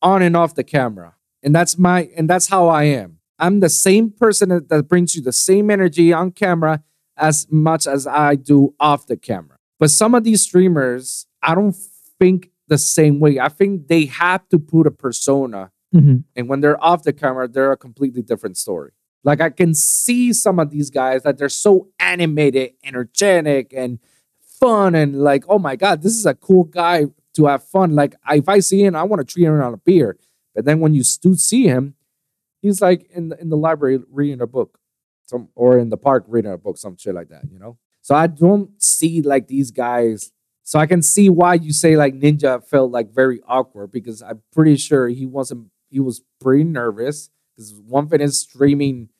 on 0.00 0.22
and 0.22 0.36
off 0.36 0.54
the 0.54 0.64
camera. 0.64 1.16
And 1.42 1.54
that's 1.54 1.76
my 1.76 2.10
and 2.16 2.30
that's 2.30 2.46
how 2.46 2.68
I 2.68 2.84
am. 2.84 3.18
I'm 3.38 3.60
the 3.60 3.68
same 3.68 4.10
person 4.10 4.48
that, 4.50 4.68
that 4.68 4.88
brings 4.88 5.14
you 5.14 5.22
the 5.22 5.32
same 5.32 5.70
energy 5.70 6.12
on 6.12 6.30
camera 6.32 6.82
as 7.16 7.46
much 7.50 7.86
as 7.86 8.06
I 8.06 8.34
do 8.36 8.74
off 8.80 9.06
the 9.06 9.16
camera. 9.16 9.56
But 9.78 9.90
some 9.90 10.14
of 10.14 10.24
these 10.24 10.42
streamers, 10.42 11.26
I 11.42 11.54
don't 11.54 11.74
think 12.18 12.50
the 12.68 12.78
same 12.78 13.20
way. 13.20 13.38
I 13.38 13.48
think 13.48 13.88
they 13.88 14.06
have 14.06 14.48
to 14.48 14.58
put 14.58 14.86
a 14.86 14.90
persona 14.90 15.70
Mhm. 15.94 16.24
and 16.34 16.48
when 16.48 16.60
they're 16.60 16.82
off 16.82 17.04
the 17.04 17.12
camera, 17.12 17.46
they're 17.46 17.70
a 17.72 17.76
completely 17.76 18.20
different 18.22 18.56
story. 18.56 18.90
Like 19.22 19.40
I 19.40 19.50
can 19.50 19.74
see 19.74 20.32
some 20.32 20.58
of 20.58 20.70
these 20.70 20.90
guys 20.90 21.22
that 21.22 21.38
they're 21.38 21.48
so 21.48 21.88
animated, 22.00 22.72
energetic, 22.84 23.72
and 23.72 23.98
fun, 24.60 24.94
and 24.94 25.22
like, 25.22 25.44
oh 25.48 25.58
my 25.58 25.76
god, 25.76 26.02
this 26.02 26.12
is 26.14 26.26
a 26.26 26.34
cool 26.34 26.64
guy 26.64 27.06
to 27.34 27.46
have 27.46 27.62
fun. 27.64 27.94
Like 27.94 28.14
if 28.30 28.48
I 28.48 28.60
see 28.60 28.82
him, 28.84 28.96
I 28.96 29.02
want 29.04 29.20
to 29.20 29.24
treat 29.24 29.44
him 29.44 29.60
on 29.60 29.74
a 29.74 29.76
beer. 29.78 30.16
But 30.54 30.64
then 30.64 30.80
when 30.80 30.94
you 30.94 31.02
do 31.20 31.34
see 31.36 31.64
him, 31.64 31.94
he's 32.64 32.80
like 32.80 33.06
in 33.10 33.28
the, 33.28 33.38
in 33.38 33.50
the 33.50 33.56
library 33.56 34.00
reading 34.10 34.40
a 34.40 34.46
book, 34.46 34.78
some 35.26 35.48
or 35.54 35.78
in 35.78 35.90
the 35.90 35.98
park 35.98 36.24
reading 36.26 36.52
a 36.52 36.56
book, 36.58 36.78
some 36.78 36.96
shit 36.96 37.14
like 37.14 37.28
that. 37.28 37.44
You 37.52 37.58
know. 37.58 37.78
So 38.00 38.14
I 38.14 38.26
don't 38.26 38.70
see 38.82 39.20
like 39.20 39.48
these 39.48 39.70
guys. 39.70 40.32
So 40.62 40.78
I 40.78 40.86
can 40.86 41.02
see 41.02 41.28
why 41.28 41.54
you 41.54 41.72
say 41.72 41.96
like 41.96 42.14
Ninja 42.14 42.66
felt 42.66 42.90
like 42.90 43.10
very 43.12 43.40
awkward 43.46 43.90
because 43.92 44.22
I'm 44.22 44.42
pretty 44.50 44.76
sure 44.76 45.08
he 45.08 45.26
wasn't. 45.26 45.68
He 45.90 46.00
was 46.00 46.22
pretty 46.40 46.64
nervous 46.64 47.28
because 47.54 47.74
one 47.86 48.08
thing 48.08 48.22
is 48.22 48.40
streaming 48.40 49.10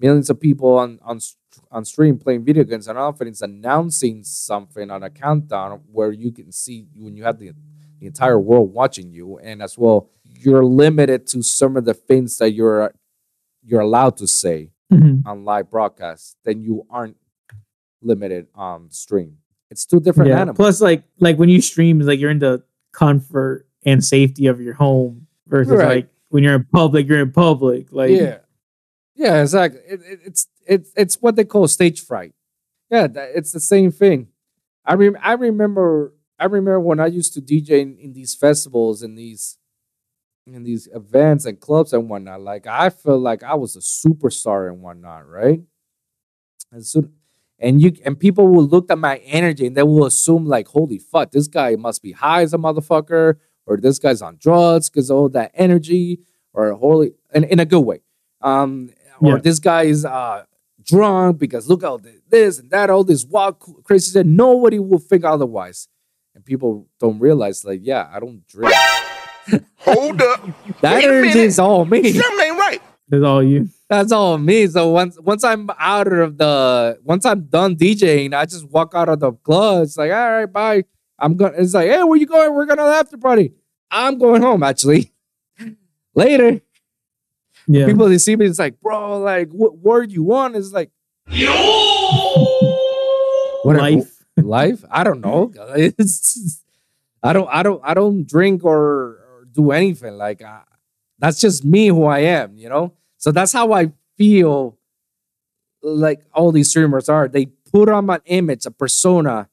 millions 0.00 0.28
of 0.28 0.40
people 0.40 0.76
on 0.76 0.98
on 1.02 1.20
on 1.70 1.84
stream 1.84 2.18
playing 2.18 2.44
video 2.44 2.64
games, 2.64 2.88
and 2.88 2.98
often 2.98 3.28
it's 3.28 3.42
announcing 3.42 4.24
something 4.24 4.90
on 4.90 5.04
a 5.04 5.10
countdown 5.10 5.82
where 5.92 6.10
you 6.10 6.32
can 6.32 6.50
see 6.50 6.88
when 6.96 7.14
you 7.16 7.22
have 7.22 7.38
the 7.38 7.52
the 8.02 8.08
entire 8.08 8.38
world 8.38 8.72
watching 8.74 9.12
you, 9.12 9.38
and 9.38 9.62
as 9.62 9.78
well 9.78 10.10
you're 10.24 10.64
limited 10.64 11.24
to 11.28 11.40
some 11.42 11.76
of 11.76 11.84
the 11.84 11.94
things 11.94 12.38
that 12.38 12.50
you're 12.52 12.92
you're 13.62 13.80
allowed 13.80 14.16
to 14.16 14.26
say 14.26 14.70
Mhm. 14.92 15.22
on 15.24 15.44
live 15.44 15.70
broadcast, 15.70 16.36
then 16.44 16.60
you 16.62 16.84
aren't 16.90 17.16
limited 18.02 18.48
on 18.54 18.90
stream. 18.90 19.38
It's 19.70 19.86
two 19.86 20.00
different 20.00 20.30
Yeah. 20.30 20.40
animals. 20.40 20.56
Plus, 20.56 20.80
like 20.80 21.04
like 21.20 21.38
when 21.38 21.48
you 21.48 21.60
stream, 21.62 22.00
like 22.00 22.18
you're 22.18 22.30
in 22.30 22.40
the 22.40 22.64
comfort 22.92 23.68
and 23.86 24.04
safety 24.04 24.48
of 24.48 24.60
your 24.60 24.74
home 24.74 25.28
versus 25.46 25.72
Right. 25.74 25.88
like 25.88 26.08
when 26.30 26.42
you're 26.42 26.56
in 26.56 26.64
public, 26.64 27.06
you're 27.08 27.20
in 27.22 27.30
public. 27.30 27.92
Like 27.92 28.10
yeah, 28.10 28.38
yeah, 29.14 29.40
exactly. 29.42 29.80
It, 29.86 30.00
it, 30.02 30.20
it's 30.24 30.48
it's 30.66 30.90
it's 30.96 31.22
what 31.22 31.36
they 31.36 31.44
call 31.44 31.68
stage 31.68 32.00
fright. 32.04 32.34
Yeah, 32.90 33.06
that, 33.06 33.30
it's 33.36 33.52
the 33.52 33.60
same 33.60 33.92
thing. 33.92 34.26
I 34.84 34.94
rem- 34.94 35.18
I 35.22 35.34
remember 35.34 36.12
I 36.42 36.46
remember 36.46 36.80
when 36.80 36.98
I 36.98 37.06
used 37.06 37.34
to 37.34 37.40
DJ 37.40 37.80
in, 37.82 37.96
in 37.98 38.12
these 38.14 38.34
festivals 38.34 39.00
and 39.02 39.16
these 39.16 39.58
in 40.44 40.64
these 40.64 40.88
events 40.92 41.46
and 41.46 41.60
clubs 41.60 41.92
and 41.92 42.10
whatnot. 42.10 42.40
Like 42.40 42.66
I 42.66 42.90
felt 42.90 43.20
like 43.20 43.44
I 43.44 43.54
was 43.54 43.76
a 43.76 43.78
superstar 43.78 44.68
and 44.68 44.82
whatnot, 44.82 45.28
right? 45.28 45.60
And 46.72 46.84
so 46.84 47.04
and 47.60 47.80
you 47.80 47.92
and 48.04 48.18
people 48.18 48.48
will 48.48 48.66
look 48.66 48.90
at 48.90 48.98
my 48.98 49.18
energy 49.18 49.68
and 49.68 49.76
they 49.76 49.84
will 49.84 50.04
assume 50.04 50.44
like, 50.44 50.66
holy 50.66 50.98
fuck, 50.98 51.30
this 51.30 51.46
guy 51.46 51.76
must 51.76 52.02
be 52.02 52.10
high 52.10 52.42
as 52.42 52.52
a 52.52 52.58
motherfucker, 52.58 53.36
or 53.64 53.76
this 53.76 54.00
guy's 54.00 54.20
on 54.20 54.36
drugs 54.40 54.90
because 54.90 55.12
all 55.12 55.28
that 55.28 55.52
energy, 55.54 56.22
or 56.52 56.72
holy 56.72 57.12
in, 57.32 57.44
in 57.44 57.60
a 57.60 57.64
good 57.64 57.82
way. 57.82 58.00
Um, 58.40 58.90
or 59.20 59.38
this 59.38 59.60
guy 59.60 59.82
is 59.84 60.04
uh 60.04 60.42
drunk 60.82 61.38
because 61.38 61.68
look 61.68 61.84
at 61.84 62.00
this 62.28 62.58
and 62.58 62.68
that, 62.72 62.90
all 62.90 63.04
this 63.04 63.24
wild 63.24 63.60
crazy. 63.84 64.20
Nobody 64.24 64.80
will 64.80 64.98
think 64.98 65.24
otherwise. 65.24 65.86
And 66.42 66.46
people 66.46 66.88
don't 66.98 67.20
realize, 67.20 67.64
like, 67.64 67.80
yeah, 67.82 68.10
I 68.12 68.18
don't 68.18 68.46
drink. 68.48 68.74
Hold 69.78 70.20
up. 70.22 70.44
That 70.80 70.96
Wait 70.96 71.04
energy 71.04 71.40
is 71.40 71.58
all 71.58 71.84
me. 71.84 72.12
Something 72.12 72.46
ain't 72.46 72.58
right. 72.58 72.82
that's 73.08 73.22
all 73.22 73.42
you. 73.42 73.68
That's 73.88 74.12
all 74.12 74.38
me. 74.38 74.66
So 74.66 74.88
once 74.90 75.18
once 75.20 75.44
I'm 75.44 75.70
out 75.78 76.12
of 76.12 76.38
the 76.38 76.98
once 77.04 77.24
I'm 77.26 77.44
done 77.44 77.76
DJing, 77.76 78.34
I 78.34 78.46
just 78.46 78.68
walk 78.70 78.92
out 78.94 79.08
of 79.08 79.20
the 79.20 79.32
club. 79.32 79.82
It's 79.84 79.96
like, 79.96 80.10
all 80.10 80.30
right, 80.30 80.46
bye. 80.46 80.84
I'm 81.18 81.36
going. 81.36 81.54
It's 81.56 81.74
like, 81.74 81.88
hey, 81.88 82.02
where 82.02 82.16
you 82.16 82.26
going? 82.26 82.54
We're 82.54 82.66
gonna 82.66 82.82
after 82.82 83.16
party. 83.16 83.52
I'm 83.90 84.18
going 84.18 84.42
home. 84.42 84.62
Actually, 84.62 85.12
later. 86.14 86.60
Yeah. 87.68 87.86
People 87.86 88.08
they 88.08 88.18
see 88.18 88.34
me. 88.34 88.46
It's 88.46 88.58
like, 88.58 88.80
bro, 88.80 89.20
like, 89.20 89.50
what 89.50 89.78
word 89.78 90.10
you 90.10 90.24
want? 90.24 90.56
It's 90.56 90.72
like, 90.72 90.90
whatever. 93.62 93.82
Life. 93.82 94.21
Life. 94.36 94.84
I 94.90 95.04
don't 95.04 95.20
know. 95.20 95.52
It's 95.76 96.62
I 97.22 97.32
don't. 97.32 97.48
I 97.52 97.62
don't. 97.62 97.80
I 97.84 97.94
don't 97.94 98.26
drink 98.26 98.64
or, 98.64 98.80
or 98.80 99.46
do 99.52 99.70
anything. 99.70 100.14
Like 100.18 100.42
uh, 100.42 100.60
that's 101.18 101.40
just 101.40 101.64
me, 101.64 101.88
who 101.88 102.04
I 102.04 102.20
am. 102.20 102.56
You 102.56 102.68
know. 102.68 102.94
So 103.18 103.30
that's 103.32 103.52
how 103.52 103.72
I 103.72 103.92
feel. 104.16 104.78
Like 105.82 106.22
all 106.32 106.52
these 106.52 106.68
streamers 106.70 107.08
are. 107.08 107.26
They 107.28 107.46
put 107.72 107.88
on 107.88 108.08
an 108.08 108.20
image, 108.26 108.66
a 108.66 108.70
persona, 108.70 109.48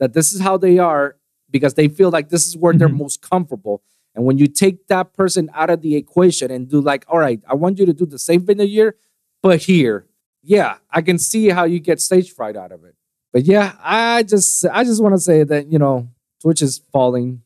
that 0.00 0.12
this 0.12 0.32
is 0.32 0.40
how 0.40 0.56
they 0.56 0.78
are 0.78 1.16
because 1.50 1.74
they 1.74 1.88
feel 1.88 2.10
like 2.10 2.28
this 2.30 2.46
is 2.46 2.56
where 2.56 2.74
they're 2.74 2.88
Mhm. 2.88 2.98
most 2.98 3.22
comfortable. 3.22 3.82
And 4.14 4.24
when 4.24 4.38
you 4.38 4.48
take 4.48 4.88
that 4.88 5.12
person 5.14 5.48
out 5.54 5.70
of 5.70 5.80
the 5.82 5.94
equation 5.94 6.50
and 6.50 6.68
do 6.68 6.80
like, 6.80 7.04
all 7.08 7.18
right, 7.18 7.40
I 7.46 7.54
want 7.54 7.78
you 7.78 7.86
to 7.86 7.92
do 7.92 8.06
the 8.06 8.18
same 8.18 8.44
thing 8.44 8.60
a 8.60 8.64
year, 8.64 8.96
but 9.42 9.62
here, 9.62 10.06
yeah, 10.42 10.78
I 10.90 11.00
can 11.02 11.18
see 11.18 11.50
how 11.50 11.64
you 11.64 11.78
get 11.78 12.00
stage 12.00 12.32
fright 12.32 12.56
out 12.56 12.72
of 12.72 12.82
it. 12.84 12.96
But 13.32 13.44
yeah, 13.44 13.74
I 13.82 14.22
just 14.22 14.64
I 14.66 14.84
just 14.84 15.02
want 15.02 15.14
to 15.14 15.20
say 15.20 15.44
that 15.44 15.70
you 15.70 15.78
know 15.78 16.08
Twitch 16.40 16.62
is 16.62 16.80
falling 16.92 17.42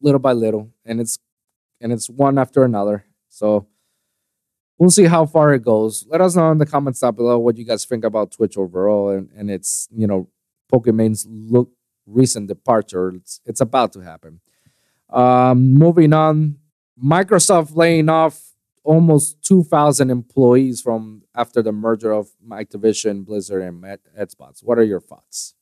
little 0.00 0.20
by 0.20 0.32
little, 0.32 0.70
and 0.84 1.00
it's 1.00 1.18
and 1.80 1.92
it's 1.92 2.08
one 2.08 2.38
after 2.38 2.64
another. 2.64 3.04
So 3.28 3.66
we'll 4.78 4.90
see 4.90 5.04
how 5.04 5.26
far 5.26 5.52
it 5.54 5.62
goes. 5.62 6.06
Let 6.08 6.20
us 6.20 6.36
know 6.36 6.50
in 6.52 6.58
the 6.58 6.66
comments 6.66 7.00
down 7.00 7.14
below 7.14 7.38
what 7.38 7.56
you 7.56 7.64
guys 7.64 7.84
think 7.84 8.04
about 8.04 8.32
Twitch 8.32 8.56
overall 8.56 9.10
and 9.10 9.28
and 9.36 9.50
its 9.50 9.88
you 9.94 10.06
know 10.06 10.28
Pokimane's 10.72 11.26
look 11.28 11.70
recent 12.06 12.48
departure. 12.48 13.10
It's 13.10 13.40
it's 13.44 13.60
about 13.60 13.92
to 13.94 14.00
happen. 14.00 14.40
Um, 15.08 15.74
moving 15.74 16.12
on, 16.12 16.58
Microsoft 17.02 17.74
laying 17.74 18.08
off 18.08 18.49
almost 18.84 19.42
2,000 19.44 20.10
employees 20.10 20.80
from 20.80 21.22
after 21.34 21.62
the 21.62 21.72
merger 21.72 22.12
of 22.12 22.28
Activision, 22.48 23.24
Blizzard, 23.24 23.62
and 23.62 23.82
Xbox. 24.18 24.62
What 24.62 24.78
are 24.78 24.84
your 24.84 25.00
thoughts? 25.00 25.54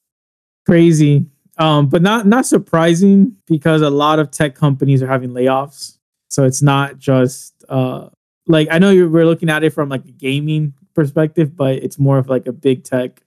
crazy 0.68 1.24
um 1.56 1.88
but 1.88 2.02
not 2.02 2.26
not 2.26 2.44
surprising 2.44 3.34
because 3.46 3.80
a 3.80 3.88
lot 3.88 4.18
of 4.18 4.30
tech 4.30 4.54
companies 4.54 5.02
are 5.02 5.06
having 5.06 5.30
layoffs 5.30 5.96
so 6.28 6.44
it's 6.44 6.60
not 6.60 6.98
just 6.98 7.64
uh 7.70 8.06
like 8.46 8.68
i 8.70 8.78
know 8.78 8.92
we're 9.06 9.24
looking 9.24 9.48
at 9.48 9.64
it 9.64 9.70
from 9.70 9.88
like 9.88 10.04
a 10.04 10.12
gaming 10.12 10.74
perspective 10.94 11.56
but 11.56 11.76
it's 11.76 11.98
more 11.98 12.18
of 12.18 12.28
like 12.28 12.46
a 12.46 12.52
big 12.52 12.84
tech 12.84 13.22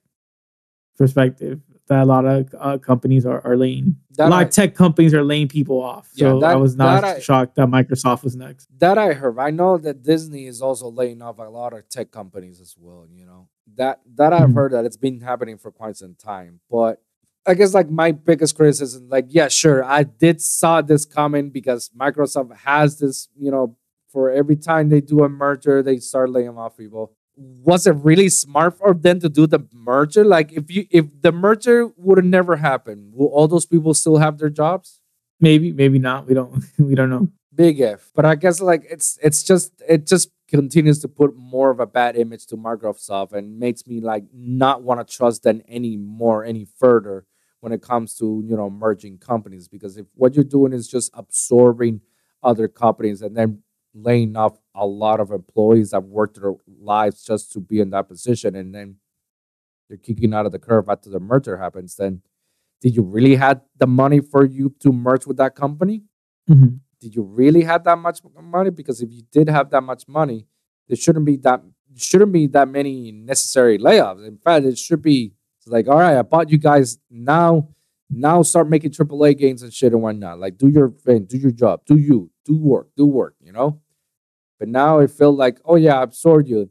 perspective 0.96 1.60
that 1.92 2.02
a 2.02 2.08
lot 2.14 2.24
of 2.24 2.48
uh, 2.58 2.78
companies 2.78 3.24
are, 3.26 3.40
are 3.46 3.56
laying 3.56 3.96
That 4.16 4.28
a 4.28 4.30
lot 4.30 4.38
I- 4.40 4.42
of 4.44 4.50
tech 4.50 4.74
companies 4.74 5.12
are 5.14 5.24
laying 5.32 5.48
people 5.48 5.78
off 5.82 6.10
Yeah, 6.14 6.30
so 6.30 6.40
that- 6.40 6.50
i 6.52 6.56
was 6.56 6.74
not 6.76 7.00
that 7.02 7.16
I- 7.16 7.20
shocked 7.20 7.54
that 7.56 7.68
microsoft 7.68 8.22
was 8.24 8.34
next 8.36 8.68
That 8.84 8.98
I 8.98 9.12
heard. 9.12 9.38
I 9.38 9.50
know 9.50 9.72
that 9.78 10.02
Disney 10.02 10.46
is 10.52 10.60
also 10.62 10.86
laying 10.90 11.20
off 11.22 11.38
a 11.38 11.48
lot 11.60 11.72
of 11.72 11.88
tech 11.88 12.10
companies 12.10 12.60
as 12.60 12.74
well. 12.78 13.06
You 13.18 13.26
know 13.30 13.42
that 13.80 14.00
that 14.18 14.32
I've 14.32 14.50
Mhm. 14.50 14.54
heard 14.54 14.72
that 14.72 14.84
it's 14.84 14.96
been 15.06 15.20
happening 15.20 15.56
for 15.58 15.70
quite 15.70 15.96
some 15.96 16.14
time. 16.32 16.60
But 16.70 16.94
I 17.50 17.54
guess 17.54 17.72
like 17.78 17.90
my 17.90 18.10
biggest 18.12 18.52
criticism, 18.58 19.08
like 19.08 19.26
yeah, 19.38 19.48
sure, 19.48 19.80
I 19.84 20.02
did 20.24 20.40
saw 20.40 20.74
this 20.90 21.04
coming 21.18 21.50
because 21.58 21.90
Microsoft 22.04 22.54
has 22.70 22.98
this. 23.02 23.28
You 23.44 23.50
know, 23.54 23.76
for 24.12 24.30
every 24.30 24.56
time 24.70 24.84
they 24.92 25.00
do 25.00 25.18
a 25.24 25.28
merger, 25.28 25.82
they 25.82 25.96
start 25.98 26.28
laying 26.30 26.56
off 26.62 26.76
people. 26.76 27.04
Was 27.36 27.86
it 27.86 27.92
really 27.92 28.28
smart 28.28 28.78
for 28.78 28.94
them 28.94 29.20
to 29.20 29.28
do 29.28 29.46
the 29.46 29.66
merger? 29.72 30.24
Like 30.24 30.52
if 30.52 30.70
you 30.70 30.86
if 30.90 31.06
the 31.22 31.32
merger 31.32 31.88
would 31.96 32.18
have 32.18 32.26
never 32.26 32.56
happened, 32.56 33.14
will 33.14 33.28
all 33.28 33.48
those 33.48 33.66
people 33.66 33.94
still 33.94 34.18
have 34.18 34.38
their 34.38 34.50
jobs? 34.50 35.00
maybe 35.42 35.72
maybe 35.72 35.98
not 35.98 36.26
we 36.26 36.32
don't 36.32 36.64
we 36.78 36.94
don't 36.94 37.10
know 37.10 37.28
big 37.54 37.80
if 37.80 38.10
but 38.14 38.24
i 38.24 38.34
guess 38.34 38.60
like 38.62 38.86
it's 38.88 39.18
it's 39.22 39.42
just 39.42 39.72
it 39.86 40.06
just 40.06 40.30
continues 40.48 41.00
to 41.00 41.08
put 41.08 41.34
more 41.36 41.70
of 41.70 41.80
a 41.80 41.86
bad 41.86 42.16
image 42.16 42.46
to 42.46 42.56
microsoft 42.56 43.32
and 43.32 43.58
makes 43.58 43.86
me 43.86 44.00
like 44.00 44.24
not 44.32 44.82
want 44.82 45.06
to 45.06 45.16
trust 45.16 45.42
them 45.42 45.60
any 45.68 45.96
more 45.96 46.44
any 46.44 46.64
further 46.78 47.26
when 47.60 47.72
it 47.72 47.82
comes 47.82 48.14
to 48.14 48.42
you 48.46 48.56
know 48.56 48.70
merging 48.70 49.18
companies 49.18 49.68
because 49.68 49.98
if 49.98 50.06
what 50.14 50.34
you're 50.34 50.44
doing 50.44 50.72
is 50.72 50.88
just 50.88 51.10
absorbing 51.14 52.00
other 52.42 52.68
companies 52.68 53.20
and 53.20 53.36
then 53.36 53.62
laying 53.94 54.36
off 54.36 54.58
a 54.74 54.86
lot 54.86 55.20
of 55.20 55.30
employees 55.30 55.90
that 55.90 56.02
worked 56.04 56.40
their 56.40 56.52
lives 56.80 57.24
just 57.24 57.52
to 57.52 57.60
be 57.60 57.80
in 57.80 57.90
that 57.90 58.08
position 58.08 58.54
and 58.56 58.74
then 58.74 58.96
you're 59.88 59.98
kicking 59.98 60.32
out 60.32 60.46
of 60.46 60.52
the 60.52 60.58
curve 60.58 60.88
after 60.88 61.10
the 61.10 61.20
merger 61.20 61.56
happens 61.58 61.96
then 61.96 62.22
did 62.80 62.96
you 62.96 63.02
really 63.02 63.36
had 63.36 63.60
the 63.78 63.86
money 63.86 64.20
for 64.20 64.44
you 64.46 64.74
to 64.80 64.92
merge 64.92 65.26
with 65.26 65.36
that 65.36 65.54
company 65.54 66.02
Mhm. 66.50 66.80
did 67.00 67.14
you 67.14 67.22
really 67.22 67.62
have 67.62 67.84
that 67.84 67.98
much 67.98 68.20
money? 68.42 68.70
Because 68.70 69.00
if 69.02 69.12
you 69.12 69.22
did 69.30 69.48
have 69.48 69.70
that 69.70 69.82
much 69.82 70.08
money, 70.08 70.46
there 70.88 70.96
shouldn't 70.96 71.24
be 71.26 71.36
that 71.38 71.62
shouldn't 71.96 72.32
be 72.32 72.46
that 72.48 72.68
many 72.68 73.12
necessary 73.12 73.78
layoffs. 73.78 74.26
In 74.26 74.38
fact, 74.38 74.64
it 74.64 74.78
should 74.78 75.02
be 75.02 75.34
like, 75.66 75.86
all 75.88 75.98
right, 75.98 76.16
I 76.16 76.22
bought 76.22 76.50
you 76.50 76.58
guys 76.58 76.98
now. 77.10 77.68
Now 78.10 78.42
start 78.42 78.68
making 78.68 78.90
AAA 78.92 79.34
games 79.34 79.62
and 79.62 79.72
shit 79.72 79.92
and 79.92 80.00
whatnot. 80.02 80.38
Like, 80.40 80.56
do 80.58 80.68
your 80.68 80.90
thing, 80.90 81.24
do 81.26 81.36
your 81.38 81.50
job, 81.52 81.82
do 81.86 81.96
you, 81.96 82.30
do 82.44 82.56
work, 82.56 82.88
do 82.96 83.06
work. 83.06 83.34
You 83.40 83.52
know. 83.52 83.80
But 84.62 84.68
now 84.68 85.00
it 85.00 85.10
felt 85.10 85.36
like, 85.36 85.58
oh 85.64 85.74
yeah, 85.74 85.98
I 85.98 86.02
absorbed 86.04 86.46
you. 86.48 86.70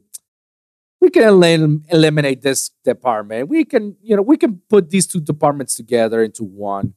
We 1.02 1.10
can 1.10 1.24
elim- 1.24 1.84
eliminate 1.90 2.40
this 2.40 2.70
department. 2.84 3.50
We 3.50 3.66
can, 3.66 3.96
you 4.00 4.16
know, 4.16 4.22
we 4.22 4.38
can 4.38 4.62
put 4.70 4.88
these 4.88 5.06
two 5.06 5.20
departments 5.20 5.74
together 5.74 6.22
into 6.22 6.42
one. 6.42 6.94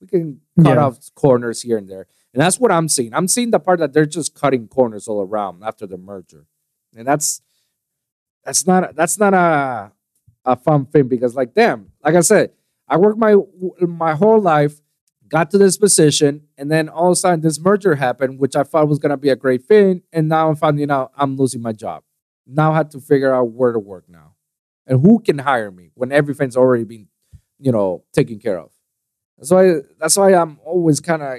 We 0.00 0.08
can 0.08 0.40
cut 0.60 0.74
Yeah. 0.74 0.84
off 0.86 0.98
corners 1.14 1.62
here 1.62 1.78
and 1.78 1.88
there. 1.88 2.08
And 2.34 2.42
that's 2.42 2.58
what 2.58 2.72
I'm 2.72 2.88
seeing. 2.88 3.14
I'm 3.14 3.28
seeing 3.28 3.52
the 3.52 3.60
part 3.60 3.78
that 3.78 3.92
they're 3.92 4.04
just 4.04 4.34
cutting 4.34 4.66
corners 4.66 5.06
all 5.06 5.22
around 5.22 5.62
after 5.62 5.86
the 5.86 5.96
merger. 5.96 6.46
And 6.96 7.06
that's 7.06 7.40
that's 8.44 8.66
not 8.66 8.96
that's 8.96 9.20
not 9.20 9.34
a 9.34 9.92
a 10.44 10.56
fun 10.56 10.86
thing 10.86 11.06
because 11.06 11.36
like 11.36 11.54
damn, 11.54 11.92
like 12.04 12.16
I 12.16 12.20
said, 12.22 12.50
I 12.88 12.96
worked 12.96 13.16
my 13.20 13.36
my 13.78 14.14
whole 14.14 14.40
life, 14.40 14.80
got 15.28 15.52
to 15.52 15.58
this 15.58 15.78
position, 15.78 16.48
and 16.62 16.70
then 16.70 16.88
all 16.88 17.08
of 17.08 17.12
a 17.14 17.16
sudden 17.16 17.40
this 17.40 17.58
merger 17.58 17.96
happened, 17.96 18.38
which 18.38 18.54
I 18.54 18.62
thought 18.62 18.86
was 18.86 19.00
gonna 19.00 19.16
be 19.16 19.30
a 19.30 19.36
great 19.36 19.64
thing, 19.64 20.02
and 20.12 20.28
now 20.28 20.48
I'm 20.48 20.54
finding 20.54 20.92
out 20.92 21.10
I'm 21.16 21.36
losing 21.36 21.60
my 21.60 21.72
job. 21.72 22.04
Now 22.46 22.72
I 22.72 22.76
have 22.76 22.90
to 22.90 23.00
figure 23.00 23.34
out 23.34 23.50
where 23.50 23.72
to 23.72 23.80
work 23.80 24.04
now. 24.08 24.34
And 24.86 25.00
who 25.00 25.18
can 25.18 25.38
hire 25.38 25.72
me 25.72 25.90
when 25.94 26.12
everything's 26.12 26.56
already 26.56 26.84
been, 26.84 27.08
you 27.58 27.72
know, 27.72 28.04
taken 28.12 28.38
care 28.38 28.60
of. 28.60 28.70
That's 29.36 29.50
why 29.50 29.74
that's 29.98 30.16
why 30.16 30.34
I'm 30.34 30.60
always 30.64 31.00
kind 31.00 31.22
of 31.22 31.38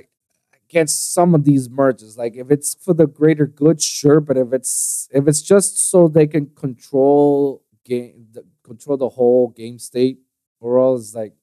against 0.70 1.14
some 1.14 1.34
of 1.34 1.46
these 1.46 1.70
merges. 1.70 2.18
Like 2.18 2.36
if 2.36 2.52
it's 2.52 2.76
for 2.76 2.94
the 2.94 3.08
greater 3.08 3.48
good, 3.48 3.82
sure, 3.82 4.20
but 4.20 4.38
if 4.38 4.52
it's 4.52 5.08
if 5.14 5.26
it's 5.26 5.42
just 5.42 5.90
so 5.90 6.10
they 6.10 6.28
can 6.28 6.48
control 6.48 7.64
game 7.86 8.28
control 8.62 8.98
the 8.98 9.08
whole 9.08 9.48
game 9.48 9.80
state, 9.80 10.20
or 10.60 10.80
else 10.80 11.16
like 11.16 11.34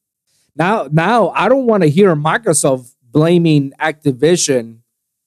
now 0.55 0.87
now 0.93 1.31
I 1.31 1.49
don't 1.49 1.65
want 1.65 1.83
to 1.83 1.89
hear 1.89 2.15
Microsoft 2.15 2.95
blaming 3.11 3.73
Activision 3.81 4.79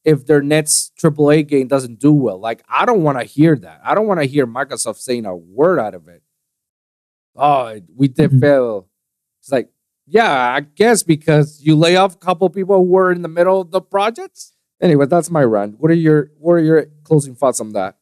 if 0.04 0.26
their 0.26 0.42
next 0.42 0.94
AAA 1.02 1.48
game 1.48 1.68
doesn't 1.68 2.00
do 2.00 2.12
well. 2.14 2.38
Like 2.40 2.64
I 2.68 2.86
don't 2.86 3.04
want 3.04 3.20
to 3.20 3.24
hear 3.24 3.56
that. 3.58 3.82
I 3.84 3.96
don't 3.96 4.08
want 4.08 4.20
to 4.20 4.26
hear 4.26 4.46
Microsoft 4.46 4.98
saying 4.98 5.26
a 5.26 5.36
word 5.36 5.80
out 5.80 5.94
of 5.96 6.08
it. 6.08 6.22
Oh, 7.36 7.80
we 7.96 8.08
did 8.08 8.32
Mhm. 8.32 8.40
fail. 8.42 8.88
It's 9.42 9.52
like 9.52 9.70
Yeah, 10.06 10.30
I 10.54 10.60
guess 10.60 11.02
because 11.02 11.62
you 11.64 11.78
lay 11.78 11.96
off 11.96 12.16
a 12.16 12.18
couple 12.18 12.50
people 12.50 12.76
who 12.76 12.84
were 12.92 13.10
in 13.14 13.22
the 13.22 13.30
middle 13.30 13.62
of 13.62 13.72
the 13.72 13.80
projects. 13.80 14.52
Anyway, 14.82 15.06
that's 15.06 15.32
my 15.32 15.42
rant. 15.42 15.80
What 15.80 15.90
are 15.92 15.94
your 15.96 16.30
what 16.40 16.54
are 16.56 16.60
your 16.60 16.86
closing 17.04 17.36
thoughts 17.36 17.62
on 17.62 17.70
that? 17.72 17.98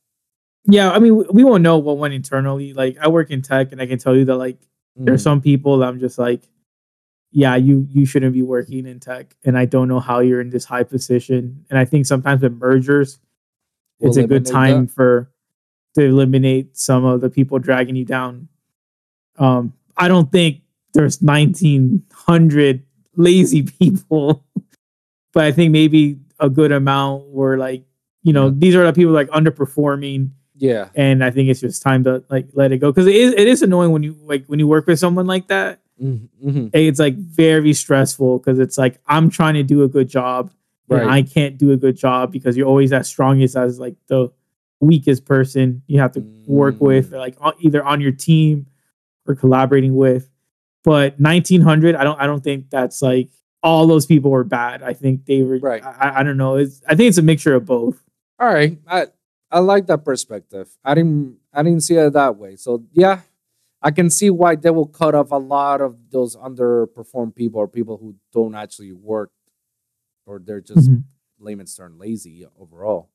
Yeah, 0.65 0.89
I 0.91 0.97
mean, 0.97 1.15
we- 1.31 1.43
won't 1.43 1.61
know 1.61 1.77
what 1.77 1.97
went 1.99 2.13
internally. 2.15 2.73
Like, 2.73 2.97
I 2.99 3.07
work 3.07 3.29
in 3.29 3.41
tech, 3.43 3.71
and 3.71 3.79
I 3.81 3.85
can 3.85 3.99
tell 3.99 4.15
you 4.15 4.25
that 4.25 4.35
like 4.37 4.57
there's 4.95 5.21
Mm. 5.21 5.23
some 5.23 5.41
people 5.41 5.77
that 5.77 5.87
I'm 5.89 5.99
just 5.99 6.17
like, 6.17 6.41
yeah, 7.31 7.55
you 7.55 7.87
you 7.89 8.05
shouldn't 8.05 8.33
be 8.33 8.41
working 8.41 8.85
in 8.85 8.99
tech, 8.99 9.35
and 9.45 9.57
I 9.57 9.65
don't 9.65 9.87
know 9.87 9.99
how 9.99 10.19
you're 10.19 10.41
in 10.41 10.49
this 10.49 10.65
high 10.65 10.83
position. 10.83 11.65
And 11.69 11.79
I 11.79 11.85
think 11.85 12.05
sometimes 12.05 12.41
with 12.41 12.53
mergers, 12.53 13.19
it's 13.99 14.17
a 14.17 14.27
good 14.27 14.45
time 14.45 14.85
that. 14.87 14.93
for 14.93 15.31
to 15.95 16.03
eliminate 16.03 16.77
some 16.77 17.03
of 17.05 17.21
the 17.21 17.29
people 17.29 17.59
dragging 17.59 17.95
you 17.95 18.05
down. 18.05 18.47
Um, 19.37 19.73
I 19.97 20.07
don't 20.07 20.31
think 20.31 20.61
there's 20.93 21.21
1,900 21.21 22.83
lazy 23.15 23.63
people, 23.79 24.45
but 25.33 25.45
I 25.45 25.51
think 25.51 25.71
maybe 25.71 26.19
a 26.39 26.49
good 26.49 26.71
amount 26.71 27.27
were 27.29 27.57
like, 27.57 27.83
you 28.23 28.33
know, 28.33 28.47
Yeah. 28.47 28.53
these 28.57 28.75
are 28.75 28.85
the 28.85 28.93
people 28.93 29.13
like 29.13 29.29
underperforming 29.29 30.31
yeah, 30.55 30.89
and 30.93 31.23
I 31.23 31.31
think 31.31 31.49
it's 31.49 31.59
just 31.59 31.81
time 31.81 32.03
to 32.03 32.23
like 32.29 32.49
let 32.53 32.71
it 32.71 32.77
go 32.77 32.91
because 32.91 33.07
it 33.07 33.15
is 33.15 33.33
it 33.33 33.47
is 33.47 33.63
annoying 33.63 33.91
when 33.91 34.03
you 34.03 34.15
like 34.21 34.45
when 34.45 34.59
you 34.59 34.67
work 34.67 34.85
with 34.85 34.99
someone 34.99 35.25
like 35.25 35.47
that. 35.47 35.80
Mm-hmm. 36.01 36.67
It's 36.73 36.99
like 36.99 37.15
very 37.15 37.73
stressful 37.73 38.39
because 38.39 38.59
it's 38.59 38.77
like 38.77 38.99
I'm 39.07 39.29
trying 39.29 39.53
to 39.55 39.63
do 39.63 39.83
a 39.83 39.87
good 39.87 40.09
job 40.09 40.51
and 40.89 41.09
I 41.09 41.21
can't 41.21 41.57
do 41.57 41.71
a 41.71 41.77
good 41.77 41.95
job 41.95 42.31
because 42.31 42.57
you're 42.57 42.67
always 42.67 42.91
as 42.91 43.07
strongest 43.07 43.55
as 43.55 43.79
like 43.79 43.95
the 44.07 44.29
weakest 44.81 45.25
person 45.25 45.83
you 45.87 45.99
have 45.99 46.11
to 46.13 46.21
work 46.47 46.81
with, 46.81 47.11
Mm. 47.11 47.17
like 47.17 47.37
either 47.59 47.83
on 47.83 48.01
your 48.01 48.11
team 48.11 48.65
or 49.27 49.35
collaborating 49.35 49.95
with. 49.95 50.29
But 50.83 51.19
1900, 51.19 51.95
I 51.95 52.03
don't 52.03 52.19
I 52.19 52.25
don't 52.25 52.43
think 52.43 52.69
that's 52.71 53.01
like 53.01 53.29
all 53.63 53.85
those 53.87 54.05
people 54.05 54.31
were 54.31 54.43
bad. 54.43 54.81
I 54.83 54.93
think 54.93 55.25
they 55.25 55.43
were 55.43 55.59
Right. 55.59 55.83
I, 55.83 56.19
I 56.19 56.23
don't 56.23 56.37
know. 56.37 56.55
It's 56.55 56.81
I 56.89 56.95
think 56.95 57.09
it's 57.09 57.19
a 57.19 57.21
mixture 57.21 57.53
of 57.55 57.65
both. 57.65 58.03
All 58.39 58.47
right, 58.51 58.77
I 58.87 59.05
I 59.51 59.59
like 59.59 59.85
that 59.87 60.03
perspective. 60.03 60.67
I 60.83 60.95
didn't 60.95 61.37
I 61.53 61.61
didn't 61.61 61.81
see 61.81 61.95
it 61.95 62.13
that 62.13 62.37
way. 62.37 62.55
So 62.55 62.83
yeah, 62.91 63.21
I 63.81 63.91
can 63.91 64.09
see 64.09 64.29
why 64.29 64.55
they 64.55 64.69
will 64.69 64.85
cut 64.87 65.15
off 65.15 65.31
a 65.31 65.37
lot 65.37 65.81
of 65.81 65.95
those 66.11 66.35
underperformed 66.35 67.35
people 67.35 67.59
or 67.59 67.67
people 67.67 67.97
who 67.97 68.15
don't 68.31 68.53
actually 68.55 68.91
work, 68.93 69.31
or 70.25 70.39
they're 70.39 70.61
just 70.61 70.89
Mhm. 70.89 71.03
layman's 71.39 71.75
term 71.75 71.97
lazy 71.97 72.45
overall. 72.59 73.09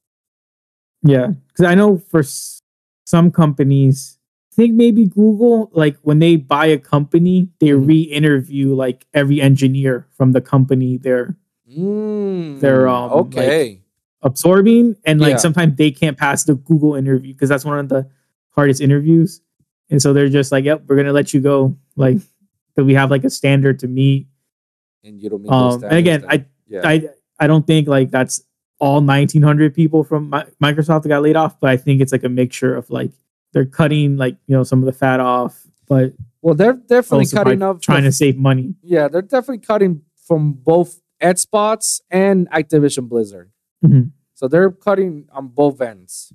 Yeah, 1.03 1.29
because 1.49 1.65
I 1.67 1.75
know 1.75 1.99
for 1.99 2.21
s- 2.21 2.61
some 3.05 3.31
companies, 3.31 4.19
I 4.53 4.55
think 4.57 4.75
maybe 4.75 5.07
Google, 5.07 5.71
like 5.73 5.99
when 6.03 6.19
they 6.19 6.37
buy 6.37 6.67
a 6.67 6.79
company, 6.79 7.49
they 7.61 7.69
Mhm. 7.69 7.87
re-interview 7.87 8.75
like 8.75 9.07
every 9.15 9.41
engineer 9.41 10.07
from 10.13 10.33
the 10.33 10.41
company 10.41 10.97
they're 10.99 11.37
Mm, 11.69 12.61
They're, 12.61 12.87
um, 12.89 13.11
like- 13.11 13.27
okay. 13.27 13.83
absorbing, 14.23 14.97
and 15.05 15.21
like 15.21 15.33
Yeah. 15.33 15.37
sometimes 15.39 15.77
they 15.77 15.91
can't 15.91 16.17
pass 16.17 16.45
the 16.45 16.55
Google 16.55 16.95
interview 16.95 17.33
because 17.35 17.49
that's 17.49 17.65
one 17.65 17.79
of 17.79 17.89
the 17.89 18.09
hardest 18.51 18.81
interviews, 18.81 19.41
and 19.91 20.01
so 20.03 20.13
they're 20.13 20.29
just 20.29 20.53
like, 20.53 20.65
"Yep, 20.65 20.85
we're 20.89 20.97
gonna 20.97 21.13
let 21.13 21.33
you 21.35 21.41
go," 21.41 21.77
like 21.97 22.19
because 22.75 22.87
we 22.87 22.95
have 22.95 23.11
like 23.11 23.25
a 23.25 23.31
standard 23.31 23.79
to 23.81 23.89
meet. 23.89 24.27
and 25.05 25.21
you 25.23 25.31
don't 25.31 25.43
meet 25.43 25.51
those 25.51 25.77
Um, 25.77 25.85
and 25.85 25.95
again, 25.95 26.25
I 26.29 26.45
yeah. 26.67 26.81
I 26.85 27.09
I 27.39 27.47
don't 27.47 27.67
think 27.67 27.87
like 27.89 28.11
that's 28.11 28.43
all 28.79 29.01
1900 29.01 29.73
people 29.75 30.05
from 30.05 30.29
Mi- 30.31 30.45
Microsoft 30.63 31.03
that 31.05 31.09
got 31.09 31.23
laid 31.23 31.37
off, 31.37 31.59
but 31.61 31.71
I 31.71 31.77
think 31.77 32.01
it's 32.03 32.13
like 32.13 32.25
a 32.25 32.29
mixture 32.29 32.75
of 32.75 32.91
like 32.91 33.13
they're 33.53 33.65
cutting 33.67 34.17
like 34.17 34.37
you 34.47 34.57
know 34.57 34.65
some 34.65 34.81
of 34.81 34.87
the 34.87 34.93
fat 34.93 35.21
off, 35.21 35.67
but 35.89 36.13
well, 36.43 36.55
they're 36.55 36.75
definitely 36.75 37.27
cutting 37.27 37.63
off 37.63 37.81
trying 37.81 38.03
the 38.05 38.09
to 38.11 38.13
save 38.13 38.37
money. 38.37 38.75
Yeah, 38.83 39.09
they're 39.09 39.23
definitely 39.23 39.59
cutting 39.65 40.03
from 40.27 40.53
both 40.55 41.01
Xbox 41.23 42.01
and 42.11 42.49
Activision 42.51 43.09
Blizzard. 43.09 43.51
Mhm. 43.85 44.11
So 44.35 44.49
they're 44.49 44.71
cutting 44.71 45.27
on 45.33 45.49
both 45.49 45.81
ends. 45.81 46.33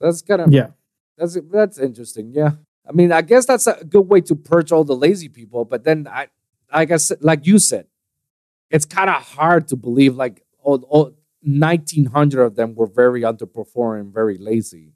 That's 0.00 0.22
kind 0.22 0.40
of 0.40 0.52
Yeah, 0.52 0.68
that's 1.16 1.36
that's 1.52 1.78
interesting. 1.78 2.32
Yeah, 2.34 2.52
I 2.88 2.92
mean, 2.92 3.12
I 3.12 3.22
guess 3.22 3.46
that's 3.46 3.66
a 3.66 3.84
good 3.84 4.08
way 4.08 4.20
to 4.22 4.34
purge 4.34 4.72
all 4.72 4.84
the 4.84 4.96
lazy 4.96 5.28
people. 5.28 5.64
But 5.64 5.84
then 5.84 6.08
I, 6.08 6.28
like 6.72 6.90
I 6.90 6.96
said, 6.96 7.18
like 7.20 7.46
you 7.46 7.58
said, 7.58 7.86
it's 8.70 8.84
kind 8.84 9.10
of 9.10 9.16
hard 9.16 9.68
to 9.68 9.76
believe 9.76 10.16
like 10.16 10.42
all, 10.60 10.82
all 10.88 11.12
1900 11.42 12.42
of 12.42 12.56
them 12.56 12.74
were 12.74 12.86
very 12.86 13.22
underperforming, 13.22 14.12
very 14.12 14.38
lazy. 14.38 14.92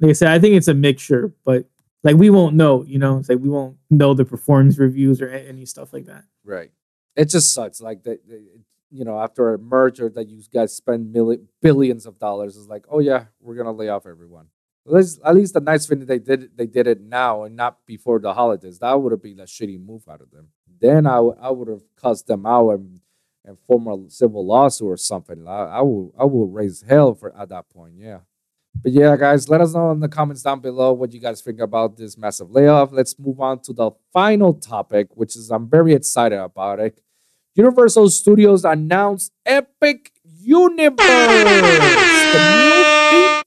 like 0.00 0.10
I 0.10 0.12
said, 0.12 0.28
I 0.28 0.38
think 0.38 0.54
it's 0.54 0.68
a 0.68 0.74
mixture, 0.74 1.32
but 1.44 1.66
like 2.02 2.16
we 2.16 2.30
won't 2.30 2.56
know. 2.56 2.84
You 2.84 2.98
know, 2.98 3.18
it's 3.18 3.28
like 3.28 3.38
we 3.38 3.48
won't 3.48 3.76
know 3.90 4.14
the 4.14 4.24
performance 4.24 4.78
reviews 4.78 5.20
or 5.20 5.28
any 5.28 5.66
stuff 5.66 5.92
like 5.92 6.06
that. 6.06 6.24
Right. 6.44 6.70
It 7.16 7.26
just 7.26 7.52
sucks. 7.52 7.80
Like 7.80 8.04
that, 8.04 8.20
you 8.90 9.04
know, 9.04 9.18
after 9.20 9.54
a 9.54 9.58
merger 9.58 10.08
that 10.10 10.28
you 10.28 10.42
guys 10.52 10.74
spend 10.74 11.12
million, 11.12 11.48
billions 11.60 12.06
of 12.06 12.18
dollars, 12.18 12.56
it's 12.56 12.68
like, 12.68 12.84
oh 12.90 13.00
yeah, 13.00 13.24
we're 13.40 13.56
gonna 13.56 13.72
lay 13.72 13.88
off 13.88 14.06
everyone. 14.06 14.46
At 14.86 14.92
least, 14.94 15.20
at 15.24 15.34
least 15.34 15.54
the 15.54 15.60
nice 15.60 15.86
thing 15.86 16.00
that 16.00 16.08
they 16.08 16.18
did, 16.18 16.56
they 16.56 16.66
did 16.66 16.86
it 16.86 17.00
now 17.00 17.44
and 17.44 17.54
not 17.54 17.84
before 17.86 18.18
the 18.18 18.32
holidays. 18.32 18.78
That 18.78 18.94
would 18.94 19.12
have 19.12 19.22
been 19.22 19.40
a 19.40 19.44
shitty 19.44 19.84
move 19.84 20.08
out 20.08 20.20
of 20.20 20.30
them. 20.30 20.48
Then 20.80 21.06
I 21.06 21.20
would, 21.20 21.36
I 21.40 21.50
would 21.50 21.68
have 21.68 21.82
cussed 21.96 22.26
them 22.26 22.46
out 22.46 22.70
and 22.70 23.00
and 23.44 23.58
form 23.66 23.86
a 23.88 24.10
civil 24.10 24.46
lawsuit 24.46 24.88
or 24.88 24.96
something. 24.96 25.46
I, 25.46 25.64
I 25.64 25.80
will, 25.80 26.12
I 26.18 26.24
will 26.24 26.46
raise 26.46 26.84
hell 26.86 27.14
for 27.14 27.34
at 27.36 27.48
that 27.48 27.68
point. 27.70 27.94
Yeah. 27.96 28.18
But 28.82 28.92
yeah, 28.92 29.16
guys, 29.16 29.48
let 29.48 29.60
us 29.60 29.74
know 29.74 29.90
in 29.90 30.00
the 30.00 30.08
comments 30.08 30.42
down 30.42 30.60
below 30.60 30.92
what 30.92 31.12
you 31.12 31.20
guys 31.20 31.40
think 31.40 31.60
about 31.60 31.96
this 31.96 32.16
massive 32.16 32.50
layoff. 32.50 32.92
Let's 32.92 33.18
move 33.18 33.40
on 33.40 33.60
to 33.60 33.72
the 33.72 33.90
final 34.12 34.54
topic, 34.54 35.08
which 35.14 35.36
is 35.36 35.50
I'm 35.50 35.68
very 35.68 35.92
excited 35.92 36.38
about 36.38 36.78
it. 36.80 37.00
Universal 37.54 38.10
Studios 38.10 38.64
announced 38.64 39.32
Epic 39.44 40.12
Universe, 40.22 41.04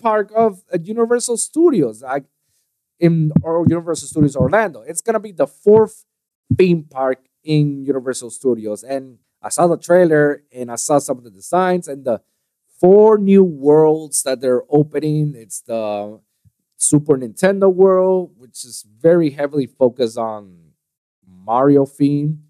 park 0.04 0.32
of 0.36 0.62
uh, 0.74 0.78
Universal 0.84 1.38
Studios, 1.38 2.04
like 2.04 2.26
in 3.00 3.32
or 3.42 3.66
Universal 3.68 4.10
Studios 4.10 4.36
Orlando. 4.36 4.82
It's 4.82 5.02
gonna 5.02 5.20
be 5.20 5.32
the 5.32 5.48
fourth 5.48 6.06
theme 6.58 6.84
park 6.84 7.20
in 7.44 7.86
Universal 7.86 8.32
Studios, 8.32 8.84
and 8.84 9.18
I 9.42 9.50
saw 9.50 9.68
the 9.68 9.78
trailer 9.78 10.44
and 10.52 10.72
I 10.72 10.76
saw 10.76 11.00
some 11.00 11.18
of 11.18 11.24
the 11.24 11.32
designs 11.32 11.88
and 11.88 12.06
the 12.06 12.22
four 12.80 13.18
new 13.18 13.44
worlds 13.44 14.24
that 14.24 14.42
they're 14.42 14.64
opening. 14.70 15.34
It's 15.36 15.62
the 15.62 16.20
Super 16.78 17.18
Nintendo 17.18 17.74
world, 17.74 18.32
which 18.38 18.66
is 18.66 18.86
very 19.02 19.32
heavily 19.32 19.68
focused 19.68 20.18
on 20.18 20.74
Mario 21.26 21.86
theme. 21.86 22.44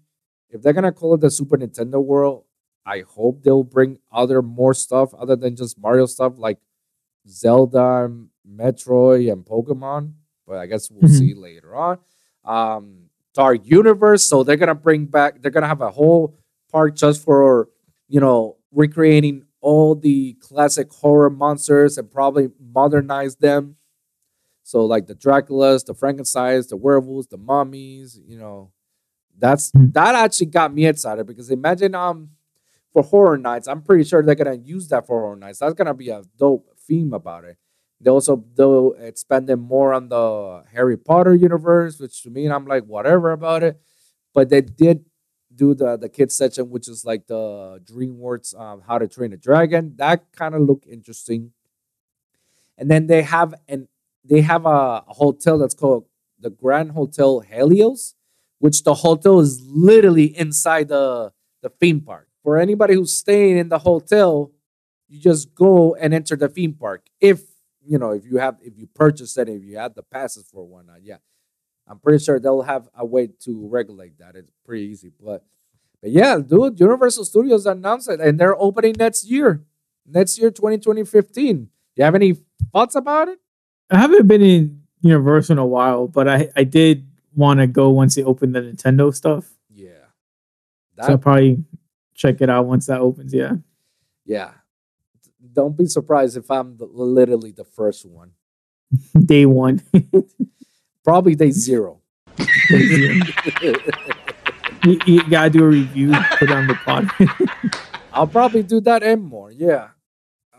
If 0.50 0.62
they're 0.62 0.72
gonna 0.72 0.92
call 0.92 1.14
it 1.14 1.20
the 1.20 1.30
Super 1.30 1.56
Nintendo 1.56 2.02
world, 2.02 2.44
I 2.86 3.00
hope 3.00 3.42
they'll 3.42 3.64
bring 3.64 3.98
other 4.12 4.42
more 4.42 4.74
stuff 4.74 5.14
other 5.14 5.36
than 5.36 5.56
just 5.56 5.78
Mario 5.78 6.06
stuff 6.06 6.34
like 6.36 6.58
Zelda, 7.28 8.10
Metroid, 8.48 9.32
and 9.32 9.44
Pokemon. 9.44 10.12
But 10.46 10.58
I 10.58 10.66
guess 10.66 10.90
we'll 10.90 11.08
Mhm. 11.08 11.18
see 11.18 11.34
later 11.34 11.74
on. 11.74 11.98
Um, 12.44 13.10
Dark 13.32 13.60
Universe, 13.64 14.22
so 14.24 14.42
they're 14.44 14.56
gonna 14.56 14.74
bring 14.74 15.06
back. 15.06 15.40
They're 15.42 15.50
gonna 15.50 15.66
have 15.66 15.80
a 15.80 15.90
whole 15.90 16.34
park 16.70 16.94
just 16.94 17.22
for 17.22 17.68
you 18.08 18.20
know 18.20 18.56
recreating 18.72 19.44
all 19.60 19.94
the 19.94 20.34
classic 20.34 20.92
horror 20.92 21.30
monsters 21.30 21.96
and 21.98 22.10
probably 22.10 22.50
modernize 22.60 23.36
them. 23.36 23.76
So 24.62 24.84
like 24.84 25.06
the 25.06 25.14
Draculas, 25.14 25.84
the 25.84 25.94
Frankenstein's, 25.94 26.66
the 26.68 26.76
werewolves, 26.76 27.26
the 27.28 27.38
mummies, 27.38 28.20
you 28.26 28.38
know, 28.38 28.70
that's 29.38 29.70
Mhm. 29.72 29.92
that 29.94 30.14
actually 30.14 30.46
got 30.46 30.72
me 30.74 30.86
excited 30.86 31.26
because 31.26 31.50
imagine 31.50 31.94
um 31.94 32.30
for 32.92 33.02
horror 33.02 33.38
nights, 33.38 33.66
I'm 33.68 33.82
pretty 33.82 34.04
sure 34.04 34.22
they're 34.22 34.34
gonna 34.36 34.54
use 34.54 34.88
that 34.88 35.06
for 35.06 35.20
horror 35.20 35.36
nights. 35.36 35.58
That's 35.60 35.74
gonna 35.74 35.94
be 35.94 36.10
a 36.10 36.22
dope 36.38 36.68
theme 36.86 37.12
about 37.12 37.44
it. 37.44 37.56
They 38.00 38.10
also 38.10 38.44
they'll 38.56 38.92
expand 38.98 39.48
them 39.48 39.60
more 39.60 39.94
on 39.94 40.08
the 40.08 40.62
Harry 40.72 40.96
Potter 40.96 41.34
universe, 41.34 41.98
which 41.98 42.22
to 42.22 42.30
me 42.30 42.46
I'm 42.46 42.66
like 42.66 42.84
whatever 42.84 43.32
about 43.32 43.62
it. 43.62 43.80
But 44.34 44.50
they 44.50 44.60
did 44.60 45.04
do 45.54 45.74
the 45.74 45.96
the 45.96 46.08
kids 46.08 46.36
section, 46.36 46.70
which 46.70 46.88
is 46.88 47.04
like 47.04 47.26
the 47.26 47.80
DreamWorks 47.84 48.58
um, 48.58 48.82
How 48.86 48.98
to 48.98 49.08
Train 49.08 49.32
a 49.32 49.36
Dragon. 49.36 49.94
That 49.96 50.32
kind 50.32 50.54
of 50.54 50.62
looked 50.62 50.86
interesting. 50.86 51.52
And 52.76 52.90
then 52.90 53.06
they 53.06 53.22
have 53.22 53.54
an 53.68 53.88
they 54.24 54.40
have 54.40 54.66
a 54.66 55.04
hotel 55.06 55.58
that's 55.58 55.74
called 55.74 56.06
the 56.38 56.50
Grand 56.50 56.92
Hotel 56.92 57.40
Helios, 57.40 58.14
which 58.58 58.82
the 58.82 58.94
hotel 58.94 59.40
is 59.40 59.62
literally 59.66 60.36
inside 60.36 60.88
the 60.88 61.32
the 61.62 61.70
theme 61.80 62.00
park. 62.00 62.28
For 62.42 62.58
anybody 62.58 62.94
who's 62.94 63.16
staying 63.16 63.56
in 63.56 63.70
the 63.70 63.78
hotel, 63.78 64.50
you 65.14 65.20
just 65.20 65.54
go 65.54 65.94
and 65.94 66.12
enter 66.12 66.34
the 66.34 66.48
theme 66.48 66.74
park. 66.74 67.06
If 67.20 67.42
you 67.86 67.98
know, 67.98 68.10
if 68.10 68.24
you 68.24 68.38
have 68.38 68.56
if 68.60 68.76
you 68.76 68.88
purchase 68.88 69.36
it, 69.38 69.48
if 69.48 69.62
you 69.62 69.78
have 69.78 69.94
the 69.94 70.02
passes 70.02 70.48
for 70.50 70.64
one, 70.66 70.90
uh, 70.90 70.96
yeah. 71.00 71.18
I'm 71.86 71.98
pretty 71.98 72.24
sure 72.24 72.40
they'll 72.40 72.62
have 72.62 72.88
a 72.96 73.04
way 73.04 73.28
to 73.44 73.68
regulate 73.68 74.18
that. 74.18 74.36
It's 74.36 74.50
pretty 74.64 74.84
easy. 74.84 75.12
But 75.22 75.44
but 76.00 76.10
yeah, 76.10 76.38
dude, 76.38 76.80
Universal 76.80 77.26
Studios 77.26 77.66
announced 77.66 78.08
it 78.08 78.20
and 78.20 78.40
they're 78.40 78.60
opening 78.60 78.94
next 78.98 79.24
year. 79.24 79.62
Next 80.06 80.38
year, 80.38 80.50
2020, 80.50 81.04
15. 81.04 81.68
You 81.96 82.04
have 82.04 82.14
any 82.14 82.36
thoughts 82.72 82.94
about 82.94 83.28
it? 83.28 83.38
I 83.90 83.98
haven't 83.98 84.26
been 84.26 84.42
in 84.42 84.82
Universal 85.00 85.52
in 85.52 85.58
a 85.58 85.66
while, 85.66 86.08
but 86.08 86.26
I 86.26 86.48
I 86.56 86.64
did 86.64 87.06
want 87.36 87.60
to 87.60 87.66
go 87.66 87.90
once 87.90 88.14
they 88.14 88.24
opened 88.24 88.54
the 88.54 88.60
Nintendo 88.60 89.14
stuff. 89.14 89.46
Yeah. 89.70 89.90
That 90.96 91.06
so 91.06 91.12
I'll 91.12 91.18
probably 91.18 91.64
check 92.14 92.40
it 92.40 92.48
out 92.48 92.66
once 92.66 92.86
that 92.86 93.00
opens. 93.00 93.34
Yeah. 93.34 93.52
yeah. 94.24 94.52
Don't 95.52 95.76
be 95.76 95.86
surprised 95.86 96.36
if 96.36 96.50
I'm 96.50 96.76
the, 96.76 96.86
literally 96.86 97.52
the 97.52 97.64
first 97.64 98.06
one. 98.06 98.32
Day 99.24 99.46
one. 99.46 99.82
Probably 101.04 101.34
day 101.34 101.50
zero. 101.50 102.00
you, 102.70 103.20
you 105.04 105.28
gotta 105.28 105.50
do 105.50 105.64
a 105.64 105.68
review, 105.68 106.12
put 106.38 106.48
it 106.48 106.50
on 106.50 106.66
the 106.66 106.74
pod. 106.74 107.10
I'll 108.10 108.26
probably 108.26 108.62
do 108.62 108.80
that 108.80 109.02
and 109.02 109.22
more. 109.22 109.50
Yeah, 109.50 109.88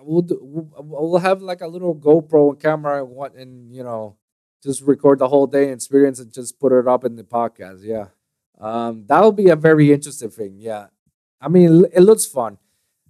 we'll 0.01 0.21
do. 0.21 0.39
We'll, 0.39 0.69
we'll 0.77 1.19
have 1.19 1.41
like 1.41 1.61
a 1.61 1.67
little 1.67 1.95
GoPro 1.95 2.51
and 2.51 2.61
camera 2.61 3.03
and 3.03 3.11
what, 3.11 3.33
and 3.33 3.75
you 3.75 3.83
know, 3.83 4.17
just 4.63 4.83
record 4.83 5.19
the 5.19 5.27
whole 5.27 5.47
day 5.47 5.71
experience 5.71 6.19
and 6.19 6.31
just 6.31 6.59
put 6.59 6.71
it 6.71 6.87
up 6.87 7.05
in 7.05 7.15
the 7.15 7.23
podcast. 7.23 7.79
Yeah, 7.81 8.07
um, 8.59 9.05
that'll 9.07 9.31
be 9.31 9.49
a 9.49 9.55
very 9.55 9.91
interesting 9.91 10.29
thing. 10.29 10.57
Yeah, 10.59 10.87
I 11.41 11.47
mean, 11.47 11.85
it 11.91 12.01
looks 12.01 12.25
fun. 12.25 12.59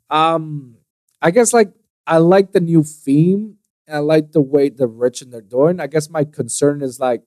Um, 0.09 0.77
I 1.25 1.31
guess 1.31 1.53
like 1.53 1.71
I 2.05 2.17
like 2.19 2.51
the 2.51 2.59
new 2.61 2.83
theme. 2.83 3.57
I 3.91 3.99
like 3.99 4.31
the 4.31 4.41
way 4.41 4.69
the 4.69 4.87
rich 4.87 5.21
and 5.23 5.31
they're 5.33 5.41
doing. 5.41 5.79
I 5.79 5.87
guess 5.87 6.09
my 6.09 6.23
concern 6.23 6.81
is 6.83 6.99
like 6.99 7.23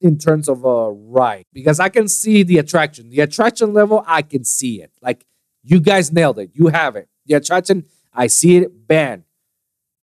in 0.00 0.16
terms 0.16 0.48
of 0.48 0.64
a 0.64 0.90
ride 0.92 1.44
because 1.52 1.80
I 1.80 1.88
can 1.88 2.06
see 2.08 2.42
the 2.44 2.58
attraction. 2.58 3.10
The 3.10 3.20
attraction 3.20 3.72
level, 3.74 4.04
I 4.06 4.22
can 4.22 4.44
see 4.44 4.80
it. 4.80 4.92
Like 5.02 5.26
you 5.62 5.80
guys 5.80 6.12
nailed 6.12 6.38
it. 6.38 6.50
You 6.54 6.68
have 6.68 6.94
it. 6.96 7.08
The 7.26 7.34
attraction, 7.34 7.84
I 8.12 8.28
see 8.28 8.58
it, 8.58 8.86
banned. 8.88 9.24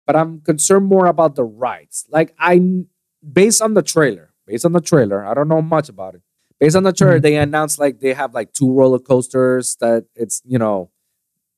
But 0.07 0.16
I'm 0.16 0.41
concerned 0.41 0.87
more 0.87 1.07
about 1.07 1.37
the 1.37 1.45
rides. 1.45 2.07
Like 2.11 2.35
I, 2.39 2.61
based 3.41 3.62
on 3.62 3.74
the 3.74 3.83
trailer, 3.83 4.33
based 4.47 4.65
on 4.65 4.73
the 4.73 4.81
trailer, 4.81 5.24
I 5.24 5.35
don't 5.35 5.49
know 5.49 5.62
much 5.62 5.89
about 5.89 6.15
it. 6.16 6.23
Based 6.61 6.77
on 6.77 6.85
the 6.85 6.93
trailer, 6.93 7.19
Mhm. 7.19 7.23
they 7.23 7.37
announced 7.37 7.78
like 7.78 8.01
they 8.01 8.15
have 8.15 8.35
like 8.35 8.53
two 8.53 8.73
roller 8.73 8.99
coasters 8.99 9.77
that 9.81 10.07
it's 10.15 10.43
you 10.45 10.59
know 10.59 10.91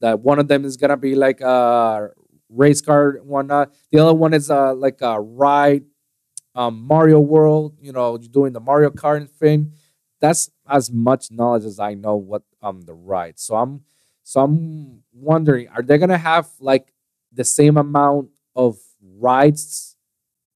that 0.00 0.20
one 0.20 0.38
of 0.38 0.48
them 0.48 0.64
is 0.64 0.76
gonna 0.76 0.96
be 0.96 1.14
like 1.14 1.40
a 1.40 2.10
race 2.48 2.80
car 2.80 3.10
and 3.16 3.26
whatnot. 3.26 3.72
The 3.92 3.98
other 4.00 4.14
one 4.14 4.34
is 4.34 4.50
uh 4.50 4.74
like 4.74 5.00
a 5.02 5.20
ride, 5.20 5.84
um 6.54 6.86
Mario 6.86 7.20
World. 7.20 7.76
You 7.80 7.92
know, 7.92 8.18
you're 8.18 8.30
doing 8.30 8.52
the 8.52 8.60
Mario 8.60 8.90
Kart 8.90 9.28
thing. 9.30 9.72
That's 10.20 10.50
as 10.68 10.90
much 10.90 11.30
knowledge 11.30 11.64
as 11.64 11.78
I 11.78 11.94
know 11.94 12.16
what 12.16 12.42
um 12.62 12.82
the 12.82 12.94
ride. 12.94 13.38
So 13.38 13.56
I'm 13.56 13.82
so 14.22 14.40
I'm 14.42 15.02
wondering, 15.12 15.68
are 15.68 15.82
they 15.82 15.98
gonna 15.98 16.18
have 16.18 16.48
like 16.60 16.92
the 17.32 17.44
same 17.44 17.76
amount 17.76 18.30
of 18.56 18.78
rides 19.02 19.96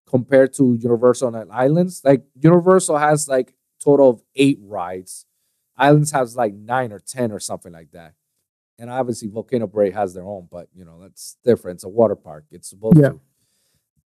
compared 0.06 0.52
to 0.54 0.78
Universal 0.80 1.34
and 1.34 1.52
Islands? 1.52 2.02
Like 2.04 2.24
Universal 2.40 2.98
has 2.98 3.28
like 3.28 3.54
total 3.82 4.10
of 4.10 4.22
eight 4.36 4.58
rides. 4.62 5.26
Islands 5.76 6.12
has 6.12 6.36
like 6.36 6.54
nine 6.54 6.92
or 6.92 6.98
ten 7.00 7.32
or 7.32 7.40
something 7.40 7.72
like 7.72 7.92
that. 7.92 8.14
And 8.82 8.90
obviously 8.90 9.28
Volcano 9.28 9.68
Bay 9.68 9.92
has 9.92 10.12
their 10.12 10.26
own, 10.26 10.48
but 10.50 10.66
you 10.74 10.84
know, 10.84 10.98
that's 11.00 11.36
different. 11.44 11.76
It's 11.76 11.84
a 11.84 11.88
water 11.88 12.16
park. 12.16 12.46
It's 12.50 12.68
supposed 12.68 12.96
Yeah. 12.96 13.10
to. 13.10 13.20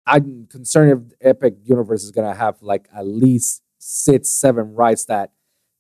I'm 0.07 0.47
concerned 0.47 1.13
if 1.13 1.15
Epic 1.21 1.57
Universe 1.63 2.03
is 2.05 2.11
gonna 2.11 2.35
have 2.35 2.57
like 2.63 2.89
at 2.91 3.07
least 3.07 3.61
six, 3.77 4.31
seven 4.31 4.75
rides 4.75 5.05
that 5.07 5.31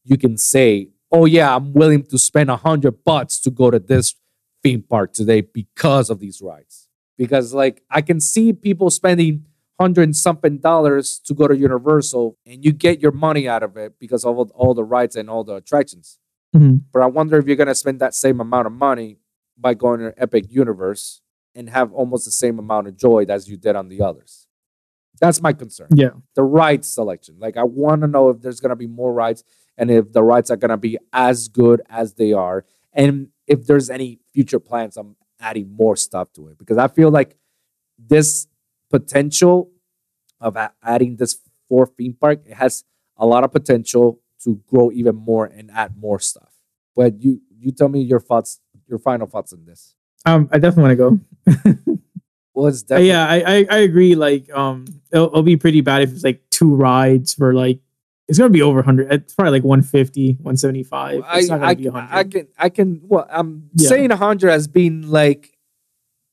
you 0.04 0.18
can 0.18 0.36
say, 0.36 0.90
"Oh 1.10 1.24
yeah, 1.24 1.56
I'm 1.56 1.72
willing 1.72 2.02
to 2.02 2.18
spend 2.18 2.50
a 2.50 2.56
hundred 2.56 3.02
bucks 3.02 3.40
to 3.40 3.50
go 3.50 3.70
to 3.70 3.78
this 3.78 4.14
theme 4.62 4.82
park 4.82 5.14
today 5.14 5.40
because 5.40 6.10
of 6.10 6.18
these 6.20 6.42
rides." 6.42 6.86
Because 7.16 7.54
like 7.54 7.82
I 7.88 8.02
can 8.02 8.20
see 8.20 8.52
people 8.52 8.90
spending 8.90 9.46
hundred 9.80 10.02
and 10.02 10.14
something 10.16 10.58
dollars 10.58 11.18
to 11.20 11.32
go 11.32 11.48
to 11.48 11.56
Universal, 11.56 12.36
and 12.44 12.62
you 12.62 12.72
get 12.72 13.00
your 13.00 13.12
money 13.12 13.48
out 13.48 13.62
of 13.62 13.78
it 13.78 13.98
because 13.98 14.22
of 14.26 14.36
all 14.50 14.74
the 14.74 14.84
rides 14.84 15.16
and 15.16 15.30
all 15.30 15.44
the 15.44 15.54
attractions. 15.54 16.18
Mhm. 16.54 16.82
But 16.92 17.02
I 17.02 17.06
wonder 17.06 17.38
if 17.38 17.46
you're 17.46 17.56
gonna 17.56 17.74
spend 17.74 18.00
that 18.00 18.14
same 18.14 18.40
amount 18.40 18.66
of 18.66 18.72
money 18.72 19.18
by 19.56 19.74
going 19.74 20.00
to 20.00 20.14
Epic 20.20 20.46
Universe 20.50 21.20
and 21.54 21.68
have 21.70 21.92
almost 21.92 22.24
the 22.24 22.30
same 22.30 22.58
amount 22.58 22.88
of 22.88 22.96
joy 22.96 23.24
as 23.28 23.48
you 23.48 23.56
did 23.56 23.76
on 23.76 23.88
the 23.88 24.00
others. 24.02 24.46
That's 25.20 25.40
my 25.42 25.52
concern. 25.52 25.88
Yeah. 25.94 26.10
The 26.34 26.42
ride 26.42 26.84
selection. 26.84 27.36
Like 27.38 27.56
I 27.56 27.64
want 27.64 28.00
to 28.02 28.08
know 28.08 28.28
if 28.30 28.40
there's 28.40 28.60
gonna 28.60 28.76
be 28.76 28.86
more 28.86 29.12
rides 29.12 29.44
and 29.78 29.90
if 29.90 30.12
the 30.12 30.22
rides 30.22 30.50
are 30.50 30.56
gonna 30.56 30.76
be 30.78 30.98
as 31.12 31.48
good 31.48 31.82
as 31.88 32.14
they 32.14 32.32
are, 32.32 32.64
and 32.92 33.28
if 33.46 33.66
there's 33.66 33.90
any 33.90 34.20
future 34.32 34.60
plans 34.60 34.96
on 34.96 35.16
adding 35.40 35.70
more 35.74 35.96
stuff 35.96 36.32
to 36.34 36.48
it. 36.48 36.58
Because 36.58 36.78
I 36.78 36.88
feel 36.88 37.10
like 37.10 37.36
this 37.98 38.46
potential 38.90 39.70
of 40.40 40.56
adding 40.82 41.16
this 41.16 41.38
fourth 41.68 41.92
theme 41.96 42.14
park 42.20 42.40
it 42.46 42.54
has 42.54 42.84
a 43.16 43.26
lot 43.26 43.44
of 43.44 43.52
potential 43.52 44.20
to 44.44 44.60
grow 44.68 44.90
even 44.92 45.16
more 45.16 45.46
and 45.46 45.70
add 45.70 45.96
more 45.96 46.18
stuff. 46.20 46.52
But 46.96 47.20
you 47.22 47.40
you 47.58 47.72
tell 47.72 47.88
me 47.88 48.00
your 48.02 48.20
thoughts, 48.20 48.60
your 48.88 48.98
final 48.98 49.26
thoughts 49.26 49.52
on 49.52 49.64
this. 49.64 49.94
Um, 50.26 50.48
I 50.52 50.58
definitely 50.58 50.96
want 50.96 51.24
to 51.46 51.84
go. 51.86 51.98
Well, 52.54 52.66
it's 52.66 52.82
Uh, 52.82 52.86
definitely, 53.00 53.08
yeah, 53.08 53.26
I, 53.26 53.36
I 53.40 53.66
I 53.70 53.76
agree. 53.78 54.14
Like, 54.14 54.52
um, 54.54 54.84
it'll, 55.10 55.28
it'll 55.28 55.42
be 55.42 55.56
pretty 55.56 55.80
bad 55.80 56.02
if 56.02 56.12
it's 56.12 56.22
like 56.22 56.42
two 56.50 56.74
rides 56.74 57.32
for 57.32 57.54
like 57.54 57.80
it's 58.28 58.38
gonna 58.38 58.50
be 58.50 58.60
over 58.60 58.82
hundred. 58.82 59.10
It's 59.10 59.34
probably 59.34 59.52
like 59.52 59.64
150, 59.64 60.32
175. 60.34 61.22
I, 61.26 61.38
It's 61.38 61.48
not 61.48 61.60
gonna 61.60 61.66
I, 61.70 61.74
be 61.74 61.88
100. 61.88 62.14
I 62.14 62.24
can 62.24 62.48
I 62.58 62.68
can 62.68 63.00
well 63.04 63.26
I'm 63.30 63.70
Yeah. 63.74 63.88
saying 63.88 64.10
hundred 64.10 64.50
as 64.50 64.68
being 64.68 65.08
like 65.08 65.56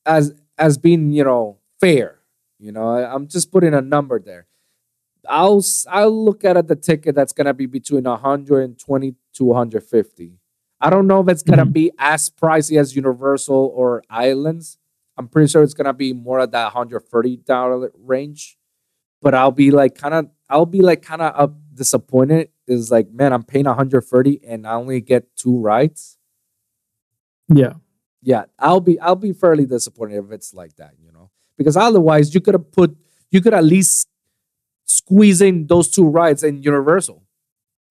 as 0.04 0.34
as 0.58 0.76
being 0.76 1.10
you 1.10 1.24
know 1.24 1.56
fair. 1.80 2.18
You 2.58 2.72
know 2.72 2.86
I, 2.90 3.12
I'm 3.14 3.26
just 3.26 3.50
putting 3.50 3.72
a 3.72 3.80
number 3.80 4.20
there. 4.20 4.46
I'll 5.28 5.62
I'll 5.88 6.24
look 6.24 6.44
at 6.44 6.66
the 6.68 6.76
ticket 6.76 7.14
that's 7.14 7.32
gonna 7.32 7.54
be 7.54 7.66
between 7.66 8.04
120 8.04 9.14
to 9.34 9.44
150. 9.44 10.38
I 10.80 10.90
don't 10.90 11.06
know 11.06 11.20
if 11.20 11.28
it's 11.28 11.42
gonna 11.42 11.66
Mhm. 11.66 11.72
be 11.72 11.92
as 11.98 12.30
pricey 12.30 12.78
as 12.80 12.96
Universal 12.96 13.72
or 13.74 14.02
Islands. 14.10 14.78
I'm 15.16 15.28
pretty 15.28 15.48
sure 15.48 15.62
it's 15.62 15.74
gonna 15.74 15.92
be 15.92 16.12
more 16.14 16.40
at 16.40 16.52
that 16.52 16.64
130 16.74 17.36
dollar 17.36 17.90
range. 17.98 18.56
But 19.22 19.34
I'll 19.34 19.52
be 19.52 19.70
like 19.70 19.94
kind 19.94 20.14
of 20.14 20.30
I'll 20.48 20.66
be 20.66 20.80
like 20.82 21.02
kind 21.02 21.22
of 21.22 21.54
disappointed. 21.74 22.50
Is 22.66 22.90
like 22.90 23.10
man, 23.12 23.32
I'm 23.32 23.42
paying 23.44 23.66
130 23.66 24.40
and 24.46 24.66
I 24.66 24.74
only 24.74 25.00
get 25.00 25.36
two 25.36 25.58
rides. 25.58 26.16
yeah, 27.52 27.74
Yeah, 28.22 28.44
I'll 28.58 28.80
be 28.80 28.98
I'll 29.00 29.16
be 29.16 29.32
fairly 29.32 29.66
disappointed 29.66 30.24
if 30.24 30.30
it's 30.32 30.54
like 30.54 30.76
that, 30.76 30.94
you 31.02 31.10
know, 31.12 31.30
because 31.58 31.76
otherwise 31.76 32.34
you 32.34 32.40
could 32.40 32.54
have 32.54 32.70
put 32.72 32.96
you 33.30 33.40
could 33.40 33.54
at 33.54 33.64
least 33.64 34.08
squeeze 34.90 35.40
in 35.40 35.66
those 35.66 35.88
two 35.88 36.06
rides 36.06 36.42
in 36.42 36.62
Universal 36.62 37.22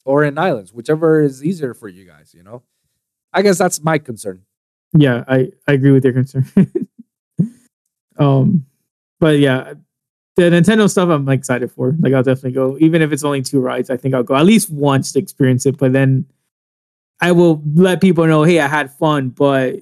or 0.05 0.23
in 0.23 0.37
Islands, 0.37 0.73
whichever 0.73 1.21
is 1.21 1.43
easier 1.43 1.73
for 1.73 1.87
you 1.87 2.05
guys, 2.05 2.33
you 2.33 2.43
know. 2.43 2.63
I 3.31 3.41
guess 3.41 3.57
that's 3.57 3.81
my 3.83 3.97
concern. 3.99 4.43
yeah. 4.93 5.23
I 5.27 5.51
I 5.67 5.73
agree 5.73 5.91
with 5.91 6.03
your 6.03 6.13
concern. 6.13 6.45
um, 8.17 8.65
but 9.19 9.39
yeah, 9.39 9.73
the 10.35 10.43
Nintendo 10.43 10.89
stuff 10.89 11.09
I'm 11.09 11.27
excited 11.29 11.71
for. 11.71 11.95
Like, 11.99 12.13
I'll 12.13 12.23
definitely 12.23 12.53
go, 12.53 12.77
even 12.79 13.01
if 13.01 13.11
it's 13.11 13.23
only 13.23 13.41
two 13.41 13.59
rides. 13.59 13.89
I 13.89 13.97
think 13.97 14.15
I'll 14.15 14.23
go 14.23 14.35
at 14.35 14.45
least 14.45 14.69
once 14.69 15.11
to 15.13 15.19
experience 15.19 15.65
it. 15.65 15.77
But 15.77 15.93
then 15.93 16.25
I 17.21 17.31
will 17.33 17.61
let 17.75 18.01
people 18.01 18.25
know, 18.25 18.43
hey, 18.43 18.59
I 18.59 18.67
had 18.67 18.91
fun, 18.91 19.29
but 19.29 19.81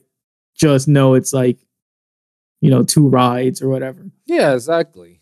just 0.56 0.88
know 0.88 1.14
it's 1.14 1.32
like, 1.32 1.60
you 2.60 2.72
know, 2.72 2.84
two 2.84 3.08
rides 3.08 3.62
or 3.62 3.70
whatever. 3.70 4.04
Yeah, 4.26 4.54
exactly. 4.56 5.17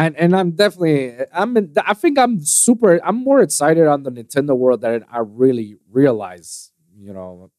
And 0.00 0.16
and 0.16 0.34
I'm 0.34 0.52
definitely 0.52 1.14
I'm 1.30 1.54
in, 1.58 1.74
I 1.86 1.92
think 1.92 2.18
I'm 2.18 2.40
super 2.40 3.00
I'm 3.04 3.16
more 3.16 3.42
excited 3.42 3.86
on 3.86 4.02
the 4.02 4.10
Nintendo 4.10 4.56
world 4.56 4.80
than 4.80 5.04
I 5.12 5.18
really 5.18 5.76
realize, 5.90 6.72
you 6.96 7.12
know. 7.12 7.50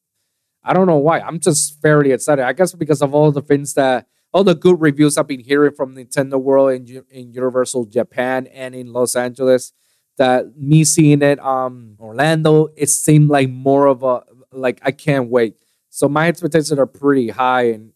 I 0.64 0.74
don't 0.74 0.88
know 0.88 0.98
why. 0.98 1.20
I'm 1.20 1.40
just 1.40 1.82
fairly 1.82 2.12
excited. 2.12 2.44
I 2.44 2.54
guess 2.54 2.74
because 2.74 3.02
of 3.04 3.14
all 3.14 3.32
the 3.32 3.44
things 3.44 3.76
that 3.76 4.08
all 4.34 4.44
the 4.44 4.56
good 4.56 4.82
reviews 4.82 5.18
I've 5.18 5.28
been 5.28 5.40
hearing 5.40 5.74
from 5.74 5.96
Nintendo 5.96 6.42
World 6.42 6.72
in 6.72 7.04
in 7.12 7.32
Universal 7.32 7.86
Japan 7.86 8.48
and 8.48 8.74
in 8.74 8.92
Los 8.92 9.16
Angeles 9.16 9.74
that 10.18 10.58
me 10.58 10.84
seeing 10.84 11.22
it 11.22 11.40
um 11.40 11.96
Orlando 12.00 12.70
it 12.76 12.90
seemed 12.90 13.30
like 13.30 13.50
more 13.50 13.86
of 13.86 14.02
a 14.02 14.24
like 14.52 14.80
I 14.84 14.92
can't 14.92 15.30
wait. 15.30 15.58
So 15.90 16.10
my 16.10 16.28
expectations 16.28 16.80
are 16.80 16.88
pretty 16.88 17.30
high 17.30 17.66
and 17.76 17.92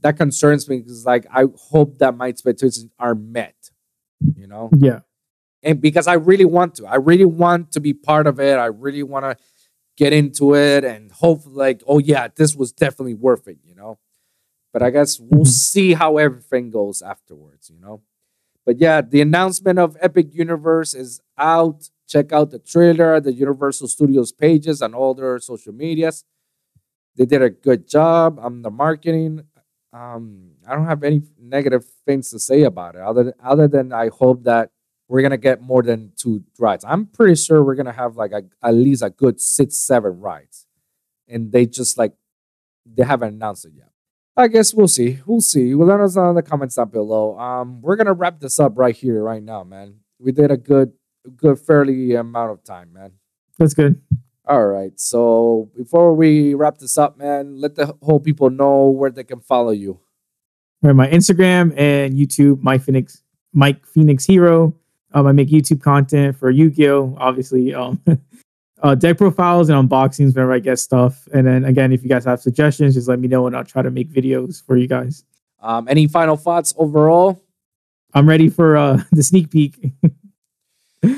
that 0.00 0.16
concerns 0.16 0.68
me 0.68 0.78
because 0.80 1.06
like 1.06 1.26
I 1.32 1.44
hope 1.70 1.98
that 1.98 2.16
my 2.16 2.28
expectations 2.28 2.86
are 2.98 3.14
met, 3.14 3.54
you 4.20 4.46
know, 4.46 4.70
Yeah. 4.76 5.00
and 5.62 5.80
because 5.80 6.06
I 6.06 6.14
really 6.14 6.44
want 6.44 6.76
to, 6.76 6.86
I 6.86 6.96
really 6.96 7.24
want 7.24 7.72
to 7.72 7.80
be 7.80 7.92
part 7.94 8.26
of 8.26 8.40
it. 8.40 8.58
I 8.58 8.66
really 8.66 9.02
want 9.02 9.24
to 9.24 9.36
get 9.96 10.12
into 10.12 10.54
it 10.54 10.84
and 10.84 11.12
hope 11.12 11.42
like, 11.46 11.82
oh 11.86 11.98
yeah, 11.98 12.28
this 12.34 12.56
was 12.56 12.72
definitely 12.72 13.14
worth 13.14 13.46
it, 13.48 13.58
you 13.64 13.74
know. 13.74 13.98
But 14.72 14.82
I 14.82 14.90
guess 14.90 15.20
we'll 15.20 15.44
Mhm. 15.44 15.48
see 15.48 15.92
how 15.94 16.16
everything 16.18 16.70
goes 16.70 17.00
afterwards, 17.02 17.70
you 17.70 17.78
know. 17.80 18.02
But 18.66 18.80
yeah, 18.80 19.02
the 19.02 19.20
announcement 19.20 19.78
of 19.78 19.96
Epic 20.00 20.34
Universe 20.34 20.94
is 20.94 21.20
out. 21.38 21.90
Check 22.08 22.32
out 22.32 22.50
the 22.50 22.58
trailer, 22.58 23.20
the 23.20 23.32
Universal 23.32 23.88
Studios 23.88 24.32
pages, 24.32 24.82
and 24.82 24.94
all 24.94 25.14
their 25.14 25.38
social 25.38 25.72
medias. 25.72 26.24
They 27.16 27.26
did 27.26 27.42
a 27.42 27.50
good 27.50 27.86
job 27.88 28.38
on 28.40 28.62
the 28.62 28.70
marketing. 28.70 29.44
Um, 29.94 30.50
I 30.66 30.74
don't 30.74 30.86
have 30.86 31.04
any 31.04 31.22
negative 31.40 31.84
things 32.04 32.30
to 32.30 32.38
say 32.40 32.62
about 32.64 32.96
it, 32.96 33.00
other 33.00 33.24
than, 33.24 33.34
other 33.42 33.68
than 33.68 33.92
I 33.92 34.08
hope 34.08 34.42
that 34.44 34.70
we're 35.08 35.22
gonna 35.22 35.36
get 35.36 35.62
more 35.62 35.82
than 35.82 36.12
two 36.16 36.42
rides. 36.58 36.84
I'm 36.86 37.06
pretty 37.06 37.36
sure 37.36 37.62
we're 37.62 37.76
gonna 37.76 37.92
have 37.92 38.16
like 38.16 38.32
a, 38.32 38.42
at 38.62 38.74
least 38.74 39.02
a 39.02 39.10
good 39.10 39.40
six, 39.40 39.76
seven 39.76 40.18
rides. 40.20 40.66
and 41.28 41.52
they 41.52 41.66
just 41.66 41.96
like 41.96 42.12
they 42.86 43.04
haven't 43.04 43.34
announced 43.34 43.64
it 43.66 43.72
yet. 43.76 43.90
I 44.36 44.48
guess 44.48 44.74
we'll 44.74 44.88
see. 44.88 45.20
We'll 45.26 45.40
see. 45.40 45.74
Well, 45.74 45.88
let 45.88 46.00
us 46.00 46.16
know 46.16 46.30
in 46.30 46.34
the 46.34 46.42
comments 46.42 46.74
down 46.74 46.88
below. 46.88 47.38
Um, 47.38 47.80
we're 47.80 47.96
gonna 47.96 48.12
wrap 48.14 48.40
this 48.40 48.58
up 48.58 48.72
right 48.76 48.96
here, 48.96 49.22
right 49.22 49.42
now, 49.42 49.62
man. 49.64 50.00
We 50.18 50.32
did 50.32 50.50
a 50.50 50.56
good, 50.56 50.92
good, 51.36 51.58
fairly 51.60 52.14
amount 52.14 52.50
of 52.50 52.64
time, 52.64 52.92
man. 52.92 53.12
That's 53.58 53.74
good. 53.74 54.00
All 54.46 54.66
right. 54.66 54.92
So 55.00 55.70
before 55.76 56.14
we 56.14 56.54
wrap 56.54 56.78
this 56.78 56.98
up, 56.98 57.16
man, 57.16 57.60
let 57.60 57.76
the 57.76 57.94
whole 58.02 58.20
people 58.20 58.50
know 58.50 58.88
where 58.88 59.10
they 59.10 59.24
can 59.24 59.40
follow 59.40 59.70
you. 59.70 59.92
All 60.82 60.90
right, 60.90 60.92
my 60.92 61.08
Instagram 61.08 61.72
and 61.78 62.14
YouTube, 62.14 62.62
Mike 62.62 62.82
Phoenix, 62.82 63.22
Mike 63.54 63.86
Phoenix 63.86 64.26
Hero. 64.26 64.74
Um, 65.14 65.26
I 65.26 65.32
make 65.32 65.48
YouTube 65.48 65.80
content 65.80 66.36
for 66.36 66.50
Yu-Gi-Oh! 66.50 67.16
Obviously, 67.18 67.72
um, 67.72 68.02
uh, 68.82 68.94
deck 68.94 69.16
profiles 69.16 69.70
and 69.70 69.88
unboxings 69.88 70.34
whenever 70.34 70.52
I 70.52 70.58
get 70.58 70.78
stuff. 70.78 71.26
And 71.32 71.46
then 71.46 71.64
again, 71.64 71.92
if 71.92 72.02
you 72.02 72.10
guys 72.10 72.26
have 72.26 72.40
suggestions, 72.40 72.94
just 72.94 73.08
let 73.08 73.18
me 73.18 73.28
know 73.28 73.46
and 73.46 73.56
I'll 73.56 73.64
try 73.64 73.80
to 73.80 73.90
make 73.90 74.10
videos 74.10 74.62
for 74.62 74.76
you 74.76 74.86
guys. 74.86 75.24
Um, 75.62 75.88
any 75.88 76.06
final 76.06 76.36
thoughts 76.36 76.74
overall? 76.76 77.42
I'm 78.12 78.28
ready 78.28 78.50
for 78.50 78.76
uh, 78.76 79.02
the 79.12 79.22
sneak 79.22 79.50
peek 79.50 79.92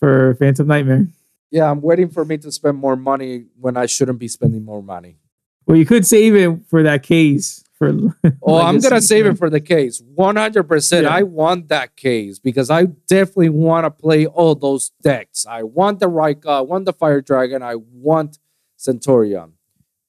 for 0.00 0.34
Phantom 0.36 0.66
Nightmare. 0.66 1.08
Yeah, 1.52 1.70
I'm 1.70 1.82
waiting 1.82 2.08
for 2.08 2.24
me 2.24 2.38
to 2.38 2.50
spend 2.50 2.78
more 2.78 2.96
money 2.96 3.44
when 3.60 3.76
I 3.76 3.84
shouldn't 3.84 4.18
be 4.18 4.26
spending 4.26 4.64
more 4.64 4.82
money. 4.82 5.18
Well, 5.66 5.76
you 5.76 5.84
could 5.84 6.06
save 6.06 6.34
it 6.34 6.60
for 6.68 6.82
that 6.82 7.02
case. 7.02 7.62
For 7.74 7.90
Oh, 8.42 8.56
I'm 8.58 8.78
gonna 8.80 9.02
save 9.02 9.26
it 9.26 9.36
for 9.36 9.50
the 9.50 9.60
case. 9.60 10.00
100. 10.14 10.62
percent 10.64 11.06
I 11.06 11.22
want 11.24 11.68
that 11.68 11.94
case 11.94 12.38
because 12.38 12.70
I 12.70 12.84
definitely 13.06 13.50
want 13.50 13.84
to 13.84 13.90
play 13.90 14.24
all 14.24 14.54
those 14.54 14.92
decks. 15.02 15.44
I 15.46 15.62
want 15.62 16.00
the 16.00 16.08
Rika, 16.08 16.48
I 16.48 16.60
want 16.62 16.86
the 16.86 16.92
Fire 16.94 17.20
Dragon, 17.20 17.62
I 17.62 17.76
want 17.76 18.38
Centurion. 18.76 19.52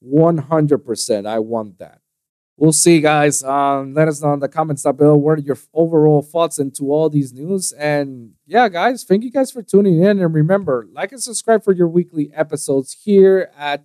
100. 0.00 0.78
percent 0.78 1.26
I 1.26 1.40
want 1.40 1.78
that. 1.78 2.00
We'll 2.56 2.72
see, 2.72 3.00
guys. 3.00 3.42
Um, 3.42 3.94
let 3.94 4.06
us 4.06 4.22
know 4.22 4.32
in 4.32 4.38
the 4.38 4.48
comments 4.48 4.82
down 4.82 4.94
below 4.94 5.16
what 5.16 5.38
are 5.38 5.42
your 5.42 5.58
overall 5.72 6.22
thoughts 6.22 6.60
into 6.60 6.92
all 6.92 7.10
these 7.10 7.32
news. 7.32 7.72
And 7.72 8.32
yeah, 8.46 8.68
guys, 8.68 9.02
thank 9.02 9.24
you 9.24 9.32
guys 9.32 9.50
for 9.50 9.62
tuning 9.62 10.00
in. 10.00 10.20
And 10.20 10.32
remember, 10.32 10.86
like 10.92 11.10
and 11.10 11.22
subscribe 11.22 11.64
for 11.64 11.72
your 11.72 11.88
weekly 11.88 12.30
episodes 12.32 12.96
here 13.02 13.50
at 13.58 13.84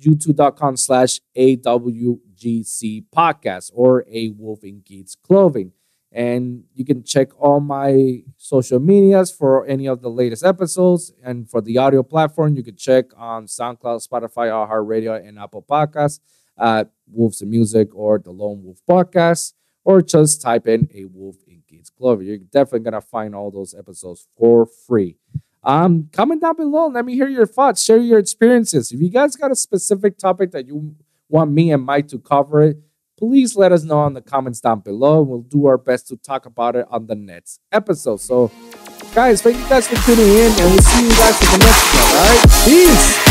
youtube.com 0.00 0.76
slash 0.76 1.20
AWGC 1.34 3.06
podcast 3.14 3.70
or 3.72 4.04
a 4.10 4.30
Wolf 4.30 4.64
in 4.64 4.82
Geeks 4.84 5.14
clothing. 5.14 5.72
And 6.12 6.64
you 6.74 6.84
can 6.84 7.04
check 7.04 7.28
all 7.40 7.60
my 7.60 8.22
social 8.36 8.80
medias 8.80 9.30
for 9.30 9.66
any 9.66 9.86
of 9.86 10.02
the 10.02 10.10
latest 10.10 10.44
episodes. 10.44 11.12
And 11.22 11.48
for 11.48 11.62
the 11.62 11.78
audio 11.78 12.02
platform, 12.02 12.54
you 12.54 12.62
can 12.62 12.76
check 12.76 13.06
on 13.16 13.46
SoundCloud, 13.46 14.06
Spotify, 14.06 14.48
iHeartRadio, 14.48 15.26
and 15.26 15.38
Apple 15.38 15.62
Podcasts 15.62 16.20
at 16.60 16.90
Wolves 17.10 17.40
and 17.40 17.50
Music 17.50 17.94
or 17.94 18.18
the 18.18 18.30
Lone 18.30 18.62
Wolf 18.62 18.78
Podcast, 18.88 19.54
or 19.84 20.02
just 20.02 20.42
type 20.42 20.66
in 20.66 20.88
a 20.94 21.04
Wolf 21.06 21.36
in 21.46 21.62
Geeks 21.68 21.90
clothing. 21.90 22.26
You're 22.26 22.38
definitely 22.38 22.80
gonna 22.80 23.00
find 23.00 23.34
all 23.34 23.50
those 23.50 23.74
episodes 23.74 24.26
for 24.36 24.66
free. 24.66 25.16
Um, 25.64 26.08
comment 26.12 26.40
down 26.40 26.56
below. 26.56 26.88
Let 26.88 27.04
me 27.04 27.14
hear 27.14 27.28
your 27.28 27.46
thoughts. 27.46 27.82
Share 27.82 27.98
your 27.98 28.18
experiences. 28.18 28.92
If 28.92 29.00
you 29.00 29.10
guys 29.10 29.36
got 29.36 29.50
a 29.50 29.56
specific 29.56 30.16
topic 30.18 30.52
that 30.52 30.66
you 30.66 30.94
want 31.28 31.50
me 31.50 31.72
and 31.72 31.84
Mike 31.84 32.08
to 32.08 32.18
cover 32.18 32.62
it, 32.62 32.78
please 33.18 33.56
let 33.56 33.72
us 33.72 33.82
know 33.82 34.06
in 34.06 34.14
the 34.14 34.22
comments 34.22 34.60
down 34.60 34.80
below. 34.80 35.20
We'll 35.22 35.42
do 35.42 35.66
our 35.66 35.76
best 35.76 36.08
to 36.08 36.16
talk 36.16 36.46
about 36.46 36.76
it 36.76 36.86
on 36.90 37.06
the 37.06 37.16
next 37.16 37.60
episode. 37.72 38.20
So, 38.20 38.50
guys, 39.14 39.42
thank 39.42 39.58
you 39.58 39.68
guys 39.68 39.88
for 39.88 39.96
tuning 40.06 40.28
in, 40.28 40.52
and 40.52 40.70
we'll 40.70 40.78
see 40.78 41.02
you 41.02 41.10
guys 41.10 41.40
in 41.42 41.58
the 41.58 41.66
next 41.66 41.94
one. 41.94 42.16
All 42.16 42.24
right, 42.24 42.64
peace. 42.64 43.27